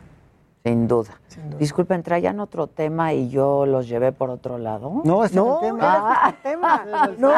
Sin 0.64 0.88
duda. 0.88 1.10
Disculpen, 1.58 2.04
traían 2.04 2.40
otro 2.40 2.68
tema 2.68 3.14
y 3.14 3.30
yo 3.30 3.66
los 3.66 3.88
llevé 3.88 4.12
por 4.12 4.30
otro 4.30 4.60
lado. 4.60 5.02
No, 5.04 5.24
es 5.26 5.32
el 5.32 5.38
tema. 5.62 6.02
justo 6.24 6.28
el 6.30 6.42
tema. 6.52 7.10
No, 7.18 7.32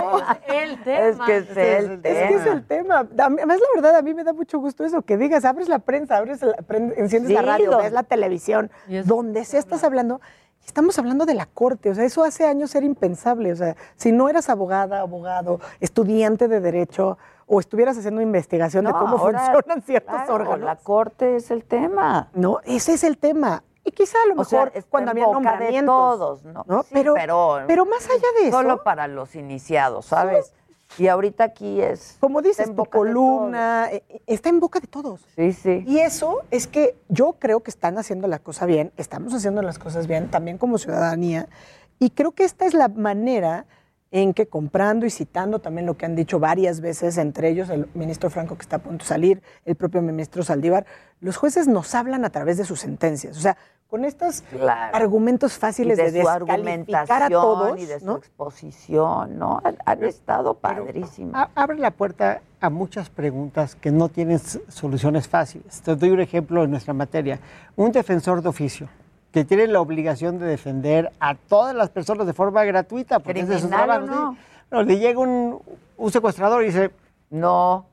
El 0.48 0.84
tema. 0.84 1.08
Es 1.08 1.20
que 1.20 1.38
es 1.38 1.50
el 1.58 1.92
Es 2.04 2.28
que 2.30 2.36
es 2.36 2.46
el 2.46 2.66
tema. 2.66 3.08
Además, 3.18 3.60
la 3.60 3.82
verdad, 3.82 3.96
a 3.96 4.02
mí 4.02 4.14
me 4.14 4.24
da 4.26 4.34
mucho 4.34 4.60
gusto 4.60 4.84
eso, 4.84 5.02
que 5.04 5.16
digas, 5.18 5.46
abres 5.46 5.70
la 5.70 5.80
prensa, 5.80 6.18
abres 6.18 6.42
la, 6.42 6.56
enciendes 6.98 7.32
la 7.32 7.42
radio, 7.42 7.72
lo- 7.72 7.78
ves 7.78 7.94
la 7.94 8.04
televisión, 8.04 8.72
es- 8.90 9.08
donde 9.08 9.46
sea 9.46 9.60
estás 9.62 9.84
hablando, 9.86 10.20
y 10.62 10.66
estamos 10.66 10.98
hablando 11.00 11.26
de 11.26 11.34
la 11.36 11.46
corte, 11.46 11.90
o 11.92 11.96
sea, 11.96 12.04
eso 12.04 12.24
hace 12.26 12.46
años 12.46 12.76
era 12.76 12.86
impensable, 12.86 13.52
o 13.54 13.56
sea, 13.56 13.76
si 13.96 14.12
no 14.12 14.28
eras 14.28 14.50
abogada, 14.50 15.00
abogado, 15.02 15.60
estudiante 15.80 16.48
de 16.50 16.60
derecho, 16.60 17.18
o 17.46 17.60
estuvieras 17.60 17.98
haciendo 17.98 18.22
investigación 18.22 18.86
de 18.86 18.92
cómo 18.92 19.18
ahora, 19.18 19.40
funcionan 19.40 19.82
ciertos 19.82 20.16
claro, 20.16 20.34
órganos. 20.34 20.60
La 20.62 20.76
corte 20.78 21.36
es 21.36 21.52
el 21.52 21.64
tema. 21.64 22.30
No, 22.34 22.60
ese 22.66 22.94
es 22.94 23.04
el 23.04 23.18
tema. 23.18 23.64
Y 23.84 23.92
quizá 23.92 24.18
a 24.24 24.28
lo 24.34 24.42
O 24.42 24.46
sea, 24.46 24.60
mejor 24.66 24.78
está 24.78 24.90
cuando 24.90 25.12
había 25.12 25.26
boca 25.26 25.40
de 25.40 25.44
nombramientos. 25.44 25.96
todos, 25.96 26.44
¿no? 26.46 26.64
¿no? 26.68 26.84
Sí, 26.84 26.90
pero, 26.94 27.14
pero, 27.14 27.64
pero 27.68 27.86
más 27.86 28.06
allá 28.06 28.28
de 28.40 28.48
eso. 28.48 28.58
Solo 28.58 28.84
para 28.84 29.08
los 29.08 29.36
iniciados, 29.36 30.06
¿sabes? 30.06 30.54
Y 30.98 31.08
ahorita 31.08 31.44
aquí 31.44 31.82
es. 31.82 32.18
Como 32.20 32.42
dices, 32.42 32.74
tu 32.76 32.86
columna 32.86 33.90
eh, 33.92 34.04
eh, 34.10 34.22
está 34.28 34.50
en 34.50 34.60
boca 34.60 34.80
de 34.80 34.88
todos. 34.88 35.22
Sí, 35.36 35.52
sí. 35.52 35.84
Y 35.88 36.00
eso 36.00 36.42
es 36.52 36.68
que 36.68 36.96
yo 37.10 37.34
creo 37.40 37.62
que 37.62 37.72
están 37.72 37.98
haciendo 37.98 38.28
la 38.28 38.40
cosa 38.40 38.66
bien, 38.66 38.92
estamos 38.98 39.34
haciendo 39.34 39.62
las 39.64 39.80
cosas 39.80 40.08
bien, 40.08 40.30
también 40.30 40.58
como 40.58 40.78
ciudadanía, 40.78 41.48
y 42.00 42.12
creo 42.12 42.32
que 42.32 42.44
esta 42.44 42.66
es 42.66 42.74
la 42.74 42.90
manera 42.90 43.66
en 44.14 44.36
que 44.36 44.46
comprando 44.46 45.08
y 45.08 45.10
citando 45.10 45.58
también 45.60 45.88
lo 45.88 45.98
que 45.98 46.06
han 46.06 46.16
dicho 46.16 46.40
varias 46.40 46.82
veces, 46.82 47.18
entre 47.18 47.50
ellos 47.50 47.70
el 47.70 47.88
ministro 47.96 48.30
Franco 48.30 48.56
que 48.56 48.62
está 48.62 48.76
a 48.76 48.80
punto 48.80 49.04
de 49.04 49.10
salir, 49.10 49.42
el 49.66 49.76
propio 49.76 50.04
ministro 50.04 50.44
Saldívar, 50.44 50.86
los 51.20 51.36
jueces 51.36 51.68
nos 51.68 51.96
hablan 51.96 52.24
a 52.24 52.30
través 52.30 52.58
de 52.58 52.64
sus 52.64 52.80
sentencias. 52.80 53.36
O 53.36 53.42
sea, 53.42 53.58
con 53.90 54.06
estos 54.06 54.44
Claro. 54.52 54.96
argumentos 54.96 55.54
fáciles 55.54 55.98
y 55.98 56.02
de, 56.04 56.12
de, 56.12 56.22
su 56.22 56.28
descalificar 56.28 57.24
a 57.24 57.26
argumentación 57.26 57.32
todos, 57.32 57.80
y 57.80 57.86
de 57.88 58.00
su 58.00 58.06
¿no? 58.06 58.18
exposición, 58.18 59.40
¿no? 59.40 59.60
Han, 59.64 59.78
han 59.84 60.04
estado 60.04 60.60
abre 61.56 61.80
la 61.80 61.90
puerta 61.90 62.42
a 62.62 62.70
muchas 62.70 63.10
preguntas 63.10 63.74
que 63.76 63.90
no 63.92 64.10
tienen 64.10 64.40
soluciones 64.68 65.28
fáciles. 65.28 65.82
Te 65.82 65.96
doy 65.96 66.12
un 66.12 66.20
ejemplo 66.22 66.64
en 66.64 66.70
nuestra 66.70 66.94
materia. 66.94 67.40
Un 67.76 67.92
defensor 67.92 68.44
de 68.44 68.50
oficio 68.50 68.90
que 69.34 69.44
tiene 69.44 69.68
la 69.68 69.82
obligación 69.82 70.38
de 70.40 70.46
defender 70.46 71.12
a 71.20 71.36
todas 71.36 71.76
las 71.76 71.90
personas 71.90 72.26
de 72.28 72.34
forma 72.34 72.64
gratuita, 72.64 73.20
porque 73.20 73.42
ese 73.42 73.56
es 73.56 73.62
su 73.62 73.68
¿Criminal 73.70 74.04
o 74.04 74.06
trabajo. 74.06 74.38
no? 74.72 74.84
le 74.84 74.98
llega 75.00 75.20
un, 75.20 75.60
un 75.98 76.12
secuestrador 76.12 76.64
y 76.64 76.68
dice, 76.68 76.92
No, 77.30 77.86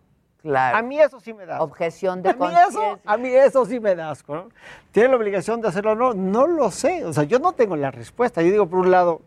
claro. 0.42 0.76
a 0.78 0.82
mí 0.82 0.98
eso 1.00 1.18
sí 1.18 1.32
me 1.34 1.46
da. 1.46 1.62
Objeción 1.62 2.22
de 2.22 2.30
A 2.30 2.32
mí, 2.34 2.46
eso, 2.46 2.78
conciencia. 2.78 2.98
a 3.12 3.16
mí 3.16 3.28
eso 3.28 3.64
sí 3.66 3.80
me 3.80 3.94
da 3.96 4.10
asco, 4.10 4.34
¿no? 4.36 4.48
¿Tiene 4.92 5.08
la 5.08 5.16
obligación 5.16 5.60
de 5.60 5.68
hacerlo 5.68 5.92
o 5.92 5.94
no? 5.94 6.14
No 6.14 6.46
lo 6.46 6.70
sé. 6.70 7.04
O 7.04 7.12
sea, 7.12 7.24
yo 7.24 7.38
no 7.38 7.52
tengo 7.52 7.74
la 7.76 7.90
respuesta. 7.90 8.42
Yo 8.42 8.50
digo, 8.50 8.66
por 8.66 8.80
un 8.80 8.90
lado, 8.90 9.20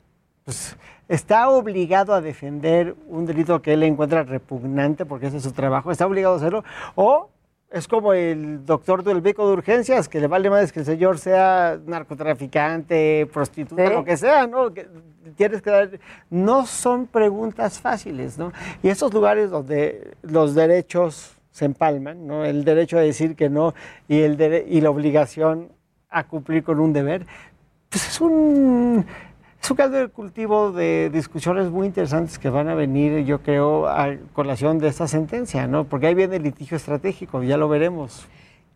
pues, 0.46 0.76
está 1.10 1.50
obligado 1.50 2.14
a 2.14 2.22
defender 2.22 2.96
un 3.08 3.26
delito 3.26 3.62
que 3.62 3.74
él 3.74 3.84
encuentra 3.84 4.24
repugnante 4.24 5.06
porque 5.06 5.28
ese 5.28 5.38
es 5.38 5.44
su 5.44 5.52
trabajo. 5.52 5.92
Está 5.92 6.06
obligado 6.08 6.36
a 6.36 6.38
hacerlo. 6.38 6.64
O 6.96 7.30
es 7.74 7.88
como 7.88 8.14
el 8.14 8.64
doctor 8.68 9.04
del 9.04 9.20
beco 9.22 9.48
de 9.48 9.54
urgencias, 9.54 10.08
que 10.08 10.20
le 10.22 10.28
vale 10.28 10.48
más 10.48 10.72
que 10.72 10.82
el 10.82 10.86
señor 10.86 11.18
sea 11.18 11.80
narcotraficante, 11.88 13.28
prostituta, 13.34 13.88
Sí. 13.88 13.94
lo 13.94 14.06
que 14.06 14.16
sea, 14.16 14.46
¿no? 14.46 14.72
Que 14.72 14.88
tienes 15.36 15.64
que 15.64 15.72
dar... 15.72 15.90
No 16.30 16.68
son 16.68 17.08
preguntas 17.08 17.80
fáciles, 17.80 18.38
¿no? 18.38 18.54
Y 18.84 18.90
esos 18.90 19.12
lugares 19.12 19.50
donde 19.50 20.12
los 20.22 20.54
derechos 20.54 21.36
se 21.50 21.66
empalman, 21.66 22.28
¿no? 22.28 22.46
El 22.46 22.64
derecho 22.64 23.00
a 23.00 23.02
decir 23.02 23.36
que 23.36 23.50
no 23.50 23.74
y, 24.08 24.22
el 24.22 24.66
y 24.68 24.80
la 24.80 24.92
obligación 24.92 25.70
a 26.12 26.26
cumplir 26.26 26.64
con 26.64 26.80
un 26.80 26.94
deber, 26.94 27.26
pues 27.90 28.08
es 28.08 28.22
un, 28.22 29.04
es 29.64 29.72
un 29.72 29.78
caldo 29.78 29.98
de 29.98 30.10
cultivo 30.10 30.74
de 30.74 31.10
discusiones 31.10 31.72
muy 31.72 31.88
interesantes 31.88 32.38
que 32.38 32.50
van 32.50 32.68
a 32.68 32.76
venir, 32.76 33.24
yo 33.24 33.42
creo, 33.42 33.88
a 33.88 34.18
colación 34.34 34.78
de 34.78 34.90
esta 34.90 35.08
sentencia, 35.08 35.68
¿no? 35.68 35.86
Porque 35.86 36.08
ahí 36.08 36.16
viene 36.16 36.36
el 36.36 36.44
litigio 36.44 36.76
estratégico, 36.76 37.42
ya 37.44 37.56
lo 37.56 37.70
veremos. 37.70 38.28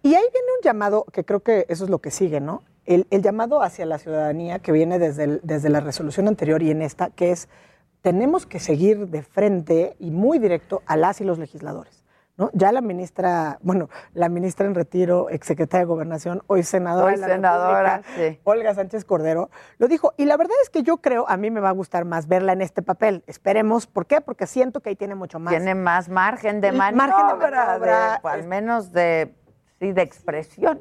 Y 0.01 0.15
ahí 0.15 0.23
viene 0.31 0.47
un 0.57 0.63
llamado, 0.63 1.03
que 1.11 1.25
creo 1.25 1.41
que 1.41 1.65
eso 1.67 1.83
es 1.83 1.89
lo 1.89 1.99
que 1.99 2.09
sigue, 2.09 2.39
¿no? 2.39 2.63
El, 2.85 3.05
llamado 3.11 3.61
hacia 3.61 3.85
la 3.85 3.97
ciudadanía 3.97 4.59
que 4.59 4.71
viene 4.71 4.97
desde, 4.97 5.41
desde 5.43 5.67
la 5.67 5.81
resolución 5.81 6.29
anterior 6.29 6.63
y 6.63 6.71
en 6.71 6.81
esta, 6.81 7.09
que 7.09 7.31
es, 7.31 7.49
tenemos 8.01 8.45
que 8.45 8.61
seguir 8.61 9.09
de 9.09 9.23
frente 9.23 9.97
y 9.99 10.09
muy 10.09 10.39
directo 10.39 10.83
a 10.85 10.95
las 10.95 11.19
y 11.19 11.25
los 11.25 11.37
legisladores. 11.37 11.96
¿No? 12.37 12.49
Ya 12.53 12.71
la 12.71 12.81
ministra, 12.81 13.57
bueno, 13.61 13.89
la 14.13 14.29
ministra 14.29 14.65
en 14.67 14.75
retiro, 14.75 15.29
exsecretaria 15.29 15.85
de 15.85 15.85
Gobernación, 15.89 16.43
hoy 16.47 16.63
senadora, 16.63 17.07
Hoy 17.13 17.17
senadora, 17.17 18.01
sí. 18.15 18.39
Olga 18.43 18.73
Sánchez 18.75 19.03
Cordero, 19.05 19.49
lo 19.79 19.87
dijo. 19.87 20.13
Y 20.17 20.25
la 20.25 20.37
verdad 20.37 20.55
es 20.63 20.69
que 20.69 20.83
yo 20.83 20.97
creo, 20.97 21.25
a 21.27 21.35
mí 21.37 21.49
me 21.51 21.59
va 21.59 21.69
a 21.69 21.73
gustar 21.73 22.05
más 22.05 22.27
verla 22.27 22.53
en 22.53 22.61
este 22.61 22.81
papel. 22.81 23.23
Esperemos. 23.27 23.87
¿Por 23.87 24.05
qué? 24.05 24.21
Porque 24.21 24.45
siento 24.47 24.79
que 24.81 24.89
ahí 24.89 24.95
tiene 24.95 25.15
mucho 25.15 25.39
más. 25.39 25.51
Tiene 25.51 25.73
más 25.75 26.09
margen 26.09 26.61
de 26.61 26.71
maniobra, 26.71 27.07
margen 27.07 27.27
de 27.39 27.49
maniobra, 27.51 28.19
de- 28.23 28.29
al 28.29 28.47
menos 28.47 28.91
de, 28.91 29.35
sí, 29.79 29.91
de 29.91 30.01
expresión. 30.03 30.79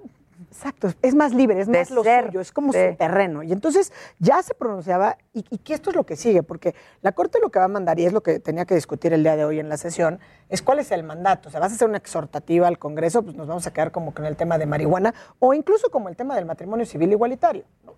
Exacto, 0.57 0.89
es 1.03 1.15
más 1.15 1.35
libre, 1.35 1.61
es 1.61 1.67
De 1.67 1.79
más 1.81 1.91
lo 1.91 2.03
ser, 2.03 2.27
suyo, 2.27 2.41
es 2.41 2.51
como 2.51 2.73
su 2.73 2.79
terreno. 2.97 3.43
Y 3.43 3.53
entonces 3.53 3.93
ya 4.19 4.43
se 4.43 4.55
pronunciaba, 4.55 5.19
y, 5.35 5.45
y 5.51 5.59
que 5.59 5.75
esto 5.75 5.91
es 5.91 5.97
lo 5.97 6.07
que 6.07 6.17
sigue, 6.17 6.43
porque 6.43 6.75
la 7.03 7.13
Corte 7.13 7.39
lo 7.43 7.51
que 7.51 7.59
va 7.59 7.67
a 7.67 7.69
mandar, 7.69 8.01
y 8.01 8.07
es 8.07 8.13
lo 8.15 8.23
que 8.23 8.41
tenía 8.41 8.65
que 8.65 8.75
discutir 8.75 9.13
el 9.13 9.23
día 9.23 9.37
de 9.37 9.45
hoy 9.45 9.61
en 9.61 9.69
la 9.69 9.77
sesión, 9.77 10.19
es 10.49 10.63
cuál 10.63 10.79
es 10.79 10.91
el 10.93 11.03
mandato. 11.03 11.51
O 11.51 11.53
sea, 11.53 11.61
vas 11.61 11.73
a 11.73 11.75
hacer 11.75 11.87
una 11.87 11.99
exhortativa 11.99 12.69
al 12.69 12.79
Congreso, 12.79 13.23
pues 13.23 13.37
nos 13.37 13.47
vamos 13.47 13.67
a 13.67 13.73
quedar 13.73 13.93
como 13.93 14.15
con 14.15 14.25
el 14.25 14.35
tema 14.37 14.57
de 14.57 14.65
marihuana, 14.65 15.15
o 15.41 15.53
incluso 15.53 15.91
como 15.91 16.09
el 16.09 16.17
tema 16.17 16.35
del 16.35 16.47
matrimonio 16.47 16.87
civil 16.87 17.13
igualitario. 17.13 17.65
¿no? 17.85 17.95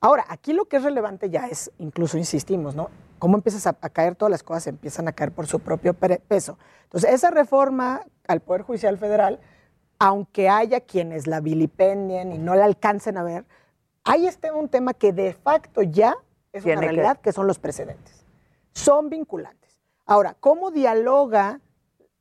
Ahora, 0.00 0.26
aquí 0.28 0.52
lo 0.52 0.66
que 0.66 0.76
es 0.76 0.82
relevante 0.82 1.30
ya 1.30 1.46
es, 1.46 1.70
incluso 1.78 2.18
insistimos, 2.18 2.74
¿no? 2.74 2.90
Cómo 3.18 3.36
empiezas 3.36 3.66
a, 3.66 3.76
a 3.80 3.88
caer, 3.88 4.16
todas 4.16 4.30
las 4.30 4.42
cosas 4.42 4.66
empiezan 4.66 5.08
a 5.08 5.12
caer 5.12 5.32
por 5.32 5.46
su 5.46 5.60
propio 5.60 5.94
peso. 5.94 6.58
Entonces, 6.82 7.10
esa 7.10 7.30
reforma 7.30 8.02
al 8.26 8.40
Poder 8.40 8.62
Judicial 8.62 8.98
Federal, 8.98 9.40
aunque 10.04 10.48
haya 10.48 10.80
quienes 10.80 11.28
la 11.28 11.40
vilipendien 11.40 12.32
y 12.32 12.38
no 12.38 12.56
la 12.56 12.64
alcancen 12.64 13.16
a 13.16 13.22
ver, 13.22 13.44
hay 14.02 14.26
este 14.26 14.50
un 14.50 14.68
tema 14.68 14.94
que 14.94 15.12
de 15.12 15.32
facto 15.32 15.80
ya 15.82 16.16
es 16.52 16.64
Tiene 16.64 16.78
una 16.78 16.88
que- 16.88 16.92
realidad, 16.96 17.20
que... 17.20 17.32
son 17.32 17.46
los 17.46 17.60
precedentes. 17.60 18.26
Son 18.72 19.08
vinculantes. 19.10 19.80
Ahora, 20.04 20.34
¿cómo 20.40 20.72
dialoga 20.72 21.60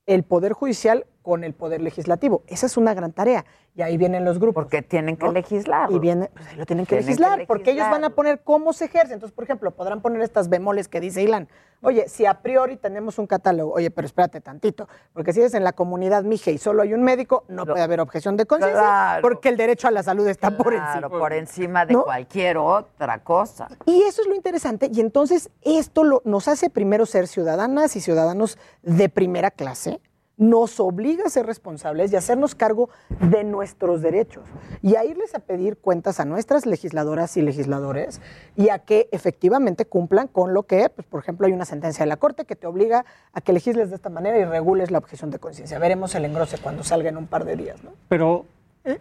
el 0.05 0.23
Poder 0.23 0.53
Judicial 0.53 1.07
con 1.21 1.43
el 1.43 1.53
Poder 1.53 1.81
Legislativo? 1.81 2.43
Esa 2.47 2.65
es 2.65 2.77
una 2.77 2.93
gran 2.93 3.11
tarea. 3.11 3.45
Y 3.73 3.83
ahí 3.83 3.95
vienen 3.95 4.25
los 4.25 4.37
grupos. 4.37 4.63
Porque 4.65 4.81
tienen 4.81 5.15
que 5.15 5.29
legislar. 5.31 5.89
Y 5.91 5.99
viene, 5.99 6.29
pues 6.33 6.45
ahí 6.47 6.57
lo 6.57 6.65
tienen 6.65 6.85
que 6.85 6.97
Tienen 6.97 7.05
que 7.05 7.21
legislar, 7.21 7.47
porque 7.47 7.71
ellos 7.71 7.89
van 7.89 8.03
a 8.03 8.09
poner 8.09 8.41
cómo 8.43 8.73
se 8.73 8.85
ejerce. 8.85 9.13
Entonces, 9.13 9.33
por 9.33 9.45
ejemplo, 9.45 9.71
podrán 9.71 10.01
poner 10.01 10.21
estas 10.21 10.49
bemoles 10.49 10.87
que 10.89 10.99
dice 10.99 11.21
Ilan. 11.23 11.47
Oye, 11.83 12.07
si 12.09 12.25
a 12.25 12.41
priori 12.41 12.75
tenemos 12.77 13.17
un 13.17 13.25
catálogo, 13.27 13.71
oye, 13.73 13.89
pero 13.89 14.05
espérate 14.05 14.39
tantito, 14.41 14.87
porque 15.13 15.33
si 15.33 15.39
eres 15.39 15.53
en 15.55 15.63
la 15.63 15.71
comunidad 15.73 16.23
mije 16.23 16.51
y 16.51 16.59
solo 16.59 16.83
hay 16.83 16.93
un 16.93 17.01
médico, 17.01 17.43
no 17.47 17.65
puede 17.65 17.81
haber 17.81 18.01
objeción 18.01 18.37
de 18.37 18.45
conciencia, 18.45 18.79
Claro. 18.79 19.21
porque 19.23 19.49
el 19.49 19.57
derecho 19.57 19.87
a 19.87 19.91
la 19.91 20.03
salud 20.03 20.27
está 20.27 20.55
por 20.57 20.73
encima. 20.75 21.09
por 21.09 21.33
encima 21.33 21.85
de 21.87 21.93
¿No? 21.93 22.03
cualquier 22.03 22.57
otra 22.57 23.23
cosa. 23.23 23.67
Y 23.87 24.03
eso 24.03 24.21
es 24.21 24.27
lo 24.27 24.35
interesante. 24.35 24.91
Y 24.93 24.99
entonces 25.01 25.49
esto 25.61 26.03
lo- 26.03 26.21
nos 26.23 26.47
hace 26.47 26.69
primero 26.69 27.07
ser 27.07 27.27
ciudadanas 27.27 27.95
y 27.95 28.01
ciudadanos 28.01 28.59
de 28.83 29.09
primera 29.09 29.49
clase, 29.49 29.99
nos 30.41 30.79
obliga 30.79 31.25
a 31.25 31.29
ser 31.29 31.45
responsables 31.45 32.11
y 32.11 32.15
a 32.15 32.17
hacernos 32.17 32.55
cargo 32.55 32.89
de 33.19 33.43
nuestros 33.43 34.01
derechos 34.01 34.43
y 34.81 34.95
a 34.95 35.05
irles 35.05 35.35
a 35.35 35.39
pedir 35.39 35.77
cuentas 35.77 36.19
a 36.19 36.25
nuestras 36.25 36.65
legisladoras 36.65 37.37
y 37.37 37.43
legisladores 37.43 38.21
y 38.57 38.69
a 38.69 38.79
que 38.79 39.07
efectivamente 39.11 39.85
cumplan 39.85 40.27
con 40.27 40.55
lo 40.55 40.63
que, 40.63 40.89
pues, 40.89 41.07
por 41.07 41.19
ejemplo, 41.19 41.45
hay 41.45 41.53
una 41.53 41.65
sentencia 41.65 42.05
de 42.05 42.09
la 42.09 42.17
Corte 42.17 42.45
que 42.45 42.55
te 42.55 42.65
obliga 42.65 43.05
a 43.33 43.41
que 43.41 43.53
legisles 43.53 43.91
de 43.91 43.95
esta 43.97 44.09
manera 44.09 44.39
y 44.39 44.45
regules 44.45 44.89
la 44.89 44.97
objeción 44.97 45.29
de 45.29 45.37
conciencia. 45.37 45.77
Veremos 45.77 46.15
el 46.15 46.25
engrose 46.25 46.57
cuando 46.57 46.83
salga 46.83 47.09
en 47.09 47.17
un 47.17 47.27
par 47.27 47.45
de 47.45 47.55
días. 47.55 47.83
¿no? 47.83 47.91
Pero 48.09 48.47
eh, 48.83 48.97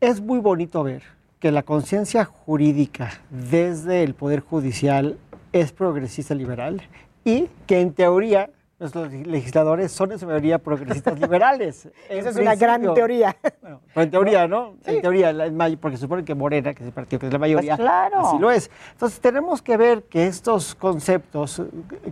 es 0.00 0.22
muy 0.22 0.38
bonito 0.38 0.82
ver 0.84 1.02
que 1.38 1.52
la 1.52 1.64
conciencia 1.64 2.24
jurídica 2.24 3.10
desde 3.28 4.04
el 4.04 4.14
Poder 4.14 4.40
Judicial 4.40 5.18
es 5.52 5.70
progresista 5.70 6.34
liberal 6.34 6.80
y 7.26 7.50
que 7.66 7.82
en 7.82 7.92
teoría 7.92 8.48
nuestros 8.78 9.12
legisladores 9.12 9.90
son 9.92 10.12
en 10.12 10.18
su 10.18 10.26
mayoría 10.26 10.58
progresistas 10.58 11.18
liberales. 11.20 11.88
Esa 12.08 12.28
es 12.30 12.36
una 12.36 12.54
gran 12.54 12.82
teoría. 12.94 13.36
Pero 13.42 13.80
en 13.94 14.10
teoría, 14.10 14.46
¿no? 14.46 14.74
En 14.86 15.00
teoría, 15.02 15.32
porque 15.80 15.96
se 15.96 16.02
supone 16.02 16.24
que 16.24 16.34
Morena, 16.34 16.72
que 16.74 16.82
es 16.82 16.86
el 16.88 16.92
partido 16.92 17.18
que 17.20 17.26
es 17.26 17.32
la 17.32 17.38
mayoría, 17.38 17.76
Pues 17.76 17.86
claro. 17.86 18.20
así 18.26 18.38
lo 18.38 18.50
es. 18.50 18.70
Entonces 18.92 19.20
tenemos 19.20 19.62
que 19.62 19.76
ver 19.76 20.04
que 20.04 20.26
estos 20.26 20.74
conceptos 20.74 21.62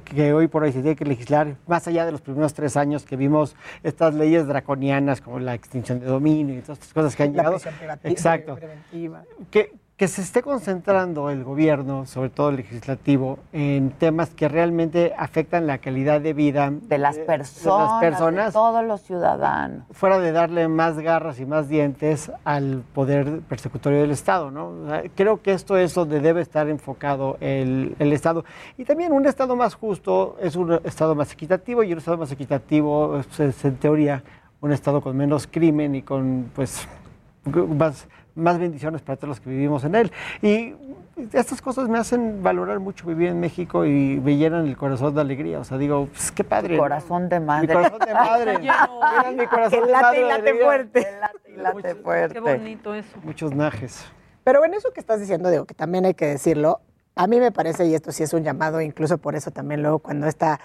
que 0.04 0.32
hoy 0.32 0.48
por 0.48 0.62
hoy 0.64 0.72
se 0.72 0.80
tiene 0.80 0.96
que 0.96 1.04
legislar, 1.04 1.56
más 1.66 1.86
allá 1.88 2.04
de 2.04 2.12
los 2.12 2.20
primeros 2.20 2.52
tres 2.54 2.76
años 2.76 3.04
que 3.04 3.16
vimos 3.16 3.54
estas 3.82 4.14
leyes 4.14 4.46
draconianas 4.46 5.20
como 5.20 5.38
la 5.38 5.54
extinción 5.54 6.00
de 6.00 6.06
dominio 6.06 6.56
y 6.58 6.60
todas 6.62 6.78
estas 6.78 6.92
cosas 6.92 7.16
que 7.16 7.22
han 7.22 7.36
La 7.36 7.42
llegado. 7.44 7.58
prisión 7.58 7.74
Exacto. 8.12 8.54
preventiva. 8.56 9.22
Que, 9.50 9.72
que 9.96 10.08
se 10.08 10.20
esté 10.20 10.42
concentrando 10.42 11.30
el 11.30 11.42
gobierno, 11.42 12.04
sobre 12.04 12.28
todo 12.28 12.50
el 12.50 12.56
legislativo, 12.56 13.38
en 13.54 13.92
temas 13.92 14.28
que 14.28 14.46
realmente 14.46 15.14
afectan 15.16 15.66
la 15.66 15.78
calidad 15.78 16.20
de 16.20 16.34
vida 16.34 16.70
De 16.70 16.98
las 16.98 17.16
de 17.16 17.24
personas, 17.24 17.90
las 17.92 18.00
personas 18.00 18.46
de 18.48 18.52
todos 18.52 18.84
los 18.84 19.00
ciudadanos. 19.00 19.84
fuera 19.92 20.18
de 20.18 20.32
darle 20.32 20.68
más 20.68 20.98
garras 20.98 21.40
y 21.40 21.46
más 21.46 21.70
dientes 21.70 22.30
al 22.44 22.82
poder 22.92 23.40
persecutorio 23.48 24.02
del 24.02 24.10
Estado. 24.10 24.50
¿no? 24.50 24.70
Creo 25.14 25.40
que 25.40 25.52
esto 25.52 25.78
es 25.78 25.94
donde 25.94 26.20
debe 26.20 26.42
estar 26.42 26.68
enfocado 26.68 27.38
el, 27.40 27.96
el 27.98 28.12
Estado. 28.12 28.44
Y 28.76 28.84
también 28.84 29.12
un 29.12 29.24
Estado 29.24 29.56
más 29.56 29.74
justo 29.74 30.36
es 30.42 30.56
un 30.56 30.78
Estado 30.84 31.14
más 31.14 31.32
equitativo 31.32 31.82
y 31.82 31.92
un 31.92 31.98
Estado 31.98 32.18
más 32.18 32.30
equitativo 32.30 33.18
es, 33.18 33.40
es, 33.40 33.64
en 33.64 33.76
teoría 33.76 34.22
un 34.60 34.72
Estado 34.72 35.00
con 35.00 35.16
menos 35.16 35.46
crimen 35.46 35.94
y 35.94 36.02
con 36.02 36.50
pues 36.54 36.86
más, 37.78 38.06
más 38.36 38.58
bendiciones 38.58 39.02
para 39.02 39.16
todos 39.16 39.30
los 39.30 39.40
que 39.40 39.50
vivimos 39.50 39.82
en 39.84 39.94
él. 39.94 40.12
Y 40.42 40.74
estas 41.32 41.60
cosas 41.60 41.88
me 41.88 41.98
hacen 41.98 42.42
valorar 42.42 42.78
mucho 42.78 43.06
vivir 43.06 43.30
en 43.30 43.40
México 43.40 43.84
y 43.84 44.20
me 44.22 44.36
llenan 44.36 44.66
el 44.66 44.76
corazón 44.76 45.14
de 45.14 45.20
alegría. 45.22 45.58
O 45.58 45.64
sea, 45.64 45.78
digo, 45.78 46.08
pues, 46.12 46.30
qué 46.30 46.44
padre. 46.44 46.76
¿no? 46.76 46.82
Corazón 46.82 47.28
de 47.28 47.40
madre. 47.40 47.66
Mi 47.66 47.74
corazón 47.74 47.98
de 47.98 48.14
madre. 48.14 48.52
Llenan 48.60 49.36
mi 49.36 49.46
corazón 49.46 49.80
Que 49.80 49.86
de 49.86 49.92
late 49.92 50.02
madre 50.02 50.18
y 50.18 50.22
de 50.22 50.28
late 50.28 50.40
alegría. 50.42 50.64
fuerte. 50.64 51.06
Late 51.56 51.94
fuerte. 51.96 52.34
Qué 52.34 52.40
bonito 52.40 52.94
eso. 52.94 53.18
Muchos 53.24 53.54
najes. 53.54 54.04
Pero 54.44 54.64
en 54.64 54.74
eso 54.74 54.92
que 54.92 55.00
estás 55.00 55.18
diciendo, 55.18 55.50
digo, 55.50 55.64
que 55.64 55.74
también 55.74 56.04
hay 56.04 56.14
que 56.14 56.26
decirlo, 56.26 56.80
a 57.16 57.26
mí 57.26 57.40
me 57.40 57.50
parece, 57.50 57.86
y 57.86 57.94
esto 57.94 58.12
sí 58.12 58.22
es 58.22 58.32
un 58.32 58.44
llamado, 58.44 58.80
incluso 58.80 59.18
por 59.18 59.34
eso 59.34 59.50
también 59.50 59.82
luego 59.82 59.98
cuando 59.98 60.26
está 60.26 60.60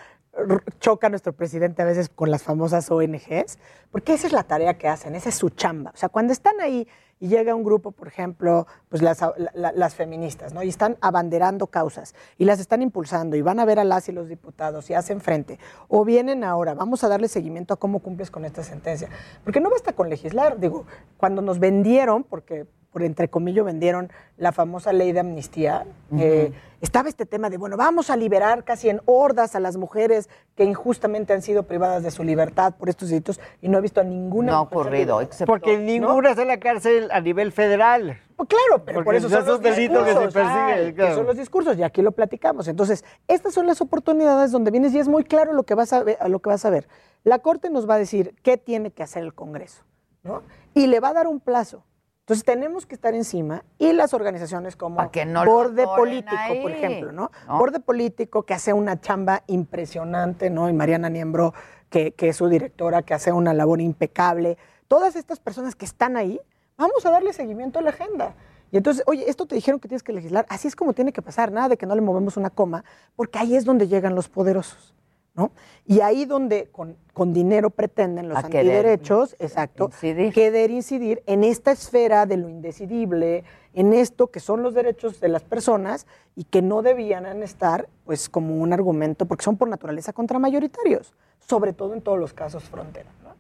choca 0.80 1.10
nuestro 1.10 1.34
presidente 1.34 1.81
a 1.81 1.85
veces 1.85 2.10
con 2.10 2.31
las 2.31 2.43
famosas 2.43 2.89
ONGs, 2.89 3.57
porque 3.91 4.14
esa 4.14 4.27
es 4.27 4.34
la 4.34 4.43
tarea 4.43 4.77
que 4.77 4.88
hacen, 4.88 5.15
esa 5.15 5.30
es 5.30 5.35
su 5.35 5.49
chamba. 5.49 5.91
O 5.93 5.98
sea, 5.98 6.10
cuando 6.10 6.34
están 6.34 6.60
ahí 6.61 6.88
y 7.22 7.27
llega 7.30 7.56
un 7.56 7.64
grupo, 7.64 7.91
por 7.91 8.10
ejemplo, 8.10 8.68
pues 8.89 9.02
las, 9.02 9.22
la- 9.22 9.52
la- 9.53 9.72
las 9.72 9.95
feministas, 9.95 10.53
¿no? 10.53 10.61
Y 10.64 10.68
están 10.69 10.98
abanderando 10.99 11.68
causas 11.68 12.15
y 12.38 12.43
las 12.45 12.60
están 12.60 12.81
impulsando 12.81 13.38
y 13.38 13.41
van 13.41 13.60
a 13.60 13.65
ver 13.65 13.80
a 13.80 13.84
las 13.85 14.10
y 14.10 14.11
los 14.11 14.27
diputados 14.27 14.89
y 14.89 14.95
hacen 14.95 15.22
frente. 15.22 15.60
O 15.88 16.03
vienen 16.03 16.43
ahora, 16.43 16.73
vamos 16.73 17.03
a 17.03 17.07
darle 17.07 17.30
seguimiento 17.30 17.73
a 17.73 17.77
cómo 17.77 17.99
cumples 17.99 18.30
con 18.31 18.43
esta 18.43 18.64
sentencia. 18.64 19.07
Porque 19.45 19.61
no 19.61 19.69
basta 19.69 19.93
con 19.93 20.10
legislar, 20.10 20.60
digo, 20.60 20.85
cuando 21.18 21.41
nos 21.41 21.60
vendieron, 21.60 22.23
porque 22.23 22.65
por 22.91 23.03
entre 23.03 23.30
comillas 23.30 23.63
vendieron 23.65 24.11
la 24.38 24.51
famosa 24.51 24.91
ley 24.91 25.11
de 25.13 25.22
amnistía, 25.22 25.85
eh, 26.18 26.51
estaba 26.81 27.07
este 27.07 27.26
tema 27.26 27.49
de, 27.49 27.57
bueno, 27.57 27.77
vamos 27.77 28.09
a 28.09 28.18
liberar 28.18 28.63
casi 28.65 28.89
en 28.89 29.01
hordas 29.05 29.55
a 29.55 29.59
las 29.61 29.77
mujeres 29.77 30.30
que 30.55 30.65
injustamente 30.65 31.31
han 31.31 31.41
sido 31.41 31.63
privadas 31.63 32.03
de 32.03 32.11
su 32.11 32.23
libertad 32.23 32.73
por 32.77 32.89
estos 32.89 33.09
delitos 33.09 33.39
y 33.61 33.69
no 33.69 33.77
he 33.77 33.81
visto 33.81 34.01
a 34.01 34.03
ninguna 34.03 34.51
No 34.51 34.57
ha 34.57 34.61
ocurrido, 34.61 35.22
excepto- 35.22 35.45
Porque 35.45 35.77
ninguna 35.77 36.31
está 36.31 36.41
en 36.41 36.49
la 36.49 36.59
cárcel 36.59 37.09
a 37.11 37.22
nivel 37.22 37.51
federal. 37.53 38.19
Pues 38.35 38.49
claro, 38.49 38.84
pero 38.84 38.97
Porque 38.97 39.05
por 39.05 39.15
eso 39.15 39.30
son 39.30 39.43
esos 39.43 39.47
los 39.47 39.61
delitos 39.61 40.03
que 40.03 40.11
se 40.13 40.19
persiguen, 40.19 40.47
ay, 40.88 40.93
claro. 40.93 41.09
que 41.11 41.15
son 41.15 41.26
los 41.27 41.38
discursos 41.38 41.77
y 41.77 41.84
aquí 41.84 42.01
lo 42.01 42.11
platicamos. 42.11 42.68
Entonces, 42.68 43.05
estas 43.27 43.53
son 43.53 43.68
las 43.68 43.80
oportunidades 43.80 44.51
donde 44.51 44.72
vienes 44.72 44.93
y 44.93 44.99
es 44.99 45.07
muy 45.07 45.23
claro 45.23 45.53
lo 45.53 45.63
que 45.63 45.76
vas 45.76 45.93
a 45.93 46.03
ver, 46.03 46.18
a 46.19 46.27
lo 46.27 46.39
que 46.39 46.49
vas 46.49 46.65
a 46.65 46.69
ver. 46.72 46.88
La 47.23 47.39
Corte 47.39 47.69
nos 47.69 47.88
va 47.88 47.93
a 47.95 47.99
decir 47.99 48.35
qué 48.41 48.57
tiene 48.57 48.91
que 48.91 49.03
hacer 49.03 49.23
el 49.23 49.34
Congreso, 49.35 49.84
¿no? 50.23 50.41
Y 50.73 50.88
le 50.88 50.99
va 50.99 51.09
a 51.09 51.13
dar 51.13 51.27
un 51.27 51.39
plazo. 51.39 51.84
Entonces 52.32 52.45
tenemos 52.45 52.86
que 52.86 52.95
estar 52.95 53.14
encima 53.14 53.66
y 53.78 53.91
las 53.91 54.14
organizaciones 54.14 54.78
como 54.78 55.12
que 55.12 55.26
no 55.26 55.44
Borde 55.44 55.84
Político, 55.84 56.62
por 56.62 56.72
ejemplo, 56.72 57.12
¿no? 57.12 57.30
¿no? 57.45 57.58
Borde 57.58 57.82
Político 57.82 58.44
que 58.44 58.53
hace 58.53 58.72
una 58.72 59.02
chamba 59.02 59.44
impresionante, 59.48 60.49
¿no? 60.49 60.70
Y 60.70 60.74
Mariana 60.74 61.10
Niembro, 61.10 61.53
que, 61.90 62.14
que 62.14 62.30
es 62.30 62.38
su 62.38 62.48
directora, 62.48 63.02
que 63.02 63.14
hace 63.14 63.34
una 63.34 63.53
labor 63.53 63.82
impecable. 63.82 64.58
Todas 64.88 65.18
estas 65.18 65.41
personas 65.41 65.76
que 65.76 65.84
están 65.84 66.16
ahí, 66.16 66.40
vamos 66.78 67.06
a 67.06 67.12
darle 67.12 67.34
seguimiento 67.34 67.80
a 67.80 67.82
la 67.82 67.90
agenda. 67.90 68.34
Y 68.72 68.78
entonces, 68.78 69.03
oye, 69.08 69.30
esto 69.30 69.45
te 69.45 69.56
dijeron 69.56 69.82
que 69.82 69.90
tienes 69.90 70.02
que 70.02 70.14
legislar, 70.14 70.45
así 70.48 70.70
es 70.70 70.78
como 70.78 70.94
tiene 70.94 71.12
que 71.12 71.22
pasar, 71.22 71.52
nada 71.52 71.68
de 71.68 71.76
que 71.76 71.86
no 71.86 71.95
le 71.95 72.02
movemos 72.02 72.38
una 72.38 72.49
coma, 72.49 72.86
porque 73.18 73.40
ahí 73.40 73.58
es 73.58 73.66
donde 73.66 73.90
llegan 73.90 74.16
los 74.16 74.30
poderosos. 74.30 74.95
¿No? 75.34 75.52
Y 75.86 76.02
ahí 76.02 76.26
donde 76.26 76.68
con, 76.72 76.98
con 77.14 77.34
dinero 77.34 77.70
pretenden 77.70 78.30
los 78.30 78.38
A 78.38 78.44
querer 78.44 78.86
antiderechos, 78.86 79.36
exacto, 79.40 79.90
querer 79.99 80.72
incidir 80.72 81.24
en 81.26 81.44
esta 81.44 81.72
esfera 81.72 82.26
de 82.26 82.38
lo 82.38 82.49
indecidible, 82.49 83.44
en 83.74 83.94
esto 83.94 84.28
que 84.28 84.40
son 84.40 84.62
los 84.62 84.74
derechos 84.74 85.20
de 85.20 85.30
las 85.30 85.44
personas 85.44 86.06
y 86.36 86.44
que 86.44 86.62
no 86.62 86.82
debían 86.82 87.26
estar 87.44 87.88
pues 88.06 88.30
como 88.30 88.56
un 88.56 88.74
argumento, 88.74 89.26
porque 89.26 89.44
son 89.44 89.58
por 89.58 89.70
naturaleza 89.70 90.14
contramayoritarios, 90.14 91.14
sobre 91.40 91.74
todo 91.74 91.94
en 91.94 92.02
todos 92.02 92.20
los 92.20 92.34
casos 92.34 92.64
frontera. 92.64 93.10
¿no? 93.24 93.32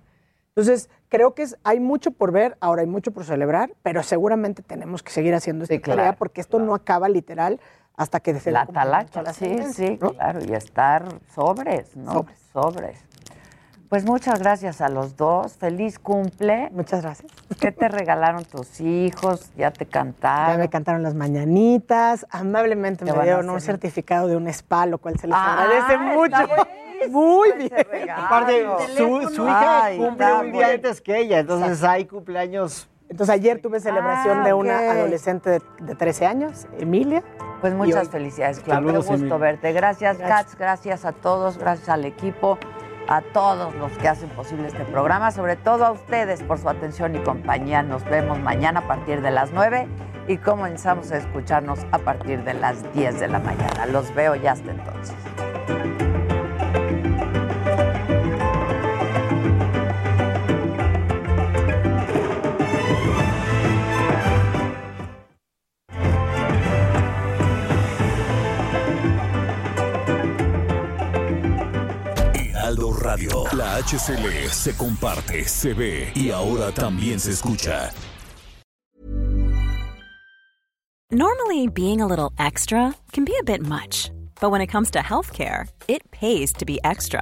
Entonces, 0.55 0.89
creo 1.07 1.33
que 1.33 1.43
es, 1.43 1.57
hay 1.63 1.79
mucho 1.79 2.11
por 2.11 2.31
ver, 2.31 2.57
ahora 2.59 2.81
hay 2.81 2.87
mucho 2.87 3.11
por 3.11 3.23
celebrar, 3.23 3.73
pero 3.83 4.03
seguramente 4.03 4.61
tenemos 4.61 5.01
que 5.01 5.11
seguir 5.11 5.33
haciendo 5.33 5.63
esta 5.63 5.79
claro, 5.79 5.97
tarea 5.97 6.15
porque 6.15 6.41
esto 6.41 6.59
no 6.59 6.75
acaba 6.75 7.07
literal 7.07 7.59
hasta 7.95 8.19
que 8.19 8.39
se 8.39 8.51
La 8.51 8.65
talacha, 8.65 9.21
la 9.21 9.33
sí, 9.33 9.57
sí, 9.73 9.97
¿no? 10.01 10.11
claro, 10.11 10.39
y 10.43 10.53
estar 10.53 11.05
sobres, 11.35 11.95
¿no? 11.95 12.13
Sobres. 12.13 12.37
Sobres. 12.53 13.05
Pues 13.89 14.05
muchas 14.05 14.39
gracias 14.39 14.79
a 14.79 14.87
los 14.87 15.17
dos, 15.17 15.57
feliz 15.57 15.99
cumple. 15.99 16.69
Muchas 16.71 17.01
gracias. 17.01 17.29
¿Qué 17.59 17.73
te 17.73 17.89
regalaron 17.89 18.45
tus 18.45 18.79
hijos? 18.79 19.51
¿Ya 19.57 19.71
te 19.71 19.85
cantaron? 19.85 20.53
Ya 20.55 20.57
me 20.59 20.69
cantaron 20.69 21.03
las 21.03 21.13
mañanitas, 21.13 22.25
amablemente 22.29 23.03
Te 23.03 23.11
me 23.11 23.23
dieron 23.23 23.49
un 23.49 23.59
certificado 23.59 24.29
de 24.29 24.37
un 24.37 24.47
spa, 24.47 24.85
lo 24.85 24.97
cual 24.97 25.19
se 25.19 25.27
les 25.27 25.35
Ah, 25.37 25.63
agradece 25.63 25.97
mucho. 25.97 26.37
Muy 27.09 27.51
bien. 27.53 28.09
Aparte, 28.15 28.63
su, 28.95 29.29
su 29.33 29.43
hija 29.45 29.83
Ay, 29.85 29.97
cumple 29.97 30.33
un 30.35 30.51
día 30.53 30.67
antes 30.67 31.01
que 31.01 31.17
ella, 31.19 31.39
entonces 31.39 31.83
hay 31.83 32.05
cumpleaños. 32.05 32.87
Entonces 33.11 33.35
ayer 33.35 33.61
tuve 33.61 33.79
celebración 33.81 34.39
Ah, 34.39 34.43
de 34.45 34.53
una 34.53 34.77
ok. 34.77 34.89
adolescente 34.91 35.49
de, 35.49 35.61
de 35.81 35.95
13 35.95 36.25
años, 36.25 36.65
Emilia. 36.79 37.23
Pues 37.59 37.73
muchas 37.73 38.05
hoy- 38.05 38.09
felicidades, 38.09 38.61
Claudio. 38.61 38.87
Qué 38.91 38.97
gusto 38.99 39.13
Emilia. 39.15 39.37
verte. 39.37 39.73
Gracias, 39.73 40.17
Gracias. 40.17 40.45
Katz. 40.47 40.57
Gracias 40.57 41.05
a 41.05 41.11
todos. 41.11 41.57
Gracias 41.57 41.89
al 41.89 42.05
equipo, 42.05 42.57
a 43.09 43.21
todos 43.21 43.75
los 43.75 43.91
que 43.97 44.07
hacen 44.07 44.29
posible 44.29 44.67
este 44.69 44.85
programa. 44.85 45.29
Sobre 45.31 45.57
todo 45.57 45.85
a 45.85 45.91
ustedes 45.91 46.41
por 46.41 46.57
su 46.57 46.69
atención 46.69 47.13
y 47.15 47.19
compañía. 47.19 47.83
Nos 47.83 48.05
vemos 48.05 48.39
mañana 48.39 48.79
a 48.79 48.87
partir 48.87 49.21
de 49.21 49.29
las 49.31 49.51
9 49.51 49.89
y 50.29 50.37
comenzamos 50.37 51.11
a 51.11 51.17
escucharnos 51.17 51.79
a 51.91 51.97
partir 51.99 52.45
de 52.45 52.53
las 52.53 52.91
10 52.93 53.19
de 53.19 53.27
la 53.27 53.39
mañana. 53.39 53.87
Los 53.87 54.15
veo 54.15 54.35
ya 54.35 54.53
hasta 54.53 54.71
entonces. 54.71 55.15
La 73.61 73.75
HCL 73.75 74.49
se 74.49 74.75
comparte, 74.75 75.47
se 75.47 75.75
ve 75.75 76.11
y 76.15 76.31
ahora 76.31 76.71
también 76.71 77.19
se 77.19 77.29
escucha. 77.29 77.91
Normally, 81.11 81.67
being 81.67 82.01
a 82.01 82.07
little 82.07 82.31
extra 82.39 82.95
can 83.11 83.23
be 83.23 83.35
a 83.39 83.43
bit 83.43 83.61
much, 83.61 84.09
but 84.39 84.49
when 84.49 84.61
it 84.61 84.71
comes 84.71 84.89
to 84.91 84.99
healthcare, 84.99 85.67
it 85.87 86.01
pays 86.09 86.51
to 86.53 86.65
be 86.65 86.79
extra. 86.83 87.21